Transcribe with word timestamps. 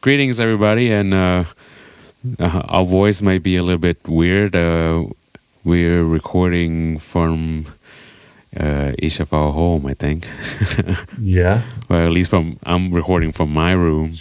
Greetings, 0.00 0.40
everybody, 0.40 0.90
and 0.90 1.12
uh, 1.12 1.44
uh, 2.38 2.62
our 2.68 2.84
voice 2.84 3.20
might 3.20 3.42
be 3.42 3.56
a 3.56 3.62
little 3.62 3.78
bit 3.78 3.98
weird. 4.08 4.56
Uh, 4.56 5.04
we're 5.62 6.02
recording 6.04 6.98
from 6.98 7.66
uh, 8.58 8.92
each 8.98 9.20
of 9.20 9.32
our 9.34 9.52
home, 9.52 9.86
I 9.86 9.94
think. 9.94 10.26
Yeah, 11.20 11.60
well, 11.88 12.06
at 12.06 12.12
least 12.12 12.30
from 12.30 12.56
I'm 12.64 12.92
recording 12.92 13.30
from 13.32 13.52
my 13.52 13.72
room. 13.72 14.12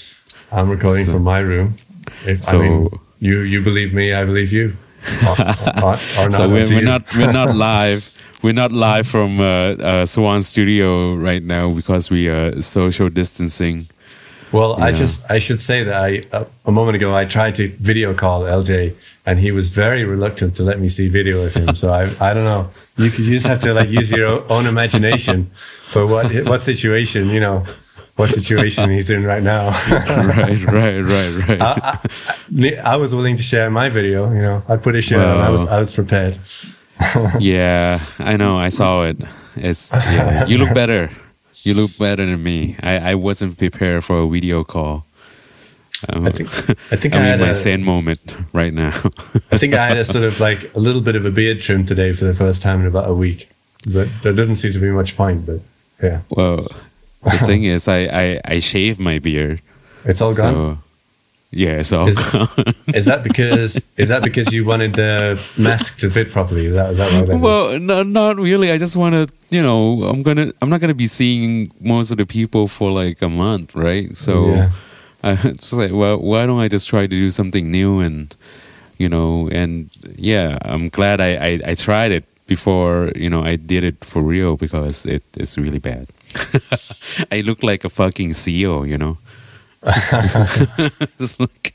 I'm 0.52 0.70
recording 0.70 1.06
So- 1.06 1.14
from 1.14 1.24
my 1.24 1.40
room. 1.40 1.76
If, 2.26 2.44
So- 2.44 2.58
I 2.58 2.62
mean, 2.70 2.90
you 3.22 3.40
you 3.42 3.62
believe 3.62 3.94
me, 3.94 4.14
I 4.14 4.24
believe 4.26 4.52
you. 4.52 4.76
Or, 5.26 5.36
or, 5.84 5.94
or 6.20 6.30
so 6.32 6.50
we're, 6.50 6.66
we're 6.68 6.80
you. 6.80 6.82
not 6.82 7.04
we're 7.16 7.32
not 7.32 7.56
live. 7.70 8.04
We're 8.42 8.54
not 8.54 8.72
live 8.72 9.08
from 9.08 9.40
uh, 9.40 9.44
uh, 9.44 10.06
Swan 10.06 10.42
Studio 10.44 11.16
right 11.16 11.44
now 11.44 11.72
because 11.72 12.10
we 12.12 12.28
are 12.28 12.62
social 12.62 13.10
distancing. 13.10 13.88
Well, 14.52 14.74
I 14.82 14.90
Yeah. 14.90 14.96
just 14.96 15.30
I 15.32 15.40
should 15.40 15.60
say 15.60 15.84
that 15.84 15.94
I 15.94 16.24
uh, 16.36 16.46
a 16.66 16.72
moment 16.72 16.96
ago 16.96 17.16
I 17.16 17.26
tried 17.26 17.56
to 17.56 17.70
video 17.80 18.14
call 18.14 18.42
LJ 18.44 18.94
and 19.26 19.40
he 19.40 19.52
was 19.52 19.70
very 19.70 20.04
reluctant 20.04 20.56
to 20.58 20.64
let 20.64 20.80
me 20.80 20.88
see 20.90 21.08
video 21.08 21.44
of 21.46 21.54
him. 21.54 21.76
so 21.76 21.92
I 21.94 22.04
I 22.20 22.34
don't 22.34 22.46
know. 22.46 22.70
You 22.98 23.10
could 23.12 23.26
you 23.26 23.36
just 23.36 23.48
have 23.48 23.60
to 23.62 23.74
like 23.74 23.90
use 23.90 24.10
your 24.12 24.44
own 24.52 24.66
imagination 24.66 25.50
for 25.86 26.08
what 26.08 26.26
what 26.46 26.62
situation 26.62 27.30
you 27.30 27.40
know 27.40 27.64
what 28.16 28.30
situation 28.34 28.90
he's 28.90 29.10
in 29.10 29.24
right 29.24 29.44
now. 29.44 29.70
right, 29.90 30.64
right, 30.66 31.00
right, 31.16 31.48
right. 31.48 31.62
I, 31.62 32.00
I, 32.66 32.94
I 32.94 32.96
was 32.98 33.16
willing 33.16 33.38
to 33.38 33.44
share 33.44 33.70
my 33.70 33.88
video. 33.90 34.30
You 34.34 34.42
know, 34.42 34.64
I 34.68 34.76
put 34.76 34.96
a 34.96 35.02
shirt 35.02 35.24
on. 35.24 35.40
I 35.40 35.50
was 35.50 35.64
I 35.68 35.80
was 35.80 35.94
prepared. 35.94 36.38
yeah, 37.40 38.00
I 38.20 38.36
know. 38.36 38.60
I 38.60 38.70
saw 38.70 39.04
it. 39.06 39.18
It's 39.56 39.94
yeah, 39.94 40.46
you 40.48 40.58
look 40.58 40.74
better. 40.74 41.10
You 41.64 41.74
look 41.74 41.98
better 41.98 42.26
than 42.26 42.42
me. 42.42 42.78
I, 42.82 43.12
I 43.12 43.16
wasn't 43.16 43.58
prepared 43.58 44.04
for 44.04 44.20
a 44.20 44.28
video 44.28 44.64
call. 44.64 45.06
Um, 46.08 46.28
I 46.28 46.32
think 46.32 46.50
I 46.92 46.96
think 46.96 47.16
I, 47.16 47.20
I'm 47.20 47.24
in 47.26 47.30
had 47.32 47.40
my 47.40 47.50
a, 47.50 47.54
sane 47.54 47.84
moment 47.84 48.36
right 48.54 48.74
now. 48.74 48.94
I 49.52 49.58
think 49.58 49.74
I 49.74 49.86
had 49.86 49.98
a 49.98 50.06
sort 50.16 50.24
of 50.24 50.40
like 50.40 50.74
a 50.76 50.80
little 50.80 51.02
bit 51.02 51.16
of 51.16 51.26
a 51.26 51.32
beard 51.32 51.60
trim 51.60 51.86
today 51.86 52.14
for 52.14 52.26
the 52.26 52.34
first 52.34 52.62
time 52.62 52.82
in 52.82 52.88
about 52.88 53.10
a 53.10 53.14
week. 53.14 53.50
But 53.92 54.08
there 54.22 54.34
doesn't 54.34 54.56
seem 54.56 54.72
to 54.74 54.80
be 54.80 54.90
much 54.90 55.16
point. 55.18 55.46
But 55.46 55.60
yeah, 56.02 56.22
well, 56.30 56.68
the 57.24 57.38
thing 57.46 57.64
is, 57.64 57.88
I, 57.88 58.00
I, 58.06 58.42
I 58.46 58.60
shaved 58.60 59.00
my 59.00 59.20
beard. 59.20 59.62
it's 60.06 60.22
all 60.22 60.34
gone. 60.34 60.54
So, 60.54 60.78
yeah, 61.52 61.82
so 61.82 62.08
Is- 62.08 62.18
Is 62.94 63.06
that 63.06 63.22
because 63.24 63.92
is 63.98 64.10
that 64.10 64.24
because 64.24 64.54
you 64.54 64.66
wanted 64.66 64.94
the 64.94 65.40
mask 65.58 66.00
to 66.00 66.10
fit 66.10 66.32
properly? 66.32 66.66
Is 66.66 66.76
that 66.76 66.92
is 66.92 66.98
that 67.00 67.12
why 67.12 67.22
that 67.26 67.36
is? 67.36 67.42
well, 67.42 67.80
no, 67.80 68.04
not 68.04 68.38
really. 68.38 68.72
I 68.72 68.78
just 68.78 68.96
want 68.96 69.14
to, 69.16 69.34
you 69.50 69.62
know, 69.62 70.04
I'm 70.04 70.22
gonna, 70.24 70.52
I'm 70.62 70.70
not 70.70 70.80
gonna 70.82 70.94
be 70.94 71.08
seeing 71.08 71.72
most 71.80 72.12
of 72.12 72.18
the 72.18 72.26
people 72.26 72.68
for 72.68 72.92
like 72.92 73.22
a 73.22 73.30
month, 73.30 73.76
right? 73.76 74.16
So, 74.18 74.48
Yeah. 74.48 74.72
I 75.24 75.32
it's 75.44 75.74
like, 75.74 75.92
well, 75.92 76.18
why 76.20 76.46
don't 76.46 76.60
I 76.62 76.68
just 76.70 76.88
try 76.88 77.02
to 77.02 77.08
do 77.08 77.30
something 77.30 77.70
new 77.72 78.00
and, 78.00 78.34
you 78.98 79.10
know, 79.10 79.50
and 79.52 79.90
yeah, 80.16 80.58
I'm 80.62 80.88
glad 80.90 81.20
I, 81.20 81.36
I, 81.36 81.60
I 81.72 81.74
tried 81.74 82.12
it 82.12 82.24
before, 82.48 83.12
you 83.16 83.30
know, 83.30 83.44
I 83.44 83.56
did 83.58 83.84
it 83.84 84.04
for 84.06 84.24
real 84.24 84.56
because 84.56 85.06
it, 85.06 85.24
it's 85.36 85.58
really 85.58 85.80
bad. 85.80 86.08
I 87.32 87.42
look 87.42 87.64
like 87.64 87.84
a 87.84 87.90
fucking 87.90 88.30
CEO, 88.32 88.88
you 88.88 88.98
know. 88.98 89.18
It's 91.20 91.40
like- 91.40 91.74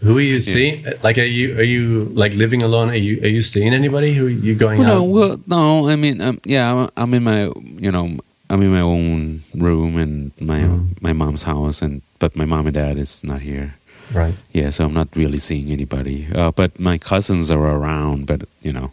Who 0.00 0.18
are 0.18 0.20
you 0.20 0.40
seeing? 0.40 0.84
Like, 1.02 1.16
are 1.16 1.24
you 1.24 1.56
are 1.56 1.62
you 1.64 2.12
like 2.12 2.34
living 2.34 2.62
alone? 2.62 2.90
Are 2.90 2.94
you 3.00 3.20
are 3.24 3.28
you 3.32 3.40
seeing 3.40 3.72
anybody? 3.72 4.12
Who 4.12 4.26
are 4.26 4.30
you 4.30 4.54
going 4.54 4.80
Well, 4.80 4.88
out? 4.90 4.94
no, 5.00 5.02
well, 5.04 5.40
no. 5.46 5.88
I 5.88 5.96
mean, 5.96 6.20
um, 6.20 6.40
yeah, 6.44 6.68
I'm, 6.72 6.90
I'm 6.96 7.14
in 7.14 7.22
my, 7.24 7.44
you 7.80 7.90
know, 7.90 8.18
I'm 8.50 8.60
in 8.62 8.70
my 8.72 8.80
own 8.84 9.42
room 9.56 9.96
and 9.96 10.32
my 10.40 10.60
Mm. 10.60 11.00
my 11.00 11.12
mom's 11.14 11.44
house, 11.44 11.80
and 11.80 12.02
but 12.18 12.36
my 12.36 12.44
mom 12.44 12.66
and 12.66 12.74
dad 12.74 12.98
is 12.98 13.24
not 13.24 13.40
here. 13.40 13.74
Right. 14.12 14.34
Yeah, 14.52 14.68
so 14.68 14.84
I'm 14.84 14.92
not 14.92 15.08
really 15.16 15.38
seeing 15.38 15.70
anybody. 15.72 16.28
Uh, 16.34 16.50
but 16.52 16.78
my 16.78 16.98
cousins 16.98 17.50
are 17.50 17.64
around. 17.64 18.26
But 18.26 18.44
you 18.60 18.72
know, 18.76 18.92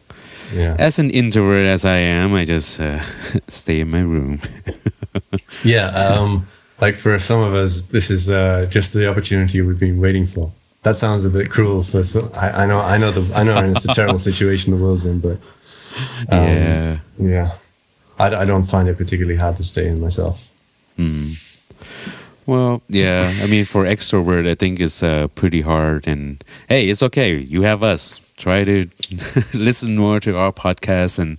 Yeah. 0.56 0.76
as 0.80 0.98
an 1.00 1.10
introvert 1.12 1.68
as 1.68 1.84
I 1.84 1.98
am, 2.00 2.34
I 2.34 2.46
just 2.48 2.80
uh, 2.80 3.04
stay 3.52 3.82
in 3.82 3.92
my 3.92 4.02
room. 4.08 4.40
Yeah. 5.64 5.92
Um, 5.92 6.48
like 6.82 6.96
for 6.96 7.18
some 7.20 7.40
of 7.42 7.54
us, 7.54 7.84
this 7.84 8.10
is 8.10 8.30
uh, 8.30 8.66
just 8.70 8.94
the 8.94 9.08
opportunity 9.08 9.62
we've 9.62 9.80
been 9.80 10.02
waiting 10.02 10.26
for. 10.26 10.52
That 10.84 10.98
sounds 10.98 11.24
a 11.26 11.30
bit 11.30 11.52
cruel. 11.52 11.84
For 11.84 12.04
so, 12.04 12.32
I, 12.34 12.64
I 12.64 12.66
know, 12.66 12.80
I 12.80 12.98
know, 12.98 13.12
the, 13.12 13.34
I 13.36 13.44
know, 13.44 13.58
it's 13.60 13.86
a 13.86 13.94
terrible 13.94 14.18
situation 14.30 14.72
the 14.72 14.84
world's 14.84 15.06
in, 15.06 15.20
but 15.20 15.38
um, 16.30 16.48
yeah. 16.48 17.00
yeah, 17.20 17.52
I, 18.18 18.36
I 18.36 18.46
don't 18.46 18.64
find 18.64 18.90
it 18.90 18.98
particularly 18.98 19.38
hard 19.38 19.58
to 19.58 19.64
stay 19.64 19.88
in 19.88 20.02
myself. 20.02 20.52
Mm. 20.98 21.48
Well, 22.48 22.82
yeah. 22.90 23.32
I 23.42 23.48
mean, 23.48 23.66
for 23.66 23.86
extrovert, 23.86 24.50
I 24.50 24.56
think 24.56 24.80
it's 24.80 25.04
uh, 25.04 25.28
pretty 25.36 25.62
hard. 25.62 26.08
And 26.08 26.44
hey, 26.68 26.90
it's 26.90 27.04
okay. 27.04 27.38
You 27.38 27.62
have 27.62 27.84
us. 27.84 28.20
Try 28.42 28.64
to 28.64 28.90
listen 29.54 29.96
more 29.96 30.20
to 30.22 30.36
our 30.36 30.52
podcast, 30.52 31.20
and 31.20 31.38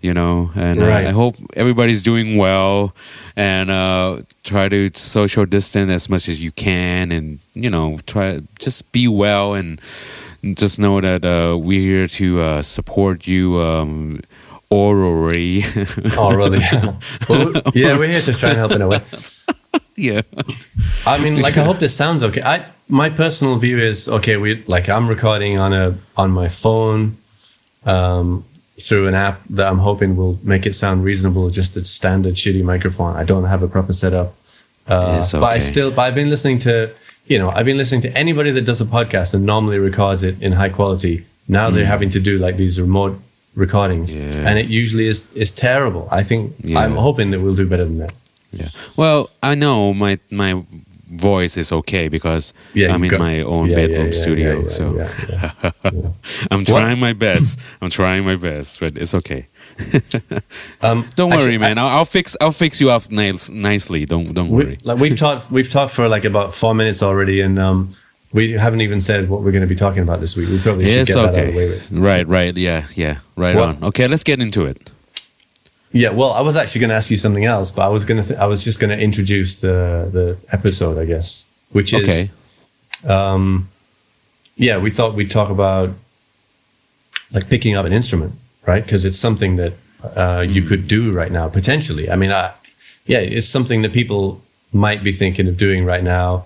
you 0.00 0.14
know, 0.14 0.52
and 0.54 0.78
Right. 0.80 1.06
I 1.06 1.10
hope 1.10 1.34
everybody's 1.54 2.04
doing 2.04 2.36
well. 2.36 2.94
And 3.34 3.68
uh, 3.68 4.22
try 4.44 4.68
to 4.68 4.90
social 4.94 5.44
distance 5.44 5.90
as 5.90 6.08
much 6.08 6.28
as 6.28 6.40
you 6.40 6.52
can, 6.52 7.10
and 7.10 7.40
you 7.54 7.68
know, 7.68 7.98
try 8.06 8.42
just 8.60 8.92
be 8.92 9.08
well, 9.08 9.54
and 9.54 9.80
just 10.54 10.78
know 10.78 11.00
that 11.00 11.24
uh, 11.24 11.58
we're 11.58 11.80
here 11.80 12.06
to 12.06 12.40
uh, 12.40 12.62
support 12.62 13.26
you. 13.26 13.60
Um, 13.60 14.20
orally, 14.68 15.62
really? 16.18 16.58
well, 17.28 17.52
yeah, 17.74 17.98
we're 17.98 18.08
here 18.08 18.20
to 18.20 18.32
try 18.32 18.50
and 18.50 18.58
help 18.58 18.72
in 18.72 18.82
a 18.82 18.88
way. 18.88 19.00
yeah. 19.96 20.22
I 21.06 21.18
mean, 21.18 21.40
like, 21.40 21.56
I 21.56 21.64
hope 21.64 21.78
this 21.78 21.94
sounds 21.94 22.22
okay. 22.24 22.42
I 22.42 22.68
my 22.88 23.08
personal 23.10 23.56
view 23.56 23.78
is 23.78 24.08
okay. 24.08 24.36
We 24.36 24.62
like 24.66 24.88
I'm 24.88 25.08
recording 25.08 25.58
on 25.58 25.72
a 25.72 25.96
on 26.16 26.30
my 26.30 26.48
phone 26.48 27.16
um, 27.84 28.44
through 28.80 29.08
an 29.08 29.14
app 29.14 29.40
that 29.50 29.66
I'm 29.70 29.78
hoping 29.78 30.16
will 30.16 30.38
make 30.42 30.66
it 30.66 30.74
sound 30.74 31.04
reasonable. 31.04 31.50
Just 31.50 31.76
a 31.76 31.84
standard 31.84 32.34
shitty 32.34 32.62
microphone. 32.62 33.16
I 33.16 33.24
don't 33.24 33.44
have 33.44 33.62
a 33.62 33.68
proper 33.68 33.92
setup, 33.92 34.34
uh, 34.86 35.18
It's 35.20 35.32
but 35.32 35.44
I 35.44 35.58
still. 35.58 35.90
But 35.90 36.02
I've 36.02 36.14
been 36.14 36.30
listening 36.30 36.58
to 36.60 36.92
you 37.26 37.38
know 37.38 37.50
I've 37.50 37.66
been 37.66 37.76
listening 37.78 38.02
to 38.02 38.16
anybody 38.16 38.50
that 38.52 38.62
does 38.62 38.80
a 38.80 38.84
podcast 38.84 39.34
and 39.34 39.44
normally 39.44 39.78
records 39.78 40.22
it 40.22 40.40
in 40.40 40.52
high 40.52 40.70
quality. 40.70 41.26
Now 41.48 41.70
they're 41.70 41.86
having 41.86 42.10
to 42.10 42.20
do 42.20 42.38
like 42.38 42.56
these 42.56 42.80
remote 42.80 43.18
recordings, 43.54 44.14
Mm. 44.14 44.18
Yeah. 44.20 44.48
and 44.50 44.58
it 44.58 44.66
usually 44.68 45.06
is 45.06 45.32
is 45.34 45.50
terrible. 45.52 46.08
I 46.10 46.22
think 46.22 46.54
Yeah. 46.62 46.80
I'm 46.80 46.96
hoping 46.96 47.30
that 47.32 47.40
we'll 47.40 47.54
do 47.56 47.66
better 47.66 47.84
than 47.84 47.98
that. 47.98 48.14
Yeah. 48.52 48.68
Well, 48.96 49.30
I 49.42 49.54
know 49.54 49.92
my 49.94 50.18
my 50.30 50.62
voice 51.08 51.56
is 51.56 51.70
okay 51.72 52.08
because 52.08 52.52
Yeah, 52.74 52.92
I'm 52.94 53.02
in 53.04 53.10
got- 53.10 53.20
my 53.20 53.40
own 53.42 53.68
yeah, 53.70 53.76
bedroom 53.76 54.06
yeah, 54.06 54.12
studio. 54.12 54.68
so. 54.68 55.08
I'm 56.50 56.64
trying 56.64 56.98
my 57.00 57.12
best. 57.12 57.58
I'm 57.80 57.90
trying 57.90 58.24
my 58.24 58.36
best, 58.36 58.80
but 58.80 58.96
it's 58.96 59.14
okay. 59.14 59.46
Um, 60.82 61.08
Don't 61.16 61.30
worry, 61.30 61.38
actually, 61.40 61.58
man. 61.58 61.78
I'll, 61.78 61.88
I'll 61.88 62.04
fix 62.04 62.36
I'll 62.40 62.52
fix 62.52 62.80
you 62.80 62.90
up 62.90 63.10
nice, 63.10 63.50
nicely. 63.50 64.04
Don't 64.06 64.32
don't 64.34 64.48
We, 64.50 64.64
worry. 64.64 64.78
like 64.84 64.98
we've 64.98 65.16
talked, 65.16 65.50
we've 65.50 65.68
talked 65.70 65.92
for 65.92 66.08
like 66.08 66.24
about 66.24 66.54
four 66.54 66.74
minutes 66.74 67.02
already, 67.02 67.40
and 67.40 67.58
um, 67.58 67.88
we 68.32 68.52
haven't 68.52 68.80
even 68.82 69.00
said 69.00 69.28
what 69.28 69.42
we're 69.42 69.52
going 69.52 69.62
to 69.62 69.66
be 69.68 69.74
talking 69.74 70.02
about 70.02 70.20
this 70.20 70.36
week. 70.36 70.48
We 70.48 70.58
probably 70.60 70.88
should 70.88 71.00
it's 71.00 71.14
get 71.14 71.32
that 71.32 71.34
out 71.34 71.38
of 71.46 71.52
the 71.52 71.58
way 71.58 71.68
with. 71.68 71.92
Right, 71.92 72.26
right. 72.28 72.56
Yeah, 72.56 72.86
yeah. 72.94 73.18
Right 73.36 73.56
What? 73.56 73.68
on. 73.76 73.84
Okay, 73.84 74.06
let's 74.08 74.24
get 74.24 74.40
into 74.40 74.64
it. 74.66 74.90
Yeah, 75.92 76.10
well, 76.10 76.32
I 76.32 76.40
was 76.42 76.56
actually 76.56 76.80
going 76.80 76.90
to 76.90 76.96
ask 76.96 77.10
you 77.10 77.16
something 77.16 77.44
else, 77.44 77.70
but 77.70 77.82
I 77.82 77.88
was 77.88 78.04
going 78.04 78.20
to, 78.20 78.28
th- 78.28 78.38
I 78.40 78.46
was 78.46 78.64
just 78.64 78.80
going 78.80 78.90
to 78.90 79.02
introduce 79.02 79.60
the 79.60 80.08
the 80.12 80.36
episode, 80.52 80.98
I 80.98 81.04
guess, 81.06 81.46
which 81.70 81.92
is, 81.94 82.02
Okay. 83.04 83.10
um, 83.12 83.68
yeah, 84.56 84.78
we 84.78 84.90
thought 84.90 85.14
we'd 85.14 85.30
talk 85.30 85.48
about 85.50 85.90
like 87.32 87.48
picking 87.48 87.74
up 87.76 87.86
an 87.86 87.92
instrument, 87.92 88.34
right? 88.66 88.82
Because 88.84 89.04
it's 89.04 89.18
something 89.18 89.56
that 89.56 89.72
uh, 90.02 90.44
you 90.46 90.62
could 90.62 90.86
do 90.88 91.12
right 91.12 91.32
now 91.32 91.48
potentially. 91.48 92.10
I 92.10 92.16
mean, 92.16 92.30
I, 92.32 92.52
yeah, 93.06 93.18
it's 93.18 93.48
something 93.48 93.82
that 93.82 93.92
people 93.92 94.42
might 94.72 95.02
be 95.02 95.12
thinking 95.12 95.48
of 95.48 95.56
doing 95.56 95.84
right 95.84 96.02
now. 96.02 96.44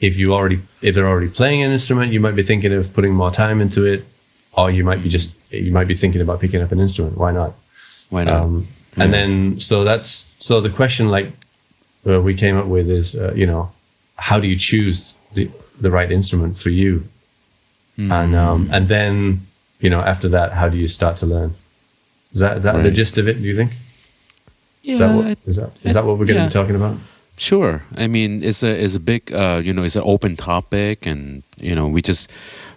If 0.00 0.16
you 0.18 0.34
already, 0.34 0.60
if 0.80 0.94
they're 0.94 1.08
already 1.08 1.28
playing 1.28 1.62
an 1.62 1.70
instrument, 1.72 2.12
you 2.12 2.20
might 2.20 2.34
be 2.34 2.42
thinking 2.42 2.72
of 2.72 2.92
putting 2.92 3.14
more 3.14 3.30
time 3.30 3.60
into 3.60 3.84
it, 3.84 4.04
or 4.52 4.70
you 4.70 4.84
might 4.84 5.02
be 5.02 5.08
just, 5.08 5.36
you 5.52 5.70
might 5.72 5.86
be 5.86 5.94
thinking 5.94 6.20
about 6.20 6.40
picking 6.40 6.60
up 6.60 6.72
an 6.72 6.80
instrument. 6.80 7.16
Why 7.16 7.30
not? 7.32 7.54
Why 8.10 8.24
not? 8.24 8.42
Um, 8.42 8.66
and 8.96 9.12
then, 9.12 9.60
so 9.60 9.84
that's 9.84 10.34
so 10.38 10.60
the 10.60 10.70
question 10.70 11.08
like 11.08 11.32
uh, 12.06 12.20
we 12.20 12.34
came 12.34 12.56
up 12.56 12.66
with 12.66 12.88
is, 12.90 13.14
uh, 13.16 13.32
you 13.34 13.46
know, 13.46 13.70
how 14.16 14.38
do 14.40 14.46
you 14.48 14.56
choose 14.58 15.14
the 15.34 15.50
the 15.80 15.90
right 15.90 16.10
instrument 16.12 16.56
for 16.56 16.70
you? 16.70 17.04
And 17.98 18.34
um, 18.34 18.68
and 18.72 18.88
then, 18.88 19.40
you 19.80 19.88
know, 19.90 20.00
after 20.00 20.28
that, 20.30 20.52
how 20.52 20.68
do 20.68 20.76
you 20.76 20.88
start 20.88 21.16
to 21.18 21.26
learn? 21.26 21.54
Is 22.32 22.40
that 22.40 22.56
is 22.58 22.62
that 22.64 22.82
the 22.82 22.90
gist 22.90 23.16
of 23.18 23.28
it? 23.28 23.34
Do 23.34 23.44
you 23.46 23.54
think? 23.54 23.72
yeah, 24.82 24.92
Is 24.94 24.98
that 24.98 25.14
what 25.14 25.26
I- 25.26 25.36
is 25.46 25.56
that 25.56 25.70
is 25.84 25.94
that 25.94 26.04
what 26.04 26.18
we're 26.18 26.26
going 26.26 26.36
to 26.38 26.42
yeah. 26.42 26.48
be 26.48 26.52
talking 26.52 26.74
about? 26.76 26.96
sure. 27.36 27.82
I 27.96 28.06
mean, 28.08 28.42
it's 28.42 28.62
a 28.62 28.70
it's 28.84 28.94
a 28.96 29.00
big 29.00 29.32
uh, 29.32 29.60
you 29.62 29.72
know 29.72 29.84
it's 29.84 29.94
an 29.96 30.02
open 30.04 30.36
topic, 30.36 31.06
and 31.06 31.42
you 31.60 31.74
know 31.74 31.86
we 31.86 32.02
just 32.02 32.30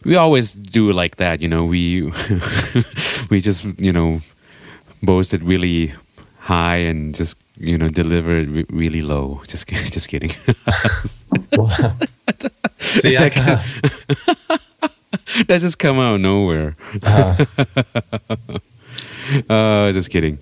we 0.03 0.15
always 0.15 0.53
do 0.53 0.91
like 0.91 1.15
that. 1.17 1.41
You 1.41 1.47
know 1.50 1.65
we 1.65 2.12
we 3.31 3.39
just 3.39 3.65
you 3.79 3.94
know 3.94 4.21
boast 5.01 5.33
it 5.33 5.41
really 5.44 5.94
high 6.45 6.77
and 6.89 7.15
just 7.15 7.38
you 7.57 7.77
know 7.77 7.89
deliver 7.89 8.38
it 8.38 8.47
re- 8.50 8.65
really 8.69 9.01
low. 9.01 9.42
Just 9.47 9.68
just 9.68 10.07
kidding. 10.09 10.30
See, 12.77 13.18
I 13.18 13.30
can't, 13.30 13.62
that 15.47 15.59
just 15.62 15.80
come 15.80 16.00
out 16.00 16.15
of 16.15 16.21
nowhere. 16.21 16.75
uh, 19.50 19.92
just 19.92 20.09
kidding. 20.12 20.38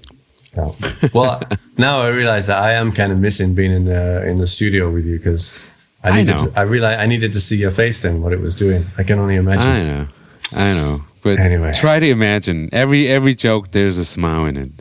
no. 0.55 0.75
Well, 1.13 1.41
now 1.77 2.01
I 2.01 2.09
realize 2.09 2.47
that 2.47 2.61
I 2.61 2.73
am 2.73 2.91
kind 2.91 3.11
of 3.11 3.19
missing 3.19 3.53
being 3.55 3.71
in 3.71 3.85
the 3.85 4.25
in 4.27 4.37
the 4.39 4.47
studio 4.47 4.89
with 4.91 5.05
you 5.05 5.17
because 5.17 5.57
I 6.03 6.09
I 6.09 6.15
needed 6.17 6.35
know. 6.35 6.45
to, 6.49 6.59
I 6.59 6.63
realized 6.63 6.99
I 6.99 7.05
needed 7.05 7.33
to 7.33 7.39
see 7.39 7.57
your 7.57 7.71
face 7.71 8.01
then 8.01 8.21
what 8.21 8.33
it 8.33 8.41
was 8.41 8.55
doing. 8.55 8.85
I 8.97 9.03
can 9.03 9.19
only 9.19 9.35
imagine. 9.35 9.71
I 9.71 9.83
know, 9.83 10.07
I 10.53 10.73
know. 10.73 11.03
But 11.23 11.39
Anyway. 11.39 11.73
try 11.73 11.99
to 11.99 12.05
imagine 12.09 12.69
every 12.73 13.07
every 13.07 13.33
joke. 13.33 13.71
There's 13.71 13.97
a 13.97 14.03
smile 14.05 14.45
in 14.45 14.57
it. 14.57 14.71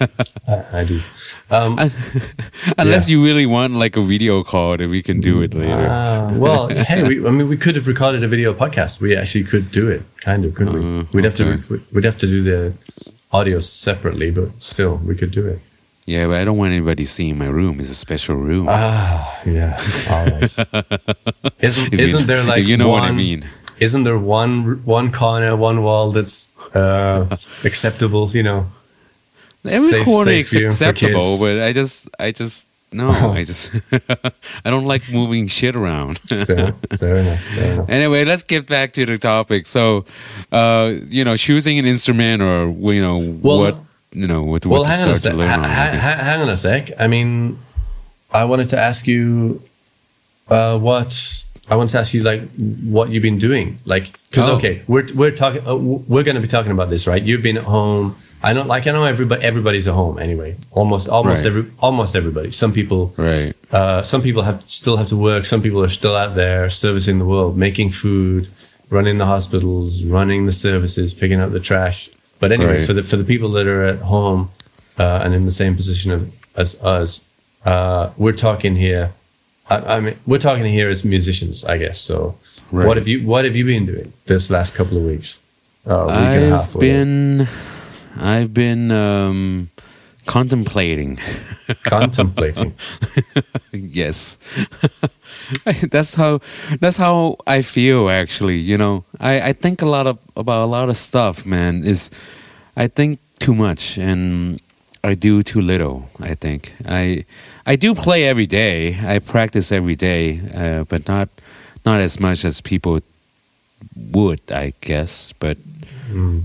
I, 0.48 0.80
I 0.80 0.84
do. 0.84 1.00
Um, 1.50 1.78
Unless 2.78 3.08
Yeah. 3.08 3.16
you 3.16 3.24
really 3.24 3.46
want 3.46 3.74
like 3.74 3.96
a 3.96 4.02
video 4.02 4.44
call, 4.44 4.76
then 4.76 4.90
we 4.90 5.02
can 5.02 5.20
do 5.20 5.42
it 5.42 5.54
later. 5.54 5.72
uh, 5.74 6.32
well, 6.34 6.68
hey, 6.90 7.02
we, 7.02 7.26
I 7.26 7.30
mean, 7.30 7.48
we 7.48 7.56
could 7.56 7.74
have 7.74 7.86
recorded 7.88 8.22
a 8.22 8.28
video 8.28 8.54
podcast. 8.54 9.00
We 9.00 9.16
actually 9.16 9.44
could 9.44 9.72
do 9.72 9.88
it, 9.88 10.02
kind 10.20 10.44
of, 10.44 10.54
couldn't 10.54 10.74
we? 10.74 11.00
Uh, 11.00 11.04
We'd 11.12 11.24
have 11.24 11.34
to 11.36 11.58
we'd 11.92 12.04
have 12.04 12.18
to 12.18 12.26
do 12.26 12.42
the 12.42 12.74
audio 13.32 13.60
separately, 13.60 14.30
but 14.30 14.50
still, 14.62 14.96
we 15.04 15.14
could 15.16 15.30
do 15.32 15.46
it. 15.48 15.58
yeah, 16.06 16.26
but 16.26 16.36
I 16.40 16.44
don't 16.44 16.56
want 16.58 16.72
anybody 16.72 17.04
seeing 17.04 17.36
my 17.38 17.46
room. 17.48 17.80
It's 17.80 17.90
a 17.90 17.94
special 17.94 18.36
room. 18.36 18.66
Ah, 18.70 19.40
yeah. 19.44 19.74
Right. 20.08 20.42
Isn't 21.60 21.92
isn't 21.94 22.26
there 22.26 22.44
like 22.44 22.64
you 22.64 22.76
know 22.76 22.88
one, 22.88 23.00
what 23.02 23.10
I 23.10 23.12
mean? 23.12 23.44
Isn't 23.80 24.04
there 24.04 24.18
one 24.18 24.82
one 24.84 25.10
corner, 25.12 25.54
one 25.56 25.82
wall 25.82 26.10
that's 26.10 26.52
uh, 26.74 27.26
acceptable? 27.64 28.28
You 28.30 28.42
know, 28.42 28.66
Every 29.64 29.88
safe- 29.88 30.04
corner 30.04 30.30
safe 30.32 30.54
is 30.54 30.64
acceptable, 30.80 31.38
but 31.38 31.60
I 31.60 31.72
just, 31.72 32.08
I 32.18 32.32
just, 32.32 32.66
no, 32.92 33.10
I 33.38 33.44
just, 33.44 33.70
I 34.64 34.70
don't 34.70 34.84
like 34.86 35.02
moving 35.12 35.46
shit 35.48 35.76
around. 35.76 36.18
fair, 36.20 36.46
fair 36.46 37.16
enough. 37.16 37.40
Fair 37.44 37.72
enough. 37.72 37.88
anyway, 37.88 38.24
let's 38.24 38.42
get 38.42 38.66
back 38.66 38.92
to 38.94 39.06
the 39.06 39.18
topic. 39.18 39.66
So, 39.66 40.04
uh, 40.52 40.94
you 41.08 41.24
know, 41.24 41.36
choosing 41.36 41.78
an 41.78 41.86
instrument 41.86 42.42
or 42.42 42.68
you 42.92 43.02
know 43.02 43.18
Well- 43.18 43.60
what 43.60 43.78
you 44.12 44.26
know 44.26 44.42
what, 44.42 44.64
Well, 44.64 44.80
what 44.82 44.86
to 44.88 44.90
hang 44.90 45.08
on 45.08 45.14
a 45.14 45.18
start 45.18 45.32
to 45.34 45.38
learn 45.38 45.50
on. 45.50 45.64
ha- 45.64 45.98
ha- 46.00 46.24
hang 46.24 46.40
on 46.40 46.48
a 46.48 46.56
sec. 46.56 46.90
I 46.98 47.08
mean, 47.08 47.58
I 48.32 48.44
wanted 48.46 48.68
to 48.70 48.78
ask 48.78 49.06
you 49.06 49.60
uh, 50.48 50.78
what 50.78 51.44
I 51.70 51.76
wanted 51.76 51.92
to 51.92 51.98
ask 51.98 52.14
you 52.14 52.22
like 52.22 52.42
what 52.96 53.10
you've 53.10 53.22
been 53.22 53.38
doing, 53.38 53.78
like 53.84 54.12
because 54.30 54.48
Oh. 54.48 54.56
okay, 54.56 54.82
we're 54.86 55.06
we're 55.14 55.30
talking 55.42 55.66
uh, 55.68 55.76
we're 55.76 56.22
going 56.24 56.34
to 56.36 56.40
be 56.40 56.48
talking 56.48 56.72
about 56.72 56.88
this, 56.90 57.06
right? 57.06 57.22
You've 57.22 57.42
been 57.42 57.58
at 57.58 57.64
home. 57.64 58.16
I 58.42 58.52
know, 58.52 58.62
like 58.62 58.86
I 58.86 58.92
know 58.92 59.04
everybody 59.04 59.42
everybody's 59.42 59.86
at 59.88 59.94
home 59.94 60.18
anyway. 60.18 60.56
Almost 60.70 61.08
almost 61.08 61.38
Right. 61.44 61.46
every 61.46 61.64
almost 61.80 62.14
everybody. 62.16 62.50
Some 62.52 62.72
people 62.72 63.12
right. 63.16 63.52
uh, 63.72 64.02
some 64.02 64.22
people 64.22 64.42
have 64.42 64.62
still 64.66 64.96
have 64.96 65.08
to 65.08 65.16
work. 65.16 65.44
Some 65.44 65.60
people 65.60 65.82
are 65.82 65.88
still 66.00 66.14
out 66.16 66.34
there 66.36 66.70
servicing 66.70 67.18
the 67.18 67.24
world, 67.26 67.56
making 67.58 67.90
food, 67.90 68.48
running 68.90 69.18
the 69.18 69.26
hospitals, 69.26 70.04
running 70.04 70.46
the 70.46 70.52
services, 70.52 71.12
picking 71.12 71.40
up 71.40 71.50
the 71.52 71.60
trash. 71.60 72.08
But 72.40 72.52
anyway, 72.52 72.76
Right. 72.78 72.86
for 72.86 72.92
the 72.94 73.02
for 73.02 73.16
the 73.16 73.24
people 73.24 73.48
that 73.50 73.66
are 73.66 73.82
at 73.84 73.98
home 74.02 74.50
uh, 74.98 75.20
and 75.24 75.34
in 75.34 75.44
the 75.44 75.50
same 75.62 75.74
position 75.74 76.12
of, 76.12 76.30
as 76.56 76.80
us, 76.82 77.24
uh, 77.66 78.10
we're 78.16 78.32
talking 78.48 78.76
here. 78.76 79.12
I, 79.70 79.96
I 79.96 80.00
mean, 80.00 80.16
we're 80.26 80.38
talking 80.38 80.64
here 80.64 80.88
as 80.88 81.04
musicians, 81.04 81.64
I 81.64 81.78
guess. 81.78 82.00
So, 82.00 82.34
Right. 82.70 82.86
what 82.86 82.96
have 82.98 83.08
you 83.08 83.26
what 83.26 83.44
have 83.46 83.56
you 83.56 83.64
been 83.64 83.86
doing 83.86 84.12
this 84.26 84.50
last 84.50 84.74
couple 84.74 84.98
of 84.98 85.04
weeks? 85.04 85.40
Uh, 85.86 86.04
week 86.08 86.16
and 86.16 86.44
a 86.44 86.50
half. 86.50 86.74
I've 86.74 86.80
been, 86.80 87.48
I've 88.20 88.52
been 88.52 88.90
um, 88.90 89.70
contemplating. 90.26 91.18
contemplating. 91.84 92.74
yes 93.72 94.38
that's 95.90 96.14
how 96.14 96.40
that's 96.80 96.96
how 96.96 97.36
i 97.46 97.62
feel 97.62 98.08
actually 98.10 98.56
you 98.56 98.76
know 98.76 99.04
i 99.20 99.40
i 99.48 99.52
think 99.52 99.82
a 99.82 99.86
lot 99.86 100.06
of 100.06 100.18
about 100.36 100.62
a 100.64 100.66
lot 100.70 100.88
of 100.88 100.96
stuff 100.96 101.44
man 101.46 101.82
is 101.84 102.10
i 102.76 102.86
think 102.86 103.18
too 103.38 103.54
much 103.54 103.98
and 103.98 104.60
i 105.04 105.14
do 105.14 105.42
too 105.42 105.60
little 105.60 106.08
i 106.20 106.34
think 106.34 106.72
i 106.86 107.24
i 107.68 107.76
do 107.76 107.94
play 107.94 108.24
every 108.24 108.46
day 108.46 108.98
i 109.04 109.18
practice 109.20 109.70
every 109.70 109.96
day 109.96 110.40
uh, 110.54 110.82
but 110.90 111.06
not 111.06 111.28
not 111.84 112.00
as 112.00 112.18
much 112.18 112.44
as 112.44 112.60
people 112.60 112.98
would 114.12 114.40
i 114.50 114.72
guess 114.80 115.32
but 115.38 115.56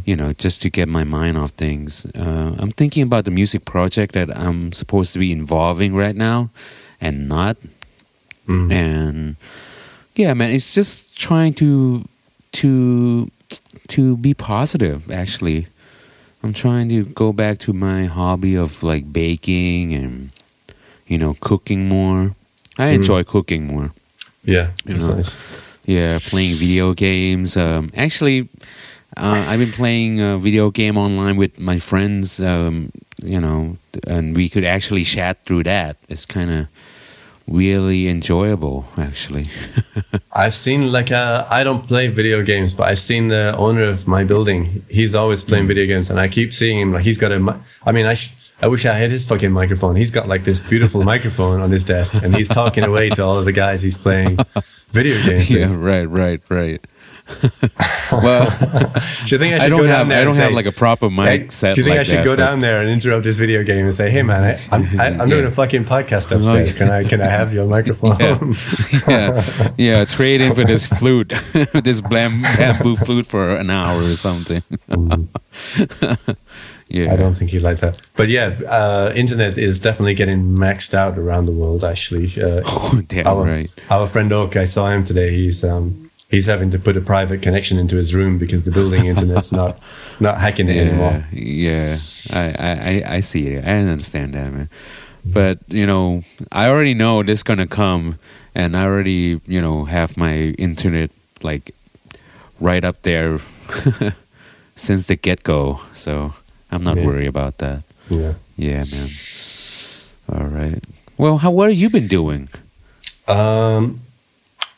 you 0.06 0.16
know, 0.16 0.34
just 0.34 0.62
to 0.64 0.70
get 0.70 0.90
my 0.90 1.04
mind 1.04 1.38
off 1.38 1.52
things. 1.52 2.06
Uh, 2.16 2.56
I'm 2.58 2.72
thinking 2.72 3.04
about 3.04 3.26
the 3.26 3.32
music 3.32 3.66
project 3.66 4.14
that 4.14 4.36
I'm 4.38 4.74
supposed 4.74 5.14
to 5.14 5.20
be 5.20 5.32
involving 5.32 5.96
right 5.96 6.16
now, 6.16 6.50
and 7.00 7.30
not. 7.30 7.58
Mm. 8.48 8.72
And 8.72 9.36
yeah, 10.16 10.34
man, 10.34 10.52
it's 10.52 10.74
just 10.74 11.18
trying 11.18 11.54
to 11.56 12.08
to 12.54 13.32
to 13.90 14.18
be 14.18 14.34
positive. 14.34 15.10
Actually, 15.10 15.68
I'm 16.44 16.54
trying 16.54 16.90
to 16.90 17.06
go 17.06 17.32
back 17.32 17.58
to 17.60 17.74
my 17.74 18.06
hobby 18.06 18.56
of 18.56 18.84
like 18.84 19.14
baking 19.14 19.94
and 19.94 20.32
you 21.08 21.18
know 21.18 21.36
cooking 21.40 21.88
more. 21.88 22.36
I 22.80 22.90
Mm. 22.90 22.96
enjoy 22.96 23.24
cooking 23.24 23.68
more. 23.68 23.92
Yeah, 24.46 24.68
know. 24.86 25.16
nice. 25.16 25.36
Yeah, 25.86 26.18
playing 26.22 26.56
video 26.56 26.94
games. 26.94 27.56
Um, 27.58 27.92
actually, 27.96 28.48
uh, 29.18 29.46
I've 29.50 29.60
been 29.60 29.72
playing 29.72 30.20
a 30.22 30.38
video 30.38 30.72
game 30.72 30.98
online 30.98 31.38
with 31.38 31.60
my 31.60 31.78
friends. 31.80 32.40
Um, 32.40 32.92
you 33.24 33.40
know, 33.40 33.78
and 34.08 34.36
we 34.36 34.50
could 34.50 34.66
actually 34.66 35.04
chat 35.04 35.44
through 35.46 35.64
that. 35.64 35.96
It's 36.10 36.26
kind 36.26 36.50
of 36.52 36.68
really 37.48 38.08
enjoyable, 38.10 38.86
actually. 38.98 39.48
I've 40.34 40.54
seen 40.56 40.92
like 40.92 41.12
uh, 41.12 41.46
I 41.50 41.64
don't 41.64 41.86
play 41.88 42.08
video 42.08 42.42
games, 42.44 42.74
but 42.74 42.88
I've 42.88 43.00
seen 43.00 43.28
the 43.28 43.54
owner 43.58 43.84
of 43.84 44.08
my 44.08 44.24
building. 44.24 44.84
He's 44.90 45.16
always 45.16 45.44
playing 45.44 45.68
video 45.68 45.86
games, 45.86 46.10
and 46.10 46.20
I 46.20 46.28
keep 46.28 46.52
seeing 46.54 46.80
him. 46.80 46.92
Like 46.94 47.04
he's 47.04 47.18
got 47.18 47.32
a. 47.32 47.60
I 47.86 47.92
mean, 47.92 48.06
I. 48.06 48.16
Sh- 48.16 48.34
I 48.62 48.68
wish 48.68 48.86
I 48.86 48.94
had 48.94 49.12
his 49.12 49.26
fucking 49.26 49.52
microphone. 49.52 49.96
He's 49.96 50.12
got 50.12 50.28
like 50.28 50.44
this 50.46 50.60
beautiful 50.60 51.04
microphone 51.14 51.60
on 51.60 51.72
his 51.72 51.84
desk, 51.84 52.16
and 52.16 52.36
he's 52.36 52.50
talking 52.50 52.84
away 52.84 53.10
to 53.10 53.24
all 53.24 53.38
of 53.38 53.46
the 53.46 53.52
guys 53.52 53.82
he's 53.82 53.98
playing 53.98 54.38
video 54.92 55.22
games. 55.26 55.52
yeah, 55.52 55.70
with. 55.70 55.78
right, 55.78 56.06
right, 56.10 56.42
right. 56.50 56.86
well, 58.12 58.50
Do 58.50 59.32
you 59.32 59.38
think 59.38 59.54
I 59.56 59.60
should 59.60 59.62
I 59.62 59.70
don't 59.70 59.80
go 59.80 59.88
down 59.88 59.96
have 59.98 60.10
there? 60.10 60.22
I 60.22 60.26
don't 60.26 60.36
have 60.36 60.52
like 60.52 60.66
a 60.66 60.74
proper 60.74 61.10
mic 61.10 61.26
Hey, 61.44 61.48
set. 61.50 61.74
do 61.76 61.80
you 61.82 61.86
think 61.86 61.94
like 61.98 62.02
I 62.02 62.04
should 62.04 62.18
that, 62.18 62.26
go 62.26 62.36
down 62.36 62.60
there 62.60 62.82
and 62.82 62.90
interrupt 62.90 63.24
this 63.24 63.38
video 63.38 63.64
game 63.64 63.86
and 63.86 63.94
say, 63.94 64.10
"Hey, 64.12 64.24
man, 64.24 64.44
I, 64.44 64.76
I'm 64.76 65.00
I, 65.00 65.08
I'm 65.24 65.30
doing 65.30 65.44
Yeah. 65.44 65.48
a 65.48 65.52
fucking 65.52 65.86
podcast 65.86 66.36
upstairs. 66.36 66.74
Can 66.74 66.90
I 66.90 67.06
can 67.06 67.22
I 67.22 67.28
have 67.28 67.54
your 67.54 67.66
microphone?" 67.66 68.18
Yeah. 68.20 68.40
yeah, 69.08 69.72
yeah. 69.78 70.06
Trade 70.06 70.42
in 70.42 70.54
for 70.54 70.66
this 70.66 70.86
flute, 70.86 71.30
this 71.74 72.02
bam- 72.02 72.42
bamboo 72.42 72.98
flute 72.98 73.26
for 73.26 73.56
an 73.56 73.70
hour 73.70 74.00
or 74.00 74.18
something. 74.18 74.62
Mm. 74.90 76.38
Yeah, 76.94 77.12
I 77.12 77.18
don't 77.18 77.34
think 77.36 77.52
he'd 77.52 77.64
like 77.64 77.80
that. 77.80 78.00
But 78.16 78.30
yeah, 78.30 78.54
uh, 78.70 79.12
internet 79.16 79.58
is 79.58 79.80
definitely 79.82 80.14
getting 80.14 80.42
maxed 80.66 80.94
out 80.94 81.18
around 81.18 81.46
the 81.48 81.52
world. 81.52 81.84
Actually, 81.84 82.28
uh, 82.42 82.62
Oh, 82.66 83.02
damn 83.08 83.28
our, 83.28 83.44
right. 83.44 83.74
our 83.90 84.08
friend 84.08 84.32
Oak, 84.32 84.56
I 84.56 84.66
saw 84.66 84.90
him 84.90 85.04
today. 85.04 85.30
He's 85.32 85.64
um, 85.64 86.10
he's 86.30 86.46
having 86.46 86.70
to 86.72 86.80
put 86.80 86.96
a 86.96 87.02
private 87.02 87.42
connection 87.42 87.78
into 87.80 87.96
his 87.98 88.14
room 88.16 88.38
because 88.38 88.64
the 88.64 88.72
building 88.72 89.06
internet's 89.06 89.52
not 89.62 89.80
not 90.20 90.40
hacking 90.40 90.70
it 90.70 90.78
anymore. 90.78 91.26
Yeah, 91.32 91.98
yeah. 91.98 91.98
I, 92.34 92.46
I, 92.60 92.72
I- 92.72 93.16
I 93.18 93.20
see 93.22 93.48
it. 93.48 93.66
I 93.68 93.78
understand 93.80 94.34
that, 94.36 94.52
man. 94.54 94.70
But 95.26 95.60
you 95.70 95.86
know, 95.86 96.22
I 96.52 96.68
already 96.70 96.94
know 96.94 97.24
this 97.24 97.44
gonna 97.44 97.68
come, 97.68 98.20
and 98.54 98.76
I 98.78 98.84
already 98.84 99.42
you 99.48 99.62
know 99.62 99.86
have 99.86 100.16
my 100.18 100.54
internet 100.60 101.10
like 101.42 101.74
right 102.60 102.84
up 102.86 103.02
there 103.02 103.40
since 104.76 105.08
the 105.08 105.16
get 105.16 105.44
go. 105.44 105.80
So 105.94 106.34
I'm 106.74 106.84
not 106.84 106.98
Yeah. 106.98 107.06
worried 107.06 107.28
about 107.28 107.58
that. 107.60 107.84
Yeah. 108.10 108.34
Yeah, 108.58 108.84
man. 108.92 109.10
All 110.34 110.48
right. 110.48 110.84
Well, 111.18 111.38
how 111.38 111.52
what 111.52 111.70
have 111.70 111.78
you 111.78 111.90
been 111.90 112.08
doing? 112.08 112.50
Um, 113.28 114.02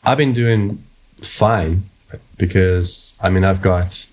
I've 0.04 0.18
been 0.18 0.32
doing 0.32 0.82
fine 1.20 1.84
because 2.36 3.18
I 3.22 3.30
mean 3.30 3.44
I've 3.44 3.62
got 3.62 4.06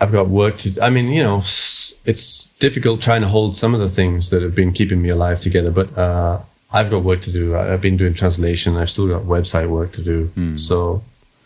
I've 0.00 0.12
got 0.12 0.28
work 0.28 0.56
to. 0.58 0.80
I 0.82 0.90
mean 0.90 1.08
you 1.08 1.22
know 1.22 1.38
it's 2.04 2.46
difficult 2.58 3.02
trying 3.02 3.20
to 3.22 3.28
hold 3.28 3.54
some 3.54 3.74
of 3.74 3.80
the 3.80 3.88
things 3.88 4.30
that 4.30 4.40
have 4.42 4.54
been 4.54 4.72
keeping 4.72 5.02
me 5.02 5.08
alive 5.10 5.40
together, 5.40 5.70
but 5.70 5.96
uh, 5.98 6.40
I've 6.72 6.90
got 6.90 7.02
work 7.02 7.20
to 7.20 7.32
do. 7.32 7.56
I've 7.56 7.82
been 7.82 7.96
doing 7.96 8.14
translation. 8.14 8.76
I've 8.76 8.88
still 8.90 9.08
got 9.08 9.22
website 9.24 9.68
work 9.68 9.92
to 9.92 10.02
do. 10.02 10.56
So 10.58 11.02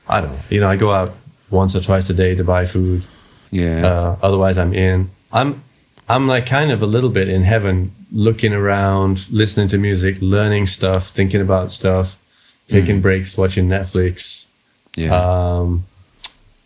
I 0.08 0.20
don't 0.20 0.30
know. 0.32 0.40
You 0.50 0.60
know 0.60 0.68
I 0.68 0.76
go 0.76 0.92
out 0.92 1.14
once 1.50 1.74
or 1.74 1.80
twice 1.80 2.08
a 2.10 2.14
day 2.14 2.34
to 2.34 2.44
buy 2.44 2.66
food. 2.66 3.06
Yeah. 3.52 3.86
Uh, 3.86 4.16
otherwise, 4.20 4.58
I'm 4.58 4.74
in. 4.74 5.10
I'm 5.32 5.62
I'm 6.08 6.26
like 6.26 6.46
kind 6.46 6.72
of 6.72 6.82
a 6.82 6.86
little 6.86 7.10
bit 7.10 7.28
in 7.28 7.42
heaven 7.42 7.92
looking 8.10 8.52
around, 8.52 9.30
listening 9.30 9.68
to 9.68 9.78
music, 9.78 10.16
learning 10.20 10.66
stuff, 10.66 11.08
thinking 11.08 11.40
about 11.40 11.70
stuff, 11.70 12.18
taking 12.66 13.00
breaks, 13.00 13.38
watching 13.38 13.68
Netflix. 13.68 14.48
Yeah. 14.96 15.14
Um, 15.14 15.84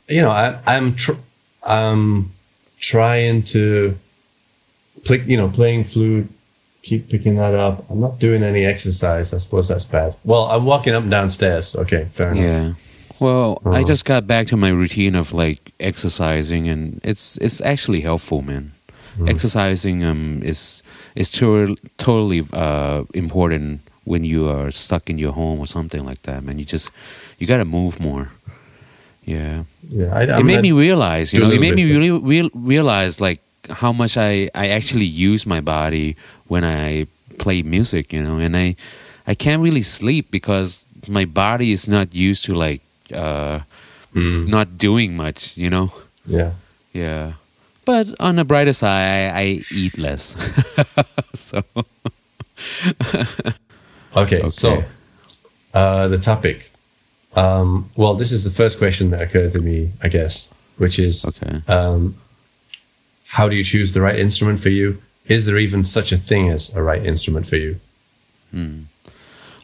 you 0.09 0.23
know, 0.23 0.31
I, 0.31 0.59
I'm 0.67 0.95
tr- 0.95 1.21
I'm 1.67 2.31
trying 2.79 3.43
to 3.45 3.99
play, 5.05 5.23
you 5.27 5.37
know, 5.37 5.49
playing 5.49 5.85
flute, 5.85 6.29
keep 6.83 7.09
picking 7.09 7.37
that 7.37 7.55
up. 7.55 7.85
I'm 7.91 8.01
not 8.01 8.19
doing 8.19 8.43
any 8.43 8.65
exercise. 8.65 9.35
I 9.35 9.39
suppose 9.39 9.69
that's 9.69 9.85
bad. 9.85 10.17
Well, 10.25 10.45
I'm 10.47 10.65
walking 10.65 10.95
up 10.95 11.03
and 11.03 11.11
down 11.11 11.31
stairs. 11.31 11.75
Okay, 11.77 12.07
fair 12.11 12.31
enough. 12.31 12.43
Yeah. 12.45 12.73
Well, 13.19 13.63
I 13.65 13.69
Uh-huh. 13.81 13.85
just 13.89 14.05
got 14.05 14.27
back 14.27 14.47
to 14.49 14.57
my 14.57 14.69
routine 14.69 15.15
of 15.19 15.33
like 15.33 15.73
exercising, 15.81 16.69
and 16.69 17.01
it's 17.03 17.39
it's 17.41 17.61
actually 17.61 18.01
helpful, 18.03 18.43
man. 18.43 18.73
Mm-hmm. 19.17 19.29
Exercising 19.29 20.05
um 20.05 20.43
is 20.45 20.83
is 21.15 21.31
to- 21.33 21.77
totally 21.97 22.43
uh, 22.53 23.05
important 23.15 23.81
when 24.05 24.23
you 24.25 24.49
are 24.49 24.71
stuck 24.71 25.09
in 25.11 25.19
your 25.19 25.33
home 25.33 25.59
or 25.61 25.67
something 25.67 26.05
like 26.05 26.23
that, 26.23 26.43
man. 26.45 26.59
You 26.59 26.65
just 26.65 26.91
you 27.39 27.47
got 27.47 27.59
to 27.59 27.65
move 27.65 27.99
more. 28.01 28.29
Yeah, 29.25 29.65
Yeah, 29.91 30.15
I, 30.15 30.39
it 30.39 30.45
made 30.45 30.63
me 30.63 30.71
realize, 30.71 31.33
you 31.33 31.41
know, 31.43 31.51
it 31.51 31.59
made 31.61 31.75
me 31.75 31.83
really 31.91 32.11
real, 32.11 32.49
realize 32.55 33.21
like 33.21 33.41
how 33.83 33.93
much 33.93 34.17
I 34.17 34.47
I 34.55 34.69
actually 34.69 35.07
use 35.07 35.47
my 35.49 35.61
body 35.61 36.15
when 36.47 36.63
I 36.63 37.07
play 37.39 37.63
music, 37.63 38.13
you 38.13 38.23
know, 38.23 38.39
and 38.39 38.55
I 38.57 38.77
I 39.27 39.35
can't 39.35 39.61
really 39.63 39.83
sleep 39.83 40.31
because 40.31 40.85
my 41.09 41.25
body 41.27 41.73
is 41.73 41.89
not 41.89 42.15
used 42.15 42.45
to 42.47 42.55
like 42.55 42.81
uh 43.13 43.61
Mm, 44.15 44.49
not 44.49 44.79
doing 44.79 45.15
much, 45.15 45.57
you 45.59 45.69
know. 45.69 45.93
yeah. 46.25 46.53
Yeah, 46.95 47.35
but 47.85 48.07
on 48.19 48.37
the 48.37 48.45
brighter 48.45 48.73
side, 48.73 49.29
I, 49.29 49.41
I 49.43 49.61
eat 49.71 49.99
less, 49.99 50.35
so 51.35 51.63
Okay, 54.17 54.41
Okay. 54.41 54.51
so 54.51 54.85
uh, 55.75 56.09
the 56.09 56.17
topic. 56.17 56.71
Um, 57.35 57.91
well, 57.97 58.15
this 58.15 58.33
is 58.33 58.45
the 58.45 58.51
first 58.51 58.79
question 58.79 59.11
that 59.11 59.21
occurred 59.21 59.53
to 59.53 59.61
me, 59.61 59.91
I 60.03 60.09
guess, 60.09 60.49
which 60.79 60.99
is 60.99 61.27
okay. 61.27 61.61
um, 61.69 62.17
how 63.27 63.47
do 63.51 63.55
you 63.57 63.65
choose 63.65 63.93
the 63.93 64.01
right 64.01 64.19
instrument 64.19 64.59
for 64.61 64.71
you? 64.71 65.03
Is 65.27 65.45
there 65.45 65.59
even 65.59 65.85
such 65.85 66.13
a 66.13 66.17
thing 66.17 66.49
as 66.49 66.75
a 66.75 66.83
right 66.83 67.05
instrument 67.05 67.47
for 67.47 67.57
you? 67.57 67.79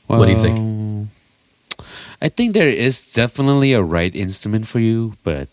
What 0.07 0.27
do 0.27 0.33
you 0.33 0.37
think? 0.37 1.09
I 2.23 2.29
think 2.29 2.53
there 2.53 2.69
is 2.69 3.03
definitely 3.13 3.73
a 3.73 3.83
right 3.83 4.15
instrument 4.15 4.69
for 4.69 4.79
you, 4.79 5.17
but 5.25 5.49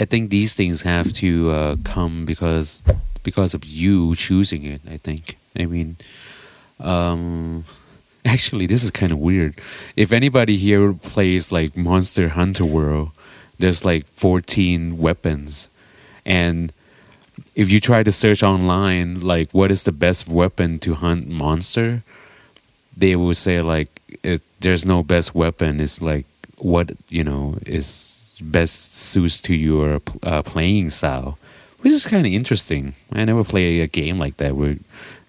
I 0.00 0.06
think 0.06 0.30
these 0.30 0.54
things 0.54 0.80
have 0.80 1.12
to 1.20 1.50
uh, 1.50 1.76
come 1.84 2.24
because 2.24 2.82
because 3.22 3.52
of 3.52 3.66
you 3.66 4.14
choosing 4.14 4.64
it. 4.64 4.80
I 4.88 4.96
think. 4.96 5.36
I 5.58 5.66
mean, 5.66 5.96
um, 6.80 7.66
actually, 8.24 8.64
this 8.64 8.82
is 8.82 8.90
kind 8.90 9.12
of 9.12 9.18
weird. 9.18 9.60
If 9.94 10.10
anybody 10.10 10.56
here 10.56 10.94
plays 10.94 11.52
like 11.52 11.76
Monster 11.76 12.30
Hunter 12.30 12.64
World, 12.64 13.10
there's 13.58 13.84
like 13.84 14.06
14 14.06 14.96
weapons, 14.96 15.68
and 16.24 16.72
if 17.54 17.70
you 17.70 17.78
try 17.78 18.02
to 18.02 18.10
search 18.10 18.42
online, 18.42 19.20
like 19.20 19.52
what 19.52 19.70
is 19.70 19.84
the 19.84 19.92
best 19.92 20.28
weapon 20.28 20.78
to 20.78 20.94
hunt 20.94 21.28
monster, 21.28 22.04
they 22.98 23.14
will 23.16 23.34
say 23.34 23.62
like 23.62 24.02
it, 24.22 24.42
there's 24.60 24.84
no 24.84 25.02
best 25.02 25.34
weapon. 25.34 25.80
It's 25.80 26.02
like 26.02 26.26
what 26.58 26.90
you 27.08 27.24
know 27.24 27.56
is 27.64 28.26
best 28.40 28.94
suits 28.94 29.40
to 29.42 29.54
your 29.54 30.00
uh, 30.22 30.42
playing 30.42 30.90
style, 30.90 31.38
which 31.80 31.92
is 31.92 32.06
kind 32.06 32.26
of 32.26 32.32
interesting. 32.32 32.94
I 33.12 33.24
never 33.24 33.44
play 33.44 33.80
a 33.80 33.86
game 33.86 34.18
like 34.18 34.36
that 34.38 34.56
where 34.56 34.76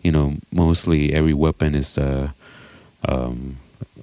you 0.02 0.12
know 0.12 0.38
mostly 0.52 1.14
every 1.14 1.34
weapon 1.34 1.76
is 1.76 1.98
uh, 1.98 2.30
um, 3.08 3.58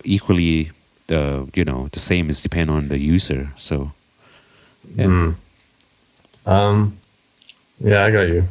equally 0.05 0.71
the 1.09 1.49
you 1.55 1.65
know 1.65 1.89
the 1.93 2.01
same. 2.01 2.31
It's 2.31 2.43
depend 2.43 2.71
on 2.71 2.89
the 2.89 2.99
user. 2.99 3.51
So 3.57 3.93
yeah. 4.95 5.07
Mm. 5.07 5.35
Um, 6.47 6.99
yeah, 7.81 8.05
I 8.05 8.11
got 8.13 8.29
you. 8.29 8.47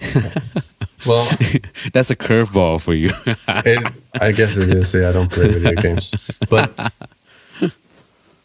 well, 1.06 1.24
that's 1.92 2.10
a 2.10 2.16
curveball 2.16 2.82
for 2.82 2.94
you. 2.94 3.10
it, 3.48 3.92
I 4.20 4.32
guess 4.32 4.56
it 4.56 4.70
is. 4.70 4.94
Yeah, 4.94 5.08
I 5.08 5.12
don't 5.12 5.30
play 5.30 5.48
video 5.48 5.74
games, 5.80 6.30
but 6.48 6.70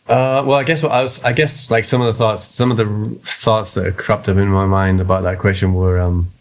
uh, 0.07 0.43
well, 0.45 0.53
I 0.53 0.63
guess 0.63 0.83
what 0.83 0.91
I 0.91 1.03
was, 1.03 1.23
I 1.23 1.33
guess 1.33 1.71
like 1.71 1.85
some 1.85 2.01
of 2.01 2.07
the 2.07 2.13
thoughts, 2.13 2.45
some 2.45 2.71
of 2.71 2.77
the 2.77 3.19
thoughts 3.23 3.73
that 3.75 3.97
cropped 3.97 4.27
up 4.27 4.37
in 4.37 4.49
my 4.49 4.65
mind 4.65 4.99
about 4.99 5.23
that 5.23 5.39
question 5.39 5.73
were, 5.73 5.99
um, 5.99 6.31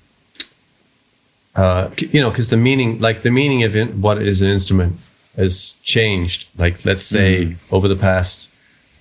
uh, 1.54 1.90
you 1.98 2.20
know, 2.20 2.30
because 2.30 2.48
the 2.48 2.56
meaning, 2.56 2.98
like 3.00 3.22
the 3.22 3.30
meaning 3.30 3.62
of 3.62 3.76
in, 3.76 4.00
what 4.00 4.20
is 4.20 4.42
an 4.42 4.48
instrument 4.48 4.98
has 5.36 5.80
changed. 5.82 6.48
Like, 6.58 6.84
let's 6.84 7.02
say 7.02 7.56
over 7.70 7.88
the 7.88 7.96
past, 7.96 8.51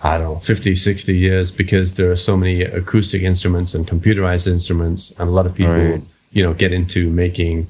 I 0.04 0.18
don't 0.18 0.34
know, 0.34 0.40
50, 0.40 0.74
60 0.76 1.16
years, 1.16 1.52
because 1.52 1.94
there 1.94 2.10
are 2.12 2.16
so 2.16 2.36
many 2.36 2.64
acoustic 2.64 3.22
instruments 3.22 3.76
and 3.76 3.88
computerized 3.88 4.48
instruments, 4.48 5.12
and 5.20 5.30
a 5.30 5.32
lot 5.32 5.46
of 5.46 5.54
people, 5.54 5.74
Right. 5.74 6.02
you 6.32 6.42
know, 6.44 6.54
get 6.54 6.74
into 6.74 7.10
making 7.12 7.68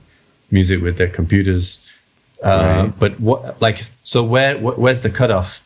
music 0.49 0.81
with 0.81 0.97
their 0.97 1.09
computers. 1.09 1.85
Uh, 2.43 2.47
Right. 2.85 2.99
But 2.99 3.19
what, 3.19 3.61
like, 3.61 3.85
so 4.03 4.23
where, 4.23 4.57
wh- 4.57 4.79
where's 4.79 5.01
the 5.01 5.09
cutoff? 5.09 5.63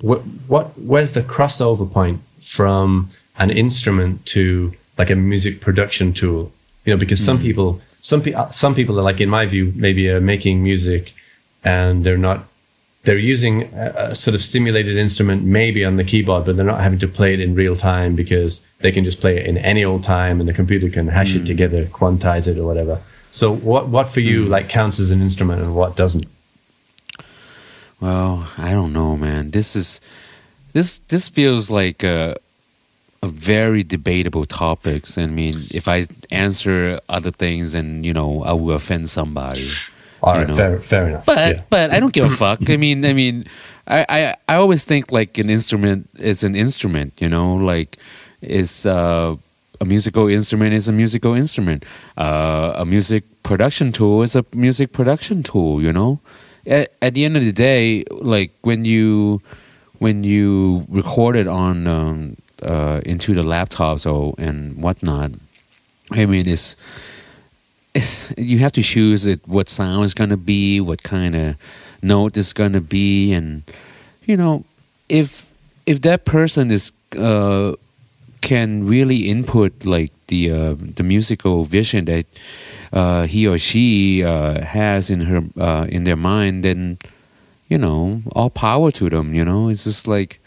What, 0.00 0.20
what, 0.46 0.66
where's 0.78 1.12
the 1.12 1.22
crossover 1.22 1.90
point 1.90 2.20
from 2.40 3.08
an 3.38 3.50
instrument 3.50 4.24
to 4.26 4.72
like 4.96 5.10
a 5.10 5.16
music 5.16 5.60
production 5.60 6.12
tool? 6.12 6.52
You 6.84 6.94
know, 6.94 6.98
because 6.98 7.22
some 7.22 7.38
people, 7.38 7.80
some 8.00 8.22
people, 8.22 8.50
some 8.50 8.74
people 8.74 8.98
are 8.98 9.02
like, 9.02 9.20
in 9.20 9.28
my 9.28 9.44
view, 9.46 9.72
maybe 9.76 10.08
are 10.08 10.20
making 10.22 10.62
music 10.64 11.12
and 11.62 12.02
they're 12.04 12.16
not, 12.18 12.46
they're 13.08 13.16
using 13.16 13.62
a, 13.72 14.10
a 14.10 14.14
sort 14.14 14.34
of 14.34 14.42
simulated 14.42 14.98
instrument 14.98 15.42
maybe 15.42 15.82
on 15.82 15.96
the 15.96 16.04
keyboard, 16.04 16.44
but 16.44 16.56
they're 16.56 16.72
not 16.74 16.82
having 16.82 16.98
to 16.98 17.08
play 17.08 17.32
it 17.32 17.40
in 17.40 17.54
real 17.54 17.74
time 17.74 18.14
because 18.14 18.66
they 18.80 18.92
can 18.92 19.02
just 19.02 19.18
play 19.18 19.38
it 19.38 19.46
in 19.46 19.56
any 19.56 19.82
old 19.82 20.04
time 20.04 20.40
and 20.40 20.46
the 20.46 20.52
computer 20.52 20.90
can 20.90 21.08
hash 21.08 21.34
it 21.34 21.38
hmm. 21.38 21.46
together, 21.46 21.86
quantize 21.86 22.46
it 22.46 22.58
or 22.58 22.66
whatever. 22.66 23.00
So 23.30 23.50
what, 23.50 23.88
what 23.88 24.10
for 24.10 24.20
you 24.20 24.44
hmm. 24.44 24.50
like 24.50 24.68
counts 24.68 25.00
as 25.00 25.10
an 25.10 25.22
instrument 25.22 25.62
and 25.62 25.74
what 25.74 25.96
doesn't? 25.96 26.26
Well, 27.98 28.46
I 28.58 28.72
don't 28.72 28.92
know, 28.92 29.16
man. 29.16 29.52
This 29.52 29.74
is 29.74 30.02
this 30.74 30.98
this 31.08 31.30
feels 31.30 31.70
like 31.70 32.04
a 32.04 32.36
a 33.22 33.26
very 33.26 33.82
debatable 33.82 34.44
topics. 34.44 35.16
I 35.16 35.26
mean, 35.26 35.56
if 35.70 35.88
I 35.88 36.06
answer 36.30 37.00
other 37.08 37.30
things, 37.30 37.74
and 37.74 38.04
you 38.04 38.12
know, 38.12 38.44
I 38.44 38.52
will 38.52 38.76
offend 38.76 39.08
somebody. 39.08 39.66
All 40.22 40.40
You 40.40 40.46
know. 40.46 40.54
fair, 40.54 40.80
fair 40.80 41.08
enough. 41.08 41.26
But 41.26 41.56
yeah. 41.56 41.62
but 41.70 41.90
I 41.90 42.00
don't 42.00 42.12
give 42.12 42.26
a 42.26 42.30
fuck. 42.30 42.68
I 42.68 42.76
mean, 42.76 43.04
I 43.04 43.12
mean, 43.12 43.46
I, 43.86 44.04
I 44.08 44.34
I 44.48 44.54
always 44.56 44.84
think 44.84 45.12
like 45.12 45.38
an 45.38 45.50
instrument 45.50 46.08
is 46.18 46.42
an 46.42 46.54
instrument. 46.54 47.14
You 47.18 47.28
know, 47.28 47.54
like 47.54 47.98
is 48.42 48.86
uh, 48.86 49.36
a 49.80 49.84
musical 49.84 50.28
instrument 50.28 50.74
is 50.74 50.88
a 50.88 50.92
musical 50.92 51.34
instrument. 51.34 51.84
Uh, 52.16 52.72
a 52.76 52.84
music 52.84 53.24
production 53.42 53.92
tool 53.92 54.22
is 54.22 54.34
a 54.34 54.44
music 54.52 54.92
production 54.92 55.42
tool. 55.42 55.80
You 55.82 55.92
know, 55.92 56.20
at, 56.66 56.92
at 57.00 57.14
the 57.14 57.24
end 57.24 57.36
of 57.36 57.44
the 57.44 57.52
day, 57.52 58.04
like 58.10 58.50
when 58.62 58.84
you 58.84 59.40
when 59.98 60.24
you 60.24 60.86
record 60.88 61.36
it 61.36 61.46
on 61.48 61.86
um, 61.86 62.36
uh, 62.62 63.00
into 63.06 63.34
the 63.34 63.42
laptops 63.42 64.10
or 64.10 64.34
and 64.38 64.82
whatnot, 64.82 65.32
I 66.10 66.26
mean, 66.26 66.48
it's, 66.48 66.76
you 68.36 68.58
have 68.58 68.72
to 68.72 68.82
choose 68.82 69.26
it 69.26 69.40
what 69.46 69.68
sound 69.68 70.04
is 70.04 70.14
going 70.14 70.30
to 70.30 70.36
be, 70.36 70.80
what 70.80 71.02
kind 71.02 71.34
of 71.34 71.56
note 72.02 72.36
is 72.36 72.52
going 72.52 72.72
to 72.72 72.80
be, 72.80 73.32
and 73.32 73.62
you 74.24 74.36
know, 74.36 74.64
if 75.08 75.52
if 75.86 76.02
that 76.02 76.24
person 76.24 76.70
is 76.70 76.92
uh, 77.18 77.72
can 78.40 78.86
really 78.86 79.28
input 79.28 79.84
like 79.84 80.10
the 80.28 80.50
uh, 80.50 80.74
the 80.78 81.02
musical 81.02 81.64
vision 81.64 82.04
that 82.04 82.26
uh, 82.92 83.26
he 83.26 83.46
or 83.46 83.58
she 83.58 84.22
uh, 84.22 84.62
has 84.62 85.10
in 85.10 85.20
her 85.22 85.42
uh, 85.58 85.86
in 85.88 86.04
their 86.04 86.16
mind, 86.16 86.64
then 86.64 86.98
you 87.68 87.78
know, 87.78 88.22
all 88.34 88.50
power 88.50 88.90
to 88.92 89.10
them. 89.10 89.34
You 89.34 89.44
know, 89.44 89.68
it's 89.68 89.84
just 89.84 90.06
like, 90.06 90.40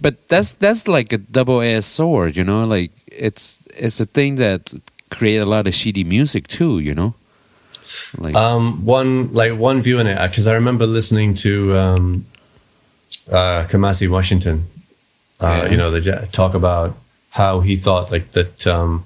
but 0.00 0.28
that's 0.28 0.52
that's 0.52 0.88
like 0.88 1.12
a 1.12 1.18
double 1.18 1.60
edged 1.60 1.84
sword. 1.84 2.36
You 2.36 2.44
know, 2.44 2.64
like 2.64 2.92
it's 3.06 3.62
it's 3.76 4.00
a 4.00 4.06
thing 4.06 4.36
that 4.36 4.72
create 5.10 5.38
a 5.38 5.46
lot 5.46 5.66
of 5.66 5.72
shitty 5.74 6.06
music 6.06 6.46
too. 6.48 6.78
You 6.78 6.94
know, 6.94 7.14
like 8.18 8.34
Um, 8.34 8.84
one 8.84 9.32
like 9.32 9.52
one 9.58 9.82
view 9.82 9.98
in 9.98 10.06
it 10.06 10.18
because 10.30 10.46
I 10.46 10.54
remember 10.54 10.86
listening 10.86 11.34
to 11.34 11.76
um, 11.76 12.26
uh, 13.30 13.66
Kamasi 13.68 14.08
Washington. 14.08 14.66
Uh, 15.40 15.46
Yeah. 15.64 15.70
You 15.70 15.76
know, 15.76 15.90
the 15.90 16.28
talk 16.32 16.54
about 16.54 16.96
how 17.30 17.60
he 17.60 17.76
thought 17.76 18.10
like 18.10 18.32
that 18.32 18.66
um, 18.66 19.04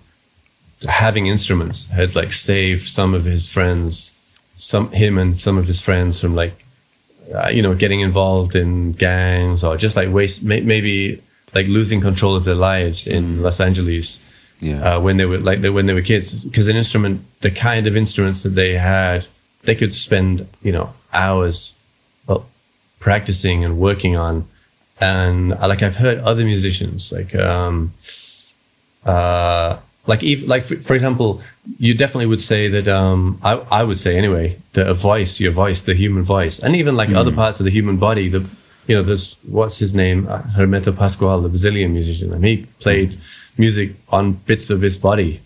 having 0.88 1.26
instruments 1.26 1.90
had 1.90 2.14
like 2.14 2.32
saved 2.32 2.88
some 2.88 3.14
of 3.14 3.24
his 3.24 3.46
friends, 3.46 4.14
some 4.56 4.90
him 4.92 5.18
and 5.18 5.38
some 5.38 5.58
of 5.58 5.66
his 5.66 5.80
friends 5.80 6.20
from 6.20 6.34
like 6.34 6.64
uh, 7.34 7.48
you 7.48 7.62
know 7.62 7.74
getting 7.74 8.00
involved 8.00 8.54
in 8.54 8.92
gangs 8.92 9.62
or 9.64 9.76
just 9.76 9.96
like 9.96 10.08
waste 10.10 10.42
may- 10.42 10.60
maybe 10.60 11.20
like 11.54 11.68
losing 11.68 12.00
control 12.00 12.34
of 12.34 12.44
their 12.44 12.54
lives 12.56 13.06
in 13.06 13.42
Los 13.42 13.60
Angeles 13.60 14.18
Yeah. 14.60 14.96
uh, 14.96 15.00
when 15.00 15.16
they 15.18 15.26
were 15.26 15.38
like 15.38 15.62
when 15.62 15.86
they 15.86 15.94
were 15.94 16.02
kids 16.02 16.44
because 16.44 16.68
an 16.68 16.76
instrument 16.76 17.22
the 17.42 17.50
kind 17.50 17.86
of 17.86 17.96
instruments 17.96 18.42
that 18.44 18.50
they 18.50 18.74
had 18.74 19.26
they 19.64 19.74
could 19.74 19.92
spend 19.92 20.46
you 20.62 20.72
know 20.72 20.94
hours 21.12 21.76
well, 22.26 22.46
practicing 23.00 23.64
and 23.64 23.78
working 23.78 24.16
on. 24.16 24.46
And 25.00 25.52
uh, 25.52 25.68
like 25.68 25.82
I've 25.82 25.96
heard 25.96 26.18
other 26.18 26.44
musicians 26.44 27.12
like 27.12 27.34
um 27.34 27.92
uh 29.04 29.78
like 30.06 30.22
even 30.22 30.48
like 30.48 30.62
for, 30.62 30.76
for 30.76 30.94
example 30.94 31.42
you 31.78 31.94
definitely 31.94 32.26
would 32.26 32.40
say 32.40 32.68
that 32.68 32.86
um 32.88 33.38
I, 33.42 33.54
I 33.70 33.82
would 33.84 33.98
say 33.98 34.16
anyway 34.16 34.58
that 34.74 34.86
a 34.86 34.94
voice 34.94 35.40
your 35.40 35.52
voice 35.52 35.82
the 35.82 35.94
human 35.94 36.22
voice 36.22 36.58
and 36.58 36.76
even 36.76 36.94
like 36.96 37.10
other 37.10 37.32
parts 37.32 37.60
of 37.60 37.64
the 37.64 37.70
human 37.70 37.96
body 37.96 38.28
the 38.28 38.46
you 38.86 38.94
know 38.94 39.02
there's 39.02 39.36
what's 39.48 39.78
his 39.78 39.94
name? 39.94 40.26
Uh, 40.28 40.42
Hermeto 40.56 40.92
Pascoal 40.96 41.42
the 41.42 41.48
Brazilian 41.48 41.92
musician 41.92 42.32
and 42.32 42.44
he 42.44 42.66
played 42.80 43.16
music 43.56 43.94
on 44.08 44.32
bits 44.32 44.70
of 44.70 44.80
his 44.82 44.96
body 44.98 45.40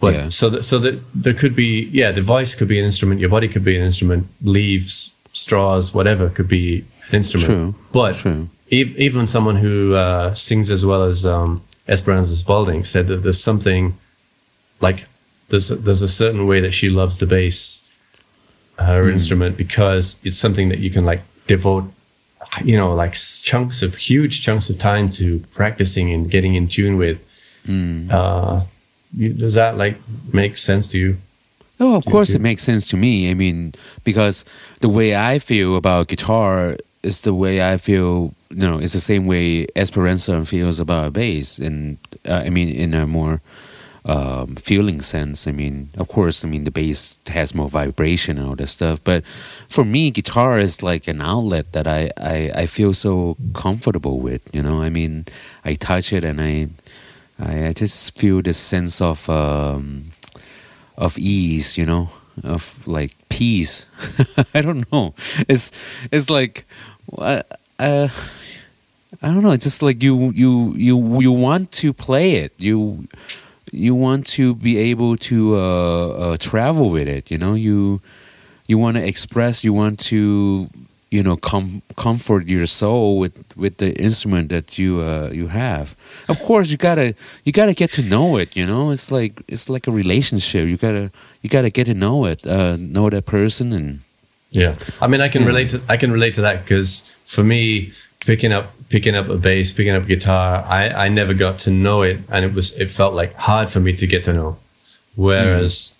but 0.00 0.14
Yeah. 0.14 0.28
so 0.28 0.48
that 0.50 0.62
so 0.64 0.78
that 0.78 1.00
there 1.14 1.34
could 1.34 1.54
be 1.56 1.88
yeah 1.92 2.10
the 2.12 2.22
voice 2.22 2.54
could 2.54 2.68
be 2.68 2.78
an 2.78 2.84
instrument 2.84 3.20
your 3.20 3.30
body 3.30 3.48
could 3.48 3.64
be 3.64 3.76
an 3.76 3.82
instrument 3.84 4.26
leaves 4.42 5.12
straws 5.32 5.92
whatever 5.94 6.28
could 6.28 6.48
be 6.48 6.84
an 7.08 7.14
instrument 7.16 7.46
True. 7.46 7.74
but 7.92 8.14
True. 8.16 8.48
ev- 8.72 8.96
even 8.98 9.26
someone 9.26 9.56
who 9.56 9.94
uh, 9.94 10.34
sings 10.34 10.70
as 10.70 10.84
well 10.86 11.02
as 11.02 11.24
um, 11.26 11.62
Esperanza 11.88 12.36
Spalding 12.36 12.84
said 12.84 13.08
that 13.08 13.22
there's 13.24 13.42
something 13.42 13.94
like 14.80 15.06
there's 15.48 15.70
a, 15.70 15.76
there's 15.76 16.02
a 16.02 16.08
certain 16.08 16.46
way 16.46 16.60
that 16.60 16.70
she 16.72 16.88
loves 16.88 17.18
the 17.18 17.26
bass, 17.26 17.82
her 18.78 19.04
Hmm. 19.04 19.10
instrument, 19.10 19.56
because 19.56 20.20
it's 20.24 20.36
something 20.36 20.68
that 20.68 20.78
you 20.78 20.90
can 20.90 21.04
like 21.04 21.22
devote, 21.48 21.84
you 22.64 22.76
know, 22.76 22.94
like 22.94 23.14
chunks 23.42 23.82
of 23.82 23.96
huge 23.96 24.40
chunks 24.42 24.70
of 24.70 24.78
time 24.78 25.10
to 25.10 25.40
practicing 25.50 26.12
and 26.12 26.30
getting 26.30 26.54
in 26.54 26.68
tune 26.68 26.96
with. 26.96 27.18
Hmm. 27.66 28.08
Uh, 28.10 28.62
you, 29.16 29.32
does 29.32 29.54
that 29.54 29.76
like 29.76 29.96
make 30.32 30.56
sense 30.56 30.88
to 30.88 30.98
you? 30.98 31.16
Oh, 31.78 31.96
of 31.96 32.04
course, 32.04 32.30
it 32.30 32.42
makes 32.42 32.62
sense 32.62 32.86
to 32.88 32.96
me. 32.96 33.30
I 33.30 33.34
mean, 33.34 33.72
because 34.04 34.44
the 34.80 34.88
way 34.88 35.16
I 35.16 35.38
feel 35.38 35.76
about 35.76 36.08
guitar 36.08 36.76
is 37.02 37.22
the 37.22 37.34
way 37.34 37.72
I 37.72 37.78
feel. 37.78 38.34
You 38.50 38.66
know, 38.66 38.78
it's 38.78 38.92
the 38.92 39.00
same 39.00 39.26
way 39.26 39.66
Esperanza 39.76 40.44
feels 40.44 40.80
about 40.80 41.12
bass, 41.12 41.58
and 41.58 41.98
uh, 42.28 42.42
I 42.44 42.50
mean, 42.50 42.68
in 42.68 42.94
a 42.94 43.06
more 43.06 43.40
um, 44.04 44.56
feeling 44.56 45.00
sense. 45.00 45.46
I 45.46 45.52
mean, 45.52 45.90
of 45.96 46.08
course, 46.08 46.44
I 46.44 46.48
mean 46.48 46.64
the 46.64 46.70
bass 46.70 47.14
has 47.28 47.54
more 47.54 47.68
vibration 47.68 48.38
and 48.38 48.48
all 48.48 48.56
that 48.56 48.66
stuff. 48.66 49.02
But 49.04 49.24
for 49.68 49.84
me, 49.84 50.10
guitar 50.10 50.58
is 50.58 50.82
like 50.82 51.06
an 51.08 51.20
outlet 51.20 51.72
that 51.72 51.86
I 51.86 52.10
I, 52.16 52.50
I 52.54 52.66
feel 52.66 52.94
so 52.94 53.36
comfortable 53.54 54.18
with. 54.20 54.42
You 54.52 54.62
know, 54.62 54.82
I 54.82 54.90
mean, 54.90 55.26
I 55.64 55.74
touch 55.74 56.12
it 56.12 56.24
and 56.24 56.40
I 56.40 56.68
I, 57.40 57.68
I 57.68 57.72
just 57.72 58.16
feel 58.18 58.42
this 58.42 58.58
sense 58.58 59.00
of. 59.00 59.28
Um, 59.28 60.12
of 61.00 61.18
ease, 61.18 61.78
you 61.78 61.86
know, 61.86 62.10
of 62.44 62.78
like 62.86 63.16
peace. 63.30 63.86
I 64.54 64.60
don't 64.60 64.90
know. 64.92 65.14
It's 65.48 65.72
it's 66.12 66.30
like 66.30 66.66
uh, 67.18 67.42
I 67.78 68.08
don't 69.22 69.42
know. 69.42 69.50
It's 69.52 69.64
just 69.64 69.82
like 69.82 70.02
you 70.02 70.30
you 70.30 70.74
you 70.76 71.20
you 71.20 71.32
want 71.32 71.72
to 71.72 71.92
play 71.92 72.32
it. 72.36 72.52
You 72.58 73.08
you 73.72 73.94
want 73.94 74.26
to 74.38 74.54
be 74.54 74.76
able 74.76 75.16
to 75.16 75.56
uh, 75.56 76.08
uh, 76.08 76.36
travel 76.38 76.90
with 76.90 77.08
it. 77.08 77.30
You 77.30 77.38
know, 77.38 77.54
you 77.54 78.02
you 78.68 78.76
want 78.78 78.96
to 78.98 79.04
express. 79.04 79.64
You 79.64 79.72
want 79.72 79.98
to 80.10 80.68
you 81.10 81.22
know 81.22 81.36
com- 81.36 81.82
comfort 81.96 82.46
your 82.46 82.66
soul 82.66 83.18
with 83.18 83.34
with 83.56 83.76
the 83.78 83.90
instrument 84.00 84.48
that 84.48 84.78
you 84.78 85.00
uh, 85.00 85.28
you 85.32 85.48
have. 85.48 85.96
Of 86.28 86.38
course, 86.40 86.70
you 86.70 86.76
gotta 86.76 87.14
you 87.44 87.52
gotta 87.52 87.74
get 87.74 87.90
to 87.92 88.02
know 88.02 88.36
it. 88.38 88.56
You 88.56 88.66
know, 88.66 88.90
it's 88.92 89.10
like 89.10 89.42
it's 89.48 89.68
like 89.68 89.86
a 89.88 89.92
relationship. 89.92 90.68
You 90.68 90.76
gotta 90.76 91.10
you 91.42 91.48
gotta 91.50 91.70
get 91.70 91.86
to 91.86 91.94
know 91.94 92.26
it, 92.26 92.46
uh, 92.46 92.76
know 92.78 93.10
that 93.10 93.26
person, 93.26 93.72
and 93.72 94.00
Yeah, 94.52 94.74
I 95.00 95.06
mean, 95.06 95.20
I 95.20 95.28
can 95.28 95.42
Yeah. 95.42 95.48
relate 95.52 95.70
to 95.70 95.80
I 95.88 95.96
can 95.96 96.10
relate 96.12 96.34
to 96.34 96.42
that 96.42 96.64
because 96.64 97.10
for 97.24 97.42
me, 97.44 97.90
picking 98.26 98.52
up 98.52 98.66
picking 98.88 99.14
up 99.16 99.28
a 99.28 99.36
bass, 99.36 99.72
picking 99.72 99.94
up 99.94 100.06
guitar, 100.06 100.64
I 100.68 101.06
I 101.06 101.08
never 101.08 101.34
got 101.34 101.58
to 101.64 101.70
know 101.70 102.02
it, 102.02 102.18
and 102.28 102.44
it 102.44 102.52
was 102.54 102.72
it 102.78 102.90
felt 102.90 103.14
like 103.14 103.34
hard 103.34 103.70
for 103.70 103.80
me 103.80 103.92
to 103.96 104.06
get 104.06 104.24
to 104.24 104.32
know. 104.32 104.58
Whereas, 105.16 105.94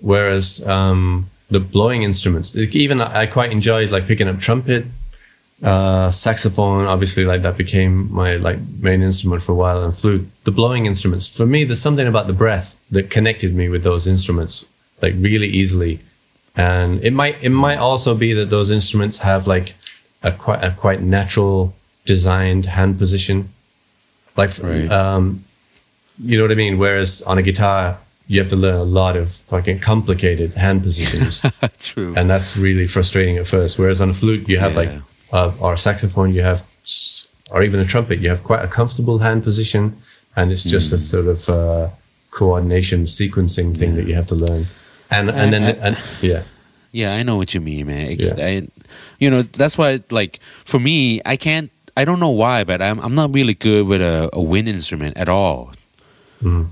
whereas 0.00 0.66
um, 0.66 1.30
the 1.50 1.60
blowing 1.60 2.02
instruments, 2.02 2.54
like, 2.56 2.74
even 2.74 3.00
I 3.00 3.26
quite 3.26 3.52
enjoyed 3.52 3.90
like 3.90 4.06
picking 4.06 4.28
up 4.28 4.38
trumpet, 4.40 4.86
uh, 5.62 6.10
saxophone. 6.10 6.86
Obviously, 6.86 7.24
like 7.24 7.42
that 7.42 7.56
became 7.56 8.12
my 8.12 8.36
like 8.36 8.58
main 8.80 9.02
instrument 9.02 9.42
for 9.42 9.52
a 9.52 9.54
while, 9.54 9.82
and 9.84 9.94
flute. 9.94 10.26
The 10.44 10.50
blowing 10.52 10.86
instruments 10.86 11.26
for 11.26 11.46
me, 11.46 11.64
there's 11.64 11.80
something 11.82 12.06
about 12.06 12.26
the 12.26 12.32
breath 12.32 12.78
that 12.90 13.10
connected 13.10 13.54
me 13.54 13.68
with 13.68 13.82
those 13.82 14.06
instruments 14.06 14.66
like 15.02 15.14
really 15.18 15.48
easily 15.48 15.98
and 16.56 17.02
it 17.04 17.12
might 17.12 17.36
it 17.42 17.50
might 17.50 17.78
also 17.78 18.14
be 18.14 18.32
that 18.32 18.48
those 18.48 18.70
instruments 18.70 19.18
have 19.18 19.46
like 19.46 19.74
a 20.22 20.30
quite 20.30 20.62
a 20.62 20.70
quite 20.70 21.02
natural 21.02 21.74
designed 22.06 22.66
hand 22.66 22.96
position 22.96 23.48
like 24.36 24.50
Right. 24.62 24.88
um 24.90 25.44
you 26.22 26.38
know 26.38 26.44
what 26.44 26.52
i 26.52 26.54
mean 26.54 26.78
whereas 26.78 27.22
on 27.22 27.38
a 27.38 27.42
guitar 27.42 27.98
you 28.26 28.40
have 28.40 28.48
to 28.48 28.56
learn 28.56 28.74
a 28.76 28.84
lot 28.84 29.16
of 29.16 29.30
fucking 29.30 29.78
complicated 29.80 30.54
hand 30.54 30.82
positions 30.82 31.42
true. 31.78 32.14
and 32.16 32.28
that's 32.30 32.56
really 32.56 32.86
frustrating 32.86 33.36
at 33.38 33.46
first 33.46 33.78
whereas 33.78 34.00
on 34.00 34.10
a 34.10 34.14
flute 34.14 34.48
you 34.48 34.58
have 34.58 34.74
like 34.76 34.90
uh, 35.32 35.52
or 35.60 35.74
a 35.74 35.78
saxophone 35.78 36.32
you 36.32 36.42
have 36.42 36.62
or 37.50 37.62
even 37.62 37.80
a 37.80 37.84
trumpet 37.84 38.18
you 38.20 38.28
have 38.28 38.42
quite 38.42 38.64
a 38.64 38.68
comfortable 38.68 39.18
hand 39.18 39.42
position 39.42 39.96
and 40.36 40.50
it's 40.52 40.64
just 40.64 40.90
Mm. 40.90 40.94
a 40.94 40.98
sort 40.98 41.26
of 41.26 41.48
uh, 41.48 41.88
coordination 42.30 43.04
sequencing 43.04 43.76
thing 43.76 43.94
that 43.96 44.06
you 44.06 44.14
have 44.14 44.26
to 44.26 44.34
learn 44.34 44.66
and 45.10 45.30
and 45.30 45.52
then 45.52 45.62
I- 45.64 45.78
and 45.86 45.96
yeah 46.22 46.42
Yeah, 46.94 47.18
I 47.20 47.24
know 47.24 47.36
what 47.36 47.50
you 47.54 47.60
mean, 47.60 47.86
man. 47.90 48.06
Ex- 48.14 48.32
Yeah. 48.38 48.46
I, 48.46 48.52
you 49.18 49.28
know, 49.28 49.42
that's 49.42 49.74
why, 49.76 49.98
like, 50.14 50.38
for 50.64 50.78
me, 50.78 51.18
I 51.26 51.34
can't. 51.36 51.70
I 52.00 52.04
don't 52.06 52.20
know 52.22 52.30
why, 52.30 52.62
but 52.62 52.78
I'm 52.80 52.98
I'm 53.02 53.16
not 53.18 53.34
really 53.34 53.54
good 53.58 53.82
with 53.90 53.98
a, 54.00 54.30
a 54.32 54.38
wind 54.40 54.68
instrument 54.68 55.16
at 55.18 55.28
all. 55.28 55.74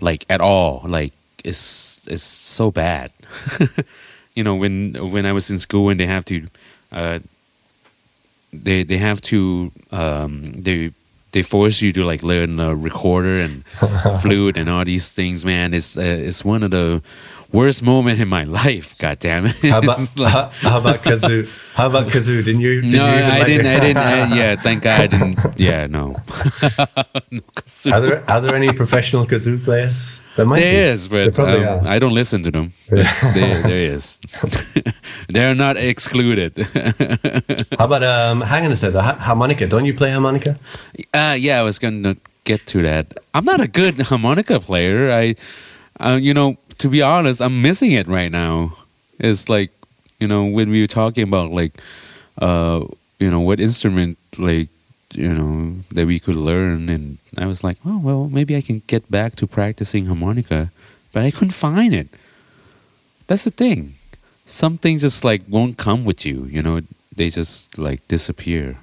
Like 0.00 0.22
at 0.30 0.40
all. 0.40 0.84
Like 0.86 1.12
it's 1.44 2.06
it's 2.08 2.22
so 2.22 2.70
bad. 2.70 3.12
you 4.34 4.44
know, 4.44 4.54
when 4.54 4.94
when 5.12 5.26
I 5.26 5.32
was 5.32 5.50
in 5.50 5.58
school 5.58 5.90
and 5.90 5.98
they 5.98 6.06
have 6.06 6.24
to, 6.26 6.46
uh, 6.90 7.18
they 8.52 8.82
they 8.82 8.98
have 8.98 9.20
to 9.22 9.72
um, 9.90 10.52
they 10.52 10.92
they 11.32 11.42
force 11.42 11.80
you 11.80 11.92
to 11.92 12.04
like 12.04 12.22
learn 12.22 12.60
a 12.60 12.74
recorder 12.74 13.36
and 13.36 13.64
flute 14.20 14.56
and 14.56 14.68
all 14.68 14.84
these 14.84 15.12
things. 15.12 15.44
Man, 15.44 15.74
it's 15.74 15.96
uh, 15.96 16.00
it's 16.00 16.44
one 16.44 16.62
of 16.62 16.70
the 16.70 17.02
worst 17.52 17.82
moment 17.82 18.20
in 18.20 18.28
my 18.28 18.44
life. 18.62 18.96
God 18.98 19.18
damn 19.18 19.46
it! 19.46 19.56
How 19.62 19.78
about 19.78 19.98
like- 20.16 20.32
how, 20.32 20.48
how 20.70 20.78
about 20.78 21.02
kazoo? 21.02 21.48
How 21.74 21.86
about 21.86 22.08
kazoo? 22.08 22.44
Didn't 22.44 22.60
you? 22.60 22.82
Did 22.82 22.92
no, 22.94 23.06
you 23.06 23.22
I 23.22 23.38
like 23.38 23.46
didn't. 23.46 23.66
I 23.66 23.80
didn't. 23.80 23.96
I, 24.02 24.36
yeah, 24.36 24.56
thank 24.56 24.82
God 24.82 25.00
I 25.00 25.06
didn't. 25.06 25.38
Yeah, 25.56 25.86
no. 25.86 26.08
no 27.30 27.40
kazoo. 27.56 27.92
Are 27.92 28.00
there 28.00 28.24
are 28.30 28.40
there 28.40 28.54
any 28.54 28.72
professional 28.72 29.26
kazoo 29.26 29.62
players? 29.62 30.24
There 30.36 30.46
might 30.46 30.60
There 30.60 30.86
be. 30.86 30.92
is, 30.92 31.08
but 31.08 31.38
um. 31.38 31.86
I 31.86 31.98
don't 31.98 32.14
listen 32.14 32.42
to 32.44 32.50
them. 32.50 32.72
There, 32.88 33.62
there 33.62 33.78
is. 33.94 34.18
They're 35.28 35.54
not 35.54 35.76
excluded. 35.76 36.56
How 37.78 37.84
about 37.86 38.02
um? 38.02 38.40
Hang 38.40 38.64
on 38.66 38.72
a 38.72 38.76
second. 38.76 39.00
Harmonica. 39.00 39.66
Don't 39.66 39.84
you 39.84 39.94
play 39.94 40.10
harmonica? 40.10 40.58
Uh, 41.14 41.36
yeah, 41.38 41.58
I 41.60 41.62
was 41.62 41.78
going 41.78 42.02
to 42.02 42.16
get 42.44 42.60
to 42.68 42.82
that. 42.82 43.06
I'm 43.34 43.44
not 43.44 43.60
a 43.60 43.68
good 43.68 44.00
harmonica 44.00 44.60
player. 44.60 45.10
I, 45.12 45.34
uh, 46.02 46.18
you 46.20 46.34
know, 46.34 46.56
to 46.78 46.88
be 46.88 47.00
honest, 47.00 47.40
I'm 47.40 47.62
missing 47.62 47.92
it 47.92 48.08
right 48.08 48.30
now. 48.30 48.72
It's 49.18 49.48
like, 49.48 49.70
you 50.18 50.26
know, 50.26 50.44
when 50.44 50.70
we 50.70 50.80
were 50.80 50.88
talking 50.88 51.22
about 51.22 51.52
like, 51.52 51.80
uh, 52.38 52.84
you 53.18 53.30
know, 53.30 53.40
what 53.40 53.60
instrument 53.60 54.18
like, 54.38 54.68
you 55.14 55.32
know, 55.32 55.76
that 55.90 56.06
we 56.06 56.18
could 56.18 56.36
learn, 56.36 56.88
and 56.88 57.18
I 57.36 57.46
was 57.46 57.62
like, 57.62 57.76
oh 57.84 58.00
well, 58.00 58.28
maybe 58.28 58.56
I 58.56 58.62
can 58.62 58.82
get 58.86 59.10
back 59.10 59.36
to 59.36 59.46
practicing 59.46 60.06
harmonica, 60.06 60.70
but 61.12 61.24
I 61.24 61.30
couldn't 61.30 61.50
find 61.50 61.94
it. 61.94 62.08
That's 63.26 63.44
the 63.44 63.50
thing. 63.50 63.94
Some 64.46 64.78
things 64.78 65.02
just 65.02 65.24
like 65.24 65.42
won't 65.48 65.76
come 65.76 66.04
with 66.04 66.26
you. 66.26 66.46
You 66.46 66.62
know, 66.62 66.80
they 67.14 67.28
just 67.28 67.78
like 67.78 68.06
disappear. 68.08 68.78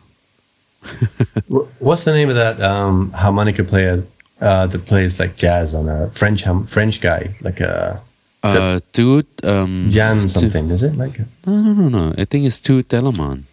What's 1.79 2.05
the 2.05 2.13
name 2.13 2.29
of 2.29 2.36
that 2.36 2.62
um 2.62 3.12
harmonica 3.12 3.63
player 3.63 4.05
uh, 4.41 4.67
that 4.67 4.86
plays 4.86 5.19
like 5.19 5.36
jazz 5.36 5.73
on 5.73 5.89
a 5.89 6.10
French 6.10 6.43
hum- 6.43 6.65
French 6.65 7.02
guy 7.02 7.36
like 7.41 7.60
a 7.60 8.02
Uh, 8.43 8.80
dude, 8.93 9.28
um, 9.43 9.88
Jan 9.89 10.21
Tu- 10.21 10.30
something? 10.30 10.71
Is 10.71 10.82
it 10.84 10.95
like? 10.95 11.19
No, 11.45 11.62
no, 11.62 11.73
no, 11.73 11.89
no. 11.89 12.13
I 12.17 12.23
think 12.25 12.45
it's 12.45 12.60
Toots 12.60 12.88
Thielemans. 12.88 13.43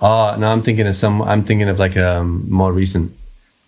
Oh 0.00 0.34
no, 0.38 0.46
I'm 0.52 0.62
thinking 0.62 0.86
of 0.86 0.96
some. 0.96 1.22
I'm 1.22 1.42
thinking 1.44 1.68
of 1.68 1.78
like 1.78 1.96
a 1.96 2.18
um, 2.18 2.44
more 2.50 2.72
recent. 2.72 3.12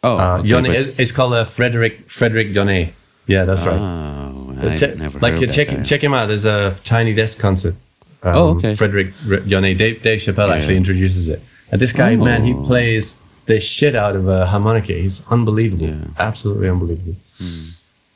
Oh, 0.03 0.16
Uh, 0.16 0.38
okay, 0.40 0.61
but- 0.62 0.70
it's, 0.77 0.99
it's 0.99 1.12
called 1.12 1.33
uh, 1.35 1.44
Frederick 1.44 2.11
Frederick 2.11 2.49
Yonnet. 2.49 2.92
Yeah, 3.27 3.44
that's 3.44 3.64
right. 3.66 3.79
Oh, 3.79 4.55
Uh, 4.61 4.70
I 4.70 4.77
check- 4.77 4.96
never 4.99 5.18
like 5.20 5.35
heard 5.35 5.49
of 5.49 5.55
check 5.55 5.68
that 5.68 5.77
guy. 5.79 5.83
check 5.85 6.03
him 6.03 6.14
out. 6.14 6.27
There's 6.27 6.44
a 6.44 6.75
Tiny 6.85 7.14
Desk 7.14 7.38
concert. 7.38 7.75
Um, 8.23 8.35
Oh, 8.35 8.49
okay. 8.57 8.75
Frederick 8.75 9.14
Yonnet. 9.25 9.77
Dave, 9.79 10.03
Dave 10.03 10.18
Chappelle 10.20 10.49
Yeah. 10.49 10.55
actually 10.57 10.77
introduces 10.77 11.29
it. 11.29 11.40
And 11.70 11.81
this 11.81 11.92
guy, 11.92 12.16
man, 12.16 12.44
he 12.44 12.53
Oh. 12.53 12.62
plays 12.62 13.20
the 13.46 13.61
shit 13.61 13.94
out 13.94 14.16
of 14.16 14.29
a 14.29 14.46
harmonica. 14.46 14.92
He's 14.92 15.22
unbelievable. 15.31 15.87
Yeah. 15.87 16.05
Absolutely 16.18 16.68
unbelievable. 16.68 17.16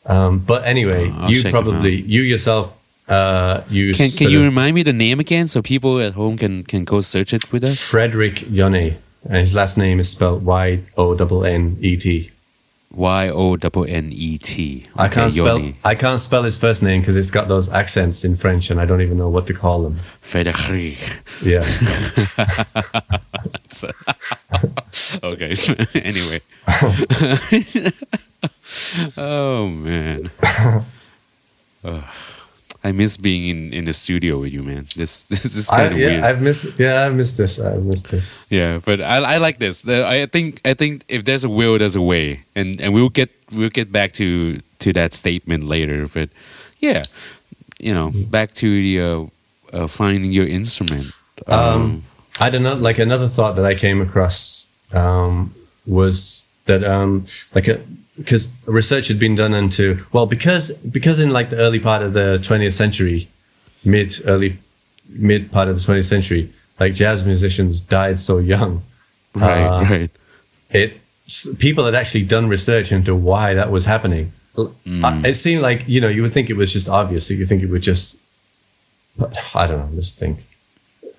Um, 0.06 0.38
but 0.40 0.64
anyway, 0.64 1.10
Uh, 1.10 1.28
you 1.28 1.42
probably 1.50 2.02
you 2.02 2.22
yourself 2.22 2.72
uh, 3.08 3.62
you 3.70 3.92
Can 3.94 4.10
can 4.10 4.30
you 4.30 4.42
remind 4.42 4.74
me 4.74 4.82
the 4.82 4.92
name 4.92 5.20
again 5.20 5.46
so 5.46 5.60
people 5.62 6.00
at 6.00 6.14
home 6.14 6.36
can 6.36 6.62
can 6.62 6.84
go 6.84 7.00
search 7.00 7.32
it 7.32 7.52
with 7.52 7.64
us? 7.64 7.80
Frederick 7.80 8.36
Yonnet, 8.48 8.96
and 9.24 9.36
his 9.36 9.54
last 9.54 9.76
name 9.76 10.00
is 10.00 10.08
spelled 10.08 10.44
Y 10.44 10.80
O 10.96 11.12
N 11.14 11.44
N 11.44 11.76
E 11.80 11.96
T. 11.96 12.30
Y 12.94 13.28
O 13.28 13.54
N 13.54 13.84
N 13.88 14.08
E 14.12 14.38
T. 14.38 14.86
I 14.96 15.08
can't 15.08 15.32
spell. 15.32 15.72
I 15.84 15.94
can't 15.94 16.20
spell 16.20 16.42
his 16.42 16.56
first 16.56 16.82
name 16.82 17.00
because 17.00 17.16
it's 17.16 17.30
got 17.30 17.48
those 17.48 17.68
accents 17.68 18.24
in 18.24 18.36
French, 18.36 18.70
and 18.70 18.80
I 18.80 18.86
don't 18.86 19.00
even 19.00 19.18
know 19.18 19.28
what 19.28 19.46
to 19.48 19.54
call 19.54 19.82
them. 19.82 19.98
Frédéric. 20.22 20.98
Yeah, 21.42 21.64
okay. 25.22 25.54
anyway. 26.00 26.40
oh 29.16 29.68
man. 29.68 30.30
Ugh. 31.84 32.04
I 32.84 32.92
miss 32.92 33.16
being 33.16 33.48
in, 33.48 33.72
in 33.72 33.84
the 33.86 33.94
studio 33.94 34.38
with 34.38 34.52
you, 34.52 34.62
man. 34.62 34.86
This 34.94 35.22
this 35.32 35.56
is 35.56 35.70
kind 35.70 35.92
of 35.92 35.98
yeah, 35.98 36.06
weird. 36.06 36.24
I've 36.24 36.42
missed. 36.42 36.78
Yeah, 36.78 37.06
I've 37.06 37.14
missed 37.14 37.38
this. 37.38 37.58
I've 37.58 37.82
missed 37.82 38.10
this. 38.10 38.44
yeah, 38.50 38.78
but 38.84 39.00
I, 39.00 39.16
I 39.16 39.36
like 39.38 39.58
this. 39.58 39.88
I 39.88 40.26
think 40.26 40.60
I 40.64 40.74
think 40.74 41.04
if 41.08 41.24
there's 41.24 41.44
a 41.44 41.48
will, 41.48 41.78
there's 41.78 41.96
a 41.96 42.02
way, 42.02 42.44
and 42.54 42.80
and 42.80 42.92
we'll 42.92 43.08
get 43.08 43.30
we'll 43.50 43.70
get 43.70 43.90
back 43.90 44.12
to 44.20 44.60
to 44.80 44.92
that 44.92 45.14
statement 45.14 45.64
later. 45.64 46.06
But 46.06 46.28
yeah, 46.78 47.02
you 47.80 47.94
know, 47.94 48.12
back 48.12 48.52
to 48.54 48.68
the 48.68 49.00
uh, 49.00 49.24
uh, 49.72 49.86
finding 49.86 50.30
your 50.30 50.46
instrument. 50.46 51.06
Um, 51.46 52.04
I 52.38 52.50
don't 52.50 52.62
know. 52.62 52.74
Like 52.74 52.98
another 52.98 53.28
thought 53.28 53.56
that 53.56 53.64
I 53.64 53.74
came 53.74 54.02
across 54.02 54.66
um, 54.92 55.54
was 55.86 56.46
that 56.66 56.84
um, 56.84 57.26
like 57.54 57.66
a 57.66 57.80
because 58.16 58.52
research 58.66 59.08
had 59.08 59.18
been 59.18 59.34
done 59.34 59.54
into 59.54 60.04
well 60.12 60.26
because 60.26 60.76
because 60.78 61.18
in 61.20 61.30
like 61.30 61.50
the 61.50 61.56
early 61.56 61.80
part 61.80 62.02
of 62.02 62.12
the 62.12 62.38
20th 62.42 62.72
century, 62.72 63.28
mid 63.84 64.14
early 64.26 64.58
mid 65.08 65.50
part 65.50 65.68
of 65.68 65.76
the 65.76 65.92
20th 65.92 66.04
century, 66.08 66.52
like 66.78 66.94
jazz 66.94 67.24
musicians 67.24 67.80
died 67.80 68.18
so 68.18 68.38
young. 68.38 68.82
right, 69.34 69.66
uh, 69.66 69.82
right. 69.82 70.10
it 70.70 71.00
people 71.58 71.84
had 71.84 71.94
actually 71.94 72.22
done 72.22 72.48
research 72.48 72.92
into 72.92 73.14
why 73.14 73.54
that 73.54 73.70
was 73.70 73.84
happening. 73.86 74.32
Uh, 74.56 74.68
it 75.24 75.34
seemed 75.34 75.62
like 75.62 75.84
you 75.88 76.00
know 76.00 76.08
you 76.08 76.22
would 76.22 76.32
think 76.32 76.50
it 76.50 76.56
was 76.56 76.72
just 76.72 76.88
obvious. 76.88 77.28
that 77.28 77.34
You 77.34 77.44
think 77.44 77.62
it 77.62 77.66
would 77.66 77.82
just, 77.82 78.20
but 79.18 79.36
I 79.54 79.66
don't 79.66 79.78
know. 79.78 79.90
Let's 79.96 80.16
think. 80.18 80.46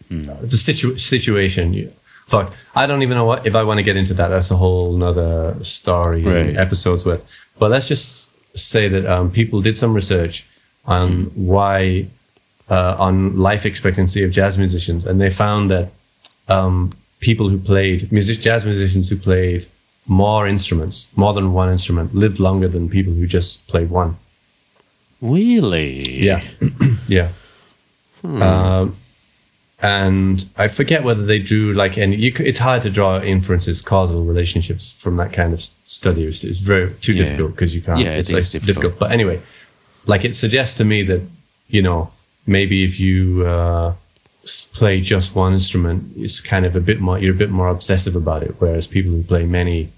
Uh, 0.09 0.35
the 0.41 0.57
situ- 0.57 0.97
situation. 0.97 1.73
You, 1.73 1.91
fuck. 2.27 2.53
I 2.75 2.85
don't 2.87 3.01
even 3.03 3.15
know 3.17 3.25
what 3.25 3.45
if 3.45 3.55
I 3.55 3.63
want 3.63 3.77
to 3.79 3.83
get 3.83 3.95
into 3.97 4.13
that. 4.15 4.29
That's 4.29 4.51
a 4.51 4.57
whole 4.57 4.93
nother 4.93 5.55
story 5.63 6.23
Right. 6.23 6.55
episodes 6.57 7.05
with. 7.05 7.23
But 7.59 7.71
let's 7.71 7.87
just 7.87 8.35
say 8.57 8.87
that 8.87 9.05
um, 9.05 9.31
people 9.31 9.61
did 9.61 9.75
some 9.77 9.93
research 9.93 10.45
on 10.85 11.25
why 11.35 12.07
uh, 12.69 12.95
on 12.99 13.37
life 13.37 13.65
expectancy 13.65 14.23
of 14.23 14.31
jazz 14.31 14.57
musicians, 14.57 15.05
and 15.05 15.19
they 15.21 15.29
found 15.29 15.69
that 15.71 15.91
um, 16.47 16.93
people 17.19 17.49
who 17.49 17.57
played 17.57 18.11
music, 18.11 18.39
jazz 18.41 18.65
musicians 18.65 19.09
who 19.09 19.17
played 19.17 19.65
more 20.07 20.47
instruments, 20.47 21.11
more 21.15 21.33
than 21.33 21.53
one 21.53 21.71
instrument, 21.71 22.13
lived 22.13 22.39
longer 22.39 22.67
than 22.67 22.89
people 22.89 23.13
who 23.13 23.25
just 23.27 23.67
played 23.67 23.89
one. 23.89 24.17
Really? 25.21 26.19
Yeah, 26.23 26.41
yeah. 27.07 27.29
Um, 28.23 28.95
and 29.85 30.49
I 30.57 30.67
forget 30.67 31.03
whether 31.03 31.23
they 31.31 31.37
drew 31.37 31.73
like 31.73 31.95
any. 31.97 32.15
You, 32.15 32.31
it's 32.39 32.57
hard 32.59 32.81
to 32.83 32.89
draw 32.89 33.21
inferences, 33.21 33.83
causal 33.83 34.23
relationships 34.23 34.91
from 34.91 35.17
that 35.17 35.31
kind 35.31 35.53
of 35.53 35.61
study. 35.61 36.23
It's, 36.23 36.43
it's 36.43 36.59
very 36.59 36.93
too 37.05 37.13
Yeah. 37.13 37.23
difficult 37.23 37.51
because 37.51 37.75
you 37.75 37.81
can't. 37.81 37.99
Yeah, 37.99 38.13
it 38.13 38.19
it's, 38.21 38.29
is 38.29 38.33
like, 38.35 38.43
difficult. 38.51 38.67
difficult. 38.67 38.99
But 38.99 39.11
anyway, 39.11 39.41
like 40.07 40.25
it 40.25 40.35
suggests 40.35 40.75
to 40.77 40.85
me 40.85 41.03
that 41.03 41.21
you 41.67 41.83
know 41.83 42.09
maybe 42.47 42.83
if 42.83 42.99
you 42.99 43.45
uh, 43.45 43.93
play 44.73 45.01
just 45.01 45.35
one 45.35 45.53
instrument, 45.53 46.13
it's 46.17 46.41
kind 46.41 46.65
of 46.65 46.75
a 46.75 46.81
bit 46.81 46.99
more. 46.99 47.19
You're 47.19 47.35
a 47.35 47.37
bit 47.37 47.51
more 47.51 47.67
obsessive 47.67 48.15
about 48.15 48.41
it, 48.43 48.55
whereas 48.59 48.87
people 48.87 49.11
who 49.11 49.23
play 49.23 49.45
many 49.45 49.89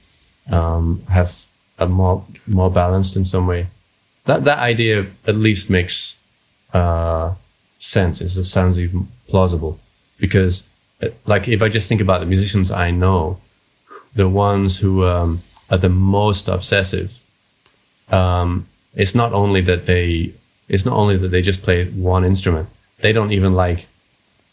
um, 0.52 1.02
have 1.10 1.45
a 1.80 1.88
more 1.88 2.26
more 2.45 2.71
balanced 2.71 3.15
in 3.15 3.23
some 3.23 3.47
way. 3.47 3.67
That 4.26 4.43
that 4.43 4.60
idea 4.60 5.06
at 5.26 5.36
least 5.36 5.69
makes 5.69 6.19
uh, 6.73 7.36
sense. 7.77 8.21
It 8.21 8.29
sounds 8.43 8.79
even 8.79 9.07
plausible 9.27 9.79
because, 10.19 10.69
uh, 11.01 11.09
like, 11.25 11.47
if 11.47 11.61
I 11.61 11.69
just 11.69 11.87
think 11.89 12.01
about 12.01 12.19
the 12.19 12.25
musicians 12.25 12.71
I 12.71 12.91
know, 12.91 13.39
the 14.15 14.29
ones 14.29 14.79
who 14.79 15.05
um, 15.05 15.41
are 15.69 15.77
the 15.77 15.89
most 15.89 16.47
obsessive, 16.47 17.23
um, 18.09 18.67
it's 18.95 19.13
not 19.13 19.33
only 19.33 19.61
that 19.61 19.85
they 19.85 20.33
it's 20.67 20.85
not 20.85 20.95
only 20.95 21.15
that 21.17 21.29
they 21.29 21.41
just 21.41 21.63
play 21.63 21.85
one 21.85 22.25
instrument. 22.25 22.67
They 22.99 23.13
don't 23.13 23.31
even 23.31 23.53
like 23.53 23.87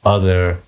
other 0.04 0.58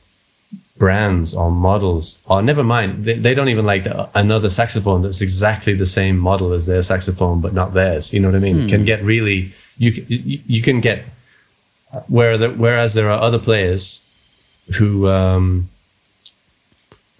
brands 0.79 1.35
or 1.35 1.51
models 1.51 2.23
or 2.27 2.43
never 2.43 2.63
mind 2.63 3.05
they, 3.05 3.15
they 3.15 3.35
don't 3.35 3.49
even 3.49 3.65
like 3.65 3.85
the, 3.85 4.11
another 4.15 4.51
saxophone 4.51 5.01
that's 5.01 5.23
exactly 5.23 5.73
the 5.73 5.87
same 5.87 6.19
model 6.19 6.53
as 6.53 6.67
their 6.67 6.83
saxophone 6.83 7.41
but 7.41 7.55
not 7.55 7.73
theirs 7.73 8.13
you 8.13 8.21
know 8.21 8.29
what 8.29 8.35
i 8.35 8.39
mean 8.39 8.69
can 8.69 8.85
get 8.85 9.03
really 9.03 9.51
you, 9.79 9.91
you 10.07 10.41
you 10.47 10.61
can 10.61 10.81
get 10.81 11.05
where 12.09 12.37
the, 12.37 12.51
whereas 12.51 12.95
there 12.95 13.11
are 13.11 13.21
other 13.21 13.39
players 13.39 14.07
who 14.79 15.09
um, 15.09 15.69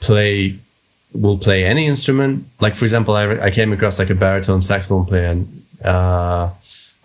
play 0.01 0.59
will 1.13 1.39
play 1.39 1.65
any 1.65 1.87
instrument 1.87 2.47
like 2.61 2.75
for 2.75 2.85
example 2.85 3.15
I, 3.15 3.39
I 3.39 3.51
came 3.51 3.73
across 3.73 3.99
like 3.99 4.11
a 4.11 4.15
baritone 4.15 4.61
saxophone 4.61 5.07
player 5.07 5.29
and, 5.29 5.63
uh, 5.83 6.51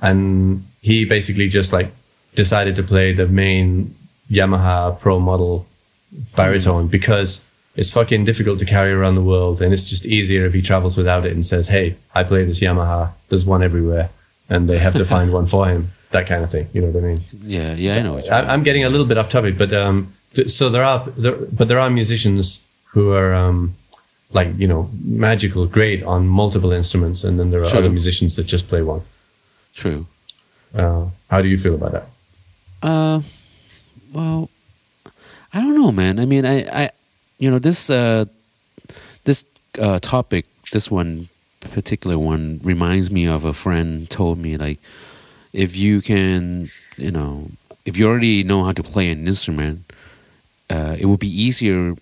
and 0.01 0.65
he 0.81 1.05
basically 1.05 1.47
just 1.47 1.71
like 1.71 1.91
decided 2.35 2.75
to 2.75 2.83
play 2.83 3.13
the 3.13 3.27
main 3.27 3.95
yamaha 4.29 4.99
pro 4.99 5.19
model 5.19 5.65
baritone 6.35 6.87
because 6.87 7.47
it's 7.75 7.91
fucking 7.91 8.25
difficult 8.25 8.59
to 8.59 8.65
carry 8.65 8.91
around 8.91 9.15
the 9.15 9.23
world 9.23 9.61
and 9.61 9.71
it's 9.73 9.89
just 9.89 10.05
easier 10.05 10.45
if 10.45 10.53
he 10.53 10.61
travels 10.61 10.97
without 10.97 11.25
it 11.25 11.31
and 11.31 11.45
says 11.45 11.69
hey 11.69 11.95
i 12.13 12.23
play 12.23 12.43
this 12.43 12.59
yamaha. 12.59 13.11
There's 13.29 13.45
one 13.45 13.63
everywhere. 13.63 14.09
And 14.49 14.67
they 14.67 14.79
have 14.79 14.95
to 14.95 15.05
find 15.05 15.31
one 15.39 15.45
for 15.45 15.67
him 15.67 15.91
that 16.11 16.27
kind 16.27 16.43
of 16.43 16.49
thing 16.51 16.67
you 16.73 16.81
know 16.81 16.87
what 16.87 17.03
i 17.03 17.07
mean 17.07 17.21
Yeah, 17.43 17.73
yeah, 17.73 17.95
I 17.97 18.01
know 18.01 18.13
what 18.15 18.25
you 18.25 18.31
I, 18.31 18.53
I'm 18.53 18.63
getting 18.63 18.83
a 18.83 18.89
little 18.89 19.05
bit 19.07 19.17
off 19.17 19.29
topic, 19.29 19.57
but 19.57 19.71
um, 19.73 20.13
th- 20.33 20.49
so 20.49 20.69
there 20.69 20.83
are, 20.83 20.99
there, 21.17 21.35
but 21.57 21.67
there 21.67 21.79
are 21.79 21.89
musicians 21.89 22.63
who 22.93 23.11
are 23.13 23.33
um, 23.33 23.75
like 24.33 24.49
you 24.57 24.67
know 24.67 24.89
magical, 25.03 25.65
great 25.65 26.03
on 26.03 26.27
multiple 26.27 26.71
instruments, 26.71 27.23
and 27.23 27.39
then 27.39 27.51
there 27.51 27.61
are 27.63 27.69
True. 27.69 27.79
other 27.79 27.89
musicians 27.89 28.35
that 28.35 28.43
just 28.45 28.67
play 28.67 28.81
one. 28.81 29.01
True. 29.73 30.05
Uh, 30.75 31.05
how 31.29 31.41
do 31.41 31.47
you 31.47 31.57
feel 31.57 31.75
about 31.75 31.91
that? 31.97 32.05
Uh, 32.83 33.21
well, 34.13 34.49
I 35.53 35.59
don't 35.59 35.75
know, 35.75 35.91
man. 35.91 36.19
I 36.19 36.25
mean, 36.25 36.45
I, 36.45 36.83
I, 36.83 36.89
you 37.39 37.49
know, 37.51 37.59
this, 37.59 37.89
uh, 37.89 38.25
this 39.23 39.45
uh, 39.79 39.99
topic, 39.99 40.45
this 40.71 40.89
one 40.89 41.27
particular 41.71 42.17
one, 42.17 42.59
reminds 42.63 43.11
me 43.11 43.27
of 43.27 43.43
a 43.43 43.53
friend 43.53 44.09
told 44.09 44.37
me 44.39 44.57
like, 44.57 44.79
if 45.53 45.75
you 45.75 46.01
can, 46.01 46.67
you 46.97 47.11
know, 47.11 47.49
if 47.85 47.97
you 47.97 48.07
already 48.07 48.43
know 48.43 48.63
how 48.63 48.71
to 48.71 48.83
play 48.83 49.09
an 49.11 49.27
instrument, 49.27 49.83
uh, 50.69 50.95
it 50.99 51.05
would 51.05 51.19
be 51.19 51.27
easier 51.29 51.95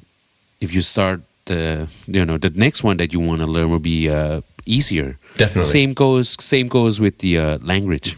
if 0.62 0.73
you 0.73 0.81
start 0.81 1.21
the, 1.45 1.88
you 2.07 2.25
know, 2.25 2.38
the 2.38 2.51
next 2.51 2.83
one 2.83 2.97
that 2.97 3.13
you 3.13 3.19
want 3.19 3.41
to 3.41 3.47
learn 3.47 3.69
will 3.71 3.79
be 3.79 4.09
uh, 4.09 4.41
easier. 4.65 5.17
Definitely. 5.38 5.71
Same 5.71 5.93
goes. 5.93 6.35
Same 6.43 6.67
goes 6.67 6.99
with 6.99 7.19
the 7.19 7.39
uh, 7.39 7.57
language. 7.62 8.17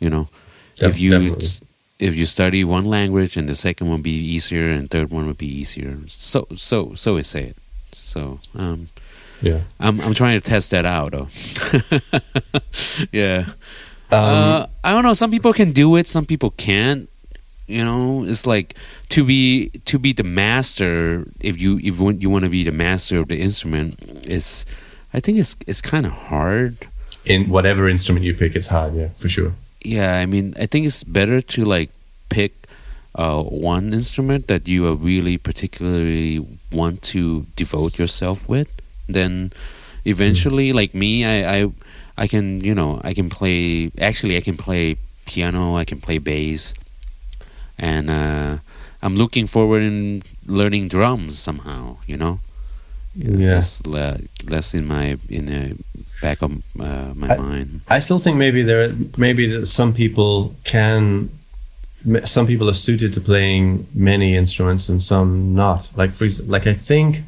You 0.00 0.10
know, 0.10 0.28
Def- 0.76 0.90
if 0.94 0.98
you 0.98 1.10
definitely. 1.10 1.48
if 1.98 2.16
you 2.16 2.26
study 2.26 2.64
one 2.64 2.84
language 2.84 3.36
and 3.36 3.48
the 3.48 3.54
second 3.54 3.88
one 3.88 4.02
be 4.02 4.10
easier 4.10 4.68
and 4.70 4.90
third 4.90 5.10
one 5.10 5.26
would 5.26 5.38
be 5.38 5.46
easier. 5.46 5.96
So 6.08 6.46
so 6.56 6.94
so 6.94 7.16
is 7.16 7.26
say 7.28 7.44
it. 7.54 7.56
So 7.92 8.38
um, 8.58 8.88
Yeah. 9.42 9.60
I'm 9.78 10.00
I'm 10.00 10.14
trying 10.14 10.40
to 10.40 10.46
test 10.48 10.70
that 10.72 10.84
out 10.84 11.12
though. 11.12 11.28
yeah. 13.12 13.46
Um, 14.10 14.18
uh, 14.18 14.66
I 14.84 14.92
don't 14.92 15.02
know. 15.02 15.14
Some 15.14 15.30
people 15.30 15.52
can 15.52 15.72
do 15.72 15.96
it. 15.96 16.06
Some 16.06 16.26
people 16.26 16.50
can't. 16.50 17.08
You 17.66 17.84
know, 17.84 18.24
it's 18.24 18.46
like 18.46 18.76
to 19.08 19.24
be 19.24 19.70
to 19.86 19.98
be 19.98 20.12
the 20.12 20.22
master. 20.22 21.26
If 21.40 21.60
you 21.60 21.78
if 21.78 21.98
you 21.98 22.04
want, 22.04 22.22
you 22.22 22.30
want 22.30 22.44
to 22.44 22.50
be 22.50 22.62
the 22.62 22.70
master 22.70 23.18
of 23.18 23.28
the 23.28 23.40
instrument, 23.40 23.98
is 24.24 24.64
I 25.12 25.18
think 25.18 25.38
it's 25.38 25.56
it's 25.66 25.80
kind 25.80 26.06
of 26.06 26.12
hard. 26.12 26.86
in 27.26 27.50
whatever 27.50 27.88
instrument 27.88 28.24
you 28.24 28.34
pick, 28.34 28.54
it's 28.54 28.68
hard. 28.68 28.94
Yeah, 28.94 29.08
for 29.16 29.28
sure. 29.28 29.52
Yeah, 29.82 30.14
I 30.14 30.26
mean, 30.26 30.54
I 30.58 30.66
think 30.66 30.86
it's 30.86 31.04
better 31.04 31.40
to 31.42 31.64
like 31.64 31.90
pick 32.28 32.52
uh, 33.14 33.42
one 33.42 33.92
instrument 33.92 34.46
that 34.46 34.68
you 34.68 34.86
are 34.86 34.94
really 34.94 35.36
particularly 35.36 36.44
want 36.72 37.02
to 37.14 37.46
devote 37.56 37.98
yourself 37.98 38.48
with. 38.48 38.70
Then 39.08 39.52
eventually, 40.04 40.72
like 40.72 40.94
me, 40.94 41.24
I, 41.24 41.62
I 41.62 41.72
I 42.18 42.26
can 42.26 42.60
you 42.64 42.74
know 42.74 43.00
I 43.04 43.14
can 43.14 43.28
play. 43.28 43.90
Actually, 44.00 44.36
I 44.36 44.40
can 44.40 44.56
play 44.56 44.96
piano. 45.26 45.76
I 45.76 45.84
can 45.84 46.00
play 46.00 46.18
bass, 46.18 46.72
and 47.78 48.08
uh, 48.10 48.58
I'm 49.02 49.16
looking 49.16 49.46
forward 49.46 49.82
in 49.82 50.22
learning 50.46 50.88
drums 50.88 51.38
somehow. 51.38 51.96
You 52.06 52.16
know, 52.16 52.40
Yeah. 53.16 53.54
less, 53.56 53.80
le- 53.86 54.20
less 54.48 54.74
in 54.74 54.86
my 54.86 55.16
in 55.28 55.46
the 55.46 55.76
back 56.22 56.42
of 56.42 56.50
uh, 56.80 57.12
my 57.14 57.28
I- 57.34 57.38
mind. 57.38 57.80
I 57.88 57.98
still 58.00 58.18
think 58.18 58.36
maybe 58.36 58.62
there 58.62 58.92
maybe 59.16 59.46
that 59.52 59.66
some 59.66 59.92
people 59.92 60.54
can 60.64 61.28
some 62.24 62.46
people 62.46 62.68
are 62.70 62.74
suited 62.86 63.12
to 63.14 63.20
playing 63.20 63.86
many 63.94 64.36
instruments 64.36 64.88
and 64.88 65.02
some 65.02 65.54
not. 65.54 65.88
Like 65.96 66.12
for 66.12 66.26
like 66.46 66.66
I 66.66 66.74
think 66.74 67.22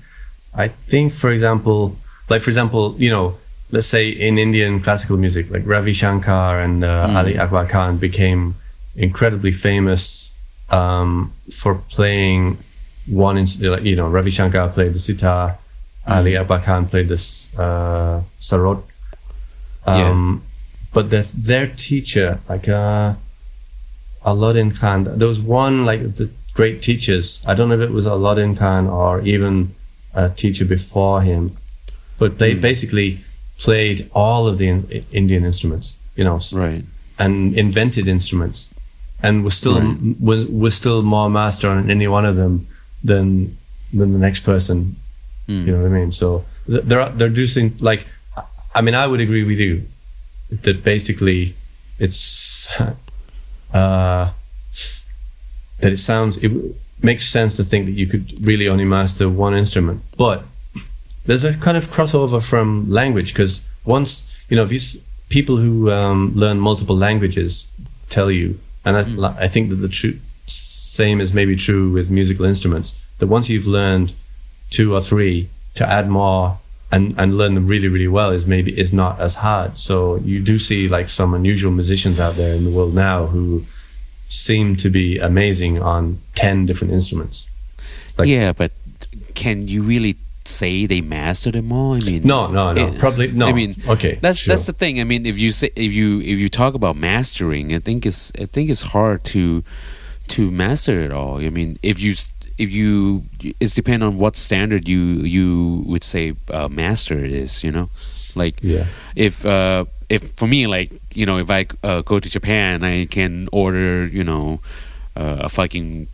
I 0.54 0.68
think 0.90 1.12
for 1.12 1.30
example 1.30 1.96
like 2.30 2.42
for 2.42 2.50
example 2.50 2.94
you 2.98 3.10
know 3.10 3.34
let's 3.70 3.86
say 3.86 4.08
in 4.08 4.38
Indian 4.38 4.80
classical 4.80 5.16
music 5.16 5.50
like 5.50 5.62
Ravi 5.66 5.92
Shankar 5.92 6.60
and 6.60 6.84
uh, 6.84 7.12
Ali 7.16 7.38
Akbar 7.38 7.66
Khan 7.66 7.98
became 7.98 8.54
incredibly 8.96 9.52
famous 9.52 10.36
um, 10.70 11.32
for 11.50 11.74
playing 11.76 12.58
one 13.06 13.38
ins- 13.38 13.60
like, 13.62 13.82
you 13.84 13.96
know 13.96 14.08
Ravi 14.08 14.30
Shankar 14.30 14.68
played 14.68 14.92
the 14.94 14.98
sitar 14.98 15.58
Ali 16.06 16.36
Akbar 16.36 16.60
Khan 16.60 16.88
played 16.88 17.08
this 17.08 17.56
uh, 17.58 18.22
sarod 18.40 18.82
Yeah. 19.86 20.10
um, 20.10 20.42
but 20.92 21.10
the, 21.10 21.20
their 21.36 21.66
teacher, 21.66 22.40
like 22.48 22.66
uh, 22.68 23.14
Allauddin 24.24 24.74
Khan, 24.78 25.04
there 25.04 25.28
was 25.28 25.40
one 25.42 25.84
like 25.86 26.00
the 26.14 26.30
great 26.54 26.82
teachers. 26.82 27.44
I 27.46 27.54
don't 27.54 27.68
know 27.68 27.74
if 27.74 27.80
it 27.88 27.92
was 27.92 28.06
Allauddin 28.06 28.56
Khan 28.56 28.86
or 28.86 29.20
even 29.20 29.74
a 30.14 30.30
teacher 30.30 30.64
before 30.64 31.22
him, 31.22 31.56
but 32.18 32.38
they 32.38 32.54
basically 32.54 33.20
played 33.58 34.08
all 34.14 34.46
of 34.46 34.56
the 34.58 34.68
in, 34.68 35.04
Indian 35.12 35.44
instruments, 35.44 35.96
you 36.16 36.24
know, 36.24 36.38
Right. 36.52 36.84
and 37.18 37.54
invented 37.56 38.06
instruments, 38.08 38.70
and 39.22 39.44
was 39.44 39.54
still 39.54 39.80
Right. 39.80 40.20
was, 40.20 40.46
was 40.46 40.74
still 40.74 41.02
more 41.02 41.28
master 41.28 41.68
on 41.68 41.90
any 41.90 42.06
one 42.08 42.24
of 42.24 42.36
them 42.36 42.66
than 43.04 43.56
than 43.92 44.12
the 44.12 44.18
next 44.18 44.40
person. 44.40 44.96
Hmm. 45.46 45.64
You 45.66 45.72
know 45.72 45.82
what 45.82 45.90
I 45.92 46.00
mean? 46.00 46.12
So 46.12 46.44
th- 46.66 46.84
they're 46.84 47.08
they're 47.10 47.28
doing 47.42 47.74
like, 47.80 48.06
I 48.74 48.80
mean, 48.80 48.94
I 48.94 49.06
would 49.06 49.20
agree 49.20 49.44
with 49.44 49.58
you 49.58 49.82
that 50.62 50.82
basically 50.84 51.54
it's 51.98 52.68
uh, 53.72 54.30
that 55.80 55.92
it 55.92 55.98
sounds 55.98 56.36
it 56.38 56.52
makes 57.02 57.24
sense 57.28 57.54
to 57.56 57.64
think 57.64 57.86
that 57.86 57.92
you 57.92 58.06
could 58.06 58.24
really 58.44 58.68
only 58.68 58.84
master 58.84 59.28
one 59.28 59.54
instrument, 59.54 60.00
but 60.16 60.42
there's 61.28 61.44
a 61.44 61.54
kind 61.66 61.76
of 61.76 61.84
crossover 61.96 62.40
from 62.42 62.90
language 63.00 63.32
because 63.34 63.54
once 63.84 64.42
you 64.48 64.56
know 64.56 64.64
if 64.64 64.72
you 64.72 64.78
s- 64.88 64.98
people 65.28 65.56
who 65.58 65.90
um, 65.90 66.32
learn 66.34 66.58
multiple 66.58 66.96
languages 66.96 67.70
tell 68.08 68.30
you, 68.30 68.58
and 68.84 68.96
I, 68.96 69.02
li- 69.02 69.36
I 69.38 69.48
think 69.54 69.68
that 69.70 69.76
the 69.86 69.88
true 69.98 70.18
same 70.46 71.20
is 71.20 71.32
maybe 71.32 71.54
true 71.54 71.90
with 71.96 72.10
musical 72.10 72.44
instruments 72.52 72.88
that 73.18 73.26
once 73.28 73.48
you've 73.50 73.66
learned 73.66 74.14
two 74.70 74.94
or 74.96 75.00
three 75.00 75.48
to 75.74 75.86
add 75.88 76.08
more 76.08 76.58
and, 76.90 77.14
and 77.20 77.36
learn 77.36 77.54
them 77.54 77.66
really 77.66 77.88
really 77.88 78.08
well 78.08 78.30
is 78.30 78.46
maybe 78.46 78.70
is 78.84 78.92
not 78.92 79.20
as 79.20 79.34
hard. 79.46 79.76
So 79.76 80.16
you 80.30 80.40
do 80.40 80.58
see 80.58 80.88
like 80.88 81.08
some 81.10 81.34
unusual 81.34 81.72
musicians 81.72 82.18
out 82.18 82.34
there 82.36 82.54
in 82.54 82.64
the 82.64 82.70
world 82.70 82.94
now 82.94 83.26
who 83.26 83.64
seem 84.30 84.76
to 84.76 84.88
be 84.90 85.18
amazing 85.18 85.80
on 85.82 86.18
10 86.34 86.66
different 86.66 86.92
instruments. 86.94 87.46
Like- 88.16 88.28
yeah, 88.28 88.52
but 88.52 88.72
can 89.34 89.68
you 89.68 89.82
really 89.82 90.16
say 90.48 90.86
they 90.86 91.00
mastered 91.00 91.54
them 91.54 91.72
all? 91.72 91.94
I 91.94 92.00
mean, 92.00 92.22
no 92.24 92.50
no 92.50 92.72
no 92.72 92.88
it- 92.88 92.98
probably 92.98 93.30
no 93.32 93.46
I 93.46 93.52
mean, 93.52 93.74
okay 93.86 94.18
that's 94.20 94.38
sure. 94.38 94.52
that's 94.52 94.66
the 94.66 94.72
thing. 94.72 95.00
I 95.00 95.04
mean, 95.04 95.26
if 95.26 95.38
you 95.38 95.50
say 95.52 95.70
if 95.76 95.92
you 95.92 96.20
if 96.20 96.38
you 96.38 96.48
talk 96.48 96.74
about 96.74 96.96
mastering, 96.96 97.74
I 97.74 97.78
think 97.78 98.06
it's 98.06 98.32
I 98.40 98.46
think 98.46 98.70
it's 98.70 98.82
hard 98.82 99.24
to 99.34 99.62
to 100.28 100.50
master 100.50 101.00
it 101.00 101.10
all. 101.12 101.38
I 101.38 101.48
mean, 101.48 101.78
if 101.82 102.00
you 102.00 102.14
if 102.58 102.70
you 102.72 103.24
it's 103.60 103.74
depend 103.74 104.02
on 104.02 104.18
what 104.18 104.36
standard 104.36 104.88
you 104.88 105.00
you 105.22 105.84
would 105.86 106.02
say 106.04 106.34
uh, 106.50 106.68
master 106.68 107.24
it 107.24 107.32
is. 107.32 107.62
You 107.62 107.72
know, 107.72 107.88
like 108.34 108.58
yeah 108.62 108.86
if 109.16 109.44
uh 109.46 109.84
if 110.08 110.30
for 110.32 110.46
me 110.48 110.66
like 110.66 110.90
you 111.14 111.26
know 111.26 111.38
if 111.38 111.50
i 111.50 111.66
uh, 111.82 112.00
go 112.00 112.18
to 112.18 112.28
japan 112.30 112.82
i 112.82 113.04
can 113.04 113.46
order 113.52 114.06
you 114.06 114.24
know 114.24 114.60
uh, 115.16 115.38
a 115.44 115.48
fucking 115.48 116.06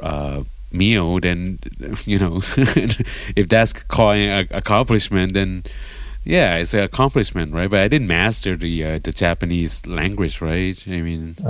uh 0.00 0.42
meal 0.72 1.20
then 1.20 1.58
you 2.04 2.18
know 2.18 2.40
if 3.36 3.48
that's 3.48 3.72
calling 3.72 4.28
a 4.28 4.46
accomplishment 4.50 5.34
then 5.34 5.62
yeah 6.24 6.56
it's 6.56 6.72
an 6.72 6.80
accomplishment 6.80 7.52
right 7.52 7.70
but 7.70 7.80
i 7.80 7.88
didn't 7.88 8.06
master 8.06 8.56
the 8.56 8.84
uh, 8.84 8.98
the 9.02 9.12
japanese 9.12 9.84
language 9.86 10.40
right 10.40 10.84
i 10.86 11.00
mean 11.00 11.36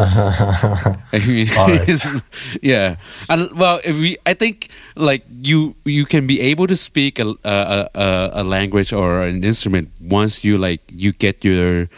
I 1.12 1.18
mean, 1.26 1.46
right. 1.56 2.22
yeah. 2.62 2.96
And, 3.28 3.52
well, 3.52 3.80
if 3.84 3.96
we, 3.96 4.16
I 4.24 4.32
think 4.32 4.70
like 4.96 5.24
you, 5.42 5.74
you 5.84 6.06
can 6.06 6.26
be 6.26 6.40
able 6.40 6.66
to 6.66 6.74
speak 6.76 7.18
a, 7.18 7.34
a, 7.44 7.88
a, 7.94 8.30
a 8.32 8.44
language 8.44 8.92
or 8.92 9.22
an 9.22 9.44
instrument 9.44 9.90
once 10.00 10.42
you 10.42 10.56
like 10.56 10.80
you 10.90 11.12
get 11.12 11.44
your 11.44 11.88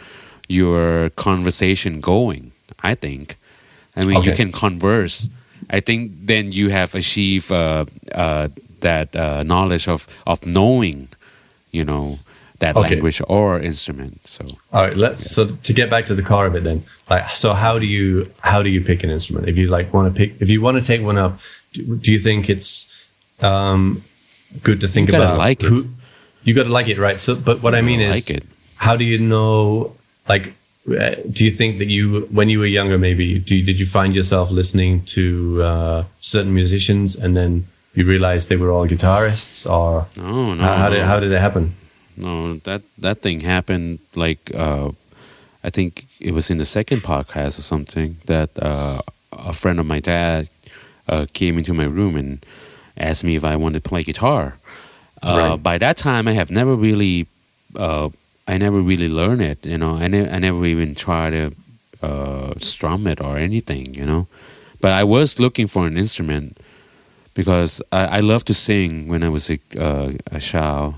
your 0.49 1.09
conversation 1.11 2.01
going. 2.01 2.51
I 2.83 2.93
think. 2.93 3.37
I 3.95 4.05
mean, 4.05 4.23
you 4.23 4.33
can 4.33 4.51
converse. 4.51 5.29
I 5.69 5.79
think 5.79 6.11
then 6.27 6.51
you 6.51 6.69
have 6.69 6.95
achieved 6.95 7.51
uh, 7.51 7.85
uh, 8.13 8.47
that 8.81 9.15
uh, 9.15 9.43
knowledge 9.43 9.87
of 9.87 10.07
of 10.25 10.45
knowing, 10.45 11.07
you 11.71 11.83
know, 11.83 12.19
that 12.59 12.75
Okay. 12.75 12.89
language 12.89 13.21
or 13.27 13.59
instrument. 13.59 14.27
So. 14.27 14.45
all 14.71 14.83
right 14.87 14.97
let's 14.97 15.31
so 15.35 15.47
to 15.67 15.73
get 15.73 15.89
back 15.89 16.05
to 16.05 16.15
the 16.15 16.21
car 16.21 16.45
a 16.47 16.51
bit 16.51 16.63
then 16.63 16.83
like 17.09 17.29
so 17.29 17.53
how 17.53 17.79
do 17.79 17.85
you 17.85 18.25
how 18.41 18.63
do 18.63 18.69
you 18.69 18.81
pick 18.81 19.03
an 19.03 19.09
instrument 19.09 19.47
if 19.49 19.57
you 19.57 19.67
like 19.67 19.93
want 19.93 20.07
to 20.07 20.13
pick 20.17 20.41
if 20.41 20.49
you 20.49 20.61
want 20.61 20.77
to 20.77 20.83
take 20.83 21.01
one 21.01 21.17
up 21.17 21.39
do, 21.73 21.97
do 21.97 22.11
you 22.11 22.19
think 22.19 22.49
it's 22.49 23.05
um 23.41 24.03
good 24.63 24.79
to 24.81 24.87
think 24.87 25.09
about 25.09 25.37
like 25.37 25.61
it. 25.63 25.69
who 25.69 25.87
you 26.43 26.53
got 26.53 26.63
to 26.63 26.69
like 26.69 26.87
it 26.87 26.97
right 26.97 27.19
so 27.19 27.35
but 27.35 27.61
what 27.61 27.75
i 27.75 27.81
mean 27.81 27.99
is 27.99 28.15
like 28.29 28.29
it. 28.37 28.43
how 28.77 28.95
do 28.95 29.03
you 29.03 29.19
know 29.19 29.93
like 30.29 30.53
do 30.87 31.43
you 31.45 31.51
think 31.51 31.77
that 31.79 31.87
you 31.87 32.27
when 32.31 32.47
you 32.49 32.59
were 32.59 32.65
younger 32.79 32.97
maybe 32.97 33.39
do 33.39 33.55
you, 33.55 33.63
did 33.65 33.79
you 33.79 33.85
find 33.85 34.15
yourself 34.15 34.51
listening 34.51 35.01
to 35.05 35.61
uh, 35.63 36.03
certain 36.19 36.53
musicians 36.53 37.15
and 37.15 37.35
then 37.35 37.65
you 37.95 38.05
realized 38.05 38.49
they 38.49 38.55
were 38.55 38.71
all 38.71 38.87
guitarists 38.87 39.65
or 39.69 40.05
No, 40.15 40.53
no. 40.53 40.63
how, 40.63 40.75
how 40.77 40.89
did 40.89 40.99
no. 41.01 41.05
how 41.05 41.19
did 41.19 41.31
it 41.31 41.41
happen 41.41 41.73
No, 42.17 42.57
that 42.63 42.81
that 43.01 43.17
thing 43.21 43.41
happened 43.41 43.99
like 44.15 44.51
uh, 44.53 44.91
I 45.63 45.69
think 45.69 46.05
it 46.19 46.31
was 46.33 46.49
in 46.51 46.57
the 46.57 46.65
second 46.65 46.99
podcast 47.01 47.57
or 47.59 47.63
something 47.63 48.17
that 48.25 48.49
uh, 48.61 48.99
a 49.31 49.53
friend 49.53 49.79
of 49.79 49.85
my 49.85 49.99
dad 49.99 50.47
uh, 51.09 51.25
came 51.33 51.57
into 51.57 51.73
my 51.73 51.85
room 51.85 52.15
and 52.15 52.45
asked 52.97 53.23
me 53.23 53.35
if 53.35 53.43
I 53.43 53.55
wanted 53.57 53.83
to 53.83 53.89
play 53.89 54.03
guitar. 54.03 54.43
Uh, 55.23 55.37
Right. 55.37 55.63
By 55.63 55.77
that 55.79 55.97
time, 55.97 56.27
I 56.31 56.33
have 56.33 56.51
never 56.51 56.75
really, 56.75 57.25
uh, 57.75 58.09
I 58.47 58.57
never 58.57 58.79
really 58.81 59.09
learned 59.09 59.41
it. 59.41 59.65
You 59.65 59.77
know, 59.77 59.95
I, 59.95 60.07
ne- 60.07 60.29
I 60.29 60.39
never 60.39 60.65
even 60.65 60.95
tried 60.95 61.31
to 61.31 61.55
uh, 62.01 62.53
strum 62.59 63.07
it 63.07 63.19
or 63.21 63.37
anything. 63.37 63.93
You 63.93 64.05
know, 64.05 64.27
but 64.81 64.91
I 64.91 65.03
was 65.03 65.39
looking 65.39 65.67
for 65.67 65.87
an 65.87 65.97
instrument 65.97 66.57
because 67.33 67.81
I, 67.91 68.17
I 68.17 68.19
loved 68.19 68.47
to 68.47 68.53
sing 68.53 69.07
when 69.07 69.23
I 69.23 69.29
was 69.29 69.49
a, 69.49 69.59
uh, 69.77 70.13
a 70.31 70.39
child, 70.39 70.95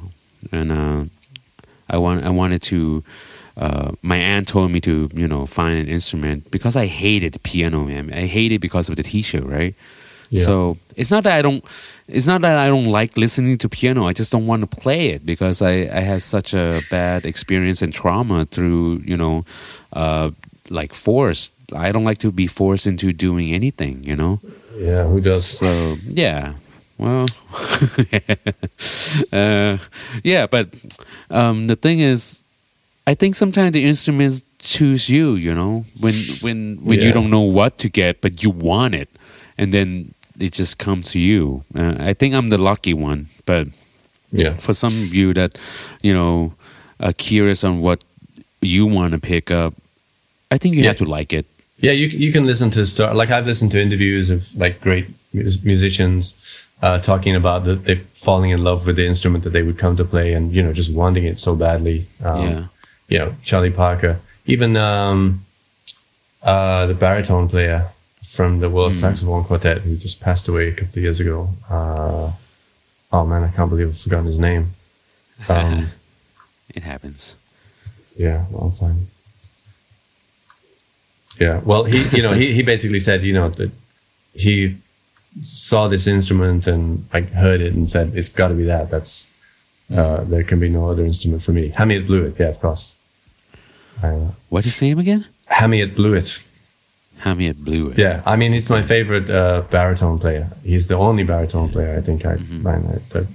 and 0.51 0.71
uh, 0.71 1.05
I 1.89 1.97
want 1.97 2.25
I 2.25 2.29
wanted 2.29 2.61
to. 2.63 3.03
Uh, 3.55 3.93
my 4.03 4.17
aunt 4.17 4.47
told 4.47 4.69
me 4.71 4.79
to 4.81 5.09
you 5.15 5.27
know 5.27 5.45
find 5.45 5.79
an 5.79 5.87
instrument 5.87 6.51
because 6.51 6.75
I 6.75 6.85
hated 6.85 7.41
piano, 7.43 7.85
man. 7.85 8.13
I 8.13 8.27
hated 8.27 8.61
because 8.61 8.87
of 8.89 8.97
the 8.97 9.03
teacher, 9.03 9.41
right? 9.41 9.73
Yeah. 10.29 10.43
So 10.43 10.77
it's 10.95 11.11
not 11.11 11.23
that 11.23 11.37
I 11.37 11.41
don't. 11.41 11.63
It's 12.07 12.27
not 12.27 12.41
that 12.41 12.57
I 12.57 12.67
don't 12.67 12.87
like 12.87 13.17
listening 13.17 13.57
to 13.59 13.69
piano. 13.69 14.07
I 14.07 14.13
just 14.13 14.31
don't 14.31 14.47
want 14.47 14.61
to 14.61 14.67
play 14.67 15.09
it 15.09 15.25
because 15.25 15.61
I, 15.61 15.71
I 15.91 15.99
had 15.99 16.21
such 16.21 16.53
a 16.53 16.79
bad 16.89 17.25
experience 17.25 17.81
and 17.81 17.93
trauma 17.93 18.45
through 18.45 19.03
you 19.05 19.17
know, 19.17 19.45
uh, 19.93 20.31
like 20.69 20.93
forced. 20.93 21.53
I 21.75 21.91
don't 21.91 22.05
like 22.05 22.19
to 22.19 22.31
be 22.31 22.47
forced 22.47 22.87
into 22.87 23.11
doing 23.11 23.53
anything. 23.53 24.03
You 24.03 24.15
know. 24.15 24.39
yeah 24.75 25.05
who 25.05 25.19
does 25.19 25.45
So 25.45 25.95
yeah, 26.07 26.53
well, 26.97 27.27
uh, 29.31 29.77
yeah, 30.23 30.47
but 30.47 30.69
um, 31.29 31.67
the 31.67 31.75
thing 31.75 31.99
is, 31.99 32.43
I 33.05 33.13
think 33.13 33.35
sometimes 33.35 33.73
the 33.73 33.85
instruments 33.85 34.43
choose 34.59 35.07
you. 35.07 35.35
You 35.35 35.53
know, 35.53 35.85
when 35.99 36.15
when 36.41 36.77
when 36.83 36.99
you 36.99 37.13
don't 37.13 37.29
know 37.29 37.41
what 37.41 37.77
to 37.79 37.89
get, 37.89 38.21
but 38.21 38.43
you 38.43 38.49
want 38.49 38.95
it, 38.95 39.09
and 39.57 39.71
then 39.71 40.15
it 40.39 40.53
just 40.53 40.77
comes 40.77 41.11
to 41.11 41.19
you. 41.19 41.63
Uh, 41.75 41.95
I 41.99 42.13
think 42.13 42.33
I'm 42.35 42.49
the 42.49 42.57
lucky 42.57 42.93
one, 42.93 43.27
but 43.45 43.67
yeah 44.31 44.53
for 44.57 44.73
some 44.73 44.91
of 45.03 45.13
you 45.15 45.33
that 45.33 45.57
you 46.03 46.13
know 46.13 46.51
are 46.99 47.13
curious 47.13 47.63
on 47.63 47.81
what 47.81 48.03
you 48.61 48.85
want 48.85 49.13
to 49.13 49.19
pick 49.19 49.49
up, 49.51 49.73
I 50.51 50.57
think 50.57 50.75
you 50.75 50.81
Yeah. 50.81 50.87
have 50.89 50.97
to 51.05 51.09
like 51.19 51.31
it. 51.37 51.45
Yeah, 51.79 51.93
you 51.93 52.07
you 52.07 52.31
can 52.33 52.45
listen 52.45 52.69
to 52.71 52.85
start 52.85 53.15
like 53.15 53.31
I've 53.31 53.45
listened 53.47 53.71
to 53.71 53.79
interviews 53.81 54.29
of 54.29 54.41
like 54.63 54.81
great 54.81 55.05
mus- 55.33 55.63
musicians 55.63 56.33
uh, 56.81 56.99
talking 56.99 57.35
about 57.35 57.63
that 57.65 57.85
they're 57.85 58.03
falling 58.13 58.51
in 58.51 58.63
love 58.63 58.85
with 58.87 58.95
the 58.95 59.05
instrument 59.07 59.43
that 59.43 59.51
they 59.53 59.63
would 59.63 59.77
come 59.77 59.95
to 59.97 60.03
play 60.05 60.33
and 60.35 60.51
you 60.55 60.61
know 60.63 60.73
just 60.73 60.91
wanting 60.93 61.23
it 61.25 61.39
so 61.39 61.55
badly. 61.55 62.05
Um, 62.23 62.41
Yeah. 62.43 62.63
You 63.09 63.19
know, 63.19 63.35
Charlie 63.43 63.71
Parker, 63.71 64.19
even 64.45 64.75
um, 64.75 65.45
uh, 66.43 66.85
the 66.87 66.93
baritone 66.93 67.47
player 67.47 67.85
from 68.23 68.59
the 68.59 68.69
World 68.69 68.95
Saxophone 68.95 69.43
Quartet 69.43 69.79
who 69.79 69.95
just 69.97 70.19
passed 70.21 70.47
away 70.47 70.69
a 70.69 70.71
couple 70.73 70.97
of 70.99 71.03
years 71.03 71.19
ago. 71.19 71.49
Uh, 71.69 72.31
oh 73.11 73.25
man, 73.25 73.43
I 73.43 73.49
can't 73.49 73.69
believe 73.69 73.87
I've 73.89 73.97
forgotten 73.97 74.25
his 74.25 74.39
name. 74.39 74.73
Um, 75.49 75.89
It 76.75 76.83
happens. 76.83 77.35
yeah, 78.17 78.45
I'll 78.53 78.69
find. 78.69 79.07
Yeah, 81.39 81.61
well, 81.63 81.83
he, 81.85 82.03
you 82.15 82.21
know, 82.23 82.33
he, 82.33 82.53
he 82.53 82.61
basically 82.63 82.99
said, 82.99 83.23
you 83.23 83.33
know, 83.33 83.49
that 83.49 83.71
he 84.33 84.77
saw 85.41 85.87
this 85.87 86.07
instrument 86.07 86.67
and 86.67 87.05
like 87.13 87.29
heard 87.31 87.61
it 87.61 87.73
and 87.73 87.89
said, 87.89 88.11
it's 88.15 88.29
got 88.29 88.49
to 88.49 88.53
be 88.55 88.63
that. 88.63 88.89
That's 88.89 89.29
uh, 89.95 90.23
there 90.25 90.43
can 90.43 90.59
be 90.59 90.67
no 90.69 90.89
other 90.89 91.05
instrument 91.05 91.41
for 91.43 91.51
me. 91.53 91.69
Hamiet 91.69 92.05
Bluiett, 92.07 92.37
yeah, 92.37 92.49
of 92.49 92.59
course. 92.59 92.97
Uh, 94.03 94.31
What 94.49 94.65
is 94.65 94.73
his 94.73 94.81
name 94.81 94.99
again? 94.99 95.25
Hamiet 95.49 95.95
Bluiett. 95.95 96.43
Hamiet 97.23 97.55
Bluiett. 97.55 97.97
Yeah, 97.97 98.21
I 98.25 98.35
mean, 98.35 98.53
he's 98.53 98.69
my 98.69 98.81
favorite 98.81 99.29
uh, 99.29 99.61
baritone 99.69 100.19
player. 100.19 100.49
He's 100.63 100.87
the 100.87 100.95
only 100.95 101.23
baritone 101.23 101.69
player 101.69 101.97
I 101.97 102.01
think 102.01 102.25
I 102.25 102.35
man. 102.37 103.01
I, 103.13 103.17
I, 103.19 103.25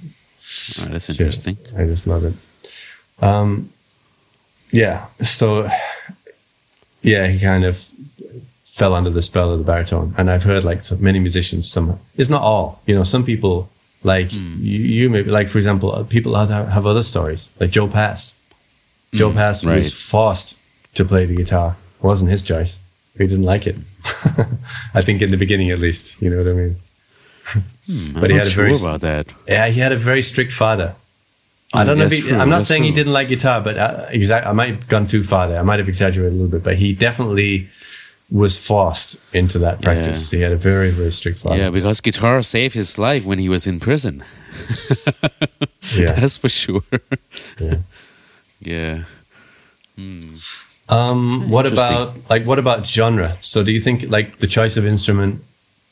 Oh, 0.81 0.85
that's 0.91 1.07
yeah, 1.09 1.13
interesting. 1.13 1.57
I 1.77 1.85
just 1.85 2.05
love 2.05 2.23
it. 2.25 2.33
Um, 3.23 3.69
yeah, 4.71 5.05
so 5.23 5.69
yeah, 7.01 7.27
he 7.27 7.39
kind 7.39 7.63
of 7.63 7.77
fell 8.63 8.93
under 8.93 9.09
the 9.09 9.21
spell 9.21 9.51
of 9.51 9.59
the 9.59 9.65
baritone, 9.65 10.13
and 10.17 10.29
I've 10.29 10.43
heard 10.43 10.63
like 10.63 10.85
so 10.85 10.95
many 10.97 11.19
musicians. 11.19 11.71
Some 11.71 11.99
it's 12.17 12.29
not 12.29 12.41
all, 12.41 12.81
you 12.85 12.95
know. 12.95 13.03
Some 13.03 13.23
people 13.23 13.69
like 14.03 14.31
Hmm. 14.31 14.57
you, 14.59 14.79
you 14.79 15.09
maybe 15.09 15.29
like 15.31 15.47
for 15.47 15.57
example, 15.57 15.91
uh, 15.93 16.03
people 16.03 16.35
have, 16.35 16.49
have 16.49 16.85
other 16.85 17.03
stories. 17.03 17.49
Like 17.59 17.71
Joe 17.71 17.87
Pass. 17.87 18.39
Joe 19.13 19.31
Pass 19.31 19.61
Hmm, 19.61 19.69
right. 19.69 19.75
was 19.77 19.93
forced 19.93 20.59
to 20.95 21.05
play 21.05 21.25
the 21.25 21.35
guitar. 21.35 21.75
It 21.99 22.03
wasn't 22.03 22.31
his 22.31 22.41
choice. 22.43 22.79
He 23.17 23.27
didn't 23.27 23.43
like 23.45 23.67
it. 23.67 23.75
I 24.95 25.01
think 25.01 25.21
in 25.21 25.31
the 25.31 25.37
beginning, 25.37 25.69
at 25.71 25.79
least. 25.79 26.21
You 26.21 26.29
know 26.31 26.37
what 26.37 26.47
I 26.47 26.53
mean? 26.53 26.75
Hmm, 27.45 28.15
I'm 28.15 28.21
But 28.21 28.29
he 28.31 28.37
not 28.37 28.43
had 28.43 28.47
a 28.47 28.49
sure 28.49 28.65
very- 28.65 28.79
about 28.79 29.01
that. 29.01 29.33
Yeah, 29.47 29.67
he 29.67 29.79
had 29.79 29.91
a 29.91 29.97
very 29.97 30.21
strict 30.21 30.51
father. 30.53 30.95
I 31.75 31.81
Oh, 31.81 31.85
don't 31.85 31.97
know 31.97 32.05
if 32.05 32.11
he, 32.11 32.21
true, 32.21 32.37
I'm 32.37 32.49
not 32.49 32.63
saying 32.63 32.83
he 32.83 32.91
didn't 32.91 33.13
like 33.13 33.29
guitar, 33.29 33.59
but 33.61 33.77
uh, 33.77 34.05
exact. 34.11 34.45
I 34.45 34.51
might 34.51 34.69
have 34.69 34.87
gone 34.87 35.07
too 35.07 35.23
far 35.23 35.47
there. 35.47 35.59
I 35.59 35.63
might 35.63 35.79
have 35.79 35.89
exaggerated 35.89 36.33
a 36.33 36.35
little 36.35 36.51
bit, 36.51 36.63
but 36.63 36.75
he 36.77 36.93
definitely 36.93 37.67
was 38.29 38.63
forced 38.63 39.17
into 39.33 39.57
that 39.59 39.81
practice. 39.81 40.29
He 40.31 40.41
had 40.41 40.51
a 40.51 40.55
very, 40.55 40.91
very 40.91 41.11
strict 41.11 41.39
father. 41.39 41.57
Yeah, 41.57 41.69
because 41.71 41.99
guitar 42.01 42.41
saved 42.43 42.75
his 42.75 42.97
life 42.99 43.25
when 43.25 43.39
he 43.39 43.49
was 43.49 43.65
in 43.67 43.79
prison. 43.79 44.23
Yeah. 45.97 46.13
That's 46.13 46.37
for 46.37 46.47
sure. 46.49 46.81
Yeah. 47.59 47.75
yeah. 48.61 49.03
Hmm. 49.99 50.33
Um, 50.89 51.49
what 51.49 51.65
about 51.65 52.13
like 52.29 52.45
what 52.45 52.59
about 52.59 52.85
genre? 52.85 53.37
So 53.39 53.63
do 53.63 53.71
you 53.71 53.79
think 53.79 54.09
like 54.09 54.39
the 54.39 54.47
choice 54.47 54.75
of 54.77 54.85
instrument 54.85 55.43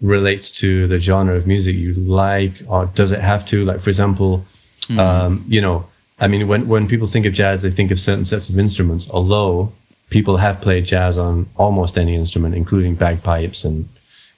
relates 0.02 0.52
to 0.52 0.88
the 0.88 1.00
genre 1.00 1.36
of 1.36 1.48
music 1.48 1.76
you 1.76 1.94
like, 1.94 2.54
or 2.68 2.88
does 2.88 3.12
it 3.12 3.22
have 3.22 3.46
to? 3.48 3.64
Like 3.66 3.80
for 3.80 3.90
example, 3.90 4.46
Hmm. 4.88 5.00
um, 5.00 5.46
you 5.48 5.62
know, 5.62 5.86
I 6.20 6.28
mean, 6.28 6.48
when 6.48 6.68
when 6.68 6.88
people 6.88 7.08
think 7.08 7.26
of 7.26 7.34
jazz, 7.34 7.62
they 7.62 7.70
think 7.70 7.92
of 7.92 8.00
certain 8.00 8.26
sets 8.26 8.50
of 8.50 8.58
instruments. 8.60 9.10
Although 9.12 9.72
people 10.10 10.38
have 10.38 10.60
played 10.60 10.86
jazz 10.86 11.18
on 11.18 11.48
almost 11.56 11.98
any 11.98 12.16
instrument, 12.16 12.56
including 12.56 12.96
bagpipes 12.96 13.64
and 13.64 13.88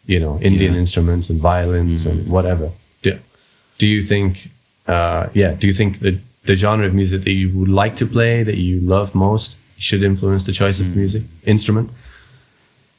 you 0.06 0.20
know 0.20 0.38
Indian 0.42 0.74
Yeah. 0.74 0.78
Hmm. 0.78 0.80
instruments 0.86 1.30
and 1.30 1.40
violins 1.42 2.06
and 2.06 2.28
whatever. 2.28 2.72
Do, 3.02 3.18
do 3.80 3.88
you 3.88 4.04
think? 4.04 4.50
Uh, 4.88 5.28
yeah. 5.34 5.54
Do 5.54 5.66
you 5.66 5.74
think 5.74 6.00
that 6.00 6.16
the 6.46 6.56
genre 6.56 6.86
of 6.86 6.94
music 6.94 7.24
that 7.24 7.32
you 7.32 7.50
would 7.58 7.70
like 7.70 7.96
to 7.96 8.06
play, 8.06 8.44
that 8.44 8.58
you 8.58 8.82
love 8.82 9.16
most, 9.16 9.56
should 9.78 10.04
influence 10.04 10.46
the 10.46 10.54
choice 10.54 10.80
Hmm. 10.80 10.90
of 10.92 10.96
music 10.96 11.24
instrument? 11.46 11.90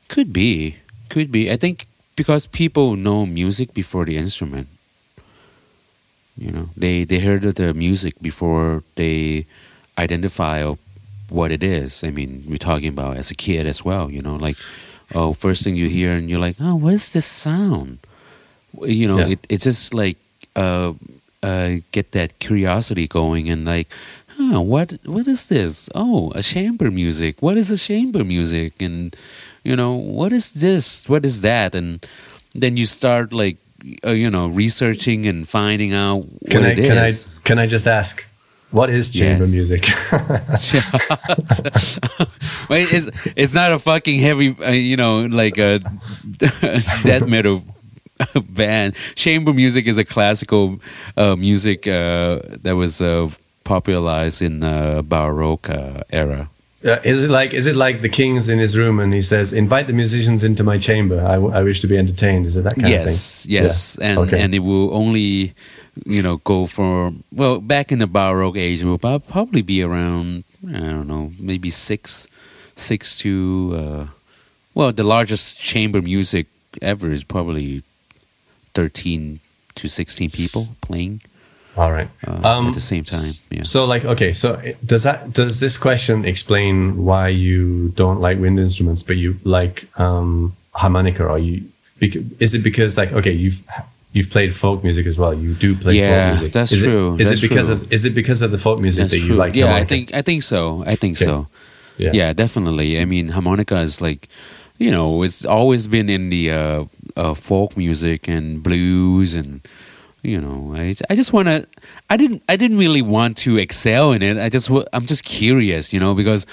Could 0.08 0.32
be. 0.32 0.76
Could 1.08 1.30
be. 1.32 1.50
I 1.50 1.56
think 1.56 1.86
because 2.16 2.46
people 2.46 2.96
know 2.96 3.26
music 3.26 3.72
before 3.74 4.04
the 4.04 4.16
instrument. 4.16 4.68
You 6.36 6.50
know, 6.50 6.68
they 6.76 7.04
they 7.04 7.20
heard 7.20 7.42
the 7.42 7.72
music 7.74 8.14
before 8.20 8.82
they 8.96 9.46
identify 9.96 10.66
what 11.30 11.52
it 11.52 11.62
is. 11.62 12.02
I 12.02 12.10
mean, 12.10 12.42
we're 12.48 12.58
talking 12.58 12.88
about 12.88 13.16
as 13.16 13.30
a 13.30 13.34
kid 13.38 13.66
as 13.66 13.84
well. 13.84 14.10
You 14.10 14.20
know, 14.20 14.34
like 14.34 14.56
oh, 15.14 15.32
first 15.32 15.62
thing 15.62 15.76
you 15.76 15.88
hear 15.88 16.12
and 16.12 16.28
you're 16.28 16.40
like, 16.42 16.56
oh, 16.60 16.74
what 16.74 16.94
is 16.94 17.10
this 17.10 17.26
sound? 17.26 17.98
You 18.82 19.06
know, 19.06 19.18
Yeah. 19.18 19.38
it 19.38 19.46
it 19.48 19.60
just 19.62 19.94
like 19.94 20.18
uh, 20.56 20.94
uh, 21.42 21.78
get 21.92 22.10
that 22.12 22.38
curiosity 22.40 23.06
going 23.06 23.48
and 23.48 23.64
like, 23.64 23.86
huh, 24.36 24.60
what 24.60 24.94
what 25.04 25.26
is 25.26 25.46
this? 25.48 25.88
Oh, 25.94 26.32
a 26.34 26.42
chamber 26.42 26.90
music. 26.90 27.40
What 27.40 27.56
is 27.56 27.70
a 27.70 27.76
chamber 27.76 28.24
music? 28.24 28.80
And 28.80 29.14
you 29.64 29.76
know, 29.76 29.94
what 29.94 30.32
is 30.32 30.52
this? 30.54 31.08
What 31.08 31.24
is 31.24 31.40
that? 31.42 31.74
And 31.74 32.04
then 32.54 32.76
you 32.76 32.86
start 32.86 33.32
like, 33.32 33.56
uh, 34.04 34.10
you 34.10 34.30
know, 34.30 34.48
researching 34.48 35.26
and 35.26 35.48
finding 35.48 35.94
out 35.94 36.18
what 36.50 36.50
Can 36.50 36.64
I 36.64 36.70
it 36.72 36.86
can 36.86 36.98
I 36.98 37.12
can 37.44 37.58
I 37.58 37.66
just 37.66 37.86
ask, 37.86 38.26
what 38.70 38.90
is 38.90 39.10
chamber 39.10 39.44
Yes. 39.44 39.46
music? 39.46 39.84
Wait, 42.68 42.92
it's 42.92 43.08
it's 43.36 43.54
not 43.54 43.72
a 43.72 43.78
fucking 43.78 44.20
heavy, 44.20 44.56
uh, 44.64 44.70
you 44.70 44.96
know, 44.96 45.20
like 45.26 45.58
a 45.58 45.78
death 47.04 47.26
metal 47.26 47.62
band. 48.48 48.94
Chamber 49.14 49.52
music 49.52 49.86
is 49.86 49.98
a 49.98 50.04
classical 50.04 50.80
uh, 51.16 51.36
music 51.36 51.86
uh, 51.86 52.40
that 52.62 52.74
was 52.76 53.00
uh, 53.00 53.28
popularized 53.64 54.42
in 54.42 54.60
the 54.60 55.04
Baroque 55.06 55.70
uh, 55.70 56.02
era. 56.10 56.48
Uh, 56.84 56.98
is 57.02 57.24
it 57.24 57.30
like 57.30 57.54
is 57.54 57.66
it 57.66 57.76
like 57.76 58.02
the 58.02 58.10
king's 58.10 58.48
in 58.50 58.58
his 58.58 58.76
room 58.76 59.00
and 59.00 59.14
he 59.14 59.22
says, 59.22 59.52
"Invite 59.54 59.86
the 59.86 59.94
musicians 59.94 60.44
into 60.44 60.62
my 60.62 60.76
chamber. 60.78 61.18
I, 61.20 61.36
w- 61.36 61.52
I 61.54 61.62
wish 61.62 61.80
to 61.80 61.86
be 61.86 61.96
entertained." 61.96 62.44
Is 62.44 62.56
it 62.56 62.64
that 62.64 62.74
kind 62.76 62.88
yes, 62.88 63.04
of 63.04 63.48
thing? 63.48 63.52
yes, 63.64 63.98
Yeah. 63.98 64.06
and 64.08 64.18
okay. 64.18 64.40
and 64.42 64.54
it 64.54 64.58
will 64.58 64.92
only, 64.94 65.54
you 66.04 66.20
know, 66.22 66.36
go 66.44 66.66
for 66.66 67.12
well 67.32 67.58
back 67.60 67.90
in 67.90 68.00
the 68.00 68.06
Baroque 68.06 68.58
age. 68.58 68.82
It 68.82 68.86
will 68.86 68.98
probably 68.98 69.62
be 69.62 69.82
around 69.82 70.44
I 70.68 70.80
don't 70.80 71.08
know, 71.08 71.32
maybe 71.38 71.70
six, 71.70 72.26
six 72.74 73.18
to, 73.18 73.74
uh, 73.76 74.06
well, 74.74 74.92
the 74.92 75.02
largest 75.04 75.58
chamber 75.58 76.00
music 76.00 76.46
ever 76.80 77.10
is 77.10 77.24
probably 77.24 77.82
thirteen 78.74 79.40
to 79.74 79.88
sixteen 79.88 80.30
people 80.30 80.68
playing 80.80 81.20
All 81.76 81.90
right. 81.90 82.08
uh, 82.26 82.66
at 82.68 82.74
the 82.74 82.80
same 82.80 83.04
time. 83.04 83.20
Yeah. 83.50 83.62
So, 83.64 83.84
like, 83.84 84.04
okay, 84.04 84.32
so 84.32 84.60
does 84.86 85.02
that 85.02 85.32
does 85.32 85.58
this 85.60 85.76
question 85.76 86.24
explain 86.24 87.04
why 87.04 87.28
you 87.28 87.88
don't 87.96 88.20
like 88.20 88.38
wind 88.38 88.58
instruments, 88.60 89.02
but 89.02 89.16
you 89.16 89.38
like 89.44 89.88
um, 89.98 90.54
harmonica? 90.72 91.26
Or 91.26 91.38
you 91.38 91.64
is 92.40 92.54
it 92.54 92.62
because 92.62 92.96
like 92.96 93.12
okay, 93.12 93.32
you've 93.32 93.62
you've 94.12 94.30
played 94.30 94.54
folk 94.54 94.84
music 94.84 95.06
as 95.06 95.18
well. 95.18 95.34
You 95.34 95.54
do 95.54 95.74
play 95.74 95.94
Yeah, 95.98 96.10
folk 96.30 96.38
music. 96.38 96.52
that's 96.52 96.72
is 96.72 96.82
true, 96.82 97.14
It, 97.16 97.20
is 97.22 97.28
that's 97.30 97.42
it 97.42 97.48
because 97.48 97.66
true. 97.66 97.74
of 97.76 97.92
is 97.92 98.04
it 98.04 98.14
because 98.14 98.40
of 98.42 98.50
the 98.52 98.58
folk 98.58 98.80
music 98.80 99.02
That's 99.02 99.12
that 99.14 99.18
you 99.20 99.26
true. 99.34 99.36
like? 99.36 99.54
Yeah, 99.56 99.74
I 99.74 99.84
think 99.84 100.14
I 100.14 100.22
think 100.22 100.42
so. 100.44 100.84
I 100.86 100.94
think 100.94 101.16
Okay. 101.16 101.24
so. 101.24 101.46
Yeah. 101.98 102.10
Yeah. 102.12 102.32
definitely. 102.32 103.00
I 103.00 103.04
mean, 103.04 103.28
harmonica 103.30 103.78
is 103.78 104.00
like, 104.00 104.28
you 104.78 104.90
know, 104.90 105.22
it's 105.24 105.44
always 105.44 105.86
been 105.86 106.08
in 106.08 106.30
the 106.30 106.50
uh, 106.50 106.84
uh, 107.16 107.34
folk 107.34 107.76
music 107.76 108.28
and 108.28 108.62
blues, 108.62 109.34
and 109.34 109.60
you 110.24 110.40
know, 110.40 110.74
I 110.74 110.94
I 111.10 111.14
just 111.14 111.32
want 111.32 111.48
to. 111.48 111.66
I 112.08 112.16
didn't 112.16 112.42
I 112.48 112.56
didn't 112.56 112.78
really 112.78 113.02
want 113.02 113.36
to 113.38 113.58
excel 113.58 114.12
in 114.12 114.22
it. 114.22 114.38
I 114.38 114.48
just 114.48 114.70
I'm 114.92 115.06
just 115.06 115.24
curious, 115.24 115.92
you 115.92 116.00
know, 116.00 116.14
because 116.14 116.46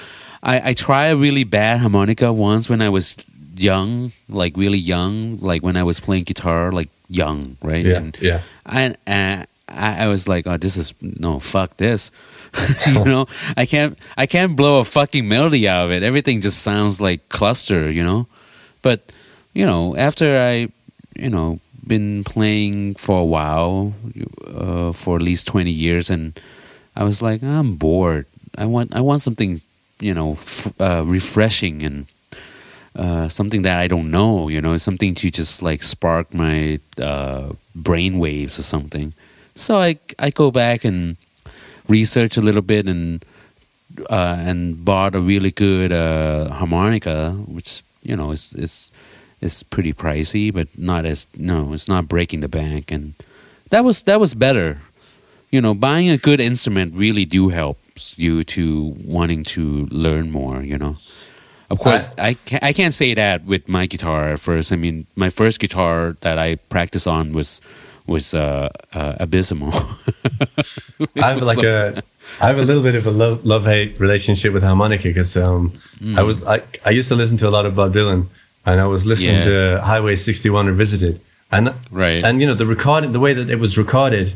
I 0.43 0.69
I 0.69 0.73
tried 0.73 1.07
a 1.07 1.17
really 1.17 1.43
bad 1.45 1.79
harmonica 1.79 2.31
once 2.33 2.69
when 2.69 2.81
I 2.81 2.89
was 2.89 3.15
young, 3.55 4.11
like 4.27 4.57
really 4.57 4.77
young, 4.77 5.37
like 5.37 5.63
when 5.63 5.77
I 5.77 5.83
was 5.83 5.99
playing 5.99 6.23
guitar, 6.23 6.71
like 6.71 6.89
young, 7.07 7.57
right? 7.61 7.85
Yeah, 7.85 7.97
And 7.97 8.17
yeah. 8.21 8.41
and 8.65 8.95
uh, 9.07 9.45
I, 9.69 10.03
I 10.05 10.07
was 10.07 10.27
like, 10.27 10.47
oh, 10.47 10.57
this 10.57 10.75
is 10.77 10.93
no, 11.01 11.39
fuck 11.39 11.77
this. 11.77 12.11
you 12.87 13.05
know, 13.05 13.27
I 13.55 13.65
can't, 13.65 13.97
I 14.17 14.25
can't 14.25 14.55
blow 14.57 14.79
a 14.79 14.83
fucking 14.83 15.27
melody 15.27 15.67
out 15.69 15.85
of 15.85 15.91
it. 15.91 16.03
Everything 16.03 16.41
just 16.41 16.61
sounds 16.61 16.99
like 16.99 17.29
cluster, 17.29 17.89
you 17.89 18.03
know. 18.03 18.27
But 18.81 18.99
you 19.53 19.65
know, 19.65 19.95
after 19.95 20.37
I, 20.37 20.67
you 21.15 21.29
know, 21.29 21.59
been 21.85 22.23
playing 22.23 22.95
for 22.95 23.19
a 23.19 23.25
while, 23.25 23.93
uh, 24.47 24.91
for 24.91 25.15
at 25.17 25.21
least 25.21 25.47
twenty 25.47 25.71
years, 25.71 26.09
and 26.09 26.39
I 26.95 27.03
was 27.03 27.21
like, 27.21 27.43
I'm 27.43 27.75
bored. 27.75 28.25
I 28.57 28.65
want, 28.65 28.93
I 28.93 28.99
want 28.99 29.21
something, 29.21 29.61
you 29.99 30.13
know, 30.13 30.33
f- 30.33 30.73
uh, 30.79 31.03
refreshing 31.05 31.83
and 31.83 32.05
uh, 32.95 33.29
something 33.29 33.61
that 33.61 33.79
I 33.79 33.87
don't 33.87 34.11
know, 34.11 34.49
you 34.49 34.61
know, 34.61 34.75
something 34.77 35.15
to 35.15 35.31
just 35.31 35.61
like 35.61 35.81
spark 35.81 36.33
my 36.33 36.79
uh, 37.01 37.53
brain 37.73 38.19
waves 38.19 38.59
or 38.59 38.63
something. 38.63 39.13
So 39.55 39.77
I 39.77 39.97
I 40.19 40.29
go 40.29 40.51
back 40.51 40.83
and 40.83 41.15
research 41.87 42.37
a 42.37 42.41
little 42.41 42.61
bit 42.61 42.87
and 42.87 43.23
uh, 44.09 44.35
and 44.39 44.83
bought 44.83 45.15
a 45.15 45.19
really 45.19 45.51
good 45.51 45.91
uh, 45.91 46.49
harmonica, 46.49 47.31
which 47.47 47.83
you 48.03 48.15
know 48.15 48.31
is 48.31 48.53
is 48.53 48.91
is 49.41 49.63
pretty 49.63 49.93
pricey, 49.93 50.53
but 50.53 50.67
not 50.77 51.05
as 51.05 51.27
no, 51.37 51.73
it's 51.73 51.87
not 51.87 52.07
breaking 52.07 52.41
the 52.41 52.47
bank, 52.47 52.91
and 52.91 53.13
that 53.69 53.83
was 53.83 54.03
that 54.03 54.19
was 54.19 54.33
better. 54.33 54.79
You 55.51 55.61
know, 55.61 55.73
buying 55.73 56.09
a 56.09 56.17
good 56.17 56.39
instrument 56.39 56.93
really 56.95 57.25
do 57.25 57.49
helps 57.49 58.17
you 58.17 58.43
to 58.55 58.95
wanting 59.03 59.43
to 59.55 59.87
learn 59.91 60.31
more. 60.31 60.61
You 60.61 60.77
know. 60.77 60.95
Of 61.69 61.79
course, 61.79 62.13
I, 62.17 62.33
can't, 62.33 62.61
I 62.61 62.73
can't 62.73 62.93
say 62.93 63.13
that 63.13 63.45
with 63.45 63.69
my 63.69 63.85
guitar 63.85 64.33
at 64.33 64.41
first. 64.41 64.73
I 64.73 64.75
mean, 64.75 65.07
my 65.15 65.29
first 65.29 65.57
guitar 65.61 66.17
that 66.19 66.37
I 66.37 66.55
practiced 66.67 67.07
on 67.07 67.31
was 67.31 67.61
was 68.07 68.33
uh, 68.33 68.67
uh, 68.93 69.15
abysmal. 69.21 69.71
I 71.15 71.31
have 71.31 71.41
like 71.41 71.63
a, 71.63 72.03
I 72.41 72.47
have 72.47 72.57
a 72.59 72.63
little 72.63 72.83
bit 72.83 72.95
of 72.95 73.07
a 73.07 73.11
love 73.11 73.45
love 73.45 73.63
hate 73.63 73.99
relationship 74.01 74.51
with 74.51 74.63
harmonica 74.63 75.03
because 75.07 75.37
um, 75.37 75.71
Mm. 76.01 76.17
I 76.17 76.23
was 76.23 76.43
I, 76.43 76.61
I 76.83 76.89
used 76.89 77.09
to 77.09 77.15
listen 77.15 77.37
to 77.37 77.47
a 77.47 77.53
lot 77.53 77.65
of 77.65 77.75
Bob 77.75 77.93
Dylan, 77.93 78.25
and 78.65 78.79
I 78.79 78.85
was 78.85 79.05
listening 79.05 79.37
Yeah. 79.37 79.77
to 79.77 79.81
Highway 79.83 80.15
61 80.15 80.67
Revisited, 80.67 81.19
and 81.51 81.73
Right. 81.91 82.23
and 82.25 82.39
you 82.41 82.47
know 82.47 82.53
the 82.53 82.65
recording, 82.65 83.11
the 83.11 83.19
way 83.19 83.33
that 83.33 83.49
it 83.49 83.59
was 83.59 83.77
recorded. 83.77 84.33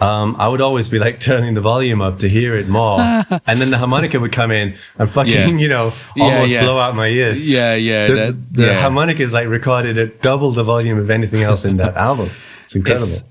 Um, 0.00 0.36
I 0.38 0.46
would 0.46 0.60
always 0.60 0.88
be 0.88 1.00
like 1.00 1.18
turning 1.30 1.54
the 1.54 1.60
volume 1.60 2.00
up 2.00 2.20
to 2.20 2.28
hear 2.28 2.54
it 2.54 2.68
more, 2.68 3.00
and 3.48 3.60
then 3.60 3.70
the 3.70 3.78
harmonica 3.78 4.20
would 4.20 4.30
come 4.30 4.52
in 4.52 4.74
and 4.98 5.12
fucking, 5.12 5.32
Yeah. 5.32 5.46
you 5.64 5.68
know, 5.68 5.92
almost 6.20 6.52
yeah. 6.52 6.62
blow 6.62 6.78
out 6.78 6.94
my 6.94 7.08
ears. 7.08 7.50
yeah, 7.50 7.74
yeah, 7.74 8.06
the, 8.06 8.14
that, 8.14 8.34
the 8.54 8.74
harmonica 8.80 9.22
is 9.22 9.32
like 9.32 9.48
recorded 9.48 9.98
at 9.98 10.22
double 10.22 10.52
the 10.52 10.62
volume 10.62 10.98
of 10.98 11.10
anything 11.10 11.42
else 11.42 11.64
in 11.64 11.78
that 11.78 11.96
album. 11.96 12.30
It's 12.64 12.76
incredible. 12.76 13.06
It's, 13.06 13.22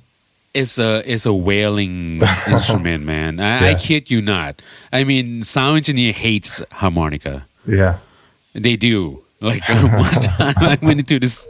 it's 0.53 0.79
a 0.79 1.03
it's 1.13 1.25
a 1.25 1.33
wailing 1.33 2.19
instrument, 2.47 3.05
man. 3.05 3.39
I, 3.39 3.69
I 3.69 3.73
kid 3.75 4.11
you 4.11 4.21
not. 4.21 4.61
I 4.91 5.03
mean, 5.05 5.43
sound 5.43 5.77
engineer 5.77 6.11
hates 6.13 6.61
harmonica. 6.71 7.45
yeah. 7.65 7.99
They 8.53 8.75
do. 8.75 9.21
Like 9.39 9.67
one 9.69 10.21
time, 10.23 10.53
I 10.57 10.77
went 10.81 10.99
into 10.99 11.19
this. 11.19 11.47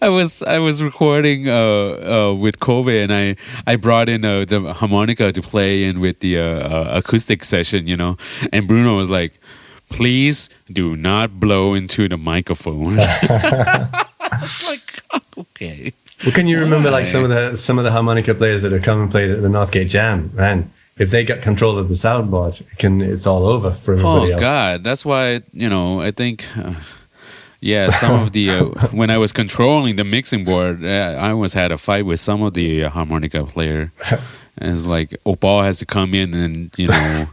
I 0.00 0.08
was 0.08 0.42
I 0.42 0.58
was 0.58 0.82
recording 0.82 1.48
uh, 1.48 2.30
uh, 2.30 2.34
with 2.34 2.60
Kobe, 2.60 3.02
and 3.02 3.12
I 3.12 3.36
I 3.66 3.74
brought 3.76 4.08
in 4.08 4.24
uh, 4.24 4.44
the 4.44 4.72
harmonica 4.72 5.32
to 5.32 5.42
play 5.42 5.84
in 5.84 6.00
with 6.00 6.20
the 6.20 6.38
uh, 6.38 6.44
uh, 6.44 6.98
acoustic 6.98 7.44
session, 7.44 7.88
you 7.88 7.96
know. 7.96 8.16
And 8.52 8.68
Bruno 8.68 8.96
was 8.96 9.10
like, 9.10 9.40
"Please 9.88 10.48
do 10.72 10.94
not 10.94 11.40
blow 11.40 11.74
into 11.74 12.08
the 12.08 12.16
microphone." 12.16 12.96
like, 14.68 15.02
okay. 15.36 15.92
Well, 16.22 16.32
can 16.32 16.46
you 16.46 16.60
remember 16.60 16.90
like 16.90 17.06
some 17.06 17.24
of 17.24 17.30
the 17.30 17.56
some 17.56 17.78
of 17.78 17.84
the 17.84 17.90
harmonica 17.90 18.32
players 18.34 18.62
that 18.62 18.70
have 18.70 18.82
come 18.82 19.00
and 19.02 19.10
played 19.10 19.30
at 19.30 19.42
the 19.42 19.48
Northgate 19.48 19.88
Jam? 19.88 20.30
Man, 20.34 20.70
if 20.98 21.10
they 21.10 21.24
got 21.24 21.42
control 21.42 21.78
of 21.78 21.88
the 21.88 21.94
soundboard, 21.94 22.60
it 22.60 22.78
can 22.78 23.00
it's 23.00 23.26
all 23.26 23.46
over 23.46 23.70
for 23.72 23.94
everybody 23.94 24.30
Oh 24.30 24.32
else. 24.34 24.40
God, 24.40 24.84
that's 24.84 25.04
why 25.04 25.42
you 25.52 25.68
know. 25.68 26.00
I 26.00 26.10
think, 26.10 26.46
uh, 26.56 26.74
yeah, 27.60 27.90
some 27.90 28.20
of 28.22 28.32
the 28.32 28.50
uh, 28.50 28.64
when 28.92 29.10
I 29.10 29.18
was 29.18 29.32
controlling 29.32 29.96
the 29.96 30.04
mixing 30.04 30.44
board, 30.44 30.84
uh, 30.84 31.18
I 31.18 31.30
almost 31.30 31.54
had 31.54 31.72
a 31.72 31.78
fight 31.78 32.06
with 32.06 32.20
some 32.20 32.42
of 32.42 32.54
the 32.54 32.84
uh, 32.84 32.90
harmonica 32.90 33.44
player. 33.44 33.92
And 34.58 34.70
it's 34.76 34.86
like 34.86 35.16
Opal 35.26 35.62
has 35.62 35.78
to 35.80 35.86
come 35.86 36.14
in 36.14 36.34
and 36.34 36.70
you 36.76 36.86
know, 36.86 37.26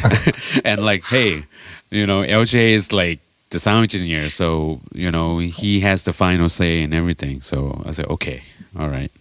and 0.64 0.80
like, 0.84 1.04
hey, 1.04 1.44
you 1.90 2.06
know, 2.06 2.22
LJ 2.22 2.70
is 2.70 2.92
like 2.92 3.20
the 3.50 3.58
sound 3.58 3.82
engineer, 3.82 4.30
so 4.30 4.80
you 4.94 5.10
know 5.10 5.38
he 5.38 5.80
has 5.80 6.04
the 6.04 6.12
final 6.12 6.48
say 6.48 6.82
and 6.82 6.94
everything. 6.94 7.40
So 7.42 7.82
I 7.86 7.90
said, 7.92 8.06
okay, 8.06 8.42
all 8.78 8.88
right. 8.88 9.12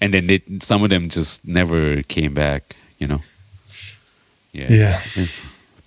And 0.00 0.12
then 0.14 0.26
they, 0.26 0.40
some 0.60 0.82
of 0.82 0.90
them 0.90 1.08
just 1.08 1.44
never 1.44 2.02
came 2.02 2.34
back. 2.34 2.76
You 2.98 3.08
know. 3.08 3.20
Yeah. 4.52 4.68
Yeah. 4.70 5.00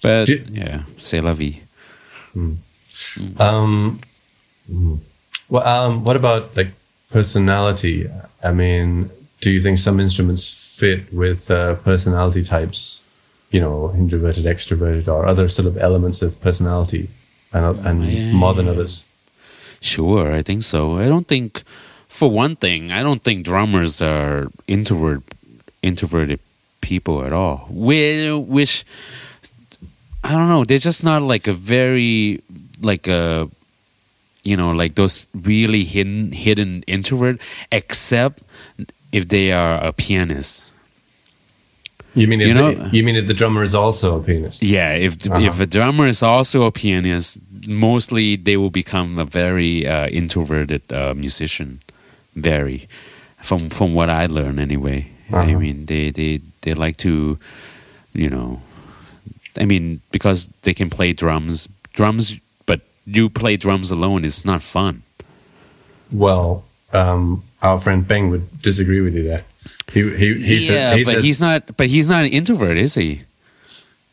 But 0.02 0.30
yeah, 0.50 0.84
c'est 0.98 1.22
la 1.22 1.34
vie. 1.34 1.62
Um, 3.40 4.00
mm. 4.72 5.00
well, 5.50 5.68
um, 5.68 6.04
what 6.04 6.16
about 6.16 6.56
like 6.56 6.72
personality? 7.10 8.08
I 8.44 8.52
mean, 8.52 9.10
do 9.42 9.52
you 9.52 9.62
think 9.62 9.80
some 9.80 10.00
instruments 10.00 10.76
fit 10.78 11.12
with 11.14 11.50
uh, 11.50 11.76
personality 11.76 12.44
types? 12.44 13.04
You 13.52 13.62
know, 13.62 13.94
introverted, 13.96 14.46
extroverted, 14.46 15.08
or 15.08 15.26
other 15.26 15.48
sort 15.48 15.68
of 15.68 15.78
elements 15.78 16.22
of 16.22 16.42
personality, 16.42 17.08
and 17.54 17.80
and 17.86 18.04
Yeah. 18.04 18.34
more 18.34 18.54
than 18.54 18.68
others. 18.68 19.06
Sure, 19.80 20.34
I 20.34 20.42
think 20.42 20.64
so. 20.64 20.98
I 20.98 21.08
don't 21.08 21.28
think, 21.28 21.64
for 22.16 22.30
one 22.32 22.56
thing, 22.56 22.92
I 22.92 23.04
don't 23.04 23.22
think 23.24 23.44
drummers 23.46 24.02
are 24.02 24.48
introvert 24.68 25.22
introverted 25.82 26.40
people 26.82 27.16
at 27.28 27.34
all. 27.34 27.58
Whi- 27.70 28.34
Which 28.56 28.86
I 30.24 30.32
don't 30.32 30.50
know. 30.50 30.64
They're 30.66 30.80
just 30.90 31.04
not 31.04 31.22
like 31.34 31.46
a 31.48 31.54
very 31.54 32.42
like 32.82 33.08
a 33.08 33.50
you 34.44 34.56
know 34.58 34.72
like 34.82 34.94
those 34.96 35.28
really 35.52 35.84
hidden 35.84 36.32
hidden 36.32 36.84
introvert, 36.88 37.38
except 37.72 38.42
if 39.12 39.28
they 39.28 39.52
are 39.52 39.76
a 39.84 39.92
pianist. 39.94 40.72
You 42.16 42.28
mean 42.30 42.40
if 42.42 42.48
You 42.48 42.54
the, 42.54 42.62
know- 42.62 42.90
you 42.96 43.04
mean 43.04 43.16
if 43.18 43.28
the 43.28 43.34
drummer 43.34 43.64
is 43.64 43.76
also 43.76 44.20
a 44.20 44.24
pianist? 44.24 44.64
Yeah, 44.64 44.94
if 45.08 45.14
Uh-huh. 45.28 45.40
if 45.50 45.60
a 45.60 45.66
drummer 45.68 46.08
is 46.08 46.24
also 46.24 46.64
a 46.64 46.72
pianist, 46.72 47.40
mostly 47.68 48.38
they 48.38 48.56
will 48.58 48.72
become 48.72 49.20
a 49.20 49.26
very 49.26 49.86
uh, 49.86 50.08
introverted 50.08 50.82
uh, 50.92 51.14
musician. 51.14 51.80
Very, 52.36 52.88
from 53.42 53.70
from 53.70 53.94
what 53.94 54.10
I 54.10 54.26
learned 54.28 54.60
anyway. 54.60 55.08
I 55.32 55.38
Uh-huh. 55.38 55.60
mean, 55.60 55.86
they 55.86 56.12
they 56.12 56.42
they 56.62 56.74
like 56.74 56.98
to, 56.98 57.38
you 58.14 58.30
know, 58.30 58.60
I 59.60 59.66
mean, 59.66 60.02
because 60.12 60.50
they 60.64 60.74
can 60.74 60.90
play 60.90 61.14
drums, 61.14 61.68
drums, 61.94 62.36
but 62.66 62.82
you 63.06 63.30
play 63.30 63.58
drums 63.58 63.90
alone, 63.92 64.26
it's 64.26 64.46
not 64.46 64.62
fun. 64.62 65.02
Well, 66.12 66.64
um, 66.94 67.44
our 67.62 67.80
friend 67.80 68.06
Beng 68.08 68.30
would 68.30 68.62
disagree 68.62 69.02
with 69.02 69.16
you 69.16 69.24
there. 69.24 69.44
He 69.92 70.02
he 70.18 70.34
he 70.44 70.56
yeah, 70.68 70.92
said, 70.92 70.98
he 70.98 71.04
but 71.06 71.14
says, 71.14 71.24
he's 71.24 71.42
not. 71.42 71.78
But 71.78 71.88
he's 71.88 72.10
not 72.10 72.26
an 72.26 72.32
introvert, 72.32 72.78
is 72.78 72.94
he? 72.96 73.22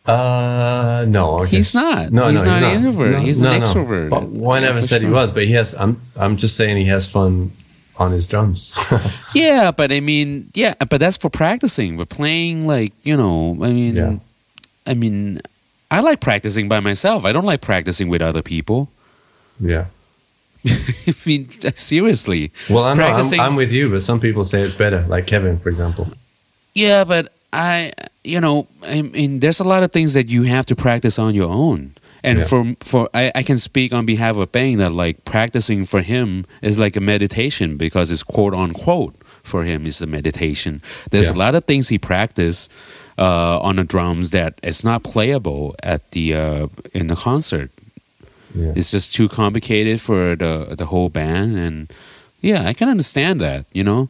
uh 0.06 1.04
no, 1.06 1.42
He's 1.44 1.74
not. 1.74 2.10
No, 2.10 2.28
He's 2.28 2.42
no, 2.42 2.50
not 2.50 2.62
he's 2.62 2.66
an 2.66 2.76
introvert. 2.76 3.22
He's 3.22 3.42
an 3.42 3.60
extrovert. 3.60 4.10
But 4.10 4.28
well, 4.30 4.50
I 4.56 4.60
never 4.60 4.82
said 4.82 5.02
he 5.02 5.08
was, 5.08 5.30
but 5.30 5.44
he 5.44 5.52
has. 5.52 5.74
I'm 5.74 6.00
I'm 6.16 6.36
just 6.36 6.56
saying 6.56 6.76
he 6.76 6.86
has 6.86 7.06
fun 7.08 7.52
on 8.02 8.12
his 8.12 8.26
drums. 8.26 8.72
Yeah, 9.34 9.70
but 9.70 9.90
I 9.90 10.00
mean, 10.00 10.50
yeah, 10.52 10.74
but 10.90 10.98
that's 11.00 11.16
for 11.16 11.30
practicing. 11.30 11.96
But 11.96 12.10
playing, 12.10 12.66
like 12.66 12.92
you 13.02 13.16
know, 13.16 13.56
I 13.62 13.72
mean, 13.72 13.96
Yeah. 13.96 14.16
I 14.86 14.92
mean, 14.94 15.40
I 15.90 16.00
like 16.00 16.20
practicing 16.20 16.68
by 16.68 16.80
myself. 16.80 17.24
I 17.24 17.32
don't 17.32 17.46
like 17.46 17.60
practicing 17.62 18.08
with 18.10 18.20
other 18.20 18.42
people. 18.42 18.90
yeah. 19.60 19.86
I 20.64 21.14
mean, 21.26 21.48
seriously. 21.74 22.52
Well, 22.70 22.84
I'm, 22.84 22.96
Practicing- 22.96 23.40
I'm 23.40 23.56
with 23.56 23.72
you, 23.72 23.90
but 23.90 24.02
some 24.02 24.20
people 24.20 24.44
say 24.44 24.60
it's 24.62 24.74
better, 24.74 25.00
like 25.08 25.26
Kevin, 25.26 25.58
for 25.58 25.68
example. 25.70 26.08
Yeah, 26.74 27.04
but 27.04 27.32
I, 27.52 27.92
you 28.22 28.40
know, 28.40 28.66
I 28.82 29.02
mean, 29.02 29.40
there's 29.40 29.60
a 29.60 29.64
lot 29.64 29.82
of 29.82 29.90
things 29.92 30.12
that 30.14 30.28
you 30.30 30.44
have 30.44 30.64
to 30.66 30.76
practice 30.76 31.18
on 31.18 31.34
your 31.34 31.50
own. 31.50 31.94
And 32.24 32.38
Yeah. 32.38 32.44
for 32.46 32.74
for 32.80 33.08
I, 33.14 33.32
I 33.34 33.42
can 33.42 33.58
speak 33.58 33.92
on 33.92 34.06
behalf 34.06 34.36
of 34.36 34.52
Bang 34.52 34.78
that 34.78 34.92
like 34.92 35.24
practicing 35.24 35.84
for 35.84 36.02
him 36.02 36.44
is 36.62 36.78
like 36.78 36.96
a 36.96 37.00
meditation 37.00 37.76
because 37.76 38.10
it's 38.12 38.22
quote 38.22 38.54
unquote 38.54 39.14
for 39.42 39.64
him 39.64 39.86
is 39.86 40.00
a 40.00 40.06
meditation. 40.06 40.80
There's 41.10 41.28
Yeah. 41.28 41.36
a 41.36 41.38
lot 41.44 41.54
of 41.54 41.64
things 41.64 41.88
he 41.88 41.98
practiced 41.98 42.70
uh, 43.18 43.58
on 43.60 43.76
the 43.76 43.84
drums 43.84 44.30
that 44.30 44.54
it's 44.62 44.84
not 44.84 45.02
playable 45.02 45.74
at 45.82 46.00
the 46.12 46.34
uh, 46.34 46.66
in 46.94 47.08
the 47.08 47.16
concert. 47.16 47.70
Yeah. 48.54 48.72
It's 48.76 48.90
just 48.92 49.14
too 49.14 49.28
complicated 49.28 50.00
for 50.00 50.36
the 50.36 50.74
the 50.78 50.86
whole 50.86 51.08
band, 51.08 51.56
and 51.56 51.90
yeah, 52.40 52.68
I 52.70 52.72
can 52.74 52.88
understand 52.88 53.40
that. 53.40 53.64
You 53.72 53.82
know, 53.84 54.08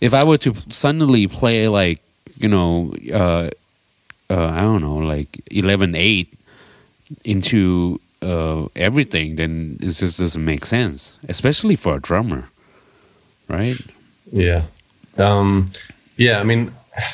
if 0.00 0.12
I 0.12 0.22
were 0.24 0.38
to 0.38 0.52
suddenly 0.70 1.26
play 1.28 1.68
like 1.68 2.00
you 2.36 2.48
know, 2.48 2.92
uh, 3.12 3.48
uh, 4.28 4.48
I 4.58 4.60
don't 4.62 4.82
know, 4.82 4.96
like 4.98 5.28
eleven 5.50 5.94
eight 5.94 6.28
into 7.24 8.00
uh, 8.22 8.66
everything, 8.76 9.36
then 9.36 9.78
it 9.80 9.90
just 9.92 10.18
doesn't 10.18 10.44
make 10.44 10.64
sense, 10.64 11.18
especially 11.28 11.76
for 11.76 11.94
a 11.96 12.00
drummer, 12.00 12.48
right? 13.48 13.76
Yeah. 14.32 14.62
Um, 15.18 15.70
yeah, 16.16 16.40
I 16.40 16.44
mean, 16.44 16.72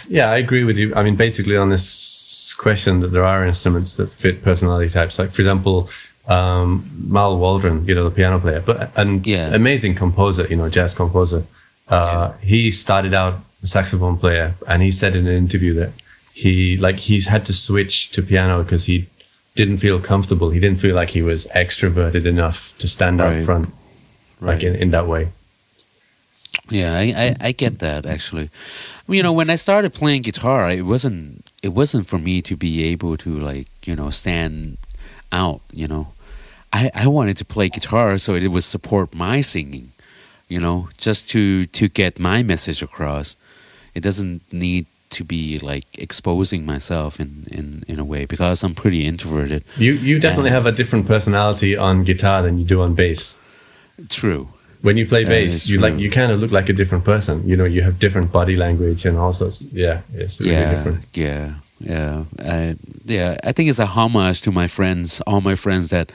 yeah, 0.09 0.31
I 0.31 0.37
agree 0.39 0.65
with 0.65 0.77
you. 0.79 0.93
I 0.95 1.03
mean, 1.03 1.17
basically 1.17 1.57
on 1.57 1.71
this 1.71 2.55
question 2.59 3.01
that 3.01 3.09
there 3.09 3.25
are 3.25 3.45
instruments 3.45 3.97
that 3.97 4.11
fit 4.11 4.43
personality 4.43 4.91
types. 4.91 5.19
Like, 5.19 5.33
for 5.33 5.43
example, 5.43 5.89
um, 6.29 6.89
Mal 7.09 7.37
Waldron, 7.39 7.85
you 7.87 7.95
know, 7.95 8.05
the 8.05 8.11
piano 8.15 8.39
player, 8.39 8.61
but 8.61 8.91
an 8.97 9.23
Yeah. 9.25 9.55
amazing 9.55 9.95
composer, 9.97 10.47
you 10.49 10.57
know, 10.57 10.69
jazz 10.69 10.95
composer. 10.95 11.45
Uh, 11.89 12.33
He 12.43 12.71
started 12.71 13.15
out 13.15 13.41
a 13.63 13.67
saxophone 13.67 14.17
player, 14.17 14.55
and 14.69 14.83
he 14.83 14.91
said 14.91 15.17
in 15.17 15.27
an 15.27 15.37
interview 15.37 15.75
that 15.75 15.91
he 16.33 16.77
like 16.79 17.01
he 17.01 17.21
had 17.21 17.45
to 17.47 17.53
switch 17.53 18.11
to 18.13 18.23
piano 18.23 18.63
because 18.63 18.85
he 18.85 19.07
didn't 19.61 19.79
feel 19.87 19.99
comfortable. 20.13 20.49
He 20.57 20.61
didn't 20.65 20.81
feel 20.85 20.97
like 21.01 21.11
he 21.19 21.23
was 21.33 21.41
extroverted 21.65 22.25
enough 22.35 22.59
to 22.81 22.87
stand 22.97 23.17
out 23.21 23.33
Right. 23.35 23.45
front, 23.49 23.67
like 24.41 24.61
in, 24.69 24.75
in 24.83 24.91
that 24.97 25.07
way. 25.13 25.23
Yeah, 26.79 26.93
I, 27.05 27.05
I, 27.25 27.27
I 27.49 27.53
get 27.53 27.79
that 27.81 28.07
actually. 28.07 28.49
You 29.09 29.23
know, 29.25 29.33
when 29.41 29.51
I 29.51 29.57
started 29.57 29.93
playing 29.93 30.23
guitar, 30.23 30.71
it 30.71 30.87
wasn't 30.93 31.23
it 31.63 31.73
wasn't 31.81 32.07
for 32.11 32.19
me 32.19 32.43
to 32.43 32.55
be 32.57 32.73
able 32.93 33.17
to 33.25 33.31
like 33.51 33.69
you 33.89 33.97
know 33.97 34.11
stand 34.11 34.77
out. 35.33 35.61
You 35.73 35.89
know, 35.89 36.05
I 36.73 36.91
I 36.95 37.07
wanted 37.17 37.37
to 37.39 37.45
play 37.45 37.69
guitar 37.69 38.19
so 38.19 38.35
it 38.35 38.49
would 38.55 38.65
support 38.65 39.15
my 39.15 39.43
singing. 39.43 39.87
You 40.49 40.61
know, 40.65 40.89
just 41.07 41.31
to 41.33 41.67
to 41.79 41.89
get 41.89 42.19
my 42.19 42.43
message 42.43 42.83
across. 42.83 43.37
It 43.95 44.03
doesn't 44.05 44.41
need 44.53 44.87
to 45.11 45.25
be 45.25 45.59
like 45.59 45.85
exposing 45.99 46.65
myself 46.65 47.21
in 47.21 47.45
in 47.51 47.85
in 47.87 47.99
a 47.99 48.05
way 48.05 48.27
because 48.27 48.65
I'm 48.65 48.75
pretty 48.75 49.07
introverted. 49.07 49.65
You 49.77 49.93
you 49.95 50.19
definitely 50.21 50.51
have 50.51 50.67
a 50.67 50.73
different 50.73 51.07
personality 51.07 51.77
on 51.77 52.05
guitar 52.05 52.43
than 52.43 52.59
you 52.59 52.65
do 52.65 52.81
on 52.83 52.95
bass. 52.95 53.39
True. 54.09 54.49
when 54.83 54.97
you 54.97 55.07
play 55.07 55.25
bass, 55.25 55.69
you 55.69 55.79
like 55.79 55.99
you 55.99 56.11
kind 56.11 56.33
of 56.33 56.41
look 56.41 56.51
like 56.51 56.69
a 56.69 56.73
different 56.73 57.05
person. 57.05 57.47
You 57.47 57.57
know, 57.57 57.65
you 57.65 57.83
have 57.83 57.99
different 57.99 58.33
body 58.33 58.57
language 58.57 59.05
and 59.05 59.19
also, 59.19 59.51
yeah, 59.73 60.03
it's 60.15 60.41
really 60.41 60.53
yeah, 60.53 60.71
different. 60.71 61.05
yeah, 61.15 61.55
yeah, 61.81 62.25
I, 62.39 62.77
yeah. 63.05 63.39
I 63.45 63.53
think 63.53 63.69
it's 63.69 63.79
a 63.79 63.87
homage 63.87 64.41
to 64.43 64.53
my 64.53 64.67
friends, 64.67 65.21
all 65.27 65.41
my 65.41 65.55
friends 65.55 65.91
that 65.91 66.13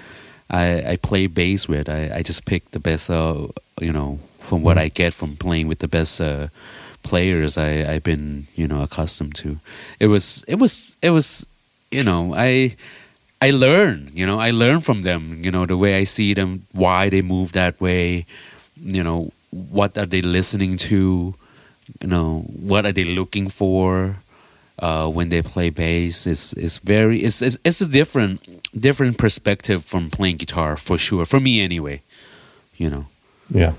I, 0.50 0.92
I 0.92 0.96
play 0.98 1.28
bass 1.28 1.68
with. 1.68 1.90
I, 1.90 2.12
I 2.16 2.24
just 2.24 2.46
pick 2.46 2.72
the 2.72 2.80
best, 2.80 3.10
uh, 3.10 3.48
you 3.80 3.92
know, 3.92 4.20
from 4.40 4.64
what 4.64 4.78
I 4.78 4.90
get 4.90 5.14
from 5.14 5.36
playing 5.36 5.68
with 5.68 5.80
the 5.80 5.88
best 5.88 6.20
uh, 6.22 6.48
players 7.06 7.58
I, 7.58 7.86
I've 7.94 8.04
been, 8.04 8.48
you 8.58 8.68
know, 8.68 8.82
accustomed 8.82 9.36
to. 9.36 9.60
It 10.00 10.08
was, 10.08 10.44
it 10.48 10.58
was, 10.60 10.86
it 11.02 11.12
was, 11.12 11.46
you 11.92 12.04
know, 12.04 12.34
I. 12.36 12.76
I 13.42 13.52
learn, 13.52 14.10
you 14.16 14.26
know, 14.26 14.40
I 14.40 14.52
learn 14.52 14.80
from 14.82 15.04
them, 15.04 15.44
you 15.44 15.52
know, 15.52 15.66
the 15.68 15.76
way 15.78 16.00
I 16.02 16.06
see 16.06 16.34
them, 16.34 16.66
why 16.72 17.10
they 17.10 17.22
move 17.22 17.52
that 17.52 17.80
way, 17.82 18.26
you 18.82 19.04
know, 19.04 19.32
what 19.52 19.98
are 19.98 20.08
they 20.08 20.22
listening 20.22 20.78
to, 20.90 21.36
you 22.02 22.08
know, 22.08 22.46
what 22.48 22.86
are 22.86 22.94
they 22.94 23.04
looking 23.04 23.50
for 23.52 24.16
uh, 24.80 25.08
when 25.12 25.30
they 25.30 25.42
play 25.44 25.70
bass. 25.70 26.26
It's 26.26 26.54
it's 26.54 26.80
very 26.80 27.20
it's, 27.28 27.42
it's 27.42 27.58
it's 27.64 27.82
a 27.82 27.86
different 27.86 28.40
different 28.74 29.18
perspective 29.20 29.84
from 29.84 30.10
playing 30.10 30.38
guitar 30.38 30.78
for 30.78 30.98
sure. 30.98 31.26
For 31.26 31.40
me 31.40 31.62
anyway, 31.62 32.02
you 32.78 32.90
know, 32.90 33.06
Yeah. 33.52 33.74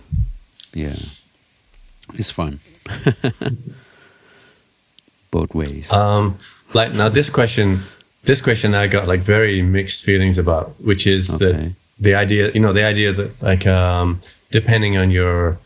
yeah, 0.74 0.94
it's 2.14 2.30
fun. 2.30 2.60
Both 5.30 5.54
ways. 5.54 5.92
Um, 5.92 6.38
like 6.72 6.92
now, 6.94 7.08
this 7.08 7.30
question, 7.30 7.80
this 8.24 8.40
question 8.40 8.74
I 8.74 8.86
got 8.86 9.06
like 9.08 9.20
very 9.20 9.62
mixed 9.62 10.02
feelings 10.02 10.38
about, 10.38 10.74
which 10.80 11.06
is 11.06 11.30
Okay. 11.30 11.52
that 11.52 11.72
the 11.98 12.14
idea, 12.14 12.50
you 12.52 12.60
know, 12.60 12.72
the 12.72 12.84
idea 12.84 13.12
that 13.12 13.42
like 13.42 13.66
um, 13.66 14.20
depending 14.50 14.96
on 14.96 15.10
your 15.10 15.58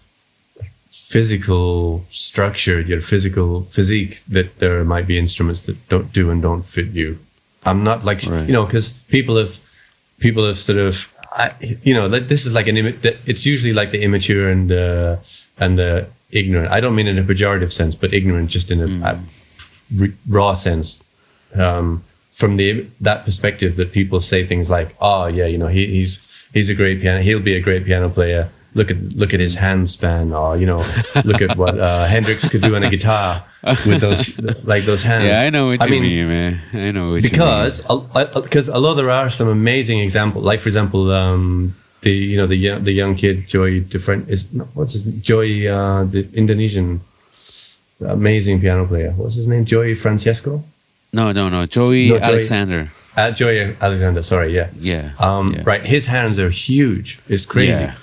physical 0.91 2.05
structure, 2.11 2.81
your 2.81 3.01
physical 3.01 3.65
physique, 3.65 4.23
that 4.29 4.59
there 4.59 4.85
might 4.85 5.07
be 5.07 5.19
instruments 5.19 5.63
that 5.63 5.77
don't 5.89 6.13
do 6.13 6.31
and 6.31 6.43
don't 6.43 6.63
fit 6.65 6.89
you. 6.89 7.19
I'm 7.65 7.83
not 7.85 8.05
like 8.05 8.23
Right. 8.27 8.47
you 8.47 8.53
know 8.53 8.65
because 8.65 8.93
people 9.11 9.37
have 9.37 9.59
people 10.19 10.47
have 10.47 10.59
sort 10.59 10.79
of 10.79 11.13
I, 11.33 11.53
you 11.85 11.93
know 11.93 12.09
this 12.09 12.47
is 12.47 12.55
like 12.55 12.69
an 12.69 12.77
image 12.77 13.05
it's 13.27 13.45
usually 13.45 13.75
like 13.75 13.91
the 13.91 14.03
immature 14.03 14.49
and 14.49 14.73
uh, 14.73 15.17
and 15.59 15.79
the 15.79 16.07
ignorant. 16.33 16.71
I 16.71 16.81
don't 16.81 16.95
mean 16.95 17.07
in 17.07 17.19
a 17.19 17.23
pejorative 17.23 17.73
sense, 17.73 17.95
but 17.95 18.13
ignorant 18.15 18.51
just 18.51 18.71
in 18.71 18.81
a 18.81 19.21
raw 20.29 20.55
sense. 20.55 21.03
Um, 21.55 22.05
from 22.31 22.57
the 22.57 22.87
that 23.01 23.25
perspective, 23.25 23.77
that 23.77 23.93
people 23.93 24.21
say 24.21 24.47
things 24.47 24.71
like, 24.71 24.95
"Oh 25.01 25.27
yeah, 25.27 25.47
you 25.47 25.59
know, 25.59 25.67
he, 25.67 25.87
he's 25.87 26.27
he's 26.55 26.71
a 26.71 26.75
great 26.75 27.01
piano. 27.01 27.21
He'll 27.21 27.41
be 27.41 27.55
a 27.55 27.61
great 27.61 27.85
piano 27.85 28.09
player. 28.09 28.51
Look 28.73 28.91
at 28.91 28.99
look 29.15 29.35
at 29.35 29.41
his 29.41 29.57
hand 29.57 29.91
span, 29.91 30.33
or 30.33 30.57
you 30.57 30.65
know, 30.65 30.87
look 31.25 31.43
at 31.43 31.57
what 31.57 31.79
uh, 31.79 32.07
Hendrix 32.15 32.49
could 32.49 32.63
do 32.63 32.77
on 32.77 32.85
a 32.85 32.91
guitar 32.91 33.45
with 33.85 34.01
those 34.01 34.39
like 34.65 34.85
those 34.85 35.03
hands." 35.03 35.25
yeah, 35.25 35.43
I 35.43 35.51
know 35.51 35.69
what 35.69 35.83
I 35.83 35.87
you 35.87 35.91
mean, 35.91 36.03
mean, 36.03 36.29
man. 36.29 36.61
I 36.73 36.91
know 36.93 37.11
what 37.11 37.23
because 37.23 37.85
because 38.35 38.71
although 38.71 38.95
there 38.95 39.11
are 39.11 39.29
some 39.29 39.49
amazing 39.49 39.99
examples, 39.99 40.45
like 40.45 40.61
for 40.61 40.69
example, 40.69 41.11
um, 41.11 41.75
the 42.03 42.11
you 42.13 42.37
know 42.37 42.47
the 42.47 42.57
young, 42.57 42.85
the 42.85 42.93
young 42.93 43.15
kid 43.15 43.47
Joy 43.49 43.81
different 43.81 44.29
is 44.29 44.51
what's 44.75 44.93
his 44.93 45.07
name? 45.07 45.21
Joy 45.23 45.67
uh, 45.69 46.05
the 46.05 46.27
Indonesian 46.35 47.01
amazing 48.01 48.61
piano 48.61 48.87
player. 48.87 49.13
What's 49.13 49.35
his 49.35 49.47
name? 49.47 49.65
Joy 49.65 49.95
Francesco. 49.95 50.63
No, 51.13 51.33
no, 51.33 51.49
no. 51.49 51.67
Joey 51.67 52.09
No, 52.09 52.19
Joey- 52.19 52.25
Alexander. 52.25 52.91
Uh, 53.17 53.31
Joy 53.33 53.75
Alexander. 53.81 54.23
Sorry, 54.23 54.55
yeah. 54.55 54.69
Yeah. 54.79 55.11
Um, 55.19 55.53
yeah. 55.55 55.63
Right, 55.67 55.85
his 55.85 56.07
hands 56.07 56.39
are 56.39 56.51
huge. 56.51 57.19
It's 57.29 57.45
crazy. 57.45 57.73
Yeah. 57.73 57.95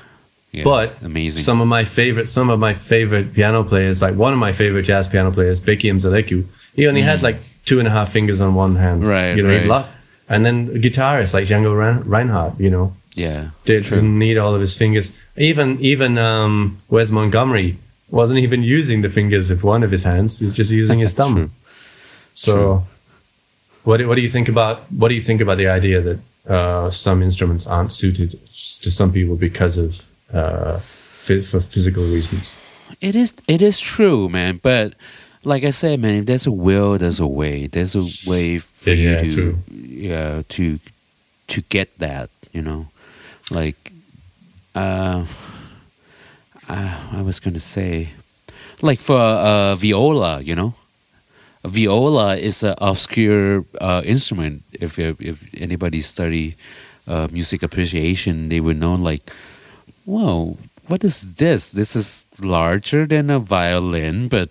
Yeah, 0.52 0.64
But 0.64 1.02
amazing. 1.02 1.44
some 1.44 1.62
of 1.62 1.68
my 1.68 1.84
favorite, 1.84 2.28
some 2.28 2.50
of 2.50 2.60
my 2.60 2.74
favorite 2.74 3.34
piano 3.34 3.64
players, 3.64 4.02
like 4.02 4.16
one 4.16 4.34
of 4.34 4.40
my 4.40 4.52
favorite 4.52 4.84
jazz 4.84 5.08
piano 5.08 5.32
players, 5.32 5.60
Bheki 5.62 5.92
Mseleku, 5.94 6.46
he 6.76 6.88
only 6.88 7.02
had 7.02 7.22
like 7.22 7.38
two 7.66 7.80
and 7.80 7.88
a 7.88 7.92
half 7.92 8.12
fingers 8.12 8.40
on 8.42 8.54
one 8.56 8.76
hand. 8.78 9.04
Mm. 9.04 9.08
Right, 9.08 9.38
You 9.38 9.44
know, 9.44 9.68
right. 9.70 9.86
And 10.30 10.46
then 10.46 10.70
guitarists 10.82 11.34
like 11.34 11.46
Django 11.48 11.78
Rein- 11.78 12.04
Reinhardt, 12.04 12.60
you 12.60 12.70
know, 12.70 12.94
yeah. 13.18 13.50
did, 13.66 13.84
didn't 13.84 14.18
need 14.20 14.38
all 14.38 14.54
of 14.56 14.62
his 14.62 14.76
fingers. 14.78 15.08
Even 15.36 15.80
even 15.82 16.18
um, 16.18 16.80
Wes 16.90 17.10
Montgomery 17.10 17.78
wasn't 18.10 18.40
even 18.40 18.64
using 18.64 19.02
the 19.02 19.10
fingers 19.10 19.50
of 19.52 19.64
one 19.64 19.84
of 19.86 19.92
his 19.92 20.04
hands. 20.04 20.40
He's 20.40 20.56
just 20.56 20.72
using 20.72 21.00
his 21.00 21.14
thumb. 21.20 21.36
True. 21.36 21.50
So, 22.34 22.84
what 23.84 23.98
do- 23.98 24.08
what 24.08 24.16
do 24.16 24.22
you 24.22 24.30
think 24.30 24.48
about 24.50 24.76
what 24.92 25.10
do 25.10 25.16
you 25.16 25.22
think 25.30 25.42
about 25.42 25.58
the 25.58 25.68
idea 25.80 26.02
that 26.02 26.20
uh, 26.48 26.90
some 26.90 27.22
instruments 27.24 27.66
aren't 27.68 27.92
suited 27.92 28.32
to 28.84 28.90
some 28.92 29.12
people 29.12 29.36
because 29.36 29.78
of 29.78 30.08
uh, 30.34 30.80
for 30.80 31.60
physical 31.74 32.04
reasons? 32.04 32.54
It 33.02 33.16
is 33.16 33.34
it 33.48 33.62
is 33.62 33.80
true, 33.80 34.30
man. 34.30 34.60
But 34.64 34.94
like 35.44 35.64
I 35.68 35.72
said, 35.72 36.00
man, 36.00 36.16
if 36.20 36.26
there's 36.26 36.48
a 36.48 36.52
will, 36.52 36.98
there's 36.98 37.20
a 37.20 37.28
way. 37.28 37.68
There's 37.68 37.96
a 37.96 38.06
way 38.32 38.60
for 38.60 38.92
Yeah, 38.92 39.22
you 39.22 39.32
to 39.32 39.36
true. 39.36 39.58
yeah 39.72 40.42
to 40.56 40.80
to 41.48 41.62
get 41.70 41.90
that. 42.00 42.30
You 42.54 42.62
know, 42.64 42.88
like 43.52 43.92
uh, 44.76 45.26
uh 46.70 46.98
I 47.12 47.22
was 47.22 47.40
gonna 47.40 47.60
say, 47.60 48.10
like 48.82 49.00
for 49.00 49.18
uh, 49.20 49.76
viola, 49.76 50.42
you 50.42 50.56
know. 50.56 50.74
A 51.64 51.70
viola 51.70 52.38
is 52.38 52.64
an 52.64 52.76
obscure 52.78 53.66
uh, 53.82 54.02
instrument. 54.06 54.64
If 54.72 55.00
if 55.00 55.44
anybody 55.60 56.00
study 56.02 56.56
uh, 57.08 57.28
music 57.32 57.64
appreciation, 57.64 58.50
they 58.50 58.60
would 58.60 58.80
know 58.80 58.96
like, 58.96 59.32
whoa, 60.06 60.58
what 60.88 61.04
is 61.04 61.36
this? 61.36 61.72
This 61.72 61.96
is 61.96 62.26
larger 62.40 63.06
than 63.06 63.30
a 63.30 63.40
violin, 63.40 64.28
but 64.28 64.50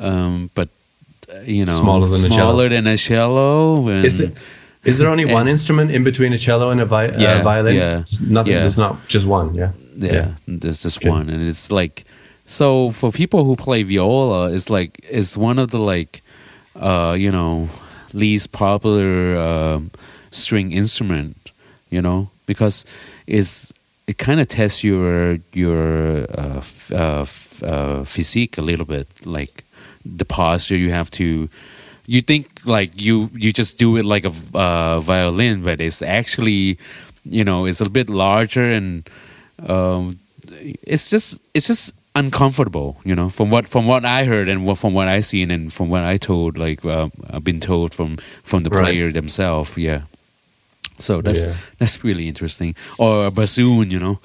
um, 0.00 0.50
but 0.54 0.68
uh, 1.32 1.40
you 1.40 1.64
know, 1.64 1.72
Smaller 1.72 2.06
than 2.06 2.26
a 2.26 2.28
cello. 2.28 2.34
smaller 2.34 2.68
than 2.68 2.86
a 2.86 2.96
cello. 2.96 3.88
And, 3.88 4.36
Is 4.84 4.98
there, 4.98 5.08
only 5.08 5.24
one 5.38 5.48
instrument 5.48 5.90
in 5.90 6.04
between 6.04 6.32
a 6.32 6.38
cello 6.38 6.70
and 6.70 6.80
a 6.80 6.84
vi- 6.86 7.06
uh, 7.06 7.18
Yeah, 7.20 7.42
violin? 7.42 7.76
yeah, 7.76 8.00
It's 8.00 8.20
Nothing. 8.20 8.52
yeah. 8.52 8.60
There's 8.60 8.78
not 8.78 8.96
just 9.08 9.26
one. 9.26 9.54
Yeah. 9.54 9.70
yeah, 9.96 10.28
there's 10.46 10.82
just 10.82 10.98
Okay. 10.98 11.10
one, 11.10 11.28
and 11.30 11.42
it's 11.48 11.70
like 11.70 12.04
so 12.46 12.90
for 12.92 13.10
people 13.10 13.44
who 13.44 13.56
play 13.56 13.82
viola, 13.84 14.52
it's 14.52 14.68
like 14.68 14.98
it's 15.10 15.36
one 15.36 15.58
of 15.58 15.68
the 15.70 15.78
like 15.78 16.20
uh, 16.80 17.14
you 17.18 17.30
know 17.32 17.68
least 18.12 18.52
popular 18.52 19.36
um, 19.38 19.90
string 20.30 20.72
instrument, 20.72 21.36
you 21.90 22.02
know, 22.02 22.28
because 22.46 22.84
it's 23.26 23.72
it 24.06 24.18
kind 24.18 24.40
of 24.40 24.48
tests 24.48 24.82
your 24.84 25.38
your 25.52 26.26
uh, 26.36 26.58
f- 26.58 26.92
uh, 26.92 27.20
f- 27.22 27.62
uh, 27.62 28.04
physique 28.04 28.58
a 28.58 28.62
little 28.62 28.84
bit, 28.86 29.06
like 29.24 29.64
the 30.04 30.24
posture 30.24 30.76
you 30.76 30.90
have 30.90 31.10
to. 31.12 31.48
You 32.06 32.20
think 32.20 32.53
like 32.66 33.00
you 33.00 33.30
you 33.34 33.52
just 33.52 33.78
do 33.78 33.96
it 33.96 34.04
like 34.04 34.24
a 34.24 34.32
uh, 34.54 35.00
violin, 35.00 35.62
but 35.62 35.80
it's 35.80 36.02
actually 36.02 36.78
you 37.24 37.44
know 37.44 37.66
it's 37.66 37.80
a 37.80 37.88
bit 37.90 38.08
larger 38.10 38.64
and 38.64 39.08
um, 39.68 40.18
it's 40.82 41.10
just 41.10 41.40
it's 41.54 41.66
just 41.66 41.94
uncomfortable 42.16 42.96
you 43.04 43.14
know 43.14 43.28
from 43.28 43.50
what 43.50 43.66
from 43.66 43.86
what 43.88 44.04
i 44.04 44.24
heard 44.24 44.48
and 44.48 44.64
what, 44.64 44.78
from 44.78 44.92
what 44.94 45.08
i 45.08 45.18
seen 45.18 45.50
and 45.50 45.72
from 45.72 45.88
what 45.88 46.04
i 46.04 46.16
told 46.16 46.56
like 46.56 46.84
uh, 46.84 47.08
i've 47.30 47.42
been 47.42 47.58
told 47.58 47.92
from 47.92 48.16
from 48.44 48.62
the 48.62 48.70
Right. 48.70 48.84
player 48.84 49.10
themselves 49.10 49.76
yeah 49.76 50.02
so 51.00 51.20
that's 51.20 51.42
Yeah. 51.44 51.54
that's 51.78 52.04
really 52.04 52.28
interesting 52.28 52.76
or 52.98 53.26
a 53.26 53.30
bassoon 53.32 53.90
you 53.90 53.98
know 53.98 54.20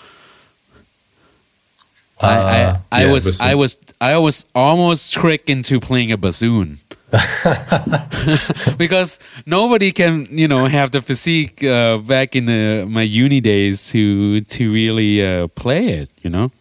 Uh, 2.21 2.25
I, 2.27 2.35
I, 2.37 2.79
I 2.91 3.05
yeah, 3.05 3.11
was 3.11 3.25
bassoon. 3.25 3.47
I 3.47 3.55
was 3.55 3.77
I 4.01 4.17
was 4.17 4.45
almost 4.53 5.13
tricked 5.13 5.49
into 5.49 5.79
playing 5.79 6.11
a 6.11 6.17
bassoon 6.17 6.79
because 8.77 9.19
nobody 9.45 9.91
can 9.91 10.25
you 10.29 10.47
know 10.47 10.65
have 10.65 10.91
the 10.91 11.01
physique 11.01 11.63
uh, 11.63 11.97
back 11.97 12.35
in 12.35 12.45
the 12.45 12.85
my 12.87 13.01
uni 13.01 13.41
days 13.41 13.89
to 13.89 14.41
to 14.41 14.71
really 14.71 15.23
uh, 15.25 15.47
play 15.47 15.87
it 16.01 16.09
you 16.21 16.29
know 16.29 16.51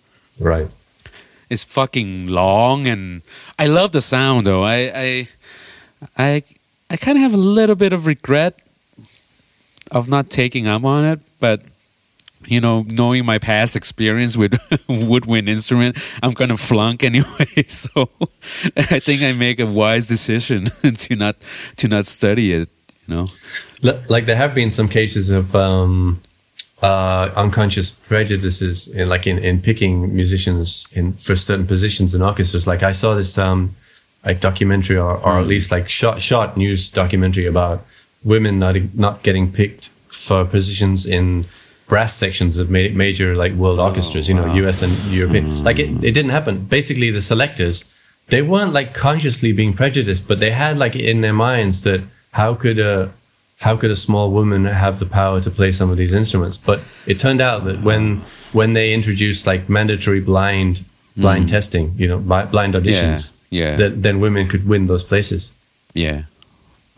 Right. 0.41 0.69
it's 1.51 1.65
fucking 1.65 2.29
long 2.29 2.87
and 2.89 3.23
I 3.59 3.67
love 3.67 3.91
the 3.93 4.01
sound 4.01 4.47
though 4.47 4.63
I 4.65 4.79
I 4.95 5.29
I, 6.17 6.43
I 6.91 6.97
kind 6.97 7.19
of 7.19 7.23
have 7.23 7.35
a 7.35 7.43
little 7.59 7.75
bit 7.77 7.93
of 7.93 8.07
regret 8.07 8.61
of 9.91 10.09
not 10.09 10.31
taking 10.31 10.67
up 10.67 10.85
on 10.85 11.05
it 11.05 11.21
but 11.41 11.61
you 12.49 12.61
know, 12.61 12.85
knowing 12.89 13.27
my 13.27 13.39
past 13.39 13.77
experience 13.77 14.37
with 14.37 14.59
woodwind 14.89 15.49
instrument, 15.49 15.99
I'm 16.23 16.33
gonna 16.33 16.57
flunk 16.57 17.05
anyway. 17.05 17.27
So 17.69 18.09
I 18.77 18.99
think 18.99 19.23
I 19.23 19.33
make 19.33 19.61
a 19.61 19.67
wise 19.67 20.09
decision 20.09 20.67
to 20.83 21.17
not 21.17 21.37
to 21.77 21.89
not 21.89 22.07
study 22.07 22.53
it. 22.53 22.69
You 23.07 23.15
know, 23.15 23.27
like 24.09 24.27
there 24.27 24.37
have 24.37 24.55
been 24.55 24.71
some 24.71 24.89
cases 24.89 25.31
of 25.31 25.55
um, 25.55 26.21
uh, 26.83 27.31
unconscious 27.37 27.91
prejudices 27.91 28.89
in 28.95 29.09
like 29.09 29.27
in, 29.27 29.39
in 29.39 29.61
picking 29.61 30.15
musicians 30.15 30.87
in 30.93 31.13
for 31.13 31.37
certain 31.37 31.67
positions 31.67 32.15
in 32.15 32.23
orchestras 32.23 32.69
like 32.69 32.85
i 32.85 32.93
saw 32.93 33.15
this 33.15 33.37
um, 33.37 33.75
like 34.25 34.41
documentary 34.41 34.97
or, 34.97 35.17
or 35.17 35.41
at 35.41 35.47
least 35.47 35.73
like 35.73 35.89
short 35.89 36.23
short 36.23 36.57
news 36.57 36.89
documentary 36.89 37.47
about 37.47 37.85
women 38.23 38.59
not 38.61 38.77
not 38.95 39.23
getting 39.25 39.51
picked 39.51 39.89
for 40.09 40.45
positions 40.45 41.05
in 41.05 41.47
brass 41.89 42.15
sections 42.15 42.59
of 42.59 42.71
ma- 42.71 42.93
major 42.93 43.35
like 43.35 43.53
world 43.53 43.81
orchestras, 43.81 44.29
you 44.29 44.35
know, 44.35 44.53
US 44.55 44.83
and 44.83 44.93
European. 45.07 45.65
Like 45.65 45.79
it, 45.79 45.91
it 46.05 46.13
didn't 46.13 46.31
happen. 46.31 46.65
Basically, 46.67 47.11
the 47.11 47.23
selectors 47.23 47.93
they 48.29 48.43
weren't 48.43 48.73
like 48.73 48.95
consciously 48.95 49.53
being 49.53 49.73
prejudiced, 49.73 50.29
but 50.29 50.39
they 50.39 50.51
had 50.51 50.79
like 50.79 50.95
in 50.95 51.23
their 51.23 51.33
minds 51.33 51.83
that 51.85 52.03
how 52.33 52.55
could 52.55 52.79
a 52.79 53.13
how 53.61 53.77
could 53.77 53.91
a 53.91 53.97
small 53.97 54.31
woman 54.31 54.67
have 54.67 54.99
the 54.99 55.07
power 55.07 55.41
to 55.41 55.51
play 55.51 55.73
some 55.73 55.91
of 55.91 55.97
these 55.97 56.13
instruments? 56.13 56.57
But 56.57 56.81
it 57.07 57.19
turned 57.19 57.41
out 57.41 57.65
that 57.65 57.81
when 57.83 58.23
when 58.53 58.75
they 58.75 58.93
introduced 58.93 59.47
like 59.47 59.69
mandatory 59.69 60.21
blind 60.21 60.85
blind 61.17 61.49
testing, 61.49 61.95
you 61.97 62.07
know, 62.07 62.19
blind 62.19 62.75
auditions, 62.75 63.37
yeah. 63.51 63.75
that 63.77 64.03
then 64.03 64.21
women 64.21 64.47
could 64.47 64.69
win 64.69 64.87
those 64.87 65.03
places. 65.03 65.53
Yeah. 65.95 66.23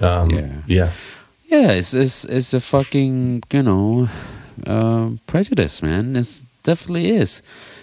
Um, 0.01 0.31
Yeah. 0.31 0.49
yeah, 0.67 0.91
Yeah, 1.47 1.71
it's 1.73 1.95
it's 1.95 2.25
it's 2.25 2.53
a 2.55 2.61
fucking 2.61 3.43
you 3.53 3.63
know 3.63 4.09
uh, 4.67 5.11
prejudice, 5.27 5.83
man. 5.83 6.17
It 6.17 6.43
definitely 6.63 7.11
is. 7.11 7.43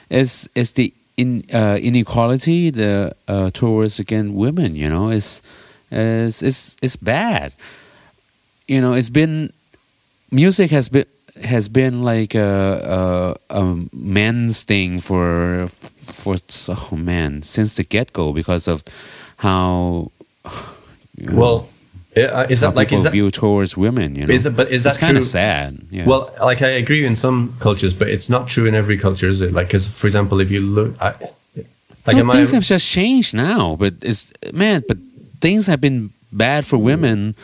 It's 0.09 0.47
it's 0.55 0.71
the 0.71 0.93
in 1.17 1.43
uh, 1.53 1.77
inequality 1.81 2.69
the 2.69 3.15
uh, 3.27 3.49
towards 3.51 3.99
again 3.99 4.35
women. 4.35 4.75
You 4.75 4.89
know, 4.89 5.09
it's 5.09 5.41
it's 5.91 6.41
it's 6.41 6.77
it's 6.81 6.95
bad. 6.95 7.53
You 8.67 8.81
know, 8.81 8.93
it's 8.93 9.09
been 9.09 9.51
music 10.31 10.71
has 10.71 10.89
been 10.89 11.05
has 11.43 11.69
been 11.69 12.03
like 12.03 12.35
a, 12.35 13.37
a, 13.49 13.59
a 13.59 13.75
men's 13.93 14.63
thing 14.63 14.99
for 14.99 15.67
for 15.67 16.35
oh 16.69 16.95
man 16.95 17.41
since 17.41 17.75
the 17.75 17.83
get 17.83 18.13
go 18.13 18.33
because 18.33 18.67
of 18.67 18.83
how. 19.37 20.11
you 21.17 21.27
know, 21.27 21.37
Well, 21.37 21.69
uh, 22.25 22.47
is 22.49 22.61
how 22.61 22.67
that 22.71 22.75
like 22.75 22.91
is 22.91 23.03
that 23.03 23.11
view 23.11 23.29
towards 23.31 23.77
women. 23.77 24.15
You 24.15 24.25
know, 24.27 24.33
Is 24.33 24.45
it- 24.45 24.55
but 24.55 24.69
is 24.71 24.83
that 24.83 24.89
it's 24.89 24.97
kind 24.97 25.17
of 25.17 25.23
sad? 25.23 25.79
Yeah. 25.91 26.05
Well, 26.05 26.33
like 26.41 26.61
I 26.61 26.69
agree 26.83 27.05
in 27.05 27.15
some 27.15 27.53
cultures, 27.59 27.93
but 27.93 28.07
it's 28.09 28.29
not 28.29 28.47
true 28.47 28.65
in 28.65 28.75
every 28.75 28.97
culture, 28.97 29.29
is 29.29 29.41
it? 29.41 29.53
Like, 29.53 29.67
because 29.67 29.87
for 29.87 30.07
example, 30.07 30.39
if 30.41 30.49
you 30.51 30.61
look, 30.61 30.95
I, 31.01 31.13
like, 32.05 32.17
no, 32.17 32.31
things 32.31 32.51
I? 32.53 32.55
have 32.57 32.63
just 32.63 32.87
changed 32.87 33.33
now, 33.33 33.75
but 33.75 33.93
it's 34.01 34.31
man, 34.53 34.83
but 34.87 34.97
things 35.41 35.67
have 35.67 35.79
been 35.81 36.09
bad 36.31 36.65
for 36.65 36.77
women 36.77 37.35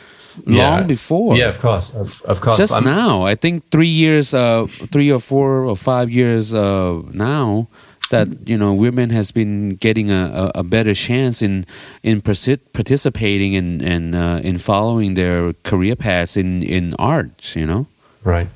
long 0.45 0.79
Yeah. 0.79 0.83
before. 0.83 1.37
Yeah, 1.37 1.49
of 1.49 1.59
course, 1.59 1.93
of, 1.95 2.21
of 2.25 2.41
course. 2.41 2.57
just 2.57 2.81
now. 2.83 3.25
I 3.25 3.35
think 3.35 3.63
three 3.71 3.87
years, 4.03 4.33
uh, 4.33 4.65
three 4.67 5.11
or 5.11 5.19
four 5.19 5.63
or 5.65 5.75
five 5.77 6.09
years 6.09 6.53
uh, 6.53 7.01
now 7.13 7.67
that 8.13 8.27
you 8.45 8.57
know 8.57 8.71
women 8.85 9.09
has 9.09 9.31
been 9.33 9.75
getting 9.81 10.11
a, 10.11 10.51
a, 10.55 10.61
a 10.61 10.63
better 10.63 10.93
chance 10.93 11.41
in 11.41 11.65
in 12.03 12.21
participating 12.21 13.55
and 13.59 13.81
in 13.81 14.15
uh, 14.15 14.39
in 14.43 14.57
following 14.57 15.15
their 15.15 15.53
career 15.63 15.95
paths 15.95 16.37
in 16.37 16.61
in 16.63 16.93
arts. 16.99 17.55
You 17.55 17.65
know, 17.65 17.85
Right. 18.23 18.47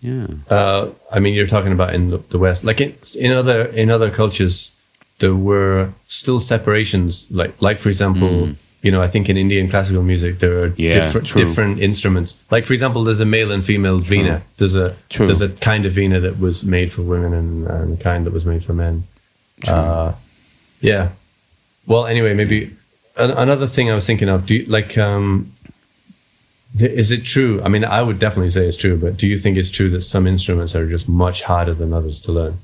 yeah. 0.00 0.26
Uh, 0.50 0.90
I 1.10 1.18
mean, 1.20 1.34
you're 1.34 1.50
talking 1.50 1.72
about 1.72 1.94
in 1.94 2.10
the, 2.10 2.18
the 2.30 2.38
West, 2.38 2.64
like 2.64 2.80
in, 2.80 2.94
in 3.18 3.32
other 3.32 3.66
in 3.74 3.90
other 3.90 4.10
cultures, 4.10 4.76
there 5.18 5.34
were 5.34 5.90
still 6.06 6.40
separations. 6.40 7.26
Like, 7.30 7.52
like 7.60 7.78
for 7.82 7.88
example, 7.88 8.54
you 8.82 8.92
know, 8.92 9.02
I 9.02 9.08
think 9.08 9.28
in 9.28 9.36
Indian 9.36 9.68
classical 9.68 10.02
music 10.02 10.38
there 10.38 10.62
are. 10.62 10.74
Yeah, 10.76 10.92
different 10.92 11.26
true. 11.26 11.44
different 11.44 11.80
instruments. 11.80 12.42
Like, 12.50 12.64
for 12.64 12.72
example, 12.72 13.02
there's 13.04 13.20
a 13.20 13.24
male 13.26 13.50
and 13.50 13.64
female 13.64 13.98
vina. 13.98 14.42
There's 14.56 14.74
a 14.74 14.94
True. 15.08 15.26
there's 15.26 15.42
a 15.42 15.48
kind 15.48 15.84
of 15.86 15.92
vina 15.92 16.20
that 16.20 16.38
was 16.38 16.62
made 16.64 16.92
for 16.92 17.02
women 17.02 17.32
and, 17.32 17.66
and 17.66 17.98
a 17.98 18.02
kind 18.02 18.24
that 18.26 18.32
was 18.32 18.46
made 18.46 18.64
for 18.64 18.74
men. 18.74 19.04
Uh, 19.66 20.14
yeah. 20.80 21.10
Well, 21.86 22.06
anyway, 22.06 22.34
maybe 22.34 22.76
an, 23.16 23.30
another 23.32 23.66
thing 23.66 23.90
I 23.90 23.94
was 23.94 24.06
thinking 24.06 24.28
of. 24.28 24.46
Do 24.46 24.56
you, 24.56 24.66
like 24.66 24.96
um, 24.96 25.52
th- 26.76 26.92
is 26.92 27.10
it 27.10 27.24
true? 27.24 27.60
I 27.64 27.68
mean, 27.68 27.84
I 27.84 28.02
would 28.02 28.18
definitely 28.18 28.50
say 28.50 28.66
it's 28.66 28.76
true, 28.76 28.96
but 28.96 29.16
do 29.16 29.26
you 29.26 29.38
think 29.38 29.56
it's 29.56 29.70
true 29.70 29.90
that 29.90 30.02
some 30.02 30.26
instruments 30.26 30.76
are 30.76 30.88
just 30.88 31.08
much 31.08 31.42
harder 31.42 31.74
than 31.74 31.92
others 31.92 32.20
to 32.22 32.32
learn? 32.32 32.58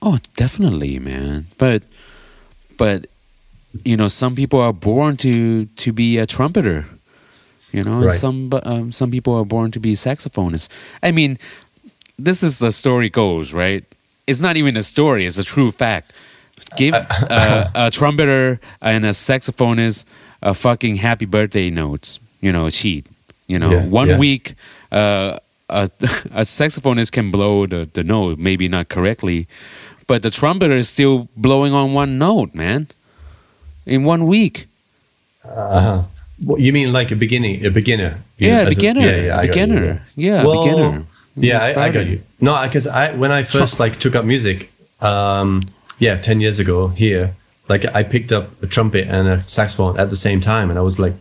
Oh, 0.00 0.18
definitely, 0.36 0.98
man. 1.00 1.46
But 1.58 1.82
but 2.76 3.06
you 3.84 3.96
know, 3.96 4.08
some 4.08 4.34
people 4.34 4.60
are 4.60 4.72
born 4.72 5.16
to 5.18 5.66
to 5.66 5.92
be 5.92 6.18
a 6.18 6.26
trumpeter. 6.26 6.86
You 7.72 7.82
know, 7.82 8.04
Right. 8.06 8.18
some 8.18 8.50
um, 8.62 8.92
some 8.92 9.10
people 9.10 9.34
are 9.34 9.44
born 9.44 9.70
to 9.72 9.80
be 9.80 9.92
saxophonists. 9.94 10.68
I 11.02 11.10
mean, 11.12 11.36
this 12.18 12.42
is 12.42 12.58
the 12.58 12.70
story 12.70 13.10
goes, 13.10 13.52
right? 13.52 13.84
It's 14.26 14.40
not 14.40 14.56
even 14.56 14.76
a 14.76 14.82
story; 14.82 15.26
it's 15.26 15.38
a 15.38 15.44
true 15.44 15.70
fact. 15.70 16.12
Give 16.76 16.94
uh, 16.94 17.70
a 17.74 17.90
trumpeter 17.90 18.60
and 18.80 19.04
a 19.04 19.10
saxophonist 19.12 20.04
a 20.42 20.54
fucking 20.54 20.96
happy 20.96 21.26
birthday 21.26 21.70
notes. 21.70 22.18
You 22.40 22.52
know, 22.52 22.68
sheet. 22.70 23.06
You 23.48 23.58
know, 23.58 23.70
Yeah, 23.70 23.86
one 23.86 24.08
yeah. 24.08 24.18
week. 24.18 24.54
Uh, 24.92 25.38
a, 25.68 25.90
a 26.32 26.44
saxophonist 26.44 27.10
can 27.12 27.30
blow 27.30 27.66
the, 27.66 27.88
the 27.92 28.02
note, 28.04 28.38
maybe 28.38 28.68
not 28.68 28.88
correctly, 28.88 29.46
but 30.06 30.22
the 30.22 30.30
trumpeter 30.30 30.76
is 30.76 30.88
still 30.88 31.28
blowing 31.36 31.72
on 31.72 31.92
one 31.92 32.18
note, 32.18 32.54
man. 32.54 32.86
In 33.86 34.04
one 34.04 34.26
week. 34.26 34.66
Uh-huh. 35.44 36.02
Well, 36.44 36.58
you 36.60 36.72
mean 36.72 36.92
like 36.92 37.10
a 37.12 37.16
beginning, 37.16 37.64
a 37.64 37.70
beginner? 37.70 38.18
Yeah, 38.38 38.60
a- 38.62 38.68
beginner. 38.68 39.00
yeah, 39.00 39.16
yeah, 39.26 39.38
I 39.38 39.46
beginner. 39.46 40.02
Yeah, 40.16 40.44
Well, 40.44 40.64
beginner. 40.64 41.04
Yeah, 41.36 41.58
I, 41.62 41.84
I 41.86 41.90
got 41.90 42.06
you. 42.06 42.20
No, 42.40 42.60
because 42.64 42.86
I 42.86 43.14
when 43.14 43.30
I 43.30 43.42
first 43.42 43.78
like 43.80 43.98
took 44.00 44.14
up 44.14 44.24
music, 44.24 44.70
um, 45.00 45.62
yeah, 45.98 46.16
ten 46.16 46.40
years 46.40 46.58
ago 46.58 46.88
here, 46.88 47.34
like 47.68 47.84
I 47.94 48.02
picked 48.02 48.32
up 48.32 48.60
a 48.62 48.66
trumpet 48.66 49.06
and 49.08 49.28
a 49.28 49.42
saxophone 49.48 49.98
at 50.00 50.10
the 50.10 50.16
same 50.16 50.40
time, 50.40 50.68
and 50.70 50.78
I 50.78 50.82
was 50.82 50.98
like 50.98 51.14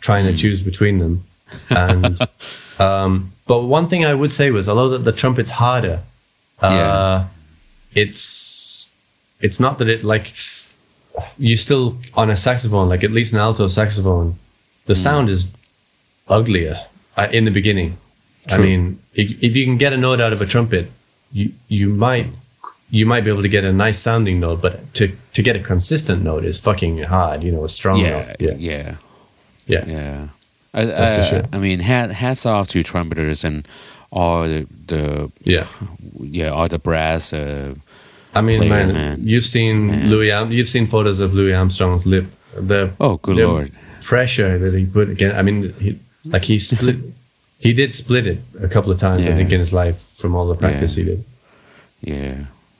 trying 0.00 0.24
Hmm. 0.26 0.32
to 0.32 0.36
choose 0.38 0.60
between 0.62 0.98
them. 0.98 1.24
And 1.70 2.18
um, 2.78 3.32
but 3.46 3.62
one 3.64 3.86
thing 3.86 4.04
I 4.04 4.14
would 4.14 4.32
say 4.32 4.50
was, 4.50 4.68
although 4.68 4.88
the, 4.90 4.98
the 4.98 5.12
trumpet's 5.12 5.50
harder, 5.50 6.00
uh, 6.60 6.68
Yeah. 6.70 7.24
it's 7.94 8.92
it's 9.40 9.60
not 9.60 9.78
that 9.78 9.88
it 9.88 10.02
like 10.04 10.32
you 11.38 11.56
still 11.56 11.96
on 12.14 12.30
a 12.30 12.36
saxophone, 12.36 12.88
like 12.88 13.04
at 13.04 13.10
least 13.10 13.32
an 13.32 13.38
alto 13.38 13.68
saxophone, 13.68 14.36
the 14.86 14.94
Hmm. 14.94 15.00
sound 15.00 15.30
is 15.30 15.50
uglier 16.28 16.76
uh, 17.16 17.28
in 17.32 17.44
the 17.44 17.50
beginning. 17.50 17.96
I 18.50 18.58
mean, 18.58 18.98
if 19.14 19.30
if 19.42 19.56
you 19.56 19.64
can 19.66 19.76
get 19.76 19.92
a 19.92 19.96
note 19.96 20.20
out 20.20 20.32
of 20.32 20.40
a 20.40 20.46
trumpet, 20.46 20.90
you 21.32 21.52
you 21.68 21.88
might 21.90 22.26
you 22.90 23.04
might 23.04 23.22
be 23.24 23.30
able 23.30 23.42
to 23.42 23.48
get 23.48 23.64
a 23.64 23.72
nice 23.72 23.98
sounding 23.98 24.40
note, 24.40 24.62
but 24.62 24.92
to 24.94 25.12
to 25.34 25.42
get 25.42 25.54
a 25.56 25.60
consistent 25.60 26.22
note 26.22 26.44
is 26.44 26.58
fucking 26.58 27.02
hard. 27.04 27.42
You 27.44 27.52
know, 27.52 27.64
a 27.64 27.68
strong 27.68 27.98
Yeah, 28.00 28.10
note. 28.10 28.36
yeah, 28.40 28.54
Yeah, 28.56 28.94
yeah. 29.66 29.84
yeah. 29.86 30.28
I, 30.74 30.86
for 30.86 31.20
I, 31.20 31.22
sure. 31.22 31.42
I 31.52 31.58
mean, 31.58 31.80
hat, 31.80 32.10
hats 32.10 32.46
off 32.46 32.68
to 32.68 32.82
trumpeters 32.82 33.44
and 33.44 33.66
all 34.10 34.42
the, 34.44 34.66
the 34.86 35.30
yeah. 35.44 35.66
yeah, 36.20 36.48
all 36.48 36.68
the 36.68 36.78
brass. 36.78 37.32
Uh, 37.32 37.74
I 38.38 38.40
mean, 38.42 38.58
Player, 38.58 38.70
man, 38.70 38.88
man. 38.92 39.18
you've 39.32 39.44
seen 39.56 39.86
Man. 39.88 40.10
Louis. 40.10 40.30
Arm- 40.32 40.52
You've 40.52 40.68
seen 40.68 40.86
photos 40.86 41.20
of 41.20 41.34
Louis 41.34 41.52
Armstrong's 41.54 42.06
lip. 42.06 42.26
The 42.56 42.90
Oh, 43.00 43.16
good 43.18 43.36
the 43.36 43.46
lord. 43.46 43.70
pressure 44.02 44.58
that 44.58 44.72
he 44.78 44.84
put 44.86 45.10
again. 45.10 45.32
I 45.36 45.42
mean, 45.42 45.72
he 45.78 45.98
like 46.24 46.44
he 46.44 46.58
split. 46.58 46.96
he 47.58 47.72
did 47.72 47.94
split 47.94 48.26
it 48.26 48.38
a 48.60 48.68
couple 48.68 48.90
of 48.92 48.98
times. 48.98 49.26
I 49.26 49.32
think 49.34 49.52
in 49.52 49.60
his 49.60 49.72
life 49.72 49.98
from 50.20 50.34
all 50.36 50.46
the 50.48 50.54
practice 50.56 50.96
Yeah. 50.96 51.04
he 51.04 51.10
did. 51.10 51.24
yeah, 52.00 52.34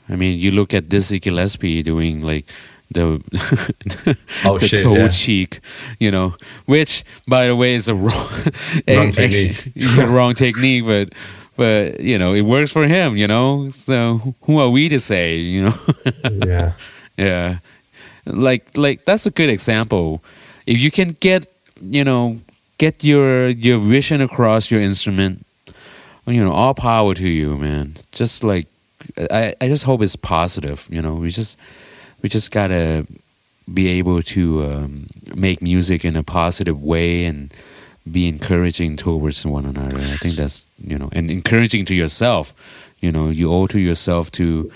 I 0.08 0.16
mean, 0.16 0.38
you 0.38 0.50
look 0.50 0.72
at 0.74 0.88
Dizzy 0.88 1.18
Gillespie 1.20 1.82
doing 1.82 2.22
like 2.22 2.46
the 2.90 3.20
Oh, 4.44 4.58
the 4.58 4.66
shit, 4.68 4.82
toe 4.82 4.94
yeah. 4.96 5.08
cheek, 5.08 5.60
you 6.00 6.10
know, 6.10 6.34
which 6.66 7.04
by 7.26 7.46
the 7.46 7.54
way 7.56 7.74
is 7.74 7.88
a 7.88 7.94
wrong, 7.94 8.28
Wrong 8.88 9.08
actually, 9.12 9.52
technique. 9.54 9.96
wrong 10.14 10.34
technique, 10.34 10.84
but 10.86 11.12
but 11.58 11.98
you 11.98 12.16
know 12.16 12.34
it 12.34 12.42
works 12.42 12.72
for 12.72 12.86
him, 12.86 13.16
you 13.16 13.26
know. 13.26 13.68
So 13.70 14.20
who 14.42 14.58
are 14.60 14.70
we 14.70 14.88
to 14.88 15.00
say, 15.00 15.36
you 15.36 15.64
know? 15.64 15.74
yeah. 16.46 16.72
Yeah. 17.18 17.58
Like 18.24 18.78
like 18.78 19.04
that's 19.04 19.26
a 19.26 19.30
good 19.30 19.50
example. 19.50 20.22
If 20.66 20.78
you 20.78 20.90
can 20.90 21.16
get, 21.20 21.52
you 21.82 22.04
know, 22.04 22.38
get 22.78 23.02
your 23.02 23.48
your 23.48 23.78
vision 23.78 24.22
across 24.22 24.70
your 24.70 24.80
instrument, 24.80 25.44
you 26.26 26.42
know, 26.42 26.52
all 26.52 26.74
power 26.74 27.12
to 27.14 27.28
you, 27.28 27.58
man. 27.58 27.96
Just 28.12 28.44
like 28.44 28.68
I 29.18 29.52
I 29.60 29.66
just 29.66 29.82
hope 29.82 30.00
it's 30.00 30.14
positive, 30.14 30.86
you 30.90 31.02
know. 31.02 31.14
We 31.14 31.30
just 31.30 31.58
we 32.22 32.28
just 32.28 32.52
got 32.52 32.68
to 32.68 33.04
be 33.72 33.88
able 33.98 34.22
to 34.22 34.64
um, 34.64 35.08
make 35.34 35.60
music 35.60 36.04
in 36.04 36.16
a 36.16 36.22
positive 36.22 36.82
way 36.82 37.24
and 37.24 37.52
be 38.12 38.26
encouraging 38.28 38.96
towards 38.96 39.44
one 39.46 39.64
another. 39.66 39.96
I 39.96 40.16
think 40.22 40.34
that's, 40.34 40.66
you 40.78 40.98
know, 40.98 41.08
and 41.12 41.30
encouraging 41.30 41.84
to 41.86 41.94
yourself. 41.94 42.52
You 43.00 43.12
know, 43.12 43.28
you 43.28 43.50
owe 43.52 43.66
to 43.68 43.78
yourself 43.78 44.30
to 44.32 44.70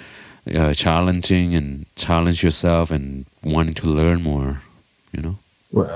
uh, 0.55 0.73
challenging 0.75 1.55
and 1.55 1.87
challenge 1.97 2.43
yourself 2.45 2.91
and 2.91 3.25
wanting 3.43 3.75
to 3.75 3.87
learn 3.87 4.23
more. 4.23 4.61
You 5.13 5.23
know. 5.23 5.37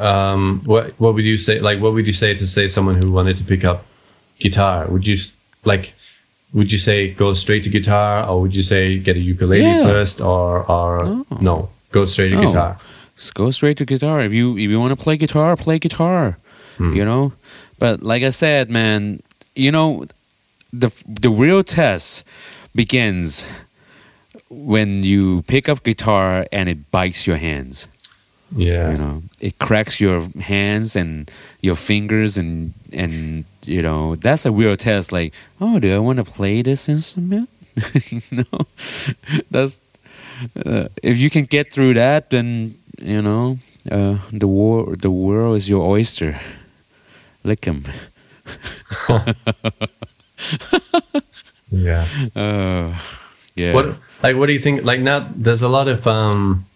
Um, 0.00 0.62
what 0.64 0.92
what 0.98 1.14
would 1.14 1.24
you 1.24 1.36
say? 1.38 1.58
Like, 1.58 1.80
what 1.80 1.92
would 1.92 2.06
you 2.06 2.12
say 2.12 2.34
to 2.34 2.46
say 2.46 2.66
someone 2.68 2.96
who 3.02 3.12
wanted 3.12 3.36
to 3.36 3.44
pick 3.44 3.64
up 3.64 3.84
guitar? 4.38 4.86
Would 4.88 5.06
you 5.06 5.16
like? 5.64 5.94
Would 6.54 6.72
you 6.72 6.78
say 6.78 7.10
go 7.12 7.34
straight 7.34 7.62
to 7.64 7.70
guitar, 7.70 8.26
or 8.26 8.40
would 8.40 8.54
you 8.56 8.62
say 8.62 8.98
get 8.98 9.16
a 9.16 9.20
ukulele 9.20 9.62
Yeah. 9.62 9.82
first, 9.84 10.20
or 10.20 10.64
or 10.70 11.04
No. 11.04 11.26
no, 11.40 11.68
go 11.92 12.06
straight 12.06 12.30
to 12.30 12.36
No. 12.36 12.46
guitar? 12.48 12.78
Just 13.16 13.34
go 13.34 13.50
straight 13.50 13.76
to 13.78 13.84
guitar. 13.84 14.20
If 14.20 14.32
you 14.32 14.52
if 14.56 14.70
you 14.70 14.80
want 14.80 14.92
to 14.98 15.02
play 15.04 15.16
guitar, 15.16 15.56
play 15.56 15.78
guitar. 15.78 16.38
Hmm. 16.76 16.94
You 16.94 17.04
know. 17.04 17.32
But 17.78 18.02
like 18.02 18.22
I 18.22 18.30
said, 18.30 18.70
man, 18.70 19.22
you 19.54 19.70
know, 19.70 20.06
the 20.72 20.90
the 21.06 21.30
real 21.30 21.62
test 21.62 22.24
begins 22.74 23.46
when 24.48 25.02
you 25.02 25.42
pick 25.42 25.68
up 25.68 25.82
guitar 25.82 26.46
and 26.52 26.68
it 26.68 26.90
bites 26.90 27.26
your 27.26 27.36
hands. 27.36 27.88
Yeah. 28.54 28.92
You 28.92 28.98
know, 28.98 29.22
it 29.40 29.58
cracks 29.58 30.00
your 30.00 30.28
hands 30.40 30.94
and 30.94 31.30
your 31.62 31.74
fingers 31.74 32.38
and 32.38 32.74
and 32.92 33.44
you 33.64 33.82
know 33.82 34.14
that's 34.16 34.46
a 34.46 34.52
real 34.52 34.76
test. 34.76 35.10
Like, 35.12 35.34
oh, 35.60 35.80
do 35.80 35.94
I 35.94 35.98
want 35.98 36.18
to 36.18 36.24
play 36.24 36.62
this 36.62 36.88
instrument? 36.88 37.48
no, 38.30 38.66
that's 39.50 39.80
uh, 40.64 40.88
if 41.02 41.18
you 41.18 41.28
can 41.28 41.44
get 41.44 41.72
through 41.72 41.94
that, 41.94 42.30
then 42.30 42.78
you 42.98 43.20
know 43.20 43.58
uh, 43.90 44.18
the 44.32 44.46
war 44.46 44.94
the 44.96 45.10
world 45.10 45.56
is 45.56 45.68
your 45.68 45.84
oyster. 45.84 46.38
Lick 47.46 47.64
him. 47.64 47.84
Yeah. 51.70 52.06
Uh, 52.36 52.94
yeah. 53.54 53.72
What 53.72 53.96
like 54.22 54.36
what 54.36 54.46
do 54.46 54.52
you 54.52 54.58
think? 54.58 54.84
Like 54.84 55.00
now, 55.00 55.28
there's 55.34 55.62
a 55.62 55.68
lot 55.68 55.88
of 55.88 56.06
um, 56.06 56.66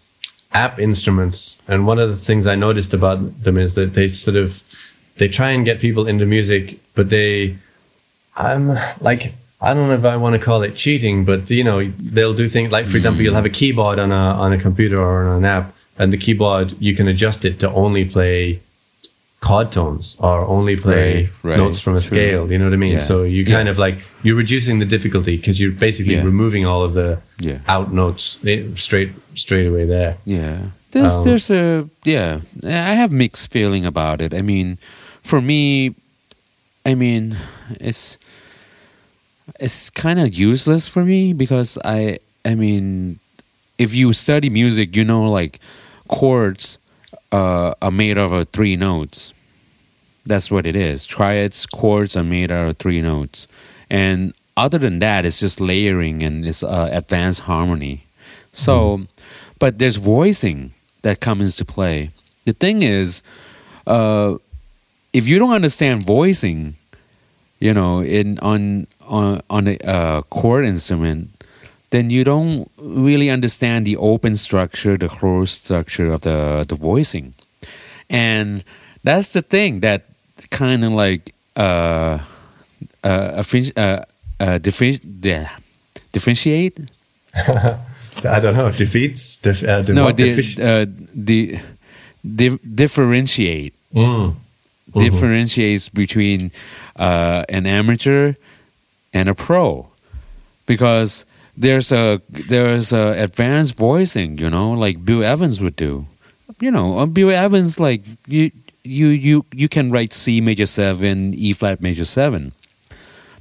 app 0.51 0.79
instruments, 0.79 1.61
and 1.67 1.85
one 1.85 1.99
of 1.99 2.09
the 2.09 2.15
things 2.15 2.47
I 2.47 2.55
noticed 2.55 2.93
about 2.93 3.43
them 3.43 3.57
is 3.57 3.75
that 3.75 3.93
they 3.93 4.07
sort 4.07 4.37
of 4.37 4.63
they 5.17 5.27
try 5.27 5.51
and 5.51 5.63
get 5.63 5.79
people 5.79 6.07
into 6.07 6.25
music, 6.25 6.79
but 6.95 7.09
they 7.09 7.57
I'm 8.35 8.69
like 8.99 9.33
I 9.61 9.73
don't 9.73 9.87
know 9.87 9.93
if 9.93 10.05
I 10.05 10.17
want 10.17 10.33
to 10.33 10.39
call 10.39 10.63
it 10.63 10.75
cheating, 10.75 11.25
but 11.25 11.49
you 11.49 11.63
know 11.63 11.85
they'll 11.99 12.33
do 12.33 12.47
things 12.47 12.71
like 12.71 12.87
for 12.87 12.95
example 12.95 13.21
you'll 13.21 13.35
have 13.35 13.45
a 13.45 13.49
keyboard 13.49 13.99
on 13.99 14.11
a 14.11 14.15
on 14.15 14.51
a 14.53 14.57
computer 14.57 14.99
or 14.99 15.27
on 15.27 15.37
an 15.37 15.45
app, 15.45 15.73
and 15.97 16.11
the 16.11 16.17
keyboard 16.17 16.75
you 16.79 16.95
can 16.95 17.07
adjust 17.07 17.45
it 17.45 17.59
to 17.59 17.69
only 17.71 18.05
play 18.05 18.61
chord 19.41 19.71
tones 19.71 20.15
or 20.19 20.45
only 20.45 20.75
play 20.77 21.23
Right, 21.23 21.29
right, 21.43 21.57
notes 21.57 21.79
from 21.79 21.93
a 21.93 21.99
true. 22.01 22.17
scale. 22.17 22.51
You 22.51 22.57
know 22.59 22.65
what 22.65 22.73
I 22.73 22.77
mean? 22.77 22.93
Yeah. 22.93 22.99
So 22.99 23.23
you 23.23 23.43
Yeah. 23.43 23.55
kind 23.55 23.67
of 23.69 23.77
like 23.79 23.97
you're 24.23 24.35
reducing 24.37 24.79
the 24.79 24.85
difficulty 24.85 25.35
because 25.37 25.59
you're 25.59 25.71
basically 25.87 26.13
Yeah. 26.15 26.23
removing 26.23 26.63
all 26.65 26.83
of 26.83 26.93
the 26.93 27.19
Yeah. 27.39 27.57
out 27.67 27.91
notes 27.91 28.37
eh, 28.45 28.63
straight 28.75 29.11
straight 29.33 29.65
away 29.67 29.85
there. 29.85 30.17
Yeah. 30.25 30.57
There's 30.91 31.13
Um, 31.13 31.23
there's 31.23 31.49
a 31.49 31.89
yeah. 32.05 32.41
I 32.63 32.93
have 33.01 33.11
mixed 33.11 33.51
feeling 33.51 33.85
about 33.85 34.21
it. 34.21 34.33
I 34.33 34.41
mean, 34.41 34.77
for 35.23 35.41
me, 35.41 35.95
I 36.85 36.93
mean, 36.95 37.35
it's 37.79 38.17
it's 39.59 39.89
kind 39.89 40.19
of 40.19 40.33
useless 40.33 40.87
for 40.87 41.03
me 41.03 41.33
because 41.33 41.77
I 41.83 42.19
I 42.45 42.55
mean, 42.55 43.17
if 43.77 43.93
you 43.95 44.13
study 44.13 44.49
music, 44.49 44.95
you 44.95 45.03
know, 45.05 45.29
like 45.31 45.59
chords 46.07 46.77
uh, 47.31 47.73
are 47.81 47.91
made 47.91 48.17
out 48.17 48.33
of 48.33 48.49
three 48.49 48.75
notes. 48.75 49.33
That's 50.25 50.51
what 50.51 50.67
it 50.67 50.75
is. 50.75 51.05
Triads 51.05 51.65
chords 51.65 52.15
are 52.15 52.23
made 52.23 52.51
out 52.51 52.69
of 52.69 52.77
three 52.77 53.01
notes, 53.01 53.47
and 53.89 54.33
other 54.57 54.77
than 54.77 54.99
that, 54.99 55.25
it's 55.25 55.39
just 55.39 55.59
layering 55.59 56.23
and 56.23 56.45
it's 56.45 56.63
uh, 56.63 56.89
advanced 56.91 57.41
harmony. 57.41 58.05
So, 58.53 59.01
but 59.59 59.79
there's 59.79 59.95
voicing 59.95 60.71
that 61.01 61.19
comes 61.19 61.59
into 61.59 61.71
play. 61.71 62.11
The 62.45 62.53
thing 62.53 62.83
is, 62.83 63.23
uh, 63.87 64.35
if 65.13 65.27
you 65.27 65.39
don't 65.39 65.53
understand 65.53 66.03
voicing, 66.03 66.75
you 67.59 67.73
know, 67.73 68.01
in 68.01 68.39
on 68.39 68.87
on 69.07 69.41
on 69.49 69.67
a 69.67 69.77
uh, 69.77 70.21
chord 70.23 70.65
instrument, 70.65 71.40
then 71.91 72.09
you 72.09 72.23
don't 72.23 72.69
really 72.77 73.29
understand 73.29 73.85
the 73.85 73.95
open 73.97 74.35
structure, 74.35 74.97
the 74.97 75.07
closed 75.07 75.63
structure 75.63 76.11
of 76.11 76.21
the 76.21 76.65
the 76.67 76.75
voicing, 76.75 77.33
and 78.09 78.63
that's 79.03 79.31
the 79.33 79.41
thing 79.41 79.81
that 79.81 80.01
kind 80.49 80.83
of 80.83 80.91
like 80.93 81.33
uh, 81.55 82.19
uh, 83.03 83.07
uh, 83.07 83.81
uh, 84.39 84.57
differenti- 84.59 85.01
yeah, 85.21 85.49
differentiate. 86.11 86.79
I 88.23 88.39
don't 88.39 88.55
know 88.55 88.71
defeats. 88.71 89.45
Uh, 89.45 89.81
the 89.85 89.93
No, 89.93 90.11
the 90.11 90.31
uh, 90.59 90.85
the 91.15 91.59
di- 92.23 92.59
differentiate 92.75 93.73
Mm. 93.93 94.35
differentiates 94.97 95.89
between 95.89 96.51
uh, 96.95 97.43
an 97.49 97.65
amateur 97.65 98.33
and 99.13 99.27
a 99.29 99.35
pro 99.35 99.87
because 100.65 101.25
there's 101.57 101.91
a 101.91 102.21
there's 102.29 102.93
a 102.93 103.13
advanced 103.23 103.75
voicing 103.75 104.37
you 104.37 104.49
know 104.49 104.71
like 104.71 105.03
bill 105.03 105.23
evans 105.23 105.59
would 105.61 105.75
do 105.75 106.05
you 106.59 106.71
know 106.71 106.99
uh, 106.99 107.05
bill 107.05 107.29
evans 107.29 107.79
like 107.79 108.01
you 108.27 108.51
you 108.83 109.07
you 109.09 109.45
you 109.53 109.67
can 109.67 109.91
write 109.91 110.13
c 110.13 110.41
major 110.41 110.65
7 110.65 111.33
e 111.35 111.53
flat 111.53 111.81
major 111.81 112.05
7 112.05 112.51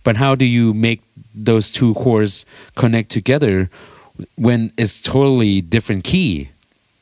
but 0.05 0.17
how 0.17 0.35
do 0.35 0.45
you 0.45 0.75
make 0.75 1.03
those 1.35 1.71
two 1.71 1.95
chords 1.95 2.45
connect 2.75 3.11
together 3.11 3.71
when 4.37 4.73
it's 4.77 5.01
totally 5.01 5.61
different 5.61 6.05
key 6.05 6.51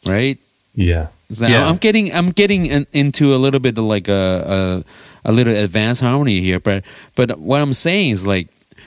right 0.06 0.38
Yeah. 0.74 1.08
so 1.32 1.46
Yeah. 1.46 1.66
I'm 1.68 1.78
getting 1.78 2.14
I'm 2.14 2.30
getting 2.30 2.66
in, 2.66 2.86
into 2.92 3.34
a 3.34 3.38
little 3.38 3.58
bit 3.60 3.76
of 3.78 3.84
like 3.84 4.06
a, 4.08 4.84
a 5.24 5.30
a 5.30 5.32
little 5.32 5.52
advanced 5.56 6.00
harmony 6.00 6.40
here, 6.40 6.60
but 6.60 6.84
but 7.16 7.38
what 7.38 7.60
I'm 7.60 7.74
saying 7.74 8.12
is 8.12 8.22
like 8.26 8.46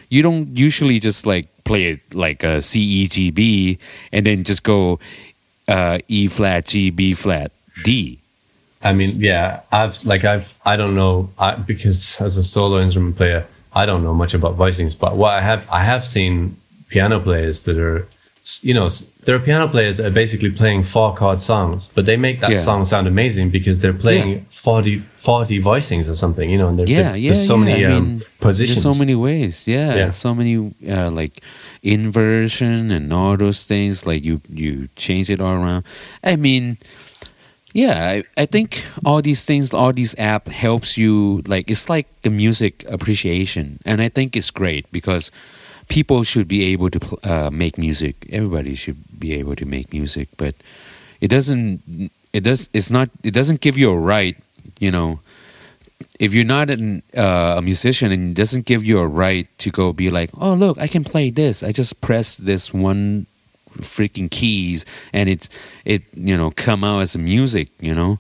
you 0.10 0.24
don't 0.24 0.56
usually 0.56 1.00
just 1.00 1.26
like 1.28 1.48
play 1.72 1.86
it 1.86 2.02
like 2.14 2.44
a 2.44 2.62
C 2.62 2.82
E 2.82 3.08
G 3.08 3.32
B 3.32 3.80
and 4.12 4.26
then 4.26 4.44
just 4.44 4.64
go 4.64 5.00
uh, 5.72 6.00
E 6.08 6.28
flat 6.28 6.66
G 6.66 6.92
B 6.92 7.14
flat 7.14 7.52
D. 7.86 8.20
I 8.84 8.92
mean, 8.92 9.22
yeah, 9.22 9.62
I've 9.72 10.04
like 10.04 10.26
I've 10.26 10.58
I 10.66 10.76
don't 10.76 10.96
know 10.96 11.30
I, 11.40 11.56
because 11.56 12.20
as 12.20 12.36
a 12.36 12.44
solo 12.44 12.82
instrument 12.82 13.16
player, 13.16 13.46
I 13.72 13.86
don't 13.86 14.04
know 14.04 14.14
much 14.14 14.34
about 14.34 14.58
voicings. 14.58 15.00
But 15.00 15.16
what 15.16 15.32
I 15.32 15.42
have 15.42 15.64
I 15.72 15.82
have 15.88 16.04
seen 16.04 16.58
piano 16.90 17.20
players 17.22 17.64
that 17.66 17.80
are, 17.80 18.08
you 18.64 18.74
know, 18.74 18.90
there 19.26 19.36
are 19.36 19.40
piano 19.40 19.68
players 19.68 19.98
that 19.98 20.06
are 20.08 20.16
basically 20.24 20.52
playing 20.52 20.84
four 20.84 21.14
chord 21.16 21.42
songs, 21.42 21.90
but 21.96 22.06
they 22.06 22.18
make 22.18 22.40
that 22.42 22.52
Yeah. 22.52 22.58
song 22.58 22.86
sound 22.86 23.08
amazing 23.08 23.50
because 23.52 23.80
they're 23.82 23.94
playing 24.06 24.30
Yeah. 24.30 24.40
40, 24.50 25.02
40 25.16 25.62
voicings 25.62 26.10
or 26.10 26.16
something. 26.16 26.50
You 26.50 26.58
know, 26.58 26.70
and 26.70 26.78
they're, 26.80 26.90
Yeah, 26.90 27.14
yeah, 27.16 27.34
there's 27.34 27.48
so 27.48 27.58
yeah. 27.58 27.64
many 27.66 27.86
I 27.86 27.92
um, 27.94 28.04
mean, 28.10 28.22
positions. 28.40 28.84
There's 28.84 28.96
so 28.96 29.00
many 29.00 29.16
ways. 29.16 29.68
Yeah, 29.68 29.96
Yeah. 29.96 30.10
so 30.12 30.34
many 30.36 30.56
uh, 30.90 31.12
like 31.12 31.42
inversion 31.84 32.92
and 32.92 33.14
all 33.14 33.38
those 33.38 33.64
things. 33.64 34.06
Like 34.06 34.24
you 34.26 34.42
you 34.52 34.88
change 34.96 35.30
it 35.30 35.40
all 35.40 35.56
around. 35.62 35.84
I 36.24 36.36
mean, 36.36 36.78
yeah, 37.74 37.96
I, 38.38 38.42
I 38.44 38.46
think 38.46 38.84
all 39.06 39.22
these 39.22 39.46
things, 39.46 39.74
all 39.74 39.94
these 39.94 40.16
app 40.18 40.48
helps 40.48 40.98
you. 40.98 41.42
Like 41.48 41.70
it's 41.72 41.88
like 41.90 42.08
the 42.22 42.30
music 42.30 42.84
appreciation, 42.90 43.80
and 43.86 44.02
I 44.02 44.10
think 44.10 44.36
it's 44.36 44.52
great 44.52 44.86
because 44.92 45.32
people 45.92 46.24
should 46.24 46.48
be 46.48 46.64
able 46.72 46.90
to 46.90 47.00
uh, 47.24 47.50
make 47.52 47.78
music. 47.78 48.16
Everybody 48.32 48.76
should 48.76 48.98
be 49.20 49.34
able 49.36 49.56
to 49.56 49.66
make 49.66 49.92
music, 49.92 50.30
but 50.38 50.56
it 51.20 51.28
doesn't. 51.28 51.84
It 52.32 52.42
does. 52.48 52.70
It's 52.74 52.90
not. 52.90 53.10
It 53.24 53.34
doesn't 53.34 53.60
give 53.60 53.78
you 53.78 53.92
a 53.92 54.00
right. 54.00 54.38
You 54.80 54.92
know 54.92 55.20
if 56.20 56.34
you're 56.34 56.46
not 56.46 56.70
an, 56.70 57.02
uh, 57.18 57.56
a 57.58 57.62
musician 57.62 58.12
and 58.12 58.32
it 58.32 58.34
doesn't 58.36 58.66
give 58.66 58.84
you 58.84 59.00
a 59.00 59.08
right 59.08 59.48
to 59.58 59.72
go 59.72 59.92
be 59.92 60.10
like, 60.10 60.30
oh 60.40 60.54
look, 60.54 60.78
I 60.78 60.88
can 60.88 61.04
play 61.04 61.30
this. 61.30 61.64
I 61.64 61.72
just 61.72 62.00
press 62.02 62.38
this 62.38 62.74
one 62.74 63.26
freaking 63.80 64.30
keys 64.30 64.86
and 65.14 65.30
it's 65.30 65.48
it 65.86 66.04
you 66.14 66.38
know 66.38 66.52
come 66.52 66.84
out 66.84 67.02
as 67.02 67.18
music. 67.18 67.70
You 67.80 67.96
know, 67.96 68.20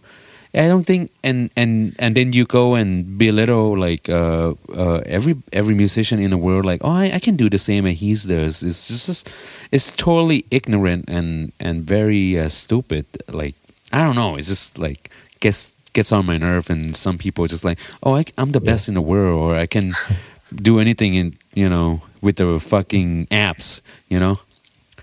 I 0.53 0.67
don't 0.67 0.83
think 0.83 1.11
and 1.23 1.49
and 1.55 1.95
and 1.97 2.15
then 2.15 2.33
you 2.33 2.45
go 2.45 2.75
and 2.75 3.17
belittle 3.17 3.77
like 3.79 4.09
uh, 4.09 4.53
uh, 4.75 4.99
every 5.05 5.35
every 5.53 5.75
musician 5.75 6.19
in 6.19 6.29
the 6.29 6.37
world 6.37 6.65
like, 6.65 6.81
oh, 6.83 6.91
I, 6.91 7.11
I 7.13 7.19
can 7.19 7.37
do 7.37 7.49
the 7.49 7.57
same 7.57 7.85
as 7.85 7.99
he 7.99 8.13
does. 8.13 8.61
It's 8.61 8.87
just 8.87 9.31
it's 9.71 9.91
totally 9.91 10.43
ignorant 10.51 11.05
and 11.07 11.53
and 11.59 11.83
very 11.83 12.37
uh, 12.37 12.49
stupid. 12.49 13.05
Like 13.29 13.55
I 13.93 14.03
don't 14.03 14.15
know. 14.15 14.35
It's 14.35 14.49
just 14.49 14.77
like 14.77 15.09
gets 15.39 15.75
gets 15.93 16.11
on 16.11 16.25
my 16.25 16.37
nerve 16.37 16.69
and 16.69 16.95
some 16.95 17.17
people 17.17 17.45
just 17.47 17.65
like 17.65 17.77
oh 18.03 18.15
I, 18.15 18.25
am 18.37 18.51
the 18.51 18.61
best 18.61 18.87
in 18.87 18.93
the 18.93 19.01
world 19.01 19.37
or 19.41 19.57
i 19.57 19.65
can 19.65 19.91
do 20.55 20.79
anything 20.79 21.15
in 21.15 21.37
you 21.53 21.67
know 21.67 22.01
with 22.21 22.37
the 22.37 22.59
fucking 22.61 23.27
apps 23.27 23.81
you 24.07 24.17
know 24.17 24.39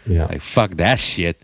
yeah. 0.07 0.25
like 0.27 0.41
fuck 0.41 0.71
that 0.73 0.99
shit 0.99 1.37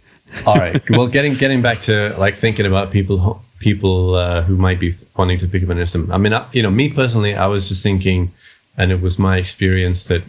All 0.47 0.57
right. 0.57 0.83
Well, 0.91 1.07
getting 1.07 1.35
getting 1.35 1.63
back 1.63 1.81
to 1.83 2.15
like 2.19 2.35
thinking 2.35 2.67
about 2.67 2.91
people 2.91 3.19
who- 3.19 3.39
people 3.65 4.15
uh, 4.15 4.43
who 4.43 4.57
might 4.57 4.79
be 4.79 4.93
wanting 5.17 5.39
to 5.39 5.49
pick 5.49 5.63
up 5.65 5.71
an 5.71 5.79
instrument. 5.79 6.13
I 6.13 6.19
mean, 6.19 6.35
I, 6.35 6.47
you 6.53 6.63
know, 6.63 6.71
me 6.71 6.87
personally, 6.91 7.35
I 7.35 7.47
was 7.47 7.69
just 7.71 7.83
thinking, 7.83 8.31
and 8.77 8.93
it 8.93 9.01
was 9.01 9.19
my 9.19 9.39
experience 9.39 10.05
that 10.05 10.23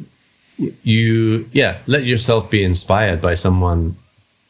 you, 0.84 1.50
yeah, 1.52 1.80
let 1.86 2.06
yourself 2.06 2.50
be 2.50 2.64
inspired 2.64 3.20
by 3.22 3.36
someone, 3.36 3.98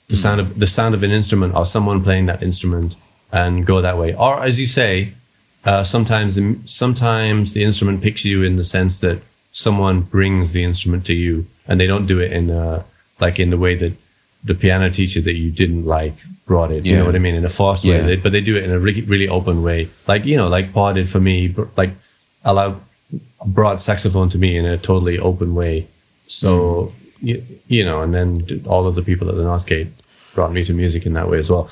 the 0.07 0.15
sound 0.15 0.39
of 0.39 0.59
the 0.59 0.67
sound 0.67 0.93
of 0.93 1.01
an 1.01 1.11
instrument 1.11 1.55
or 1.55 1.65
someone 1.65 2.03
playing 2.03 2.27
that 2.27 2.43
instrument, 2.43 2.95
and 3.31 3.65
go 3.65 3.81
that 3.81 3.97
way. 3.97 4.13
Or 4.13 4.43
as 4.43 4.59
you 4.59 4.67
say, 4.67 5.13
uh, 5.65 5.83
sometimes 5.83 6.39
sometimes 6.71 7.53
the 7.53 7.63
instrument 7.63 8.03
picks 8.03 8.23
you 8.23 8.43
in 8.43 8.55
the 8.55 8.63
sense 8.63 8.99
that 8.99 9.17
someone 9.51 10.01
brings 10.01 10.53
the 10.53 10.63
instrument 10.63 11.05
to 11.07 11.13
you, 11.13 11.47
and 11.67 11.79
they 11.79 11.87
don't 11.87 12.05
do 12.05 12.19
it 12.19 12.31
in 12.31 12.51
uh, 12.51 12.83
like 13.19 13.39
in 13.39 13.49
the 13.49 13.57
way 13.57 13.73
that 13.81 13.93
the 14.49 14.55
piano 14.55 14.89
teacher 14.89 15.21
that 15.21 15.33
you 15.33 15.49
didn't 15.51 15.85
like 15.85 16.15
brought 16.45 16.71
it. 16.71 16.85
You 16.85 16.93
know 16.97 17.05
what 17.07 17.15
I 17.15 17.19
mean? 17.19 17.35
In 17.35 17.45
a 17.45 17.49
forced 17.49 17.83
way, 17.83 17.97
They- 18.07 18.15
but 18.23 18.31
they 18.31 18.41
do 18.41 18.55
it 18.55 18.63
in 18.63 18.71
a 18.71 18.79
really, 18.79 19.01
really 19.01 19.27
open 19.27 19.63
way. 19.63 19.89
Like 20.07 20.23
you 20.25 20.37
know, 20.37 20.47
like 20.57 20.71
Paul 20.73 20.93
did 20.93 21.09
for 21.09 21.19
me. 21.19 21.53
Like 21.81 21.91
allow 22.43 22.69
brought 23.45 23.81
saxophone 23.81 24.29
to 24.29 24.37
me 24.37 24.55
in 24.57 24.65
a 24.65 24.77
totally 24.77 25.17
open 25.19 25.55
way. 25.55 25.87
So 26.27 26.91
you, 27.21 27.43
you 27.67 27.83
know, 27.85 28.01
and 28.03 28.13
then 28.13 28.63
all 28.67 28.85
of 28.87 28.95
the 28.95 29.01
people 29.01 29.29
at 29.29 29.35
the 29.35 29.43
Northgate 29.43 29.89
brought 30.35 30.51
me 30.51 30.63
to 30.63 30.73
music 30.73 31.05
in 31.05 31.13
that 31.13 31.29
way 31.29 31.37
as 31.39 31.49
well. 31.49 31.69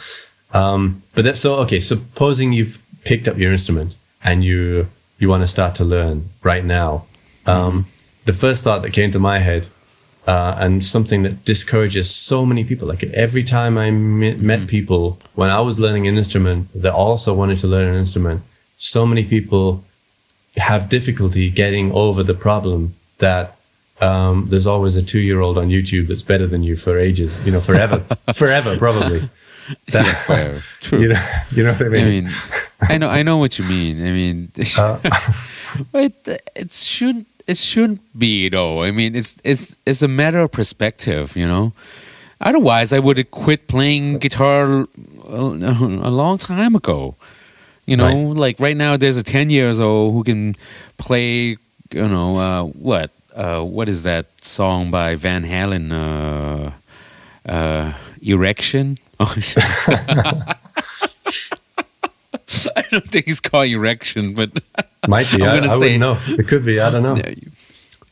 Um, 0.54 1.02
but 1.16 1.24
that's 1.26 1.40
so 1.40 1.56
okay. 1.64 1.80
Supposing 1.80 2.54
you've 2.54 2.80
picked 3.04 3.28
up 3.28 3.38
your 3.38 3.52
instrument 3.52 3.96
and 4.24 4.44
you 4.44 4.88
you 5.20 5.30
want 5.30 5.42
to 5.44 5.48
start 5.48 5.76
to 5.76 5.84
learn 5.84 6.30
right 6.44 6.66
now. 6.66 7.06
Um, 7.46 7.86
The 8.26 8.34
first 8.34 8.64
thought 8.64 8.82
that 8.84 8.94
came 8.94 9.12
to 9.12 9.20
my 9.20 9.40
head, 9.40 9.68
uh, 10.28 10.56
and 10.58 10.84
something 10.84 11.24
that 11.24 11.44
discourages 11.46 12.10
so 12.10 12.46
many 12.46 12.64
people. 12.64 12.88
Like 12.88 13.04
every 13.04 13.44
time 13.44 13.78
I 13.78 13.92
met, 13.92 14.40
met 14.40 14.68
people 14.68 15.20
when 15.36 15.50
I 15.50 15.60
was 15.62 15.80
learning 15.80 16.08
an 16.08 16.18
instrument 16.18 16.70
that 16.74 16.94
also 16.94 17.34
wanted 17.34 17.58
to 17.60 17.68
learn 17.68 17.88
an 17.88 17.96
instrument, 17.96 18.42
so 18.78 19.06
many 19.06 19.24
people 19.24 19.84
have 20.58 20.88
difficulty 20.90 21.50
getting 21.50 21.92
over 21.92 22.24
the 22.24 22.34
problem 22.36 22.94
that 23.18 23.56
um, 24.02 24.48
there's 24.50 24.68
always 24.68 24.96
a 24.96 25.04
two 25.04 25.20
year 25.20 25.40
old 25.40 25.58
on 25.58 25.70
YouTube 25.70 26.08
that's 26.08 26.24
better 26.24 26.48
than 26.48 26.64
you 26.64 26.76
for 26.76 26.98
ages, 26.98 27.44
you 27.46 27.52
know, 27.52 27.62
forever, 27.62 28.00
forever, 28.34 28.78
probably. 28.78 29.30
That, 29.94 30.26
Fair. 30.28 30.60
True. 30.82 31.00
you 31.00 31.08
know, 31.08 31.26
you 31.52 31.64
know 31.64 31.72
what 31.72 31.84
I 31.84 31.88
mean? 31.88 32.04
I 32.04 32.08
mean, 32.10 32.30
I 32.82 32.98
know, 32.98 33.08
I 33.08 33.24
know 33.24 33.38
what 33.38 33.58
you 33.58 33.64
mean. 33.64 34.06
I 34.06 34.12
mean, 34.12 34.52
Uh, 34.78 35.00
it 35.94 36.44
it 36.54 36.72
shouldn't 36.74 37.28
it 37.48 37.58
shouldn't 37.58 38.02
be 38.18 38.50
though. 38.50 38.84
I 38.84 38.92
mean, 38.92 39.16
it's 39.16 39.38
it's 39.44 39.76
it's 39.86 40.02
a 40.02 40.08
matter 40.08 40.40
of 40.40 40.52
perspective, 40.52 41.36
you 41.36 41.46
know. 41.48 41.74
Otherwise, 42.42 42.92
I 42.94 43.00
would 43.00 43.18
have 43.18 43.32
quit 43.32 43.68
playing 43.68 44.18
guitar 44.20 44.86
a, 45.30 45.34
a 45.34 46.12
long 46.12 46.38
time 46.38 46.76
ago. 46.76 47.16
You 47.86 47.98
know, 47.98 48.06
Right. 48.06 48.38
like 48.38 48.60
right 48.60 48.78
now, 48.78 48.98
there's 48.98 49.18
a 49.18 49.24
ten 49.24 49.50
years 49.50 49.80
old 49.82 50.14
who 50.14 50.24
can 50.24 50.56
play. 50.98 51.58
You 51.92 52.08
know, 52.08 52.38
uh, 52.38 52.64
what 52.64 53.12
uh, 53.36 53.62
what 53.64 53.88
is 53.90 54.04
that 54.04 54.26
song 54.42 54.90
by 54.92 55.16
Van 55.16 55.44
Halen? 55.46 55.92
Uh, 55.92 56.72
uh, 57.52 57.94
Erection. 58.22 58.98
Oh, 59.20 59.36
I 62.76 62.82
don't 62.92 63.10
think 63.10 63.28
it's 63.28 63.40
called 63.40 63.68
Erection, 63.68 64.34
but 64.34 64.52
Might 65.08 65.30
be. 65.32 65.44
I'm 65.44 65.64
I, 65.64 65.68
I 65.68 65.78
wouldn't 65.78 66.00
know. 66.00 66.18
It 66.28 66.48
could 66.48 66.66
be. 66.66 66.80
I 66.80 66.90
don't 66.92 67.04
know. 67.04 67.18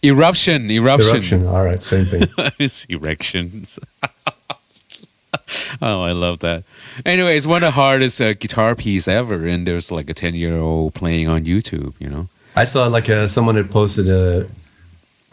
Eruption, 0.03 0.69
eruption, 0.71 1.15
Eruption. 1.15 1.47
All 1.47 1.63
right. 1.63 1.81
Same 1.83 2.05
thing. 2.05 2.27
it's 2.59 2.85
erections. 2.85 3.79
oh, 5.81 6.01
I 6.01 6.11
love 6.11 6.39
that. 6.39 6.63
Anyway, 7.05 7.37
it's 7.37 7.47
one 7.47 7.57
of 7.57 7.61
the 7.61 7.71
hardest 7.71 8.19
uh, 8.21 8.33
guitar 8.33 8.75
piece 8.75 9.07
ever, 9.07 9.47
and 9.47 9.67
there's 9.67 9.91
like 9.91 10.09
a 10.09 10.13
ten 10.13 10.33
year 10.35 10.57
old 10.57 10.93
playing 10.93 11.27
on 11.27 11.45
YouTube. 11.45 11.93
You 11.99 12.09
know, 12.09 12.27
I 12.55 12.65
saw 12.65 12.87
like 12.87 13.09
a, 13.09 13.27
someone 13.27 13.55
had 13.55 13.69
posted 13.71 14.09
a 14.09 14.47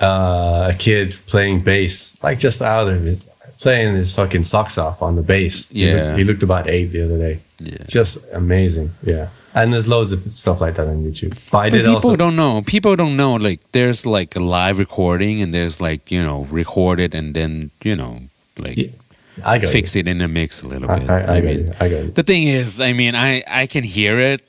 uh, 0.01 0.71
a 0.73 0.77
kid 0.79 1.17
playing 1.27 1.61
bass, 1.61 2.23
like 2.23 2.39
just 2.39 2.63
out 2.63 2.89
of 2.89 3.03
his 3.03 3.29
playing 3.61 3.95
his 3.95 4.15
fucking 4.15 4.45
socks 4.45 4.79
off 4.79 5.03
on 5.03 5.17
the 5.17 5.23
bass. 5.23 5.69
He 5.69 5.87
Yeah. 5.89 5.95
looked, 6.09 6.19
he 6.19 6.25
looked 6.25 6.43
about 6.43 6.69
eight 6.69 6.87
the 6.87 7.05
other 7.05 7.19
day. 7.19 7.41
Yeah. 7.59 7.79
just 7.89 8.25
amazing. 8.33 8.93
Yeah, 9.03 9.29
and 9.63 9.73
there's 9.73 9.89
loads 9.89 10.13
of 10.13 10.31
stuff 10.33 10.61
like 10.61 10.75
that 10.77 10.87
on 10.89 11.05
YouTube. 11.05 11.39
But 11.51 11.59
I 11.59 11.71
but 11.71 11.77
did 11.77 11.83
people 11.83 11.95
also. 11.95 12.17
don't 12.17 12.37
know. 12.37 12.63
People 12.63 12.97
don't 12.97 13.17
know. 13.17 13.35
Like, 13.35 13.61
there's 13.73 14.07
like 14.07 14.37
a 14.37 14.41
live 14.41 14.79
recording, 14.79 15.43
and 15.43 15.53
there's 15.53 15.81
like 15.81 16.11
you 16.11 16.23
know 16.23 16.45
recorded, 16.51 17.15
and 17.15 17.35
then 17.35 17.71
you 17.83 17.97
know 17.97 18.23
like 18.59 18.77
Yeah, 18.77 18.89
I 19.45 19.59
got 19.59 19.71
fix 19.71 19.97
it 19.97 20.09
in 20.09 20.19
the 20.19 20.29
mix 20.29 20.63
a 20.63 20.69
little 20.69 20.91
I, 20.91 20.99
bit. 20.99 21.11
I, 21.11 21.21
I, 21.21 21.41
got 21.41 21.45
mean, 21.45 21.59
you. 21.59 21.73
I 21.81 21.89
got 21.89 22.05
you. 22.05 22.11
the 22.11 22.23
thing 22.23 22.45
is, 22.45 22.81
I 22.81 22.93
mean, 22.93 23.15
I 23.15 23.43
I 23.47 23.67
can 23.67 23.85
hear 23.85 24.19
it 24.19 24.45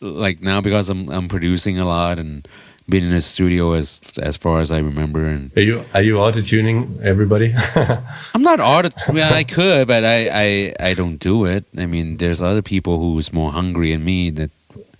like 0.00 0.40
now 0.40 0.60
because 0.60 0.90
I'm 0.90 1.08
I'm 1.08 1.28
producing 1.28 1.78
a 1.78 1.84
lot 1.84 2.18
and 2.18 2.46
been 2.88 3.04
in 3.04 3.10
the 3.10 3.20
studio 3.20 3.72
as 3.72 4.00
as 4.22 4.36
far 4.36 4.60
as 4.60 4.70
I 4.70 4.78
remember, 4.78 5.24
and 5.26 5.50
Are 5.56 5.62
you 5.62 5.84
are 5.94 6.02
you 6.02 6.18
auto 6.18 6.40
tuning 6.42 6.98
everybody? 7.02 7.52
I'm 8.34 8.42
not 8.42 8.60
auto. 8.60 8.90
I 9.08 9.12
mean, 9.12 9.24
I 9.24 9.44
could, 9.44 9.88
but 9.88 10.04
I, 10.04 10.28
I 10.28 10.74
I 10.90 10.94
don't 10.94 11.18
do 11.18 11.44
it. 11.46 11.64
I 11.78 11.86
mean, 11.86 12.16
there's 12.18 12.42
other 12.42 12.62
people 12.62 12.98
who's 12.98 13.32
more 13.32 13.52
hungry 13.52 13.92
than 13.92 14.04
me 14.04 14.30
that 14.40 14.50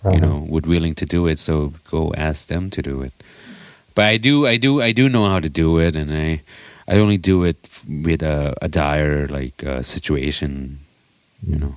Uh-huh. 0.05 0.13
you 0.15 0.21
know 0.21 0.37
would 0.53 0.67
willing 0.69 0.93
to 0.95 1.05
do 1.05 1.25
it. 1.31 1.39
So 1.39 1.73
go 1.91 2.13
ask 2.13 2.47
them 2.47 2.69
to 2.69 2.81
do 2.81 3.01
it. 3.01 3.13
But 3.95 4.05
I 4.13 4.17
do, 4.21 4.45
I 4.45 4.57
do, 4.59 4.77
I 4.89 4.93
do 4.93 5.09
know 5.09 5.25
how 5.25 5.39
to 5.41 5.49
do 5.49 5.79
it, 5.81 5.95
and 5.95 6.11
I 6.13 6.41
I 6.85 7.01
only 7.01 7.17
do 7.17 7.41
it 7.49 7.57
with 8.05 8.21
a, 8.21 8.53
a 8.61 8.67
dire 8.69 9.25
like 9.39 9.65
uh, 9.65 9.81
situation, 9.81 10.77
you 11.41 11.57
know. 11.57 11.73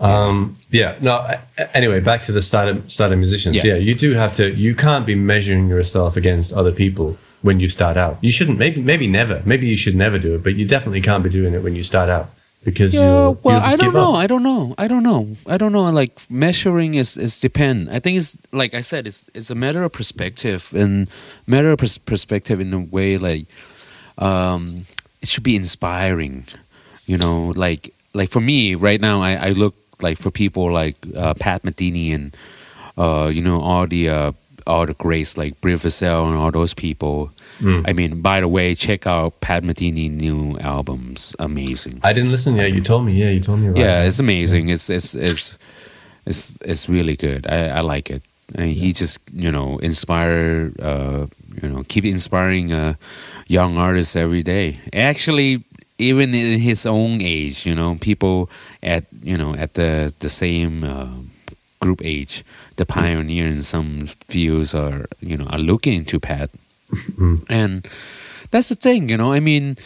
Um, 0.00 0.56
yeah. 0.70 0.96
No. 1.00 1.26
Anyway, 1.74 2.00
back 2.00 2.22
to 2.24 2.32
the 2.32 2.42
starter 2.42 2.82
starter 2.88 3.16
musicians. 3.16 3.56
Yeah. 3.56 3.64
Yeah. 3.66 3.74
you 3.76 3.94
do 3.94 4.12
have 4.14 4.32
to. 4.34 4.50
You 4.54 4.74
can't 4.74 5.04
be 5.06 5.14
measuring 5.14 5.68
yourself 5.68 6.16
against 6.16 6.52
other 6.52 6.72
people 6.72 7.16
when 7.42 7.60
you 7.60 7.68
start 7.68 7.96
out. 7.96 8.18
You 8.22 8.32
shouldn't. 8.32 8.58
Maybe 8.58 8.80
maybe 8.82 9.06
never. 9.06 9.42
Maybe 9.44 9.66
you 9.66 9.76
should 9.76 9.94
never 9.96 10.18
do 10.18 10.34
it. 10.36 10.42
But 10.42 10.54
you 10.54 10.66
definitely 10.66 11.02
can't 11.02 11.22
be 11.22 11.30
doing 11.30 11.52
it 11.54 11.62
when 11.62 11.74
you 11.74 11.84
start 11.84 12.08
out 12.08 12.30
because 12.64 12.94
Yeah, 12.94 13.00
you'll, 13.02 13.38
well, 13.42 13.54
you'll 13.56 13.60
just 13.62 13.72
I 13.74 13.76
don't 13.76 13.94
know. 13.94 14.12
up. 14.14 14.18
I 14.18 14.26
don't 14.26 14.42
know. 14.42 14.74
I 14.78 14.88
don't 14.88 15.02
know. 15.02 15.36
I 15.46 15.56
don't 15.58 15.72
know. 15.72 15.90
Like 15.90 16.18
measuring 16.30 16.94
is 16.94 17.16
is 17.18 17.38
depend. 17.38 17.90
I 17.90 18.00
think 18.00 18.16
it's 18.18 18.38
like 18.52 18.72
I 18.72 18.80
said. 18.82 19.06
It's 19.06 19.28
it's 19.34 19.50
a 19.50 19.54
matter 19.54 19.82
of 19.82 19.92
perspective 19.92 20.72
and 20.74 21.08
matter 21.46 21.70
of 21.72 21.78
pers- 21.78 21.98
perspective 21.98 22.58
in 22.60 22.72
a 22.72 22.78
way 22.80 23.18
like 23.18 23.46
um, 24.18 24.86
it 25.20 25.28
should 25.28 25.44
be 25.44 25.56
inspiring. 25.56 26.46
You 27.06 27.18
know, 27.18 27.52
like 27.56 27.92
like 28.14 28.30
for 28.30 28.40
me 28.40 28.74
right 28.74 29.00
now, 29.00 29.20
I, 29.22 29.48
I 29.48 29.50
look 29.50 29.74
like 30.02 30.18
for 30.18 30.30
people 30.30 30.70
like 30.72 30.96
uh, 31.16 31.34
Pat 31.34 31.62
Metheny 31.62 32.14
and 32.14 32.36
uh, 32.98 33.30
you 33.32 33.42
know 33.42 33.60
all 33.60 33.86
the 33.86 34.08
uh, 34.08 34.32
all 34.66 34.86
the 34.86 34.94
greats 34.94 35.36
like 35.36 35.60
Brit 35.60 35.78
Vassell 35.78 36.26
and 36.28 36.36
all 36.36 36.50
those 36.50 36.74
people. 36.74 37.30
Mm. 37.60 37.84
I 37.88 37.92
mean, 37.92 38.20
by 38.22 38.40
the 38.40 38.48
way, 38.48 38.74
check 38.74 39.06
out 39.06 39.40
Pat 39.40 39.62
Metheny 39.62 40.10
new 40.10 40.58
albums. 40.60 41.34
Amazing. 41.38 42.00
I 42.02 42.12
didn't 42.12 42.30
listen 42.30 42.56
yet. 42.56 42.72
You 42.72 42.80
told 42.82 43.04
me. 43.04 43.12
Yeah, 43.12 43.30
you 43.30 43.40
told 43.40 43.60
me. 43.60 43.68
About 43.68 43.80
Yeah, 43.80 44.02
it. 44.02 44.08
it's 44.08 44.18
amazing. 44.20 44.68
It's 44.70 44.88
it's 44.88 45.14
it's 45.14 45.58
it's 46.26 46.58
it's 46.62 46.88
really 46.88 47.16
good. 47.16 47.46
I, 47.46 47.68
I 47.68 47.80
like 47.80 48.10
it. 48.10 48.22
And 48.54 48.70
he 48.72 48.92
just 48.92 49.20
you 49.32 49.52
know 49.52 49.78
inspire 49.78 50.72
uh, 50.82 51.26
you 51.62 51.68
know 51.68 51.84
keep 51.88 52.04
inspiring 52.04 52.72
uh, 52.72 52.94
young 53.46 53.76
artists 53.76 54.16
every 54.16 54.42
day. 54.42 54.78
Actually, 54.92 55.62
even 56.00 56.34
in 56.34 56.58
his 56.60 56.86
own 56.86 57.20
age, 57.20 57.66
you 57.66 57.74
know, 57.74 57.96
people 58.00 58.48
at 58.82 59.04
you 59.22 59.36
know 59.36 59.54
at 59.54 59.74
the 59.74 60.12
the 60.20 60.28
same 60.30 60.82
uh, 60.84 61.08
group 61.80 62.00
age, 62.04 62.44
the 62.76 62.84
pioneer 62.86 63.46
in 63.46 63.62
some 63.62 64.06
fields 64.28 64.74
are 64.74 65.06
you 65.20 65.36
know 65.36 65.46
are 65.52 65.58
looking 65.62 66.04
to 66.06 66.18
Pat, 66.18 66.50
and 67.48 67.86
that's 68.50 68.68
the 68.68 68.74
thing. 68.76 69.08
You 69.08 69.16
know, 69.16 69.32
I 69.32 69.40
mean. 69.40 69.76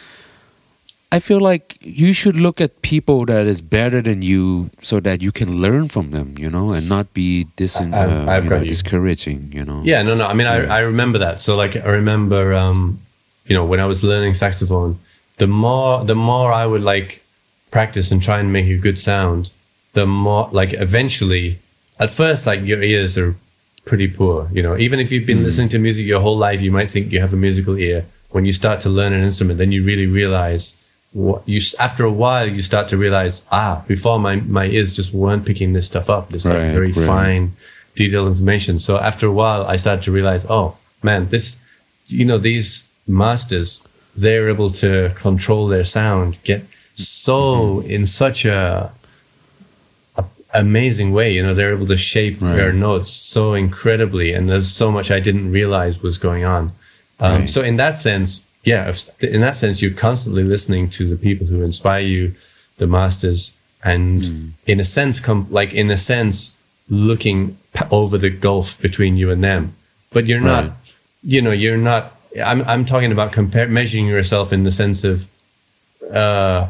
I 1.13 1.21
feel 1.21 1.39
like 1.39 1.79
you 1.81 2.13
should 2.13 2.35
look 2.35 2.61
at 2.61 2.83
people 2.83 3.25
that 3.27 3.47
is 3.47 3.61
better 3.63 4.03
than 4.03 4.23
you, 4.23 4.71
so 4.81 4.99
that 4.99 5.23
you 5.23 5.31
can 5.31 5.63
learn 5.63 5.87
from 5.87 6.11
them, 6.11 6.35
you 6.43 6.51
know, 6.51 6.73
and 6.75 6.89
not 6.89 7.15
be 7.15 7.47
dis- 7.55 7.79
I- 7.79 7.87
I've- 7.87 7.95
uh, 8.13 8.27
I've 8.27 8.49
got 8.51 8.63
know, 8.63 8.67
discouraging, 8.67 9.53
you 9.55 9.63
know. 9.65 9.79
Yeah, 9.87 10.03
no, 10.03 10.17
no. 10.17 10.27
I 10.27 10.35
mean, 10.35 10.49
I, 10.49 10.67
I 10.67 10.81
remember 10.81 11.19
that. 11.23 11.41
So, 11.41 11.55
like, 11.55 11.77
I 11.77 11.91
remember, 12.03 12.53
um, 12.53 12.99
you 13.47 13.55
know, 13.55 13.65
when 13.65 13.79
I 13.79 13.87
was 13.87 14.03
learning 14.03 14.35
saxophone, 14.35 14.99
the 15.39 15.47
more, 15.47 16.05
the 16.05 16.15
more 16.15 16.53
I 16.53 16.67
would 16.67 16.83
like 16.83 17.23
practice 17.71 18.11
and 18.11 18.23
try 18.23 18.39
and 18.39 18.53
make 18.53 18.67
a 18.67 18.77
good 18.77 18.99
sound, 18.99 19.51
the 19.93 20.07
more, 20.07 20.49
like, 20.53 20.73
eventually, 20.73 21.59
at 21.99 22.11
first, 22.11 22.47
like, 22.47 22.61
your 22.63 22.83
ears 22.83 23.17
are 23.19 23.37
pretty 23.85 24.09
poor. 24.09 24.49
You 24.53 24.63
know, 24.63 24.77
even 24.77 24.99
if 25.01 25.13
you've 25.13 25.27
been 25.27 25.43
listening 25.43 25.69
to 25.71 25.79
music 25.79 26.07
your 26.07 26.21
whole 26.21 26.37
life, 26.37 26.61
you 26.61 26.73
might 26.73 26.91
think 26.91 27.13
you 27.13 27.21
have 27.21 27.33
a 27.33 27.37
musical 27.37 27.77
ear. 27.79 28.07
When 28.31 28.45
you 28.45 28.53
start 28.53 28.81
to 28.81 28.89
learn 28.89 29.13
an 29.13 29.23
instrument, 29.23 29.59
then 29.59 29.71
you 29.73 29.85
really 29.85 30.07
realize 30.07 30.85
what 31.13 31.49
you. 31.49 31.61
After 31.79 32.05
a 32.05 32.11
while, 32.11 32.49
you 32.49 32.63
start 32.63 32.89
to 32.89 32.97
realize, 32.97 33.47
ah, 33.53 33.85
before 33.87 34.19
my 34.19 34.37
my 34.37 34.67
ears 34.67 34.97
just 34.97 35.15
weren't 35.15 35.47
picking 35.47 35.73
this 35.73 35.87
stuff 35.87 36.11
up. 36.11 36.31
This 36.31 36.45
like 36.45 36.73
very 36.73 36.91
right. 36.91 37.07
fine, 37.07 37.53
detailed 37.95 38.27
information. 38.27 38.81
So 38.81 38.99
after 38.99 39.27
a 39.29 39.33
while, 39.33 39.65
I 39.65 39.77
started 39.77 40.03
to 40.05 40.13
realize, 40.13 40.45
oh 40.49 40.77
man, 41.03 41.29
this, 41.29 41.61
you 42.07 42.25
know, 42.25 42.39
these 42.39 42.91
masters, 43.07 43.87
they're 44.17 44.49
able 44.49 44.71
to 44.71 45.13
control 45.15 45.67
their 45.69 45.85
sound, 45.85 46.37
get 46.45 46.65
so 46.95 47.35
Mm-hmm. 47.83 47.91
in 47.91 48.07
such 48.07 48.45
a, 48.45 48.93
a 50.17 50.25
amazing 50.53 51.13
way. 51.13 51.33
You 51.33 51.43
know, 51.43 51.55
they're 51.55 51.75
able 51.75 51.87
to 51.87 51.97
shape 51.97 52.41
Right. 52.41 52.57
their 52.57 52.73
notes 52.73 53.11
so 53.11 53.55
incredibly, 53.55 54.33
and 54.33 54.49
there's 54.49 54.71
so 54.71 54.91
much 54.93 55.11
I 55.11 55.21
didn't 55.21 55.51
realize 55.51 56.03
was 56.03 56.19
going 56.19 56.45
on. 56.45 56.73
Um, 57.21 57.41
Right. 57.41 57.51
So 57.51 57.63
in 57.63 57.77
that 57.77 57.99
sense, 57.99 58.47
yeah, 58.65 58.89
if, 58.89 59.23
in 59.23 59.41
that 59.41 59.57
sense, 59.57 59.83
you're 59.83 59.91
constantly 59.93 60.43
listening 60.43 60.89
to 60.91 61.05
the 61.09 61.17
people 61.17 61.47
who 61.49 61.63
inspire 61.63 62.03
you, 62.03 62.35
the 62.79 62.87
masters, 62.87 63.57
and 63.85 64.25
Hmm. 64.27 64.49
in 64.67 64.81
a 64.81 64.85
sense, 64.85 65.21
come 65.21 65.47
like 65.51 65.73
in 65.75 65.91
a 65.91 65.99
sense, 65.99 66.57
looking 66.89 67.57
p- 67.75 67.85
over 67.91 68.17
the 68.19 68.31
gulf 68.31 68.81
between 68.81 69.17
you 69.17 69.31
and 69.31 69.43
them. 69.45 69.75
But 70.13 70.27
you're 70.27 70.41
Right. 70.41 70.67
not, 70.67 70.77
you 71.23 71.43
know, 71.43 71.51
you're 71.53 71.77
not. 71.77 72.14
I'm 72.43 72.63
I'm 72.63 72.85
talking 72.85 73.13
about 73.13 73.33
compare 73.33 73.69
measuring 73.69 74.07
yourself 74.07 74.53
in 74.53 74.65
the 74.65 74.71
sense 74.73 75.05
of, 75.05 75.29
uh, 76.11 76.69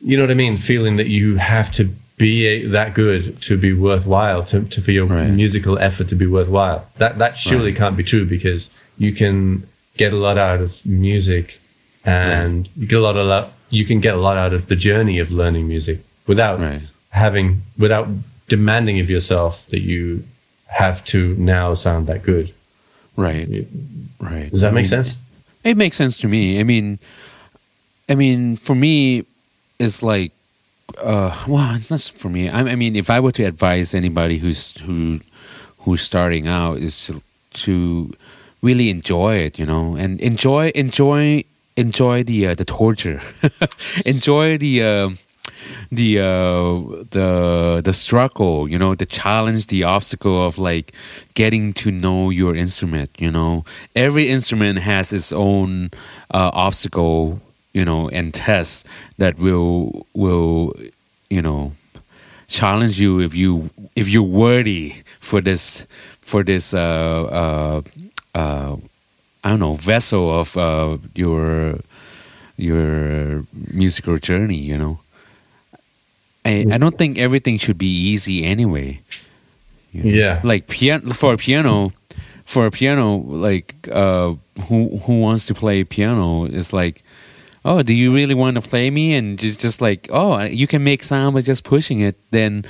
you 0.00 0.16
know 0.16 0.22
what 0.22 0.30
I 0.30 0.34
mean, 0.34 0.56
feeling 0.56 0.96
that 0.96 1.08
you 1.08 1.36
have 1.36 1.72
to 1.72 1.84
be 2.18 2.46
a, 2.46 2.66
that 2.68 2.94
good 2.94 3.40
to 3.42 3.58
be 3.58 3.72
worthwhile 3.72 4.42
to, 4.44 4.62
to 4.62 4.80
for 4.80 4.90
your 4.90 5.06
Right. 5.06 5.28
musical 5.30 5.78
effort 5.78 6.08
to 6.08 6.14
be 6.14 6.26
worthwhile. 6.26 6.88
That 6.98 7.18
that 7.18 7.36
surely 7.38 7.70
Right. 7.70 7.76
can't 7.78 7.96
be 7.96 8.02
true 8.04 8.24
because 8.26 8.70
you 8.98 9.12
can 9.12 9.66
get 9.96 10.12
a 10.12 10.16
lot 10.16 10.36
out 10.38 10.60
of 10.60 10.84
music, 10.84 11.58
and 12.04 12.68
you 12.76 12.86
get 12.86 12.98
a 12.98 13.02
lot 13.02 13.16
of 13.16 13.26
lo- 13.26 13.50
you 13.70 13.84
can 13.84 14.00
get 14.00 14.14
a 14.14 14.20
lot 14.20 14.36
out 14.36 14.52
of 14.52 14.68
the 14.68 14.76
journey 14.76 15.18
of 15.18 15.30
learning 15.30 15.66
music 15.68 16.00
without 16.26 16.60
Right. 16.60 16.82
having 17.10 17.62
without 17.78 18.08
demanding 18.48 19.00
of 19.00 19.08
yourself 19.10 19.66
that 19.70 19.80
you 19.82 20.24
have 20.68 21.04
to 21.06 21.34
now 21.38 21.74
sound 21.74 22.06
that 22.06 22.22
good. 22.22 22.52
Right. 23.16 23.66
Right. 24.20 24.50
Does 24.50 24.60
that 24.60 24.68
I 24.68 24.70
make 24.70 24.82
mean, 24.82 24.84
sense? 24.84 25.18
It 25.64 25.76
makes 25.76 25.96
sense 25.96 26.18
to 26.18 26.28
me. 26.28 26.60
I 26.60 26.62
mean, 26.62 26.98
I 28.08 28.14
mean, 28.14 28.56
for 28.56 28.74
me, 28.74 29.24
it's 29.78 30.02
like, 30.02 30.32
uh, 30.98 31.36
well, 31.48 31.74
it's 31.74 31.90
not 31.90 32.00
for 32.00 32.28
me. 32.28 32.48
I, 32.48 32.60
I 32.60 32.76
mean, 32.76 32.94
if 32.96 33.10
I 33.10 33.20
were 33.20 33.32
to 33.32 33.44
advise 33.44 33.94
anybody 33.94 34.38
who's 34.38 34.78
who 34.80 35.20
who's 35.78 36.02
starting 36.02 36.46
out, 36.46 36.78
is 36.78 37.06
to, 37.06 37.22
to 37.64 38.14
really 38.62 38.90
enjoy 38.90 39.36
it, 39.36 39.58
you 39.58 39.66
know, 39.66 39.96
and 39.96 40.20
enjoy 40.20 40.70
enjoy 40.74 41.44
enjoy 41.76 42.22
the 42.22 42.48
uh, 42.48 42.54
the 42.54 42.64
torture, 42.64 43.20
enjoy 44.06 44.58
the. 44.58 44.82
Uh, 44.82 45.10
the 45.90 46.18
uh 46.20 47.04
the 47.10 47.80
the 47.84 47.92
struggle 47.92 48.68
you 48.68 48.78
know 48.78 48.94
the 48.94 49.06
challenge 49.06 49.66
the 49.68 49.84
obstacle 49.84 50.46
of 50.46 50.58
like 50.58 50.92
getting 51.34 51.72
to 51.72 51.90
know 51.90 52.30
your 52.30 52.54
instrument 52.54 53.10
you 53.18 53.30
know? 53.30 53.64
Every 53.94 54.28
instrument 54.28 54.78
has 54.80 55.12
its 55.12 55.32
own 55.32 55.90
uh, 56.32 56.50
obstacle 56.52 57.40
you 57.72 57.84
know 57.84 58.08
and 58.08 58.32
tests 58.32 58.84
that 59.18 59.38
will 59.38 60.06
will 60.14 60.72
you 61.28 61.42
know 61.42 61.72
challenge 62.48 63.00
you 63.00 63.20
if 63.20 63.34
you 63.34 63.70
if 63.94 64.08
you're 64.08 64.22
worthy 64.22 64.94
for 65.20 65.40
this 65.40 65.86
for 66.20 66.42
this 66.42 66.72
uh 66.74 67.82
uh 68.34 68.38
uh 68.38 68.76
I 69.44 69.50
don't 69.50 69.60
know 69.60 69.74
vessel 69.74 70.40
of 70.40 70.56
uh 70.56 70.98
your 71.14 71.80
your 72.56 73.44
musical 73.74 74.18
journey 74.18 74.56
you 74.56 74.78
know 74.78 74.98
I, 76.46 76.66
I 76.74 76.78
don't 76.78 76.96
think 76.96 77.18
everything 77.18 77.58
should 77.58 77.78
be 77.78 77.90
easy 78.12 78.44
anyway. 78.44 79.00
you 79.92 80.04
know? 80.04 80.10
Yeah. 80.10 80.40
Like 80.44 80.68
piano 80.68 81.12
for 81.12 81.32
a 81.32 81.36
piano, 81.36 81.92
for 82.44 82.66
a 82.66 82.70
piano, 82.70 83.16
like 83.16 83.74
uh, 83.90 84.34
who 84.68 84.98
who 85.04 85.20
wants 85.20 85.46
to 85.46 85.54
play 85.54 85.84
piano 85.84 86.44
is 86.46 86.72
like, 86.72 87.02
oh, 87.64 87.82
do 87.82 87.92
you 87.92 88.14
really 88.14 88.34
want 88.34 88.54
to 88.54 88.62
play 88.62 88.90
me? 88.90 89.14
And 89.18 89.38
just 89.38 89.60
just 89.60 89.80
like, 89.80 90.08
oh, 90.12 90.42
you 90.44 90.66
can 90.66 90.82
make 90.84 91.02
sound 91.02 91.34
by 91.34 91.40
just 91.42 91.64
pushing 91.64 92.00
it. 92.00 92.14
Then, 92.30 92.64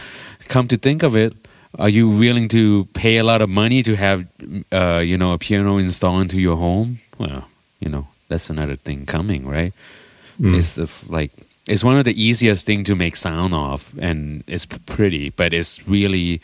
come 0.49 0.66
to 0.68 0.77
think 0.77 1.03
of 1.03 1.14
it, 1.14 1.35
are 1.79 1.91
you 1.91 2.09
willing 2.09 2.49
to 2.49 2.87
pay 2.95 3.18
a 3.18 3.24
lot 3.24 3.43
of 3.43 3.49
money 3.49 3.83
to 3.83 3.95
have, 3.97 4.24
uh, 4.72 5.03
you 5.05 5.18
know, 5.18 5.33
a 5.33 5.39
piano 5.39 5.77
installed 5.79 6.22
into 6.22 6.41
your 6.41 6.57
home? 6.57 6.99
Well, 7.18 7.45
you 7.81 7.91
know, 7.91 8.07
that's 8.29 8.49
another 8.51 8.77
thing 8.77 9.07
coming, 9.07 9.47
right? 9.47 9.72
It's 10.57 10.79
it's 10.79 11.09
like 11.11 11.33
it's 11.67 11.83
one 11.83 11.97
of 11.99 12.05
the 12.05 12.21
easiest 12.21 12.67
thing 12.67 12.85
to 12.85 12.95
make 12.95 13.17
sound 13.17 13.55
of, 13.55 13.93
and 13.99 14.45
it's 14.47 14.67
pretty, 14.67 15.31
but 15.31 15.53
it's 15.53 15.87
really 15.89 16.41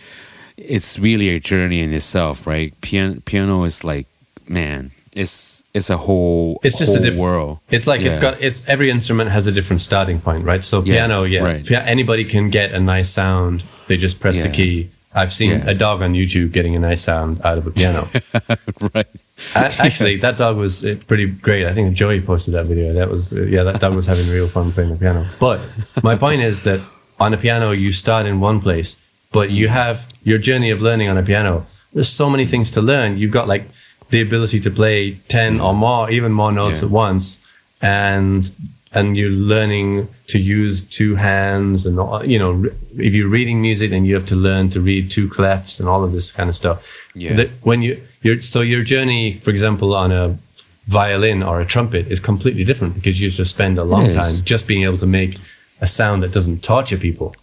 it's 0.57 0.99
really 0.99 1.29
a 1.31 1.41
journey 1.41 1.81
in 1.81 1.93
itself, 1.93 2.47
right? 2.47 2.79
Piano 2.81 3.21
piano 3.25 3.65
is 3.65 3.85
like 3.85 4.07
man, 4.49 4.91
it's 5.15 5.63
it's 5.75 5.91
a 5.91 5.97
whole 5.97 6.61
It's 6.63 6.79
just 6.79 6.97
a 6.97 7.01
different 7.01 7.21
world. 7.21 7.59
It's 7.71 7.87
like 7.87 8.01
it's 8.03 8.19
got 8.19 8.41
it's 8.43 8.69
every 8.69 8.91
instrument 8.91 9.31
has 9.31 9.47
a 9.47 9.53
different 9.53 9.81
starting 9.81 10.21
point, 10.21 10.45
right? 10.45 10.63
So 10.63 10.83
piano, 10.83 11.25
yeah, 11.25 11.43
right. 11.43 11.71
Anybody 11.71 12.25
can 12.25 12.51
get 12.51 12.73
a 12.73 12.81
nice 12.81 13.11
sound. 13.11 13.65
They 13.89 13.97
just 13.97 14.21
press 14.21 14.39
the 14.43 14.51
key. 14.51 14.91
I've 15.15 15.33
seen 15.33 15.51
Yeah. 15.51 15.69
a 15.71 15.75
dog 15.75 16.01
on 16.03 16.15
YouTube 16.15 16.53
getting 16.53 16.75
a 16.75 16.79
nice 16.79 17.03
sound 17.03 17.41
out 17.45 17.59
of 17.59 17.67
a 17.67 17.71
piano. 17.71 18.09
right. 18.95 19.07
Actually, 19.55 20.17
that 20.19 20.37
dog 20.39 20.57
was 20.57 20.85
uh, 20.85 20.95
pretty 21.07 21.27
great. 21.27 21.67
I 21.67 21.75
think 21.75 21.95
Joey 21.95 22.21
posted 22.21 22.55
that 22.55 22.67
video. 22.67 22.93
That 22.95 23.11
was 23.11 23.33
uh, 23.33 23.43
yeah, 23.43 23.63
that 23.65 23.81
dog 23.81 23.95
was 23.95 24.07
having 24.07 24.29
real 24.29 24.49
fun 24.49 24.73
playing 24.73 24.91
the 24.91 24.97
piano. 24.97 25.27
But 25.39 25.61
my 26.03 26.17
point 26.17 26.41
is 26.41 26.63
that 26.63 26.81
on 27.21 27.35
a 27.35 27.37
piano, 27.37 27.73
you 27.73 27.93
start 27.93 28.25
in 28.27 28.41
one 28.41 28.61
place, 28.61 29.05
but 29.33 29.51
you 29.51 29.69
have 29.69 30.07
your 30.25 30.39
journey 30.39 30.71
of 30.71 30.81
learning 30.81 31.09
on 31.09 31.19
a 31.19 31.23
piano. 31.23 31.67
There's 31.93 32.09
so 32.09 32.31
many 32.31 32.47
things 32.47 32.71
to 32.73 32.81
learn. 32.81 33.19
You've 33.19 33.33
got 33.33 33.49
like 33.49 33.65
the 34.11 34.21
ability 34.23 34.61
to 34.61 34.71
play 34.71 35.19
ten 35.29 35.61
or 35.61 35.75
more, 35.75 36.11
even 36.11 36.33
more 36.33 36.53
notes 36.53 36.81
Yeah. 36.81 36.87
at 36.87 36.91
once, 36.93 37.43
and 37.83 38.51
and 38.95 39.17
you're 39.17 39.31
learning 39.31 40.09
to 40.27 40.39
use 40.39 40.87
two 40.87 41.15
hands 41.15 41.87
and 41.87 41.97
you 42.31 42.39
know 42.39 42.65
if 42.99 43.15
you're 43.15 43.29
reading 43.29 43.61
music 43.61 43.91
then 43.91 44.05
you 44.05 44.15
have 44.15 44.27
to 44.27 44.37
learn 44.37 44.69
to 44.69 44.81
read 44.81 45.11
two 45.11 45.29
clefs 45.29 45.81
and 45.81 45.89
all 45.89 46.05
of 46.05 46.13
this 46.13 46.31
kind 46.31 46.49
of 46.49 46.57
stuff. 46.57 47.11
Yeah. 47.15 47.35
that 47.35 47.51
when 47.63 47.83
you 47.83 48.03
your 48.23 48.41
so 48.41 48.61
your 48.61 48.85
journey 48.85 49.35
for 49.39 49.51
example 49.51 49.95
on 49.95 50.13
a 50.13 50.39
violin 50.87 51.43
or 51.43 51.61
a 51.61 51.65
trumpet 51.67 52.07
is 52.09 52.21
completely 52.21 52.65
different 52.65 52.95
because 52.95 53.21
you 53.21 53.31
just 53.31 53.55
spend 53.55 53.79
a 53.79 53.85
long 53.85 54.11
time 54.11 54.35
just 54.45 54.67
being 54.67 54.83
able 54.83 54.99
to 54.99 55.07
make 55.07 55.39
a 55.81 55.87
sound 55.87 56.23
that 56.23 56.33
doesn't 56.33 56.63
torture 56.63 56.97
people 56.99 57.35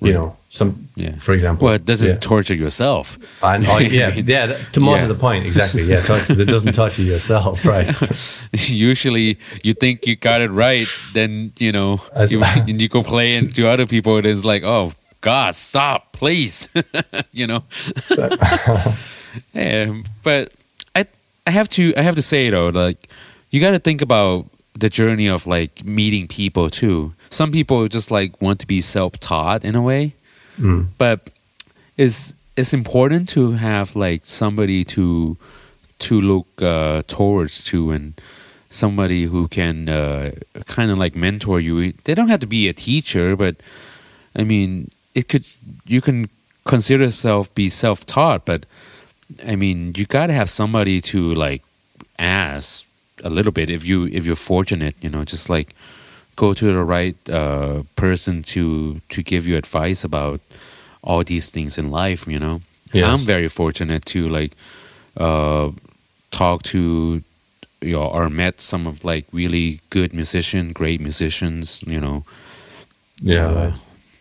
you 0.00 0.12
know 0.12 0.36
some 0.50 0.88
Yeah. 0.96 1.12
for 1.18 1.34
example 1.34 1.66
Well, 1.66 1.74
it 1.74 1.84
doesn't 1.84 2.08
yeah. 2.08 2.16
torture 2.20 2.54
yourself. 2.54 3.18
and, 3.42 3.66
oh, 3.68 3.78
yeah, 3.78 4.14
yeah. 4.16 4.46
that- 4.46 4.72
To 4.72 4.80
more 4.80 4.96
Yeah. 4.96 5.02
to 5.06 5.12
the 5.14 5.18
point, 5.20 5.44
exactly. 5.46 5.82
Yeah, 5.84 6.00
torture, 6.00 6.34
that 6.34 6.48
doesn't 6.48 6.72
torture 6.74 7.02
yourself, 7.04 7.64
right? 7.74 7.94
Usually, 8.68 9.36
you 9.62 9.74
think 9.74 10.06
you 10.06 10.16
got 10.16 10.40
it 10.40 10.50
right, 10.50 10.86
then 11.12 11.52
you 11.58 11.70
know 11.72 12.00
As- 12.14 12.32
you, 12.32 12.42
you 12.66 12.88
go 12.88 13.02
play 13.02 13.36
and 13.36 13.54
to 13.56 13.68
other 13.68 13.86
people. 13.86 14.16
It 14.18 14.26
is 14.26 14.44
like, 14.44 14.62
oh 14.64 14.92
God, 15.20 15.54
stop, 15.54 16.12
please. 16.12 16.68
you 17.32 17.46
know. 17.46 17.62
yeah, 19.52 19.92
but 20.22 20.52
I 20.94 21.06
I 21.46 21.50
have 21.50 21.68
to 21.70 21.92
I 21.96 22.02
have 22.02 22.14
to 22.14 22.22
say 22.22 22.50
though, 22.50 22.68
like 22.68 23.08
you 23.50 23.60
got 23.60 23.70
to 23.72 23.78
think 23.78 24.02
about 24.02 24.46
the 24.78 24.88
journey 24.88 25.26
of 25.28 25.46
like 25.46 25.84
meeting 25.84 26.28
people 26.28 26.70
too. 26.70 27.12
Some 27.30 27.50
people 27.52 27.88
just 27.88 28.10
like 28.10 28.40
want 28.40 28.60
to 28.60 28.66
be 28.66 28.80
self 28.80 29.18
taught 29.20 29.64
in 29.64 29.74
a 29.74 29.82
way, 29.82 30.14
but 30.98 31.30
it's 31.96 32.34
it's 32.56 32.72
important 32.74 33.28
to 33.30 33.52
have 33.52 33.94
like 33.94 34.24
somebody 34.24 34.84
to 34.84 35.36
to 35.98 36.20
look 36.20 36.46
uh, 36.62 37.02
towards 37.06 37.64
to 37.64 37.90
and 37.90 38.14
somebody 38.70 39.24
who 39.24 39.48
can 39.48 39.88
uh, 39.88 40.32
kind 40.66 40.90
of 40.90 40.98
like 40.98 41.16
mentor 41.16 41.60
you. 41.60 41.92
They 42.04 42.14
don't 42.14 42.28
have 42.28 42.40
to 42.40 42.46
be 42.46 42.68
a 42.68 42.72
teacher, 42.72 43.36
but 43.36 43.56
I 44.36 44.44
mean, 44.44 44.90
it 45.14 45.28
could 45.28 45.46
you 45.86 46.00
can 46.00 46.28
consider 46.64 47.04
yourself 47.04 47.52
be 47.54 47.68
self 47.68 48.04
taught, 48.06 48.44
but 48.44 48.66
I 49.46 49.56
mean, 49.56 49.94
you 49.96 50.06
got 50.06 50.26
to 50.28 50.32
have 50.32 50.50
somebody 50.50 51.00
to 51.12 51.34
like 51.34 51.62
ask 52.18 52.86
a 53.24 53.30
little 53.30 53.52
bit 53.52 53.70
if 53.70 53.84
you 53.84 54.06
if 54.06 54.26
you're 54.26 54.36
fortunate, 54.36 54.94
you 55.00 55.10
know, 55.10 55.24
just 55.24 55.48
like 55.50 55.74
go 56.38 56.54
to 56.54 56.72
the 56.72 56.84
right 56.84 57.16
uh, 57.28 57.82
person 57.96 58.42
to 58.42 59.00
to 59.08 59.22
give 59.22 59.42
you 59.48 59.56
advice 59.56 60.04
about 60.04 60.40
all 61.02 61.24
these 61.24 61.50
things 61.50 61.78
in 61.78 61.90
life, 61.90 62.26
you 62.32 62.38
know. 62.38 62.60
Yes. 62.92 63.06
I'm 63.06 63.26
very 63.26 63.48
fortunate 63.48 64.04
to 64.06 64.20
like 64.38 64.52
uh, 65.16 65.70
talk 66.30 66.62
to 66.62 67.22
you 67.80 67.92
know, 67.92 68.06
or 68.06 68.28
met 68.30 68.60
some 68.60 68.86
of 68.86 69.04
like 69.04 69.24
really 69.32 69.80
good 69.90 70.12
musicians, 70.12 70.72
great 70.72 71.00
musicians, 71.00 71.82
you 71.86 72.00
know. 72.00 72.24
Yeah, 73.22 73.48
Uh. 73.48 73.74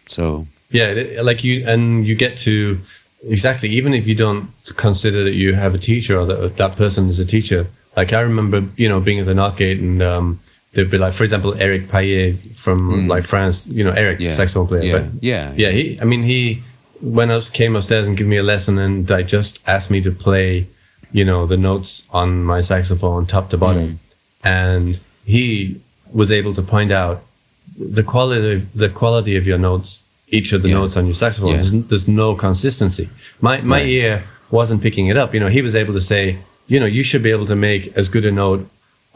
So 0.08 0.48
Yeah, 0.72 1.22
like 1.22 1.44
you, 1.44 1.66
and 1.68 2.08
you 2.08 2.16
get 2.16 2.38
to 2.46 2.80
exactly. 3.28 3.70
Even 3.70 3.94
if 3.94 4.08
you 4.08 4.16
don't 4.16 4.50
consider 4.76 5.24
that 5.24 5.34
you 5.34 5.54
have 5.54 5.76
a 5.76 5.78
teacher 5.78 6.20
or 6.20 6.26
that 6.26 6.58
that 6.58 6.76
person 6.76 7.10
is 7.10 7.20
a 7.20 7.26
teacher. 7.26 7.68
Like 7.96 8.14
I 8.14 8.22
remember, 8.22 8.60
you 8.76 8.88
know, 8.90 9.00
being 9.00 9.20
at 9.20 9.26
the 9.26 9.34
Northgate, 9.34 9.80
and 9.80 10.02
um, 10.02 10.40
there'd 10.78 10.92
be 10.92 11.00
like, 11.00 11.14
for 11.14 11.24
example, 11.24 11.56
Eric 11.60 11.88
Payet 11.90 12.38
from 12.56 13.08
like 13.08 13.24
France. 13.26 13.68
You 13.68 13.84
know, 13.84 13.92
Eric, 14.04 14.20
Mm. 14.20 14.26
yeah, 14.26 14.32
saxophone 14.42 14.68
player. 14.68 14.84
Yeah, 14.84 14.98
but 15.00 15.06
yeah, 15.32 15.54
yeah, 15.58 15.72
he. 15.72 16.00
I 16.02 16.06
mean, 16.06 16.24
he 16.24 16.62
went 17.02 17.32
up, 17.32 17.44
came 17.52 17.76
upstairs 17.76 18.06
and 18.08 18.16
gave 18.16 18.28
me 18.28 18.38
a 18.38 18.44
lesson, 18.44 18.78
and 18.78 19.10
I 19.12 19.24
just 19.24 19.54
asked 19.68 19.90
me 19.92 20.00
to 20.02 20.12
play, 20.12 20.68
you 21.12 21.26
know, 21.26 21.46
the 21.48 21.58
notes 21.58 22.08
on 22.12 22.44
my 22.44 22.62
saxophone 22.62 23.26
top 23.26 23.50
to 23.50 23.58
Mm. 23.58 23.60
bottom, 23.60 24.00
and 24.44 25.00
he 25.26 25.76
was 26.14 26.32
able 26.32 26.54
to 26.54 26.62
point 26.62 26.92
out 26.92 27.24
the 27.78 28.04
quality 28.04 28.54
of 28.54 28.62
the 28.84 28.90
quality 28.90 29.36
of 29.36 29.46
your 29.46 29.58
notes, 29.70 30.02
each 30.30 30.54
of 30.54 30.62
the 30.62 30.70
Yeah. 30.70 30.76
notes 30.80 30.96
on 30.98 31.06
your 31.06 31.16
saxophone. 31.16 31.52
Yeah. 31.52 31.58
There's, 31.58 31.72
there's 31.90 32.08
no 32.08 32.36
consistency. 32.36 33.10
My 33.42 33.62
my 33.62 33.82
Right. 33.82 33.90
ear 34.02 34.24
wasn't 34.60 34.82
picking 34.82 35.08
it 35.12 35.18
up. 35.18 35.34
You 35.34 35.40
know, 35.42 35.50
he 35.58 35.62
was 35.62 35.76
able 35.76 35.94
to 35.94 36.06
say, 36.14 36.24
you 36.68 36.80
know, 36.80 36.86
you 36.98 37.04
should 37.04 37.24
be 37.24 37.32
able 37.38 37.46
to 37.54 37.56
make 37.56 37.84
as 38.00 38.08
good 38.10 38.26
a 38.26 38.32
note 38.32 38.62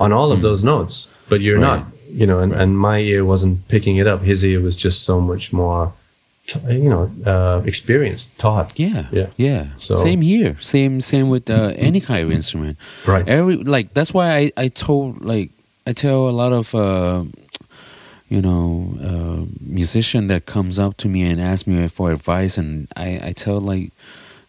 on 0.04 0.12
all 0.18 0.30
of 0.36 0.40
those 0.42 0.62
notes, 0.74 0.96
but 1.30 1.40
you're 1.42 1.60
Mm. 1.60 1.68
Right. 1.68 1.80
not. 1.80 1.86
You 2.22 2.26
know, 2.30 2.40
and, 2.44 2.52
and 2.62 2.70
my 2.90 2.98
ear 3.12 3.24
wasn't 3.24 3.56
picking 3.74 3.96
it 4.02 4.08
up. 4.08 4.20
His 4.32 4.44
ear 4.44 4.60
was 4.68 4.76
just 4.86 4.98
so 5.10 5.16
much 5.22 5.54
more, 5.54 5.84
t- 6.48 6.60
you 6.84 6.90
know, 6.94 7.04
uh, 7.34 7.62
experienced, 7.72 8.28
taught. 8.38 8.68
Yeah, 8.86 9.04
Yeah. 9.12 9.28
yeah. 9.38 9.64
So- 9.78 9.96
same 10.10 10.22
here. 10.22 10.54
Same, 10.60 11.00
same 11.02 11.28
with 11.34 11.50
uh, 11.50 11.72
any 11.90 12.02
kind 12.02 12.22
of 12.26 12.30
instrument. 12.40 12.76
Right. 13.08 13.26
Every 13.38 13.56
like 13.76 13.88
that's 13.94 14.14
why 14.14 14.28
I 14.42 14.44
I 14.66 14.68
told 14.86 15.24
like 15.34 15.50
I 15.90 15.94
tell 15.94 16.22
a 16.34 16.36
lot 16.42 16.52
of 16.52 16.66
uh, 16.76 17.24
you 18.30 18.42
know, 18.42 18.68
uh, 19.10 19.42
musician 19.60 20.28
that 20.28 20.46
comes 20.46 20.80
up 20.80 20.94
to 20.98 21.08
me 21.08 21.22
and 21.32 21.40
asks 21.42 21.68
me 21.68 21.88
for 21.88 22.12
advice, 22.12 22.58
and 22.62 22.88
I, 22.96 23.20
I 23.30 23.32
tell 23.34 23.60
like, 23.74 23.92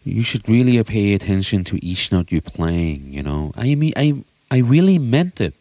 you 0.05 0.23
should 0.23 0.47
really 0.47 0.81
pay 0.83 1.13
attention 1.13 1.63
to 1.65 1.75
each 1.83 2.11
note 2.11 2.31
you're 2.31 2.41
playing. 2.57 2.99
You 3.13 3.23
know, 3.23 3.51
I 3.57 3.75
mean, 3.75 3.93
I 3.95 4.23
I 4.53 4.59
really 4.59 4.99
meant 4.99 5.41
it. 5.41 5.55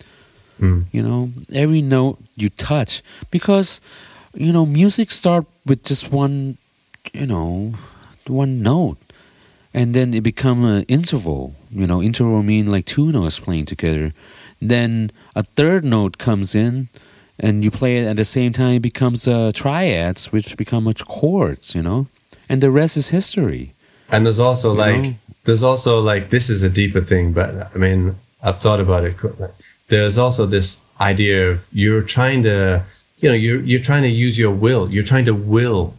Mm. 0.61 0.84
You 0.93 1.03
know, 1.03 1.30
every 1.53 1.80
note 1.80 2.18
you 2.36 2.51
touch 2.51 3.03
because, 3.30 3.80
you 4.34 4.53
know, 4.53 4.66
music 4.66 5.11
start 5.11 5.47
with 5.64 5.82
just 5.82 6.12
one, 6.12 6.59
you 7.14 7.26
know, 7.26 7.72
one 8.26 8.62
note, 8.62 8.99
and 9.72 9.95
then 9.95 10.12
it 10.12 10.22
become 10.22 10.64
an 10.64 10.82
interval. 10.97 11.55
You 11.70 11.86
know, 11.86 12.03
interval 12.03 12.43
mean 12.43 12.66
like 12.70 12.84
two 12.84 13.11
notes 13.11 13.40
playing 13.40 13.64
together. 13.64 14.12
Then 14.61 15.11
a 15.34 15.43
third 15.43 15.84
note 15.84 16.18
comes 16.18 16.55
in 16.55 16.88
and 17.40 17.64
you 17.64 17.70
play 17.70 17.99
it 17.99 18.07
at 18.07 18.16
the 18.16 18.24
same 18.24 18.53
time, 18.53 18.74
it 18.76 18.82
becomes 18.82 19.26
uh, 19.26 19.51
triads, 19.55 20.30
which 20.32 20.57
become 20.57 20.84
much 20.84 21.05
chords, 21.07 21.74
you 21.74 21.82
know, 21.82 22.07
and 22.49 22.61
the 22.61 22.70
rest 22.70 22.97
is 22.97 23.09
history. 23.09 23.72
And 24.11 24.26
there's 24.26 24.38
also 24.38 24.72
You 24.72 24.78
like 24.78 25.03
know? 25.03 25.14
there's 25.45 25.62
also 25.62 26.01
like 26.01 26.28
this 26.28 26.51
is 26.51 26.62
a 26.62 26.70
deeper 26.70 27.01
thing, 27.01 27.32
but 27.32 27.49
I 27.74 27.78
mean 27.78 28.16
I've 28.43 28.59
thought 28.59 28.80
about 28.80 29.05
it. 29.05 29.14
There's 29.88 30.18
also 30.18 30.47
this 30.47 30.84
idea 31.01 31.51
of 31.51 31.66
you're 31.72 32.03
trying 32.03 32.43
to 32.45 32.82
you 33.18 33.28
know 33.28 33.34
you're 33.34 33.61
you're 33.61 33.80
trying 33.90 34.03
to 34.03 34.09
use 34.09 34.38
your 34.38 34.53
will. 34.53 34.90
You're 34.90 35.05
trying 35.12 35.24
to 35.26 35.34
will 35.34 35.95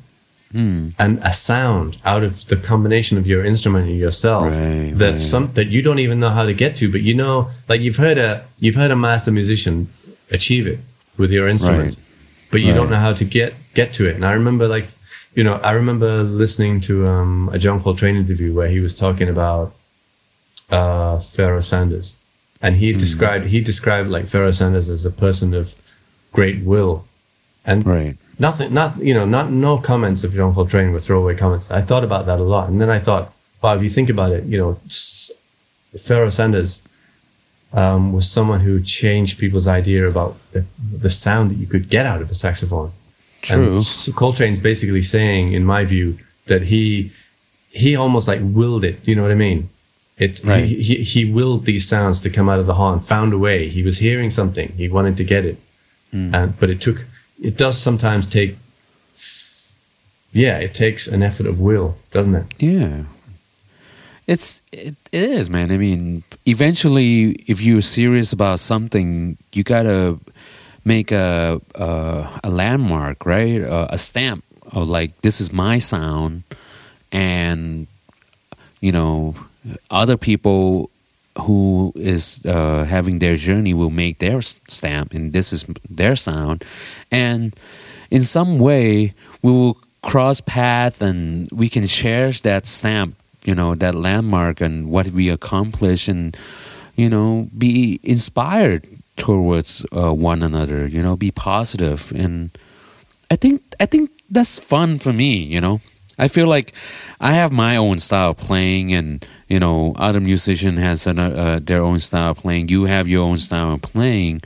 Hmm. 0.51 0.89
and 0.99 1.17
a 1.23 1.33
sound 1.33 1.97
out 2.05 2.23
of 2.23 2.45
the 2.47 2.55
combination 2.55 3.17
of 3.17 3.25
your 3.25 3.43
instrument 3.43 3.87
and 3.89 3.97
yourself 3.97 4.43
Right, 4.51 4.91
that 5.01 5.11
right. 5.13 5.19
some 5.19 5.51
that 5.53 5.69
you 5.69 5.81
don't 5.81 5.97
even 5.97 6.19
know 6.19 6.29
how 6.29 6.45
to 6.45 6.53
get 6.53 6.75
to, 6.77 6.91
but 6.91 7.01
you 7.01 7.15
know 7.15 7.49
like 7.67 7.81
you've 7.81 7.97
heard 7.97 8.19
a 8.19 8.45
you've 8.59 8.75
heard 8.75 8.91
a 8.91 8.95
master 8.95 9.31
musician 9.31 9.75
achieve 10.29 10.67
it 10.67 10.79
with 11.17 11.31
your 11.31 11.47
instrument, 11.47 11.95
Right. 11.95 12.05
but 12.51 12.61
you 12.61 12.71
don't 12.71 12.91
know 12.91 12.97
how 13.07 13.13
to 13.13 13.25
get 13.25 13.55
get 13.73 13.93
to 13.93 14.07
it. 14.07 14.13
And 14.15 14.23
I 14.23 14.33
remember 14.33 14.67
like 14.67 14.87
you 15.33 15.43
know 15.43 15.55
I 15.69 15.71
remember 15.71 16.21
listening 16.43 16.81
to 16.81 17.07
um, 17.07 17.49
a 17.51 17.57
John 17.57 17.81
Coltrane 17.81 18.15
interview 18.15 18.53
where 18.53 18.67
he 18.75 18.79
was 18.79 18.93
talking 18.93 19.29
about 19.29 19.73
uh, 20.69 21.17
Pharoah 21.17 21.63
Sanders, 21.63 22.17
and 22.63 22.77
he 22.77 22.93
described 22.93 23.47
he 23.47 23.59
described 23.61 24.09
like 24.09 24.25
Pharoah 24.25 24.53
Sanders 24.53 24.87
as 24.89 25.05
a 25.05 25.11
person 25.11 25.53
of 25.53 25.75
great 26.31 26.63
will, 26.63 27.05
and 27.65 27.85
Right. 27.85 28.15
nothing, 28.39 28.73
not 28.73 28.97
you 28.97 29.13
know, 29.13 29.25
not 29.25 29.51
no 29.51 29.77
comments 29.77 30.23
of 30.23 30.33
John 30.33 30.55
Coltrane 30.55 30.93
were 30.93 31.01
throwaway 31.01 31.35
comments. 31.35 31.69
I 31.69 31.81
thought 31.81 32.05
about 32.05 32.25
that 32.25 32.39
a 32.39 32.43
lot, 32.55 32.69
and 32.69 32.79
then 32.81 32.89
I 32.89 32.99
thought, 32.99 33.31
wow, 33.61 33.75
if 33.75 33.83
you 33.83 33.89
think 33.89 34.09
about 34.09 34.31
it, 34.31 34.45
you 34.45 34.57
know, 34.57 34.79
Pharoah 36.07 36.31
Sanders 36.31 36.81
um, 37.73 38.13
was 38.13 38.29
someone 38.31 38.61
who 38.61 38.81
changed 38.81 39.37
people's 39.39 39.67
idea 39.67 40.07
about 40.07 40.37
the 40.51 40.65
the 41.05 41.11
sound 41.11 41.51
that 41.51 41.57
you 41.57 41.67
could 41.67 41.89
get 41.89 42.05
out 42.05 42.21
of 42.21 42.31
a 42.31 42.35
saxophone. 42.35 42.91
True. 43.41 43.75
And 43.75 43.85
Coltrane's 44.15 44.59
basically 44.59 45.01
saying, 45.01 45.51
in 45.51 45.65
my 45.65 45.83
view, 45.83 46.17
that 46.47 46.63
he 46.63 47.11
he 47.71 47.95
almost 47.95 48.25
like 48.27 48.39
willed 48.41 48.85
it. 48.85 49.03
Do 49.03 49.11
you 49.11 49.15
know 49.17 49.23
what 49.23 49.31
I 49.31 49.35
mean? 49.35 49.69
It's 50.23 50.43
Right. 50.43 50.65
he, 50.65 50.81
he 50.81 50.95
he 51.03 51.25
willed 51.25 51.65
these 51.65 51.87
sounds 51.87 52.21
to 52.21 52.29
come 52.29 52.47
out 52.51 52.59
of 52.59 52.67
the 52.67 52.75
horn, 52.75 52.99
found 52.99 53.33
a 53.33 53.37
way. 53.37 53.69
He 53.69 53.83
was 53.83 53.97
hearing 53.97 54.29
something, 54.29 54.73
he 54.77 54.87
wanted 54.89 55.15
to 55.17 55.23
get 55.23 55.43
it, 55.45 55.57
hmm. 56.11 56.33
and 56.33 56.59
but 56.59 56.69
it 56.69 56.79
took. 56.81 57.05
It 57.41 57.57
does 57.57 57.77
sometimes 57.77 58.25
take. 58.27 58.55
Yeah, 60.31 60.57
it 60.57 60.73
takes 60.73 61.07
an 61.07 61.21
effort 61.21 61.45
of 61.45 61.59
will, 61.59 61.95
doesn't 62.11 62.35
it? 62.35 62.45
Yeah. 62.59 63.03
It's 64.25 64.61
it, 64.71 64.95
it 65.11 65.23
is, 65.23 65.49
man. 65.49 65.71
I 65.71 65.77
mean, 65.77 66.23
eventually, 66.45 67.31
if 67.47 67.61
you're 67.61 67.81
serious 67.81 68.33
about 68.33 68.59
something, 68.59 69.37
you 69.51 69.63
gotta 69.63 70.17
make 70.85 71.11
a 71.11 71.59
a, 71.75 72.39
a 72.43 72.49
landmark, 72.49 73.25
right? 73.25 73.61
A, 73.61 73.93
a 73.93 73.97
stamp 73.97 74.43
of 74.71 74.87
like 74.87 75.21
this 75.21 75.41
is 75.41 75.51
my 75.51 75.79
sound, 75.79 76.43
and 77.11 77.87
you 78.79 78.91
know, 78.91 79.35
other 79.89 80.17
people 80.17 80.89
who 81.39 81.91
is 81.95 82.45
uh, 82.45 82.83
having 82.83 83.19
their 83.19 83.35
journey 83.35 83.73
will 83.73 83.89
make 83.89 84.19
their 84.19 84.41
stamp, 84.41 85.13
and 85.13 85.33
this 85.33 85.51
is 85.51 85.65
their 85.89 86.15
sound, 86.15 86.63
and 87.11 87.55
in 88.11 88.21
some 88.21 88.59
way 88.59 89.13
we 89.41 89.51
will 89.51 89.77
cross 90.03 90.41
path 90.41 91.01
and 91.01 91.49
we 91.51 91.69
can 91.69 91.87
share 91.87 92.29
that 92.31 92.67
stamp 92.67 93.15
you 93.43 93.55
know 93.55 93.73
that 93.75 93.95
landmark 93.95 94.61
and 94.61 94.89
what 94.89 95.07
we 95.07 95.29
accomplish 95.29 96.07
and 96.07 96.37
you 96.95 97.09
know 97.09 97.49
be 97.57 97.99
inspired 98.03 98.87
towards 99.15 99.85
uh, 99.95 100.13
one 100.13 100.43
another 100.43 100.85
you 100.85 101.01
know 101.01 101.15
be 101.15 101.31
positive. 101.31 102.11
And 102.15 102.51
i 103.31 103.35
think 103.35 103.61
i 103.79 103.85
think 103.85 104.11
that's 104.29 104.59
fun 104.59 104.99
for 104.99 105.13
me 105.13 105.37
you 105.37 105.61
know 105.61 105.81
i 106.17 106.27
feel 106.27 106.47
like 106.47 106.73
i 107.19 107.33
have 107.33 107.51
my 107.51 107.75
own 107.75 107.99
style 107.99 108.31
of 108.31 108.37
playing 108.37 108.93
and 108.93 109.25
you 109.47 109.59
know 109.59 109.93
other 109.97 110.19
musician 110.19 110.77
has 110.77 111.07
an, 111.07 111.19
uh, 111.19 111.59
their 111.61 111.81
own 111.81 111.99
style 111.99 112.31
of 112.31 112.37
playing 112.37 112.67
you 112.69 112.85
have 112.85 113.07
your 113.07 113.23
own 113.23 113.37
style 113.37 113.73
of 113.73 113.81
playing 113.81 114.41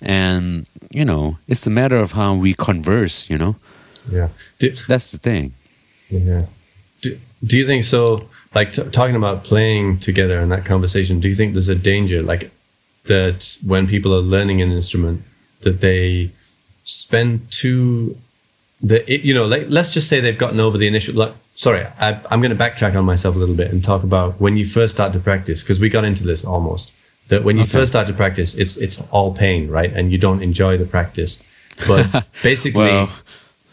and 0.00 0.66
you 0.90 1.04
know 1.04 1.38
it's 1.48 1.66
a 1.66 1.70
matter 1.70 1.96
of 1.96 2.12
how 2.12 2.34
we 2.34 2.54
converse 2.54 3.28
you 3.30 3.38
know 3.38 3.56
Yeah. 4.10 4.28
Do, 4.58 4.70
that's 4.88 5.10
the 5.12 5.18
thing 5.18 5.52
Yeah. 6.10 6.42
Do, 7.02 7.18
do 7.44 7.56
you 7.56 7.66
think 7.66 7.84
so? 7.84 8.28
Like 8.54 8.72
t- 8.72 8.90
talking 8.90 9.16
about 9.16 9.44
playing 9.44 9.98
together 9.98 10.38
in 10.40 10.48
that 10.50 10.64
conversation, 10.64 11.20
do 11.20 11.28
you 11.28 11.34
think 11.34 11.54
there's 11.54 11.68
a 11.68 11.74
danger, 11.74 12.22
like 12.22 12.50
that 13.04 13.58
when 13.64 13.86
people 13.86 14.14
are 14.14 14.20
learning 14.20 14.60
an 14.62 14.70
instrument, 14.70 15.22
that 15.62 15.80
they 15.80 16.30
spend 16.84 17.50
too, 17.50 18.16
the 18.82 19.12
it, 19.12 19.22
you 19.22 19.34
know, 19.34 19.46
like 19.46 19.66
let's 19.68 19.92
just 19.92 20.08
say 20.08 20.20
they've 20.20 20.38
gotten 20.38 20.60
over 20.60 20.76
the 20.76 20.86
initial. 20.86 21.14
Like, 21.14 21.34
sorry, 21.54 21.84
I, 22.00 22.20
I'm 22.30 22.40
going 22.40 22.56
to 22.56 22.64
backtrack 22.64 22.96
on 22.96 23.04
myself 23.04 23.36
a 23.36 23.38
little 23.38 23.54
bit 23.54 23.70
and 23.70 23.82
talk 23.82 24.02
about 24.02 24.40
when 24.40 24.56
you 24.56 24.64
first 24.64 24.94
start 24.94 25.12
to 25.12 25.20
practice, 25.20 25.62
because 25.62 25.80
we 25.80 25.88
got 25.88 26.04
into 26.04 26.24
this 26.24 26.44
almost. 26.44 26.92
That 27.28 27.44
when 27.44 27.56
you 27.56 27.62
Okay. 27.62 27.72
first 27.72 27.92
start 27.92 28.06
to 28.08 28.12
practice, 28.12 28.54
it's 28.54 28.76
it's 28.76 29.00
all 29.10 29.32
pain, 29.32 29.68
right? 29.68 29.92
And 29.92 30.10
you 30.10 30.18
don't 30.18 30.42
enjoy 30.42 30.76
the 30.76 30.84
practice. 30.84 31.42
But 31.86 32.26
basically, 32.42 32.92
Well- 32.92 33.10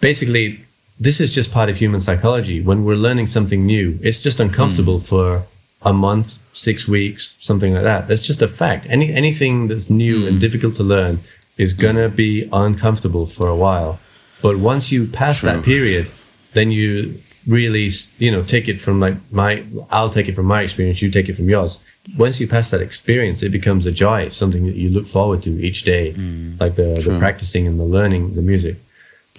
basically 0.02 0.62
this 1.00 1.22
is 1.22 1.32
just 1.32 1.52
part 1.52 1.70
of 1.70 1.78
human 1.78 2.00
psychology 2.00 2.62
when 2.62 2.84
we're 2.84 2.96
learning 2.96 3.28
something 3.28 3.66
new 3.66 3.98
it's 4.02 4.22
just 4.22 4.40
uncomfortable 4.40 4.98
hmm. 4.98 5.04
for 5.04 5.44
a 5.82 5.94
month 5.94 6.40
six 6.54 6.88
weeks 6.88 7.36
something 7.40 7.74
like 7.74 7.84
that 7.84 8.08
that's 8.08 8.22
just 8.22 8.42
a 8.42 8.48
fact 8.48 8.86
Any, 8.90 9.14
anything 9.14 9.68
that's 9.68 9.90
new 9.90 10.26
and 10.26 10.36
hmm. 10.36 10.40
difficult 10.40 10.76
to 10.76 10.84
learn 10.84 11.20
is 11.58 11.74
gonna 11.74 12.10
be 12.10 12.50
uncomfortable 12.52 13.26
for 13.26 13.48
a 13.48 13.56
while 13.56 14.00
but 14.42 14.58
once 14.58 14.92
you 14.92 15.08
pass 15.08 15.42
True. 15.42 15.50
that 15.50 15.64
period 15.64 16.10
then 16.54 16.72
you 16.72 17.20
really 17.48 17.90
you 18.18 18.32
know 18.32 18.44
take 18.44 18.68
it 18.68 18.80
from 18.80 19.00
like 19.00 19.16
my 19.32 19.64
i'll 19.92 20.10
take 20.10 20.28
it 20.28 20.36
from 20.36 20.46
my 20.46 20.62
experience 20.62 21.02
you 21.02 21.10
take 21.10 21.30
it 21.30 21.34
from 21.34 21.50
yours 21.50 21.80
once 22.18 22.40
you 22.40 22.48
pass 22.48 22.70
that 22.72 22.82
experience 22.82 23.42
it 23.44 23.50
becomes 23.50 23.86
a 23.86 23.92
joy 23.92 24.30
something 24.30 24.66
that 24.66 24.76
you 24.76 24.90
look 24.90 25.08
forward 25.08 25.42
to 25.42 25.52
each 25.64 25.84
day 25.84 26.12
like 26.60 26.76
the, 26.76 27.02
the 27.06 27.16
practicing 27.18 27.66
and 27.68 27.80
the 27.80 27.84
learning 27.84 28.36
the 28.36 28.42
music 28.42 28.78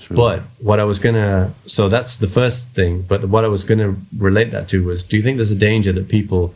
but 0.08 0.42
what 0.58 0.80
I 0.80 0.84
was 0.84 0.98
gonna, 0.98 1.52
so 1.66 1.88
that's 1.88 2.16
the 2.16 2.26
first 2.26 2.74
thing. 2.74 3.02
But 3.02 3.28
what 3.28 3.44
I 3.44 3.48
was 3.48 3.64
gonna 3.64 3.96
relate 4.16 4.50
that 4.52 4.68
to 4.68 4.84
was, 4.84 5.02
do 5.02 5.16
you 5.16 5.22
think 5.22 5.36
there's 5.36 5.50
a 5.50 5.56
danger 5.56 5.92
that 5.92 6.08
people 6.08 6.54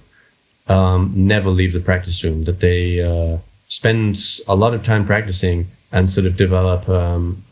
um, 0.67 1.13
never 1.15 1.51
leave 1.51 1.73
the 1.73 1.81
practice 1.81 2.25
room? 2.25 2.45
That 2.45 2.61
they 2.61 3.01
uh, 3.01 3.39
spend 3.69 4.19
a 4.49 4.55
lot 4.55 4.73
of 4.73 4.83
time 4.83 5.05
practicing 5.05 5.69
and 5.93 6.11
sort 6.11 6.27
of 6.27 6.37
develop 6.37 6.89
um, 6.89 7.44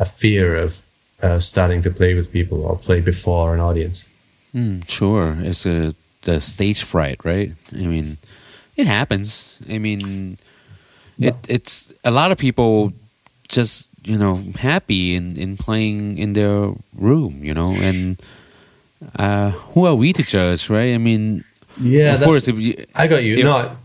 a 0.00 0.04
fear 0.04 0.56
of 0.64 0.82
uh, 1.22 1.38
starting 1.38 1.82
to 1.82 1.90
play 1.90 2.14
with 2.14 2.32
people 2.32 2.64
or 2.64 2.76
play 2.76 3.00
before 3.00 3.54
an 3.54 3.60
audience? 3.60 4.06
Mm, 4.54 4.82
sure, 4.88 5.36
it's 5.40 5.66
a 5.66 5.94
the 6.22 6.40
stage 6.40 6.82
fright, 6.82 7.18
right? 7.24 7.52
I 7.72 7.86
mean, 7.86 8.16
it 8.76 8.86
happens. 8.86 9.60
I 9.70 9.78
mean, 9.78 10.36
it 11.18 11.34
it's 11.48 11.92
a 12.04 12.10
lot 12.10 12.32
of 12.32 12.38
people 12.38 12.92
just 13.48 13.86
you 14.04 14.18
know 14.18 14.34
happy 14.58 15.14
in 15.14 15.36
in 15.36 15.56
playing 15.56 16.18
in 16.18 16.32
their 16.32 16.72
room, 16.98 17.44
you 17.44 17.54
know, 17.54 17.70
and 17.88 18.16
uh, 19.18 19.50
who 19.72 19.86
are 19.86 19.94
we 19.94 20.12
to 20.12 20.22
judge, 20.22 20.68
right? 20.68 20.94
I 20.94 20.98
mean, 20.98 21.44
Yeah, 21.80 22.14
of 22.16 22.22
course, 22.22 22.48
if 22.48 22.58
you, 22.58 22.74
I 22.94 23.06
got 23.08 23.22
you. 23.24 23.38
if- 23.38 23.44
no, 23.44 23.56
I- 23.56 23.76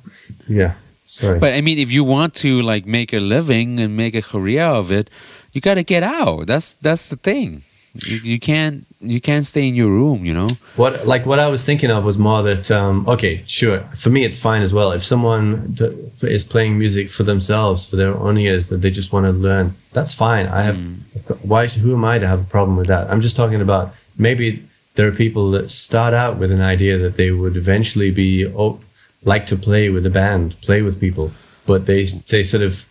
yeah, 0.47 0.73
sorry. 1.05 1.39
but 1.39 1.53
I 1.53 1.61
mean, 1.61 1.77
if 1.79 1.91
you 1.91 2.03
want 2.03 2.33
to 2.43 2.61
like 2.61 2.85
make 2.85 3.13
a 3.13 3.19
living 3.19 3.79
and 3.79 3.95
make 3.95 4.15
a 4.15 4.21
career 4.21 4.63
of 4.65 4.91
it, 4.91 5.09
you 5.55 5.61
got 5.61 5.75
to 5.75 5.83
get 5.83 6.03
out. 6.03 6.47
That's 6.47 6.73
that's 6.73 7.09
the 7.09 7.15
thing. 7.15 7.63
You, 8.03 8.17
you 8.17 8.39
can't 8.39 8.85
you 8.99 9.21
can't 9.21 9.45
stay 9.45 9.67
in 9.69 9.73
your 9.73 9.89
room, 9.89 10.25
you 10.25 10.33
know. 10.33 10.49
What 10.75 11.07
like 11.07 11.25
what 11.25 11.39
I 11.39 11.47
was 11.47 11.63
thinking 11.63 11.89
of 11.89 12.03
was 12.03 12.17
more 12.17 12.43
that 12.43 12.69
um, 12.69 13.07
okay, 13.07 13.43
sure. 13.47 13.79
For 13.97 14.09
me, 14.09 14.25
it's 14.25 14.37
fine 14.37 14.61
as 14.61 14.73
well. 14.73 14.91
If 14.91 15.03
someone 15.03 15.77
is 16.21 16.43
playing 16.43 16.77
music 16.77 17.09
for 17.09 17.23
themselves, 17.23 17.89
for 17.89 17.95
their 17.95 18.13
own 18.13 18.37
ears, 18.37 18.67
that 18.67 18.81
they 18.81 18.91
just 18.91 19.13
want 19.13 19.27
to 19.27 19.31
learn, 19.31 19.75
that's 19.93 20.13
fine. 20.13 20.47
I 20.47 20.63
have 20.63 20.77
I've 21.15 21.43
why? 21.43 21.67
Who 21.67 21.93
am 21.93 22.03
I 22.03 22.19
to 22.19 22.27
have 22.27 22.41
a 22.41 22.49
problem 22.55 22.75
with 22.75 22.87
that? 22.87 23.09
I'm 23.09 23.21
just 23.21 23.37
talking 23.37 23.61
about 23.61 23.95
maybe 24.17 24.61
there 24.95 25.07
are 25.07 25.13
people 25.13 25.51
that 25.51 25.69
start 25.69 26.13
out 26.13 26.35
with 26.35 26.51
an 26.51 26.61
idea 26.61 26.97
that 26.97 27.15
they 27.15 27.31
would 27.31 27.55
eventually 27.55 28.11
be 28.11 28.45
oh, 28.45 28.81
like 29.23 29.47
to 29.47 29.55
play 29.55 29.87
with 29.87 30.05
a 30.05 30.09
band, 30.09 30.57
play 30.61 30.81
with 30.81 30.99
people, 30.99 31.31
but 31.65 31.85
they 31.85 32.03
they 32.03 32.43
sort 32.43 32.63
of 32.63 32.85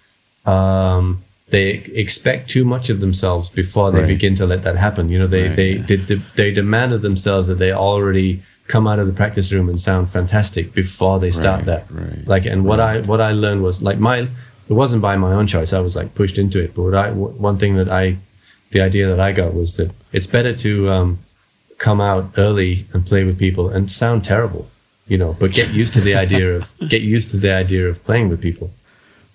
um, 0.46 1.22
they 1.56 1.68
expect 2.04 2.42
too 2.56 2.64
much 2.74 2.86
of 2.94 2.98
themselves 3.04 3.46
before 3.62 3.88
they 3.94 4.00
Right. 4.00 4.14
begin 4.16 4.34
to 4.40 4.46
let 4.52 4.60
that 4.66 4.76
happen. 4.86 5.02
You 5.12 5.18
know, 5.20 5.30
they 5.36 5.46
Right, 5.46 5.56
they, 5.60 5.70
yeah. 5.76 5.86
they 5.88 5.96
they 6.08 6.18
they 6.40 6.50
demand 6.62 6.90
of 6.96 7.00
themselves 7.08 7.44
that 7.50 7.58
they 7.64 7.72
already 7.88 8.30
come 8.74 8.84
out 8.90 8.98
of 9.02 9.06
the 9.10 9.16
practice 9.22 9.48
room 9.54 9.68
and 9.72 9.78
sound 9.90 10.04
fantastic 10.18 10.64
before 10.82 11.16
they 11.24 11.30
start 11.42 11.58
Right, 11.58 11.66
that. 11.70 11.82
right, 11.90 12.26
Like, 12.34 12.44
and 12.52 12.60
what 12.68 12.80
I 12.90 12.92
what 13.12 13.20
I 13.30 13.32
learned 13.44 13.62
was 13.68 13.76
like 13.88 13.98
my 14.10 14.16
it 14.70 14.76
wasn't 14.82 15.02
by 15.08 15.14
my 15.26 15.32
own 15.38 15.46
choice. 15.54 15.70
I 15.78 15.80
was 15.86 15.94
like 16.00 16.08
pushed 16.20 16.38
into 16.44 16.58
it. 16.64 16.70
But 16.74 16.82
what 16.86 16.94
I 17.04 17.06
one 17.50 17.56
thing 17.62 17.72
that 17.80 17.90
I 18.02 18.04
the 18.74 18.80
idea 18.88 19.04
that 19.12 19.20
I 19.28 19.30
got 19.42 19.50
was 19.60 19.70
that 19.78 19.90
it's 20.16 20.26
better 20.36 20.52
to 20.66 20.70
um, 20.96 21.08
come 21.86 22.00
out 22.10 22.24
early 22.46 22.72
and 22.92 23.00
play 23.10 23.22
with 23.28 23.36
people 23.46 23.64
and 23.74 23.82
sound 24.02 24.18
terrible, 24.32 24.64
you 25.12 25.18
know, 25.22 25.32
but 25.40 25.48
get 25.60 25.68
used 25.82 25.92
to 25.98 26.00
the 26.08 26.14
idea 26.24 26.46
of 26.56 26.62
get 26.94 27.02
used 27.16 27.28
to 27.32 27.36
the 27.46 27.52
idea 27.64 27.82
of 27.90 27.96
playing 28.08 28.28
with 28.32 28.40
people. 28.48 28.68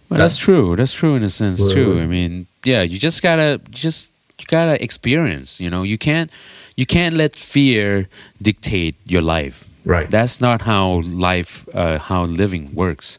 Well, 0.10 0.18
that's 0.20 0.38
true. 0.38 0.76
That's 0.76 0.94
true 0.94 1.16
in 1.16 1.24
a 1.24 1.30
sense 1.30 1.60
Well, 1.60 1.72
too. 1.72 2.00
I 2.00 2.06
mean, 2.08 2.48
yeah, 2.64 2.82
you 2.82 2.98
just 2.98 3.22
gotta 3.22 3.60
just 3.70 4.12
you 4.40 4.46
gotta 4.48 4.82
experience. 4.84 5.60
You 5.62 5.70
know, 5.70 5.84
you 5.84 5.98
can't 5.98 6.32
you 6.76 6.86
can't 6.86 7.16
let 7.16 7.36
fear 7.36 8.08
dictate 8.42 8.96
your 9.06 9.22
life. 9.22 9.68
Right. 9.86 10.10
That's 10.10 10.42
not 10.42 10.62
how 10.64 11.02
life, 11.06 11.66
uh, 11.74 12.00
how 12.00 12.24
living 12.26 12.74
works. 12.74 13.18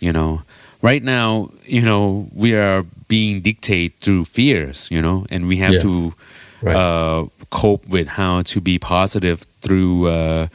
You 0.00 0.12
know, 0.12 0.42
right 0.82 1.02
now, 1.02 1.50
you 1.64 1.82
know, 1.82 2.28
we 2.34 2.54
are 2.54 2.84
being 3.08 3.40
dictated 3.40 3.98
through 4.00 4.24
fears. 4.26 4.86
You 4.90 5.00
know, 5.02 5.26
and 5.30 5.48
we 5.48 5.56
have 5.58 5.74
Yeah. 5.74 5.82
to 5.82 6.12
Right. 6.60 6.76
uh, 6.76 7.26
cope 7.50 7.86
with 7.88 8.08
how 8.08 8.42
to 8.42 8.60
be 8.60 8.78
positive 8.78 9.46
through 9.62 10.08
uh, 10.08 10.46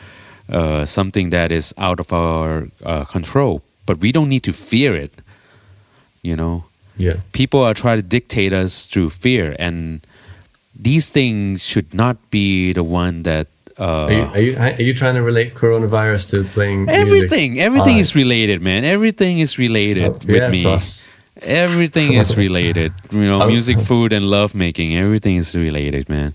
uh, 0.51 0.85
something 0.85 1.29
that 1.31 1.51
is 1.51 1.73
out 1.77 1.99
of 1.99 2.11
our 2.11 2.67
uh, 2.85 3.05
control. 3.05 3.61
But 3.85 3.99
we 4.01 4.11
don't 4.11 4.27
need 4.29 4.43
to 4.43 4.51
fear 4.53 4.95
it. 4.95 5.11
You 6.23 6.35
know, 6.35 6.63
Yeah. 6.97 7.17
people 7.33 7.59
are 7.63 7.73
trying 7.73 7.97
to 7.97 8.03
dictate 8.07 8.53
us 8.53 8.87
through 8.87 9.09
fear, 9.11 9.55
and 9.59 10.01
these 10.73 11.09
things 11.09 11.61
should 11.65 11.93
not 11.93 12.17
be 12.31 12.73
the 12.73 12.83
one 12.83 13.23
that. 13.23 13.47
Uh, 13.77 13.83
Are 13.83 14.11
you, 14.11 14.23
are 14.23 14.39
you 14.39 14.53
are 14.79 14.81
you 14.89 14.93
trying 14.93 15.15
to 15.15 15.21
relate 15.23 15.55
coronavirus 15.55 16.29
to 16.31 16.43
playing 16.53 16.85
music? 16.85 17.01
everything, 17.01 17.59
everything 17.59 17.97
is 17.97 18.15
related, 18.15 18.61
man. 18.61 18.85
Everything 18.85 19.39
is 19.39 19.57
related 19.57 20.05
Oh, 20.09 20.13
with 20.13 20.29
yeah, 20.45 20.49
me. 20.53 20.63
course. 20.63 21.09
Everything 21.41 22.13
is 22.13 22.37
related. 22.45 22.93
You 23.11 23.25
know, 23.25 23.41
Oh. 23.41 23.47
music, 23.49 23.79
food, 23.81 24.13
and 24.13 24.29
love 24.29 24.53
making. 24.53 24.95
Everything 24.95 25.35
is 25.37 25.55
related, 25.55 26.07
man. 26.07 26.33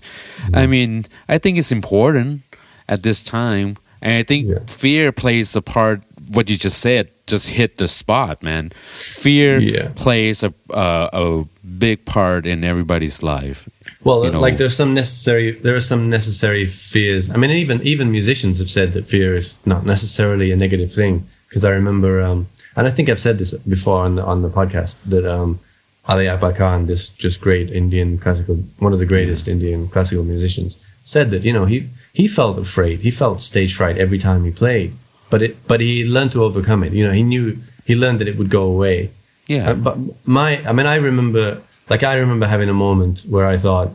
I 0.53 0.67
mean, 0.67 1.05
I 1.29 1.37
think 1.39 1.57
it's 1.57 1.71
important 1.71 2.41
at 2.89 3.03
this 3.03 3.23
time, 3.23 3.77
and 4.03 4.13
I 4.19 4.23
think 4.23 4.47
Yeah. 4.49 4.59
fear 4.67 5.11
plays 5.11 5.55
a 5.55 5.61
part. 5.61 6.01
What 6.27 6.49
you 6.49 6.57
just 6.57 6.77
said 6.83 7.07
just 7.29 7.49
hit 7.49 7.77
the 7.77 7.87
spot, 7.87 8.43
man. 8.43 8.71
Fear 8.97 9.59
Yeah. 9.59 9.89
plays 9.95 10.43
a 10.43 10.51
uh, 10.73 11.09
a 11.13 11.45
big 11.63 12.03
part 12.05 12.45
in 12.45 12.63
everybody's 12.63 13.23
life. 13.23 13.69
Well, 14.03 14.25
you 14.25 14.31
know. 14.31 14.41
like 14.41 14.57
there's 14.57 14.75
some 14.75 14.93
necessary 14.93 15.51
there 15.51 15.75
are 15.75 15.87
some 15.93 16.09
necessary 16.09 16.65
fears. 16.65 17.29
I 17.29 17.37
mean, 17.37 17.51
even 17.51 17.81
even 17.83 18.11
musicians 18.11 18.59
have 18.59 18.69
said 18.69 18.93
that 18.93 19.07
fear 19.07 19.35
is 19.35 19.55
not 19.65 19.85
necessarily 19.85 20.51
a 20.51 20.55
negative 20.55 20.91
thing. 20.91 21.23
Because 21.47 21.65
I 21.65 21.71
remember, 21.71 22.21
um, 22.21 22.47
and 22.75 22.85
I 22.87 22.91
think 22.91 23.09
I've 23.09 23.19
said 23.27 23.37
this 23.39 23.53
before 23.75 24.05
on 24.05 24.15
the 24.15 24.23
on 24.23 24.41
the 24.41 24.49
podcast 24.49 24.97
that 25.05 25.25
um, 25.25 25.59
Ali 26.05 26.27
Akbar 26.27 26.53
Khan, 26.53 26.85
this 26.85 27.09
just 27.09 27.41
great 27.41 27.69
Indian 27.71 28.17
classical, 28.19 28.55
one 28.77 28.93
of 28.93 28.99
the 28.99 29.05
greatest 29.13 29.47
Indian 29.47 29.87
classical 29.87 30.23
musicians, 30.23 30.77
said 31.03 31.31
that 31.31 31.43
you 31.43 31.53
know 31.53 31.65
he 31.65 31.89
he 32.13 32.27
felt 32.27 32.57
afraid, 32.57 32.99
he 33.01 33.11
felt 33.11 33.41
stage 33.41 33.73
fright 33.75 33.97
every 33.97 34.19
time 34.19 34.45
he 34.45 34.51
played, 34.51 34.93
but 35.29 35.41
it 35.41 35.67
but 35.67 35.81
he 35.81 36.05
learned 36.05 36.31
to 36.33 36.43
overcome 36.43 36.83
it. 36.83 36.93
You 36.93 37.05
know, 37.07 37.13
he 37.13 37.23
knew 37.23 37.57
he 37.85 37.95
learned 37.95 38.19
that 38.19 38.27
it 38.27 38.37
would 38.37 38.49
go 38.49 38.63
away. 38.63 39.11
Yeah, 39.47 39.71
Uh, 39.71 39.73
but 39.73 39.97
my, 40.27 40.63
I 40.63 40.73
mean, 40.73 40.85
I 40.85 40.97
remember, 40.97 41.63
like, 41.89 42.03
I 42.03 42.13
remember 42.17 42.45
having 42.45 42.69
a 42.69 42.73
moment 42.73 43.21
where 43.21 43.47
I 43.47 43.57
thought, 43.57 43.89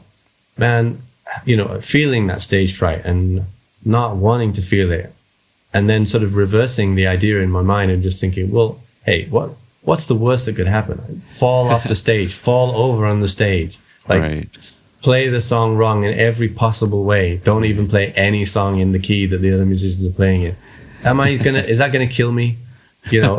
man, 0.58 1.00
you 1.44 1.56
know, 1.56 1.80
feeling 1.80 2.26
that 2.26 2.42
stage 2.42 2.76
fright 2.76 3.04
and 3.04 3.46
not 3.84 4.16
wanting 4.16 4.52
to 4.54 4.62
feel 4.62 4.90
it, 4.90 5.14
and 5.72 5.88
then 5.88 6.06
sort 6.06 6.24
of 6.24 6.34
reversing 6.34 6.96
the 6.96 7.06
idea 7.06 7.40
in 7.40 7.50
my 7.50 7.62
mind 7.62 7.92
and 7.92 8.02
just 8.02 8.20
thinking, 8.20 8.50
well, 8.50 8.80
hey, 9.04 9.26
what, 9.26 9.50
what's 9.82 10.06
the 10.06 10.16
worst 10.16 10.46
that 10.46 10.56
could 10.56 10.66
happen? 10.66 11.20
Fall 11.24 11.68
off 11.68 11.86
the 11.86 11.94
stage, 12.06 12.34
fall 12.34 12.74
over 12.74 13.06
on 13.06 13.20
the 13.20 13.28
stage, 13.28 13.78
like 14.08 14.22
right. 14.22 14.72
play 15.02 15.28
the 15.28 15.40
song 15.40 15.76
wrong 15.76 16.02
in 16.02 16.18
every 16.18 16.48
possible 16.48 17.04
way. 17.04 17.36
Don't 17.44 17.64
even 17.64 17.86
play 17.86 18.12
any 18.16 18.44
song 18.44 18.80
in 18.80 18.90
the 18.90 18.98
key 18.98 19.24
that 19.26 19.38
the 19.38 19.52
other 19.54 19.66
musicians 19.66 20.04
are 20.04 20.10
playing 20.16 20.42
it. 20.42 20.56
Am 21.04 21.20
I 21.20 21.36
gonna? 21.36 21.58
is 21.60 21.78
that 21.78 21.92
gonna 21.92 22.06
kill 22.06 22.32
me? 22.32 22.56
You 23.10 23.20
know. 23.20 23.36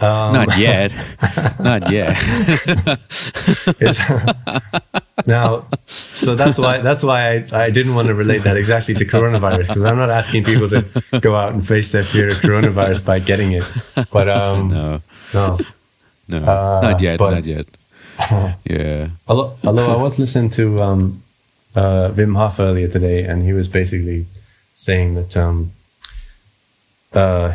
um, 0.00 0.32
Not 0.32 0.56
yet. 0.58 0.92
Not 1.60 1.90
yet. 1.90 2.16
Now, 5.26 5.66
so 6.14 6.34
that's 6.36 6.58
why 6.58 6.78
that's 6.78 7.02
why 7.02 7.44
I, 7.52 7.66
I 7.66 7.70
didn't 7.70 7.94
want 7.94 8.08
to 8.08 8.14
relate 8.14 8.44
that 8.44 8.56
exactly 8.56 8.94
to 8.94 9.04
coronavirus 9.04 9.66
because 9.68 9.84
I'm 9.84 9.96
not 9.98 10.10
asking 10.10 10.44
people 10.44 10.68
to 10.70 10.84
go 11.20 11.34
out 11.34 11.52
and 11.52 11.66
face 11.66 11.90
their 11.92 12.04
fear 12.04 12.28
of 12.30 12.36
coronavirus 12.38 13.04
by 13.04 13.18
getting 13.18 13.52
it. 13.52 13.64
But 14.12 14.28
um, 14.28 14.68
no, 14.68 15.02
no, 15.34 15.58
no, 16.28 16.38
Uh, 16.38 16.80
not 16.82 17.00
yet. 17.00 17.18
but- 17.18 17.34
Not 17.34 17.44
yet. 17.46 17.66
Yeah. 18.64 19.08
although, 19.28 19.56
although 19.64 19.92
I 19.98 20.02
was 20.02 20.18
listening 20.18 20.50
to 20.50 20.78
um, 20.80 21.22
uh, 21.76 22.10
Wim 22.14 22.36
Hof 22.36 22.58
earlier 22.58 22.88
today, 22.88 23.22
and 23.24 23.42
he 23.42 23.52
was 23.52 23.68
basically 23.68 24.26
saying 24.72 25.14
that 25.14 25.36
um, 25.36 25.70
uh, 27.12 27.54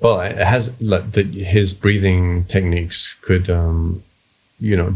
well, 0.00 0.20
it 0.20 0.36
has 0.36 0.80
like 0.80 1.12
that 1.12 1.26
his 1.26 1.72
breathing 1.74 2.44
techniques 2.44 3.14
could 3.20 3.48
um, 3.50 4.02
you 4.60 4.76
know 4.76 4.94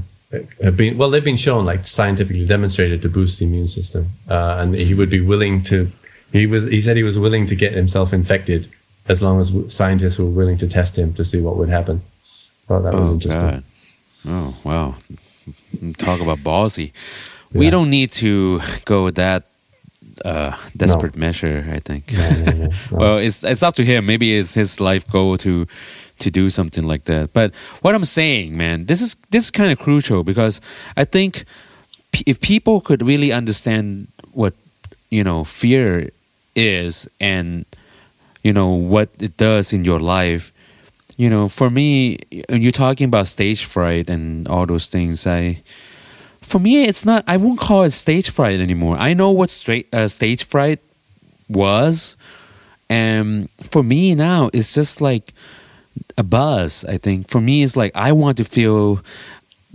have 0.63 0.77
been 0.77 0.99
well 0.99 1.09
they've 1.11 1.25
been 1.25 1.39
shown 1.39 1.65
like 1.65 1.87
scientifically 1.87 2.45
demonstrated 2.45 3.01
to 3.03 3.09
boost 3.09 3.39
the 3.39 3.47
immune 3.47 3.67
system 3.69 4.09
uh, 4.29 4.57
and 4.61 4.75
he 4.75 4.93
would 4.93 5.09
be 5.09 5.21
willing 5.23 5.63
to 5.63 5.91
he 6.33 6.47
was 6.47 6.65
he 6.67 6.83
said 6.83 6.99
he 6.99 7.03
was 7.03 7.19
willing 7.19 7.47
to 7.47 7.55
get 7.55 7.73
himself 7.73 8.13
infected 8.13 8.69
as 9.09 9.23
long 9.23 9.41
as 9.41 9.51
scientists 9.73 10.19
were 10.19 10.27
willing 10.27 10.59
to 10.59 10.69
test 10.69 10.99
him 10.99 11.15
to 11.15 11.25
see 11.25 11.41
what 11.41 11.57
would 11.57 11.71
happen 11.71 12.03
well 12.69 12.83
that 12.83 12.93
was 12.93 13.09
Oh 13.09 13.13
interesting 13.15 13.41
God. 13.43 13.63
Oh 14.29 14.55
wow. 14.65 14.95
Talk 15.97 16.21
about 16.21 16.39
ballsy. 16.39 16.93
We 17.53 17.65
Yeah. 17.67 17.71
don't 17.71 17.89
need 17.89 18.13
to 18.21 18.61
go 18.85 19.05
with 19.05 19.15
that 19.15 19.45
uh, 20.25 20.57
desperate 20.77 21.17
measure. 21.17 21.67
I 21.71 21.79
think. 21.79 22.13
No, 22.13 22.31
no, 22.31 22.45
no, 22.45 22.53
no. 22.69 22.71
well, 22.91 23.19
it's 23.19 23.45
it's 23.45 23.63
up 23.63 23.75
to 23.77 23.85
him. 23.85 24.07
Maybe 24.07 24.37
it's 24.37 24.55
his 24.55 24.81
life 24.81 25.07
goal 25.11 25.37
to 25.39 25.67
to 26.19 26.31
do 26.31 26.51
something 26.51 26.85
like 26.85 27.05
that. 27.05 27.33
But 27.33 27.55
what 27.83 27.95
I'm 27.95 28.05
saying, 28.05 28.57
man, 28.57 28.87
this 28.87 29.01
is 29.01 29.17
this 29.31 29.45
is 29.45 29.51
kind 29.51 29.73
of 29.73 29.79
crucial 29.79 30.25
because 30.25 30.61
I 30.97 31.05
think 31.05 31.45
p- 32.13 32.25
if 32.27 32.41
people 32.41 32.81
could 32.81 33.03
really 33.03 33.33
understand 33.33 34.09
what 34.33 34.55
you 35.11 35.25
know 35.25 35.45
fear 35.45 36.11
is 36.55 37.09
and 37.21 37.65
you 38.43 38.53
know 38.53 38.69
what 38.69 39.09
it 39.21 39.37
does 39.37 39.73
in 39.73 39.85
your 39.85 39.99
life 39.99 40.53
you 41.17 41.29
know 41.31 41.49
for 41.49 41.71
me 41.71 42.19
you're 42.31 42.73
talking 42.73 43.07
about 43.07 43.27
stage 43.27 43.65
fright 43.65 44.11
and 44.11 44.47
all 44.49 44.67
those 44.67 44.87
things 44.87 45.27
i 45.27 45.61
for 46.43 46.59
me 46.59 46.85
it's 46.85 47.05
not 47.05 47.23
i 47.27 47.37
won't 47.37 47.59
call 47.61 47.83
it 47.85 47.91
stage 47.91 48.31
fright 48.31 48.61
anymore 48.61 48.97
i 48.99 49.13
know 49.15 49.31
what 49.31 49.51
straight 49.51 49.87
uh, 49.95 50.09
stage 50.09 50.47
fright 50.47 50.81
was 51.49 52.17
and 52.89 53.49
for 53.71 53.83
me 53.83 54.15
now 54.15 54.51
it's 54.53 54.75
just 54.75 55.01
like 55.01 55.33
a 56.17 56.23
buzz 56.23 56.85
i 56.89 56.97
think 56.97 57.29
for 57.29 57.41
me 57.41 57.63
it's 57.63 57.77
like 57.77 57.93
i 57.95 58.13
want 58.13 58.37
to 58.37 58.45
feel 58.45 59.01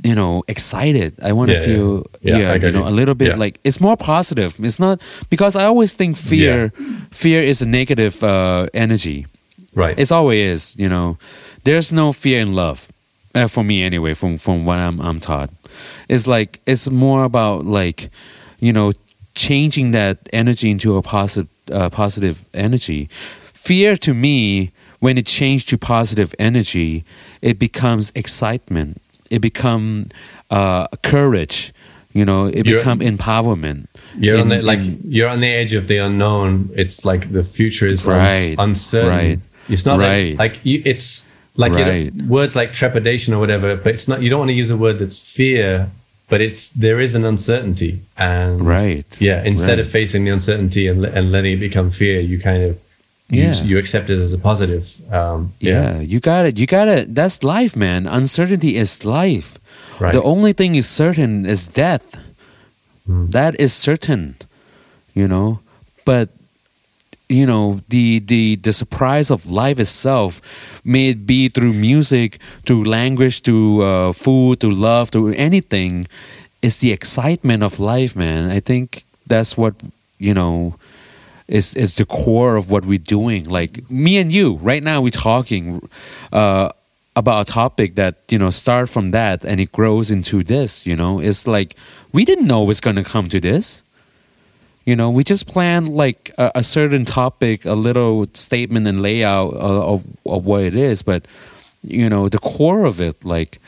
you 0.03 0.15
know 0.15 0.44
excited 0.48 1.14
i 1.22 1.31
want 1.31 1.49
Yeah, 1.52 1.56
to 1.56 1.60
yeah. 1.61 1.65
feel 1.76 2.06
Yeah, 2.22 2.38
yeah, 2.38 2.52
I 2.52 2.56
you 2.56 2.72
know 2.72 2.84
you. 2.84 2.90
a 2.90 2.95
little 2.99 3.15
bit 3.15 3.30
Yeah. 3.30 3.35
like 3.35 3.60
it's 3.64 3.80
more 3.80 3.95
positive 3.98 4.56
it's 4.60 4.80
not 4.80 5.02
because 5.30 5.56
i 5.56 5.65
always 5.65 5.94
think 5.94 6.18
fear 6.18 6.72
fear 7.11 7.41
is 7.41 7.61
a 7.61 7.68
negative 7.68 8.23
uh, 8.23 8.68
energy 8.73 9.27
right 9.76 9.98
it's 9.99 10.11
always 10.11 10.40
is, 10.53 10.76
you 10.77 10.88
know. 10.90 11.18
There's 11.64 11.91
no 11.94 12.11
fear 12.11 12.41
in 12.41 12.53
love, 12.53 12.90
uh, 13.34 13.48
for 13.48 13.64
me 13.64 13.84
anyway. 13.84 14.14
From 14.14 14.38
from 14.38 14.65
what 14.65 14.77
I'm 14.80 14.99
I'm 14.99 15.19
taught, 15.22 15.49
it's 16.10 16.28
like 16.28 16.60
it's 16.66 16.90
more 16.90 17.24
about 17.24 17.66
like, 17.66 18.10
you 18.60 18.74
know, 18.74 18.92
changing 19.36 19.92
that 19.92 20.18
energy 20.32 20.70
into 20.70 20.98
a 20.98 21.02
positive 21.02 21.50
uh, 21.72 21.90
positive 21.90 22.46
energy. 22.54 23.08
Fear 23.54 23.96
to 23.98 24.14
me, 24.14 24.72
when 25.00 25.18
it 25.18 25.26
changed 25.26 25.70
to 25.70 25.78
positive 25.78 26.36
energy, 26.38 27.04
it 27.42 27.58
becomes 27.60 28.12
excitement. 28.16 29.02
It 29.30 29.40
become 29.40 30.08
uh, 30.50 30.88
courage. 31.02 31.74
You 32.14 32.26
know, 32.26 32.46
it 32.46 32.68
You're- 32.68 32.78
become 32.78 33.00
empowerment. 33.00 33.88
You're 34.20 34.40
on 34.40 34.50
the 34.50 34.62
like 34.62 34.80
in- 34.80 35.02
you're 35.08 35.30
on 35.30 35.40
the 35.40 35.48
edge 35.48 35.74
of 35.74 35.88
the 35.88 35.98
unknown. 35.98 36.70
It's 36.76 37.04
like 37.06 37.32
the 37.32 37.44
future 37.44 37.88
is 37.88 38.06
Right, 38.06 38.56
uncertain. 38.60 39.10
right, 39.10 39.40
It's 39.68 39.86
not 39.86 39.98
right. 40.00 40.38
like, 40.38 40.54
like 40.54 40.60
you, 40.64 40.84
it's 40.86 41.28
like 41.56 41.74
you 41.74 41.86
know, 41.86 42.26
words 42.28 42.56
like 42.56 42.74
trepidation 42.74 43.34
or 43.34 43.40
whatever. 43.40 43.76
But 43.76 43.94
it's 43.94 44.08
not. 44.08 44.22
You 44.22 44.30
don't 44.30 44.40
want 44.40 44.50
to 44.50 44.56
use 44.56 44.70
a 44.70 44.78
word 44.78 45.00
that's 45.00 45.18
fear. 45.18 45.90
But 46.30 46.42
it's 46.42 46.70
there 46.72 47.00
is 47.00 47.14
an 47.16 47.26
uncertainty, 47.26 48.00
and 48.18 48.66
Right, 48.66 49.06
yeah. 49.20 49.44
Instead 49.44 49.78
right. 49.78 49.80
of 49.86 49.88
facing 49.92 50.24
the 50.26 50.32
uncertainty 50.32 50.88
and 50.88 51.06
and 51.06 51.32
letting 51.32 51.54
it 51.54 51.60
become 51.60 51.92
fear, 51.92 52.20
you 52.22 52.40
kind 52.40 52.64
of 52.64 52.80
Yeah. 53.30 53.62
you 53.64 53.78
accept 53.78 54.10
it 54.10 54.20
as 54.20 54.34
a 54.34 54.38
positive. 54.38 54.84
Um, 55.12 55.54
Yeah, 55.60 56.00
you 56.00 56.20
got 56.20 56.46
it. 56.46 56.58
You 56.58 56.66
got 56.66 56.88
it. 56.88 57.14
That's 57.14 57.44
life, 57.44 57.76
man. 57.76 58.08
Uncertainty 58.08 58.78
is 58.78 59.06
life. 59.06 59.60
Right. 60.00 60.14
The 60.14 60.24
only 60.24 60.54
thing 60.54 60.76
is 60.76 60.88
certain 60.90 61.46
is 61.46 61.68
death. 61.68 62.16
That 63.06 63.60
is 63.60 63.74
certain, 63.74 64.36
you 65.14 65.28
know. 65.28 65.60
But 66.06 66.30
you 67.30 67.45
know 67.45 67.82
the 67.90 68.20
the 68.20 68.56
the 68.58 68.74
surprise 68.74 69.32
of 69.32 69.50
life 69.50 69.80
itself, 69.80 70.41
may 70.84 71.10
it 71.10 71.26
be 71.26 71.48
through 71.48 71.74
music, 71.74 72.40
through 72.66 72.84
language, 72.84 73.41
through 73.41 73.82
uh, 73.82 74.12
food, 74.14 74.60
through 74.60 74.76
love, 74.76 75.10
through 75.10 75.34
anything, 75.34 76.08
is 76.62 76.80
the 76.80 76.91
excitement 76.91 77.64
of 77.64 77.80
life, 77.80 78.16
man. 78.16 78.50
I 78.50 78.60
think 78.60 79.04
that's 79.28 79.58
what 79.58 79.76
you 80.20 80.34
know 80.34 80.76
is 81.48 81.76
is 81.76 81.95
the 81.95 82.06
core 82.06 82.56
of 82.56 82.70
what 82.70 82.86
we're 82.86 82.98
doing. 83.00 83.45
Like 83.45 83.90
me 83.90 84.18
and 84.18 84.32
you, 84.32 84.56
right 84.56 84.84
now, 84.84 85.02
we're 85.02 85.10
talking 85.10 85.88
uh, 86.32 86.70
about 87.16 87.50
a 87.50 87.52
topic 87.52 87.95
that 87.95 88.16
you 88.30 88.40
know 88.40 88.50
start 88.50 88.90
from 88.90 89.12
that 89.12 89.44
and 89.45 89.60
it 89.60 89.72
grows 89.72 90.12
into 90.12 90.44
this. 90.44 90.86
You 90.86 90.95
know, 90.95 91.20
it's 91.20 91.48
like 91.48 91.76
we 92.12 92.26
didn't 92.26 92.48
know 92.48 92.70
it's 92.70 92.82
going 92.82 92.95
to 92.95 93.04
come 93.04 93.30
to 93.30 93.40
this. 93.40 93.84
You 94.85 94.95
know, 94.95 95.10
we 95.10 95.23
just 95.23 95.47
plan 95.47 95.85
like 95.85 96.31
a, 96.38 96.51
a 96.55 96.64
certain 96.64 97.05
topic, 97.05 97.64
a 97.65 97.73
little 97.73 98.27
statement 98.34 98.85
and 98.88 99.01
layout 99.01 99.53
of, 99.53 99.81
of, 99.81 100.03
of 100.26 100.45
what 100.45 100.64
it 100.64 100.76
is, 100.76 101.01
but 101.03 101.26
you 101.81 102.10
know, 102.10 102.27
the 102.30 102.39
core 102.39 102.85
of 102.85 102.99
it, 102.99 103.23
like 103.26 103.60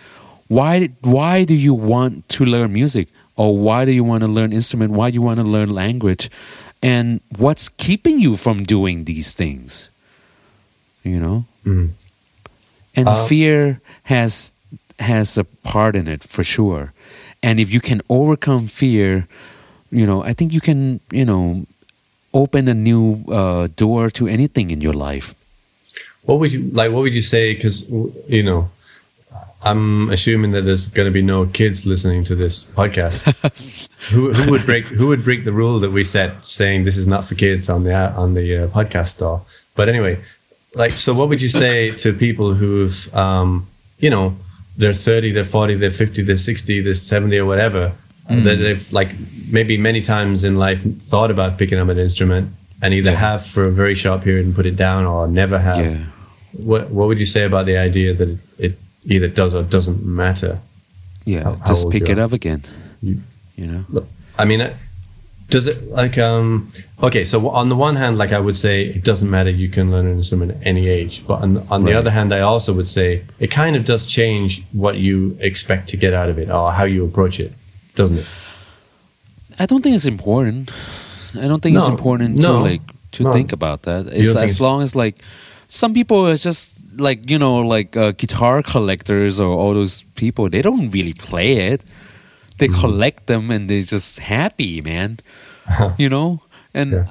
why 0.48 0.90
why 1.02 1.44
do 1.46 1.54
you 1.54 1.74
want 1.74 2.28
to 2.30 2.46
learn 2.46 2.74
music? 2.74 3.08
Or 3.38 3.58
why 3.58 3.84
do 3.84 3.92
you 3.92 4.04
want 4.04 4.22
to 4.24 4.32
learn 4.32 4.54
instrument? 4.54 4.94
Why 4.94 5.10
do 5.12 5.16
you 5.16 5.22
want 5.22 5.40
to 5.40 5.44
learn 5.46 5.70
language? 5.74 6.30
And 6.82 7.20
what's 7.38 7.68
keeping 7.68 8.20
you 8.20 8.38
from 8.38 8.64
doing 8.64 9.04
these 9.06 9.34
things? 9.34 9.90
You 11.04 11.20
know? 11.20 11.46
Mhm. 11.66 11.90
and 12.96 13.08
Uh, 13.10 13.26
fear 13.28 13.82
has 14.04 14.52
has 15.00 15.38
a 15.38 15.44
part 15.64 15.96
in 15.96 16.08
it 16.08 16.24
for 16.24 16.44
sure. 16.44 16.94
And 17.44 17.60
if 17.60 17.74
you 17.74 17.82
can 17.82 18.02
overcome 18.08 18.68
fear 18.68 19.28
you 20.00 20.06
know 20.10 20.20
i 20.24 20.34
think 20.38 20.54
you 20.58 20.62
can 20.70 21.00
you 21.12 21.26
know 21.26 21.66
open 22.34 22.68
a 22.68 22.74
new 22.74 23.24
uh, 23.32 23.68
door 23.76 24.10
to 24.18 24.28
anything 24.28 24.68
in 24.76 24.82
your 24.82 24.98
life 25.08 25.28
What 26.26 26.40
would 26.40 26.52
you 26.52 26.70
like? 26.74 26.92
What 26.92 27.02
would 27.06 27.14
you 27.14 27.22
say? 27.22 27.54
Because 27.54 27.88
you 28.28 28.44
know, 28.44 28.70
I'm 29.64 30.10
assuming 30.10 30.52
that 30.52 30.64
there's 30.64 30.88
going 30.88 31.06
to 31.06 31.12
be 31.12 31.22
no 31.22 31.46
kids 31.46 31.86
listening 31.86 32.24
to 32.26 32.36
this 32.36 32.64
podcast. 32.64 33.30
who, 34.12 34.34
who 34.34 34.52
would 34.52 34.66
break 34.66 34.86
Who 34.86 35.08
would 35.08 35.24
break 35.24 35.46
the 35.46 35.52
rule 35.52 35.80
that 35.80 35.92
we 35.92 36.04
set, 36.04 36.48
saying 36.48 36.84
this 36.84 36.98
is 36.98 37.08
not 37.08 37.26
for 37.26 37.36
kids 37.36 37.70
on 37.70 37.84
the 37.84 37.94
on 37.94 38.34
the 38.34 38.58
uh, 38.58 38.68
podcast 38.68 39.10
store? 39.10 39.42
But 39.76 39.88
anyway, 39.88 40.20
like, 40.74 40.92
so 40.92 41.14
what 41.14 41.30
would 41.30 41.42
you 41.42 41.50
say 41.50 41.92
to 42.04 42.14
people 42.14 42.54
who've, 42.56 42.98
um, 43.16 43.68
you 44.00 44.10
know, 44.10 44.36
they're 44.78 44.94
30, 44.94 45.32
they're 45.32 45.46
40, 45.46 45.76
they're 45.76 45.92
50, 45.92 46.24
they're 46.24 46.38
60, 46.38 46.82
they're 46.82 46.94
70, 46.94 47.38
or 47.38 47.46
whatever, 47.46 47.94
that 48.30 48.56
they've 48.58 48.92
like 48.94 49.10
maybe 49.52 49.78
many 49.78 50.02
times 50.02 50.44
in 50.44 50.58
life 50.58 50.82
thought 51.02 51.30
about 51.32 51.58
picking 51.58 51.80
up 51.80 51.90
an 51.90 52.00
instrument 52.00 52.50
and 52.82 52.94
either 52.94 53.16
have 53.16 53.46
for 53.46 53.66
a 53.66 53.72
very 53.72 53.96
short 53.96 54.22
period 54.24 54.46
and 54.46 54.56
put 54.56 54.66
it 54.66 54.76
down, 54.76 55.06
or 55.06 55.28
never 55.28 55.60
have. 55.60 55.78
yeah 55.86 55.98
What 56.54 56.90
What 56.90 57.08
would 57.08 57.20
you 57.20 57.26
say 57.26 57.44
about 57.44 57.66
the 57.66 57.78
idea 57.78 58.14
that 58.14 58.30
it, 58.30 58.40
it 58.60 58.78
either 59.06 59.28
does 59.28 59.54
or 59.56 59.64
doesn't 59.64 60.04
matter? 60.06 60.60
yeah 61.26 61.44
How- 61.44 61.54
how 61.62 61.68
just 61.68 61.90
pick 61.90 62.10
it 62.10 62.20
up 62.20 62.34
again 62.34 62.62
You- 63.02 63.22
you 63.56 63.68
know 63.68 63.86
Look, 63.90 64.08
I 64.38 64.46
mean, 64.46 64.62
uh, 64.62 64.74
does 65.50 65.68
it 65.68 65.78
like 65.92 66.18
um? 66.18 66.68
Okay, 67.04 67.24
so 67.24 67.48
on 67.50 67.70
the 67.70 67.76
one 67.76 67.96
hand, 67.98 68.18
like 68.18 68.32
I 68.34 68.40
would 68.40 68.58
say, 68.58 68.76
it 68.98 69.04
doesn't 69.04 69.30
matter. 69.30 69.52
You 69.52 69.70
can 69.70 69.92
learn 69.92 70.08
an 70.08 70.14
instrument 70.18 70.52
at 70.52 70.58
any 70.72 70.88
age. 70.88 71.24
But 71.28 71.38
on, 71.44 71.50
on 71.70 71.84
the 71.86 71.94
other 71.94 72.10
hand, 72.10 72.34
I 72.34 72.40
also 72.40 72.74
would 72.74 72.88
say 72.88 73.22
it 73.40 73.52
kind 73.52 73.76
of 73.76 73.86
does 73.86 74.08
change 74.08 74.64
what 74.74 74.96
you 74.98 75.38
expect 75.40 75.88
to 75.90 75.98
get 75.98 76.14
out 76.14 76.30
of 76.30 76.38
it 76.40 76.50
or 76.50 76.72
how 76.72 76.86
you 76.86 77.06
approach 77.06 77.40
it, 77.40 77.52
doesn't 77.96 78.20
it? 78.20 78.28
I 79.60 79.66
don't 79.66 79.82
think 79.82 79.96
it's 79.96 80.06
important. 80.06 80.72
I 81.38 81.48
don't 81.48 81.62
think 81.62 81.76
it's 81.78 81.88
important 81.88 82.40
no, 82.40 82.58
to 82.58 82.64
like 82.64 82.82
to 83.14 83.24
no. 83.24 83.32
think 83.34 83.52
about 83.54 83.84
that. 83.84 84.08
It's 84.08 84.36
as 84.36 84.60
long 84.60 84.82
as 84.82 84.96
like 84.96 85.16
some 85.68 85.94
people 85.94 86.28
are 86.28 86.36
just 86.36 86.72
like 86.98 87.30
you 87.30 87.38
know 87.40 87.58
like 87.60 87.96
uh, 87.98 88.12
guitar 88.12 88.62
collectors 88.64 89.40
or 89.40 89.48
all 89.56 89.74
those 89.74 90.04
people. 90.16 90.50
They 90.50 90.62
don't 90.62 90.90
really 90.90 91.14
play 91.14 91.72
it. 91.74 91.82
They 92.58 92.68
Mm-hmm. 92.68 92.80
collect 92.82 93.28
them 93.28 93.52
and 93.52 93.70
they're 93.70 93.84
just 93.84 94.20
happy, 94.20 94.82
man. 94.82 95.20
you 95.98 96.08
know, 96.10 96.40
and 96.74 96.92
Yeah. 96.92 97.06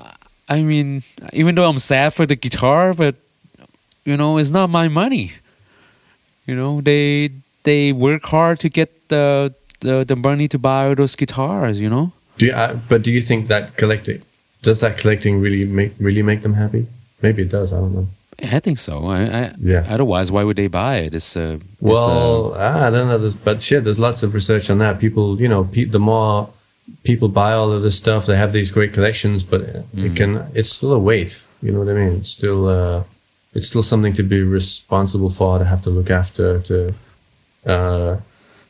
I 0.48 0.62
mean, 0.62 1.02
even 1.32 1.54
though 1.54 1.68
I'm 1.68 1.78
sad 1.78 2.12
for 2.14 2.26
the 2.26 2.36
guitar, 2.36 2.92
but 2.94 3.14
you 4.04 4.16
know, 4.16 4.38
it's 4.38 4.50
not 4.50 4.68
my 4.70 4.88
money. 4.88 5.32
You 6.46 6.54
know, 6.56 6.80
they 6.80 7.30
they 7.64 7.92
work 7.92 8.24
hard 8.24 8.60
to 8.60 8.68
get 8.68 9.08
the 9.08 9.52
the, 9.84 10.04
the 10.04 10.16
money 10.16 10.46
to 10.48 10.58
buy 10.58 10.80
all 10.88 10.94
those 10.94 11.14
guitars. 11.16 11.80
You 11.80 11.90
know. 11.94 12.06
Do 12.38 12.46
you, 12.46 12.52
uh, 12.52 12.74
but 12.88 13.02
do 13.06 13.10
you 13.16 13.22
think 13.22 13.48
that 13.48 13.76
collecting 13.76 14.20
does 14.62 14.80
that 14.80 14.98
collecting 14.98 15.40
really 15.40 15.64
make 15.66 15.92
really 16.00 16.22
make 16.22 16.40
them 16.42 16.54
happy? 16.54 16.86
Maybe 17.22 17.42
it 17.42 17.50
does. 17.50 17.72
I 17.72 17.78
don't 17.78 17.94
know. 17.94 18.06
I 18.42 18.58
think 18.60 18.78
so. 18.78 19.06
I, 19.06 19.20
I, 19.22 19.52
Yeah. 19.60 19.86
Otherwise, 19.88 20.32
why 20.32 20.42
would 20.42 20.56
they 20.56 20.66
buy 20.68 20.96
it? 21.06 21.14
It's. 21.14 21.36
It's 21.36 21.62
Well, 21.80 22.54
ah, 22.58 22.86
I 22.86 22.90
don't 22.90 23.08
know. 23.08 23.18
There's, 23.18 23.36
but 23.36 23.62
shit, 23.62 23.84
there's 23.84 24.00
lots 24.00 24.22
of 24.24 24.34
research 24.34 24.68
on 24.70 24.78
that. 24.78 24.98
People, 24.98 25.40
you 25.40 25.48
know, 25.48 25.64
pe- 25.64 25.84
the 25.96 26.00
more 26.00 26.50
people 27.04 27.28
buy 27.28 27.52
all 27.52 27.70
of 27.72 27.82
this 27.82 27.96
stuff, 27.96 28.26
they 28.26 28.36
have 28.36 28.52
these 28.52 28.70
great 28.72 28.92
collections, 28.92 29.44
but 29.44 29.62
Mm. 29.94 30.04
it 30.06 30.16
can, 30.16 30.30
it's 30.54 30.70
still 30.76 30.92
a 30.92 30.98
weight. 30.98 31.32
You 31.62 31.70
know 31.72 31.78
what 31.78 31.88
I 31.88 31.94
mean? 31.94 32.14
It's 32.20 32.30
still, 32.30 32.66
uh, 32.68 33.04
it's 33.54 33.68
still 33.68 33.82
something 33.84 34.12
to 34.14 34.22
be 34.24 34.42
responsible 34.42 35.30
for, 35.30 35.58
to 35.60 35.64
have 35.64 35.82
to 35.82 35.90
look 35.90 36.10
after. 36.10 36.60
To, 36.68 36.76
uh, 37.66 38.16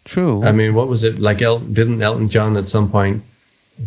true. 0.05 0.43
I 0.45 0.53
mean, 0.53 0.75
what 0.75 0.89
was 0.89 1.05
it 1.05 1.19
like? 1.19 1.41
El- 1.43 1.59
didn't 1.61 2.01
Elton 2.03 2.29
John 2.29 2.57
at 2.57 2.69
some 2.69 2.91
point 2.91 3.23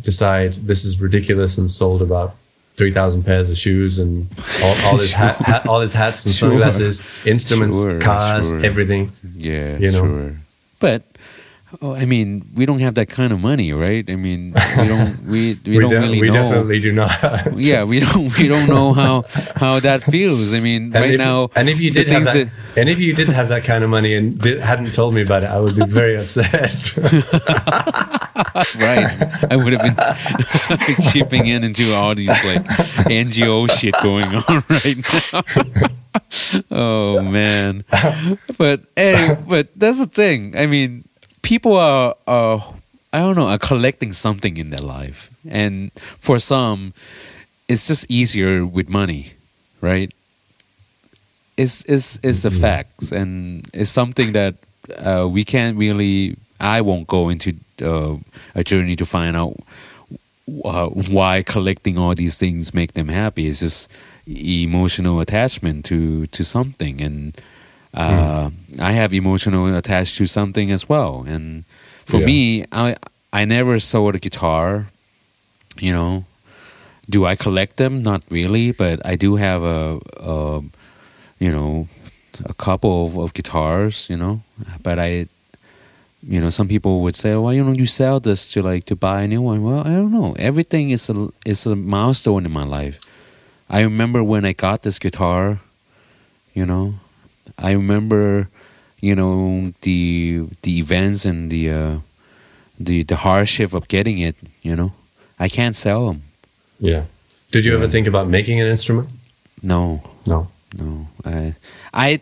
decide 0.04 0.54
this 0.54 0.84
is 0.86 1.00
ridiculous 1.02 1.58
and 1.58 1.70
sold 1.72 2.02
about? 2.02 2.36
Three 2.76 2.92
thousand 2.94 3.24
pairs 3.24 3.50
of 3.50 3.58
shoes 3.58 3.98
and 3.98 4.28
all, 4.62 4.76
all 4.86 4.98
his 5.00 5.12
hat, 5.12 5.38
hat, 5.38 5.66
all 5.66 5.80
his 5.82 5.94
hats 5.94 6.26
and 6.28 6.36
Sure. 6.40 6.50
sunglasses, 6.52 7.04
instruments, 7.26 7.76
Sure, 7.82 8.00
cars, 8.00 8.50
sure. 8.50 8.64
everything. 8.64 9.12
yeah, 9.36 9.78
you 9.80 9.92
know. 9.92 10.00
sure. 10.02 10.36
But. 10.80 11.04
Oh, 11.82 11.94
I 11.94 12.06
mean, 12.06 12.48
we 12.56 12.66
don't 12.66 12.80
have 12.80 12.96
that 12.96 13.10
kind 13.10 13.34
of 13.34 13.42
money, 13.42 13.74
right? 13.74 14.10
I 14.10 14.16
mean, 14.16 14.54
we 14.78 14.88
don't. 14.88 15.20
We 15.28 15.60
we, 15.66 15.80
don't 15.80 15.90
de- 15.90 16.00
really 16.00 16.22
we 16.22 16.28
know. 16.30 16.34
definitely 16.48 16.80
do 16.80 16.94
not. 16.94 17.12
yeah, 17.58 17.84
we 17.84 18.00
don't. 18.00 18.32
We 18.38 18.48
don't 18.48 18.70
know 18.76 18.94
how 18.94 19.24
how 19.58 19.80
that 19.82 20.02
feels. 20.04 20.54
I 20.54 20.62
mean, 20.62 20.96
And 20.96 20.96
right 20.96 21.12
if, 21.12 21.18
now. 21.20 21.50
and 21.58 21.68
if 21.68 21.82
you 21.82 21.92
did 21.92 22.08
have 22.08 22.24
things 22.24 22.34
that, 22.34 22.80
and 22.80 22.88
if 22.88 23.00
you 23.00 23.14
did 23.14 23.28
have 23.28 23.50
that 23.50 23.66
kind 23.66 23.84
of 23.84 23.90
money 23.90 24.16
and 24.16 24.40
did, 24.40 24.60
hadn't 24.62 24.94
told 24.96 25.14
me 25.14 25.22
about 25.22 25.44
it, 25.44 25.48
I 25.50 25.60
would 25.60 25.76
be 25.76 25.86
very 25.86 26.16
upset. 26.16 26.96
right. 28.80 29.08
I 29.52 29.56
would 29.60 29.74
have 29.74 29.84
been 29.84 30.96
chipping 31.12 31.48
in 31.48 31.64
into 31.64 31.94
all 31.94 32.16
these 32.16 32.30
like 32.46 32.64
NGO 33.12 33.70
shit 33.70 33.94
going 34.02 34.26
on 34.34 34.64
right 34.70 35.04
now. 35.34 35.44
oh 36.72 37.22
man. 37.22 37.84
But 38.58 38.84
hey, 38.96 39.36
but 39.48 39.68
that's 39.76 40.00
the 40.00 40.08
thing. 40.08 40.58
I 40.58 40.66
mean, 40.66 41.04
people 41.48 41.78
are 41.78 42.14
are 42.28 42.60
I 43.14 43.20
don't 43.20 43.38
know, 43.38 43.48
are 43.48 43.58
collecting 43.58 44.12
something 44.12 44.58
in 44.58 44.70
their 44.70 44.86
life. 44.98 45.32
And 45.50 45.92
for 46.20 46.40
some, 46.40 46.94
it's 47.70 47.88
just 47.88 48.06
easier 48.12 48.66
with 48.66 48.90
money, 48.90 49.34
right? 49.80 50.12
It's 51.56 51.86
it's 51.86 52.20
it's 52.22 52.44
the 52.44 52.52
facts 52.52 53.12
and 53.12 53.66
it's 53.74 53.90
something 53.90 54.34
that 54.34 54.56
uh, 54.98 55.28
we 55.32 55.46
can't 55.46 55.80
really 55.80 56.36
I 56.60 56.82
won't 56.82 57.08
go 57.08 57.30
into 57.30 57.56
uh, 57.82 58.18
a 58.54 58.64
journey 58.64 58.96
to 58.98 59.06
find 59.06 59.38
out 59.38 59.56
uh, 60.66 60.90
why 61.18 61.44
collecting 61.44 61.98
all 61.98 62.14
these 62.14 62.38
things 62.38 62.74
make 62.74 62.94
them 62.94 63.08
happy. 63.08 63.48
It's 63.48 63.62
just 63.62 63.90
emotional 64.28 65.22
attachment 65.22 65.86
to 65.86 66.28
to 66.28 66.44
something, 66.44 67.02
and 67.02 67.34
uh, 67.94 68.50
I 68.80 68.92
have 68.92 69.14
emotional 69.14 69.76
attached 69.76 70.18
to 70.18 70.26
something 70.26 70.72
as 70.72 70.88
well. 70.90 71.24
And 71.28 71.64
for 72.06 72.20
Yeah. 72.20 72.26
me, 72.26 72.66
I 72.72 72.96
I 73.34 73.46
never 73.46 73.80
sold 73.80 74.16
a 74.16 74.20
guitar. 74.20 74.88
You 75.80 75.94
know, 75.94 76.24
do 77.10 77.26
I 77.26 77.36
collect 77.36 77.78
them? 77.78 78.02
Not 78.02 78.22
really, 78.30 78.72
but 78.72 79.00
I 79.06 79.16
do 79.16 79.36
have 79.38 79.64
a, 79.64 80.00
a 80.20 80.62
you 81.40 81.52
know 81.52 81.88
a 82.46 82.54
couple 82.54 83.06
of, 83.06 83.18
of 83.18 83.34
guitars. 83.34 84.10
You 84.10 84.18
know, 84.18 84.42
but 84.84 85.00
I 85.00 85.28
you 86.28 86.42
know, 86.42 86.50
some 86.50 86.68
people 86.68 87.02
would 87.02 87.16
say, 87.16 87.36
"Well, 87.36 87.54
you 87.54 87.64
don't 87.64 87.78
you 87.80 87.86
sell 87.86 88.20
this 88.20 88.48
to 88.54 88.62
like 88.62 88.86
to 88.86 88.96
buy 88.96 89.22
a 89.24 89.28
new 89.28 89.42
one?" 89.42 89.62
Well, 89.64 89.82
I 89.82 89.94
don't 89.94 90.12
know. 90.12 90.36
Everything 90.40 90.90
is 90.92 91.10
a 91.10 91.30
is 91.46 91.66
a 91.68 91.76
milestone 91.76 92.46
in 92.46 92.52
my 92.52 92.66
life. 92.66 93.00
I 93.70 93.82
remember 93.82 94.24
when 94.24 94.46
I 94.46 94.54
got 94.54 94.82
this 94.82 95.00
guitar. 95.00 95.60
You 96.54 96.66
know, 96.66 96.96
I 97.58 97.72
remember, 97.72 98.50
you 99.02 99.16
know, 99.16 99.74
the 99.82 100.46
the 100.62 100.78
events 100.80 101.26
and 101.26 101.50
the 101.52 101.70
uh, 101.72 101.96
the 102.80 103.04
the 103.04 103.16
hardship 103.16 103.74
of 103.74 103.88
getting 103.88 104.20
it. 104.20 104.36
You 104.62 104.76
know, 104.76 104.92
I 105.40 105.48
can't 105.50 105.76
sell 105.76 106.08
them. 106.08 106.22
yeah. 106.80 107.04
Did 107.52 107.64
you 107.66 107.74
ever 107.76 107.88
think 107.88 108.08
about 108.08 108.28
making 108.28 108.60
an 108.60 108.68
instrument? 108.68 109.08
No, 109.64 110.02
No. 110.28 110.50
no. 110.78 111.08
I, 111.24 111.56
I, 111.94 112.20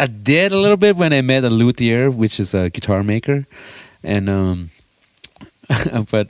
I 0.00 0.06
did 0.06 0.50
a 0.50 0.58
little 0.58 0.76
bit 0.76 0.96
when 0.96 1.12
I 1.12 1.22
met 1.22 1.44
a 1.44 1.48
luthier, 1.48 2.10
which 2.10 2.40
is 2.40 2.54
a 2.54 2.70
guitar 2.70 3.04
maker, 3.04 3.46
and 4.02 4.28
um, 4.28 4.70
but 6.10 6.28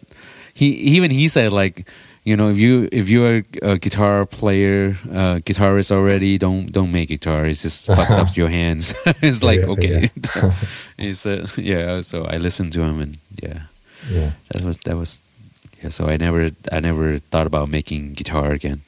he 0.52 0.66
even 0.96 1.10
he 1.10 1.26
said 1.26 1.52
like, 1.52 1.88
you 2.24 2.36
know, 2.36 2.48
if 2.48 2.56
you 2.56 2.88
if 2.90 3.08
you're 3.08 3.42
a 3.62 3.76
guitar 3.78 4.24
player, 4.26 4.96
uh, 5.10 5.40
guitarist 5.44 5.90
already, 5.92 6.38
don't 6.38 6.72
don't 6.72 6.90
make 6.90 7.08
guitar. 7.08 7.46
It's 7.46 7.62
just 7.62 7.86
fucked 7.86 8.10
up 8.10 8.36
your 8.40 8.48
hands. 8.48 8.94
it's 9.22 9.42
like 9.42 9.60
Yeah, 9.60 9.66
okay. 9.74 10.08
he 10.96 11.12
said, 11.14 11.50
yeah. 11.58 12.00
So 12.02 12.24
I 12.24 12.38
listened 12.38 12.72
to 12.72 12.80
him, 12.82 13.00
and 13.00 13.18
yeah, 13.42 13.60
Yeah. 14.10 14.30
that 14.52 14.64
was 14.64 14.78
that 14.78 14.96
was 14.96 15.20
yeah. 15.82 15.90
So 15.90 16.06
I 16.08 16.16
never 16.16 16.50
I 16.72 16.80
never 16.80 17.18
thought 17.18 17.46
about 17.46 17.68
making 17.68 18.14
guitar 18.14 18.52
again. 18.52 18.80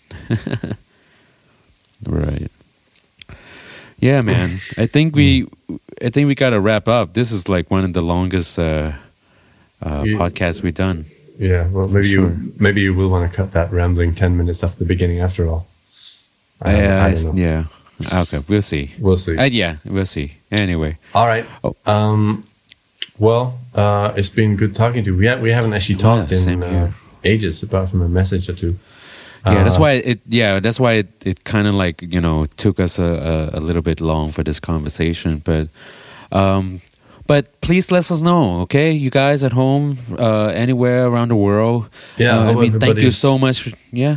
right. 2.07 2.51
Yeah, 3.99 4.21
man. 4.23 4.51
I 4.79 4.87
think 4.87 5.17
we 5.17 5.47
I 6.03 6.11
think 6.11 6.27
we 6.29 6.35
got 6.35 6.51
to 6.51 6.61
wrap 6.61 6.89
up. 6.89 7.13
This 7.15 7.33
is 7.33 7.49
like 7.49 7.71
one 7.71 7.85
of 7.85 7.93
the 7.93 8.03
longest 8.03 8.59
uh, 8.59 8.93
uh, 9.83 10.03
podcasts 10.21 10.63
we've 10.63 10.75
done. 10.75 11.07
Yeah. 11.39 11.69
Well, 11.69 11.89
maybe 11.89 12.09
Sure. 12.09 12.29
you 12.31 12.53
maybe 12.59 12.81
you 12.81 12.95
will 12.95 13.09
want 13.11 13.31
to 13.31 13.37
cut 13.37 13.53
that 13.53 13.71
rambling 13.73 14.15
ten 14.15 14.37
minutes 14.37 14.63
off 14.65 14.77
the 14.77 14.85
beginning 14.85 15.21
after 15.21 15.47
all. 15.49 15.67
I, 16.63 16.73
don't- 16.73 16.91
Uh, 16.91 17.03
I 17.05 17.15
don't 17.15 17.25
know. 17.37 17.43
Yeah. 17.43 17.65
Okay, 18.23 18.41
we'll 18.49 18.63
see. 18.63 18.91
We'll 18.99 19.17
see. 19.17 19.37
Uh, 19.39 19.45
yeah, 19.45 19.77
we'll 19.85 20.05
see. 20.07 20.33
Anyway, 20.51 20.99
All 21.15 21.27
right. 21.27 21.47
Oh. 21.65 21.75
Um, 21.87 22.45
well, 23.19 23.59
uh, 23.75 24.13
it's 24.17 24.29
been 24.29 24.57
good 24.57 24.75
talking 24.75 25.03
to 25.05 25.11
you. 25.13 25.17
We, 25.17 25.27
ha- 25.27 25.41
we 25.41 25.51
haven't 25.51 25.73
actually 25.73 25.97
talked 25.97 26.31
Yeah, 26.31 26.49
in 26.53 26.63
uh, 26.63 26.93
ages, 27.25 27.63
apart 27.63 27.89
from 27.89 28.03
a 28.03 28.09
message 28.09 28.51
or 28.51 28.53
two. 28.53 28.79
yeah, 29.47 29.63
that's 29.65 29.77
Uh, 29.79 29.81
why 29.81 29.93
it. 29.93 30.21
Yeah, 30.29 30.61
that's 30.61 30.79
why 30.79 30.93
it, 30.99 31.07
it 31.27 31.45
kind 31.45 31.67
of 31.67 31.75
like 31.75 32.03
you 32.03 32.21
know 32.21 32.45
took 32.57 32.79
us 32.81 32.99
a, 32.99 33.51
a, 33.55 33.59
a 33.59 33.61
little 33.61 33.83
bit 33.83 34.01
long 34.01 34.31
for 34.33 34.43
this 34.43 34.61
conversation, 34.61 35.43
but. 35.45 35.69
Um, 36.33 36.81
but 37.27 37.61
please 37.61 37.91
let 37.91 38.11
us 38.11 38.21
know, 38.23 38.61
okay? 38.63 38.91
You 38.93 39.11
guys 39.11 39.43
at 39.45 39.53
home, 39.53 39.99
uh, 40.19 40.47
anywhere 40.55 41.07
around 41.07 41.29
the 41.29 41.37
world. 41.37 41.89
Yeah, 42.17 42.39
Uh, 42.39 42.51
I 42.51 42.55
mean, 42.55 42.79
thank 42.81 43.01
you 43.01 43.11
so 43.11 43.39
much. 43.39 43.73
Yeah, 43.93 44.17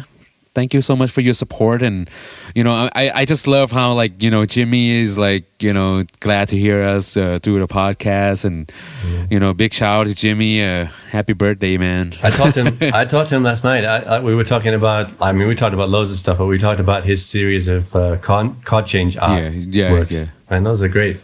thank 0.54 0.74
you 0.74 0.82
so 0.82 0.96
much 0.96 1.12
for 1.12 1.22
your 1.22 1.34
support, 1.34 1.82
and 1.82 2.10
you 2.56 2.64
know, 2.64 2.90
I 2.96 3.22
I 3.22 3.26
just 3.26 3.48
love 3.48 3.72
how 3.72 3.94
like 3.94 4.22
you 4.24 4.30
know 4.32 4.46
Jimmy 4.46 5.02
is 5.02 5.18
like 5.18 5.46
you 5.60 5.74
know 5.74 6.04
glad 6.20 6.50
to 6.50 6.58
hear 6.58 6.84
us 6.96 7.16
uh, 7.18 7.40
through 7.42 7.60
the 7.60 7.68
podcast, 7.68 8.46
and 8.46 8.72
you 9.32 9.40
know, 9.40 9.54
big 9.54 9.74
shout 9.74 10.02
out 10.02 10.08
to 10.08 10.14
Jimmy. 10.16 10.64
Uh, 10.64 10.86
happy 11.12 11.34
birthday, 11.34 11.78
man! 11.78 12.14
I 12.24 12.30
talked 12.32 12.54
to 12.56 12.64
him. 12.64 12.78
I 12.94 13.06
talked 13.06 13.30
to 13.30 13.36
him 13.36 13.44
last 13.44 13.64
night. 13.64 13.84
I, 13.86 13.98
I, 14.18 14.20
we 14.22 14.34
were 14.36 14.46
talking 14.46 14.74
about. 14.74 15.12
I 15.22 15.32
mean, 15.32 15.48
we 15.48 15.56
talked 15.56 15.74
about 15.74 15.90
loads 15.90 16.12
of 16.12 16.18
stuff, 16.18 16.38
but 16.38 16.48
we 16.48 16.58
talked 16.58 16.80
about 16.80 17.04
his 17.06 17.26
series 17.26 17.68
of 17.68 17.96
uh, 17.96 18.18
con, 18.18 18.56
chord 18.66 18.86
change 18.88 19.18
art 19.18 19.42
Yeah, 19.44 19.50
yeah, 19.50 19.92
works, 19.92 20.14
yeah. 20.14 20.28
and 20.50 20.66
those 20.66 20.82
are 20.84 20.90
great. 20.90 21.18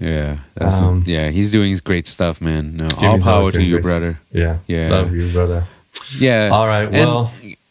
Yeah, 0.00 0.38
that's, 0.54 0.80
Um, 0.80 1.02
yeah, 1.06 1.30
he's 1.30 1.50
doing 1.50 1.76
great 1.84 2.06
stuff, 2.06 2.40
man. 2.40 2.76
No, 2.76 2.88
all 3.02 3.18
power 3.20 3.50
to 3.50 3.62
you, 3.62 3.80
brother. 3.80 4.20
Yeah, 4.32 4.58
Yeah. 4.66 4.90
Love 4.90 5.12
you, 5.14 5.28
brother. 5.32 5.64
Yeah. 6.18 6.50
All 6.52 6.66
right. 6.66 6.84
And- 6.84 6.94
Well, 6.94 7.30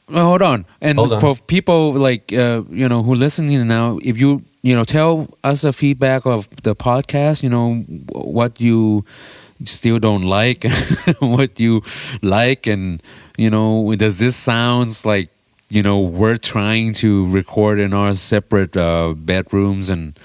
well, 0.10 0.26
hold 0.26 0.41
on. 0.41 0.66
And 0.82 0.98
Hold 0.99 1.14
on. 1.14 1.20
for 1.22 1.36
people 1.48 1.94
like 1.94 2.32
uh, 2.34 2.64
you 2.70 2.88
know 2.88 3.04
who 3.04 3.16
listening 3.16 3.68
now, 3.68 3.99
if 4.04 4.18
you 4.18 4.41
you 4.62 4.76
know 4.76 4.84
tell 4.84 5.28
us 5.44 5.64
a 5.64 5.72
feedback 5.74 6.26
of 6.26 6.48
the 6.64 6.76
podcast, 6.76 7.44
you 7.44 7.49
know 7.49 7.84
what 8.12 8.60
you 8.62 9.04
still 9.66 9.99
don't 9.99 10.24
like, 10.24 10.66
what 11.20 11.60
you 11.60 11.82
like, 12.22 12.68
and 12.68 13.02
you 13.38 13.49
know 13.49 13.94
does 13.95 14.20
this 14.20 14.36
sounds 14.36 15.06
like 15.06 15.30
you 15.70 15.82
know 15.84 15.99
we're 15.99 16.38
trying 16.38 16.94
to 16.94 17.28
record 17.28 17.80
in 17.80 17.94
our 17.94 18.14
separate 18.14 18.78
uh, 18.78 19.14
bedrooms 19.16 19.90
and 19.90 20.18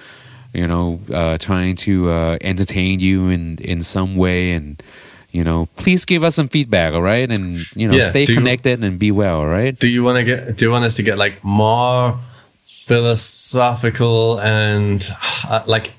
you 0.53 0.66
know 0.66 1.01
uh, 1.12 1.37
trying 1.39 1.77
to 1.77 2.11
uh, 2.11 2.39
entertain 2.41 3.01
you 3.01 3.29
in 3.29 3.59
in 3.59 3.83
some 3.83 4.16
way 4.16 4.53
and. 4.53 4.83
You 5.35 5.45
know, 5.45 5.65
please 5.77 6.05
give 6.05 6.24
us 6.24 6.35
some 6.35 6.49
feedback, 6.49 6.93
all 6.93 7.01
right? 7.01 7.24
And 7.31 7.65
you 7.74 7.89
know, 7.89 7.95
Yeah, 7.97 8.03
stay 8.03 8.27
do 8.27 8.33
you- 8.35 8.39
connected 8.39 8.85
and 8.85 8.99
be 8.99 9.11
well, 9.11 9.39
all 9.41 9.47
right? 9.49 9.73
do 9.79 9.89
you 9.89 10.05
want 10.05 10.16
to 10.19 10.24
get? 10.24 10.57
Do 10.59 10.66
you 10.66 10.70
want 10.70 10.85
us 10.85 10.95
to 10.97 11.03
get 11.03 11.16
like 11.16 11.43
more 11.43 12.19
philosophical 12.61 14.41
and 14.41 15.07
uh, 15.49 15.62
like 15.66 15.93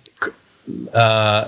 uh, 0.93 1.47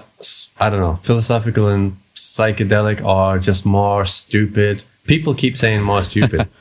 I 0.60 0.70
don't 0.72 0.80
know, 0.80 0.96
philosophical 1.04 1.68
and 1.68 1.96
psychedelic, 2.16 3.04
or 3.06 3.38
just 3.40 3.66
more 3.66 4.06
stupid? 4.06 4.84
People 5.06 5.36
keep 5.36 5.56
saying 5.56 5.84
more 5.84 6.02
stupid. 6.04 6.48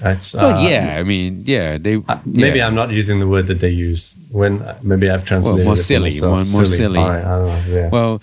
That's 0.00 0.34
Well, 0.34 0.56
uh, 0.58 0.68
yeah, 0.68 0.96
I 0.98 1.02
mean, 1.02 1.42
yeah, 1.44 1.76
they 1.76 1.96
Uh, 2.08 2.18
maybe 2.24 2.58
yeah. 2.58 2.66
I'm 2.66 2.74
not 2.74 2.90
using 2.90 3.20
the 3.20 3.28
word 3.28 3.46
that 3.48 3.60
they 3.60 3.68
use 3.70 4.14
when 4.30 4.64
maybe 4.82 5.10
I've 5.10 5.24
translated 5.24 5.64
more 5.64 5.74
it 5.74 5.84
silly, 5.84 6.10
more- 6.20 6.44
more 6.56 6.64
silly. 6.66 6.98
All 6.98 7.10
right, 7.10 7.24
I 7.24 7.36
don't 7.36 7.46
know. 7.46 7.62
Yeah. 7.68 7.88
Well, 7.92 8.20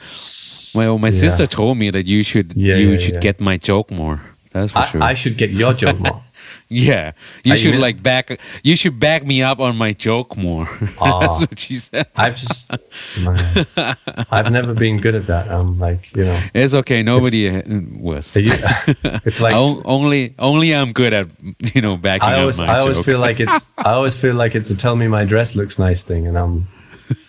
well, 0.75 0.97
my 0.97 1.09
Yeah. 1.09 1.19
sister 1.23 1.45
told 1.47 1.77
me 1.77 1.91
that 1.91 2.05
you 2.07 2.23
should 2.23 2.53
you 2.55 2.99
should 2.99 3.21
get 3.21 3.39
my 3.39 3.57
joke 3.57 3.91
more. 3.91 4.21
That's 4.53 4.71
for 4.71 4.79
I, 4.79 4.85
sure. 4.85 5.03
I 5.03 5.13
should 5.13 5.37
get 5.37 5.51
your 5.51 5.73
joke 5.73 5.99
more. 5.99 6.21
yeah, 6.69 7.14
you 7.44 7.56
should 7.56 7.76
like 7.76 8.03
back. 8.03 8.39
You 8.64 8.76
should 8.76 8.99
back 8.99 9.26
me 9.26 9.41
up 9.41 9.60
on 9.60 9.77
my 9.77 9.94
joke 9.94 10.35
more. 10.35 10.65
Aw. 10.99 11.19
That's 11.19 11.39
what 11.41 11.57
she 11.60 11.77
said. 11.77 12.07
I've 12.15 12.35
just, 12.35 12.72
man, 13.19 13.95
I've 14.31 14.52
never 14.52 14.73
been 14.73 14.99
good 14.99 15.15
at 15.15 15.27
that. 15.27 15.48
I'm 15.49 15.80
like, 15.80 16.15
you 16.15 16.26
know, 16.26 16.39
It's 16.53 16.73
okay. 16.76 17.03
Nobody 17.03 17.49
uh, 17.49 17.61
was. 17.99 18.35
you- 18.35 18.52
it's 19.26 19.39
like 19.39 19.56
O- 19.56 19.81
only 19.85 20.34
only 20.39 20.76
I'm 20.76 20.91
good 20.91 21.14
at 21.14 21.27
you 21.73 21.81
know 21.81 21.95
backing 21.98 22.27
I 22.30 22.39
always, 22.41 22.60
up 22.60 22.68
my 22.68 22.73
I 22.73 22.80
always 22.80 22.98
joke. 22.98 23.06
feel 23.06 23.19
like 23.19 23.39
it's, 23.39 23.72
I 23.77 23.91
always 23.94 24.15
feel 24.15 24.35
like 24.35 24.53
it's 24.56 24.69
a 24.69 24.76
tell 24.76 24.95
me 24.95 25.07
my 25.07 25.26
dress 25.26 25.56
looks 25.56 25.80
nice 25.80 26.03
thing, 26.03 26.27
and 26.27 26.38
I'm, 26.38 26.68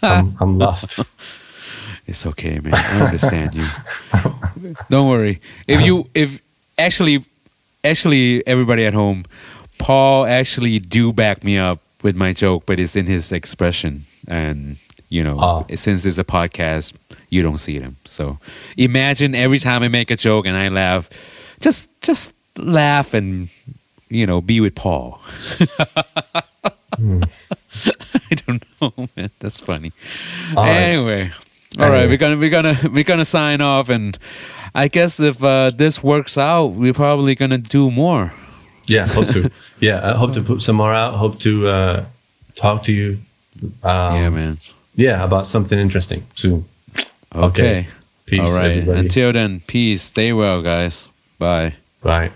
I'm, 0.03 0.35
I'm 0.41 0.59
lost. 0.59 0.99
It's 2.07 2.25
okay, 2.27 2.59
man. 2.59 2.73
I 2.75 3.05
understand 3.07 3.55
you. 3.55 3.65
Don't 4.91 5.09
worry. 5.09 5.41
If 5.67 5.81
you 5.83 6.07
if 6.15 6.41
actually 6.79 7.25
actually 7.85 8.47
everybody 8.47 8.85
at 8.87 8.95
home, 8.95 9.25
Paul 9.79 10.27
actually 10.27 10.79
do 10.79 11.13
back 11.13 11.45
me 11.45 11.59
up 11.59 11.81
with 12.03 12.17
my 12.17 12.33
joke, 12.33 12.65
but 12.67 12.79
it's 12.79 12.97
in 12.97 13.07
his 13.07 13.33
expression 13.33 14.05
and 14.27 14.77
you 15.11 15.25
know, 15.25 15.39
Ah. 15.41 15.65
since 15.75 16.05
it's 16.05 16.19
a 16.19 16.25
podcast, 16.25 16.93
you 17.31 17.43
don't 17.43 17.57
see 17.59 17.79
them. 17.79 17.97
So 18.05 18.39
imagine 18.77 19.35
every 19.35 19.59
time 19.59 19.83
I 19.83 19.89
make 19.89 20.11
a 20.11 20.17
joke 20.17 20.47
and 20.47 20.57
I 20.57 20.69
laugh, 20.69 21.09
just 21.61 21.89
just 22.03 22.33
laugh 22.57 23.15
and 23.15 23.49
you 24.11 24.27
know, 24.27 24.41
be 24.41 24.61
with 24.61 24.75
Paul. 24.75 25.21
I 26.93 28.35
don't 28.47 28.63
know, 28.81 28.93
man. 29.17 29.31
That's 29.39 29.61
funny. 29.61 29.93
All 30.57 30.65
right. 30.65 30.77
Anyway, 30.77 31.31
all 31.79 31.89
right, 31.91 32.03
Anyway. 32.03 32.09
we're 32.09 32.17
gonna 32.17 32.37
we're 32.37 32.51
gonna 32.51 32.77
we're 32.93 33.05
gonna 33.05 33.25
sign 33.25 33.61
off, 33.61 33.89
and 33.89 34.19
I 34.75 34.89
guess 34.89 35.21
if 35.21 35.43
uh, 35.43 35.71
this 35.71 36.03
works 36.03 36.37
out, 36.39 36.73
we're 36.73 36.95
probably 36.95 37.35
gonna 37.35 37.59
do 37.59 37.91
more. 37.91 38.33
Yeah, 38.87 39.07
hope 39.07 39.29
to. 39.29 39.51
Yeah, 39.81 40.01
I 40.03 40.17
hope 40.17 40.33
to 40.35 40.43
put 40.43 40.63
some 40.63 40.77
more 40.77 40.93
out. 40.93 41.15
Hope 41.15 41.39
to 41.41 41.69
uh, 41.69 42.05
talk 42.57 42.83
to 42.85 42.93
you. 42.93 43.21
Um, 43.83 44.15
yeah, 44.15 44.29
man. 44.31 44.59
Yeah, 44.97 45.23
about 45.23 45.47
something 45.47 45.79
interesting 45.79 46.27
soon. 46.35 46.65
Okay. 47.35 47.87
Peace, 48.27 48.41
all 48.41 48.57
right. 48.57 48.71
everybody. 48.71 48.99
Until 49.01 49.33
then, 49.33 49.61
peace. 49.61 50.03
Stay 50.03 50.33
well, 50.33 50.63
guys. 50.63 51.09
Bye. 51.39 51.75
Bye. 52.03 52.31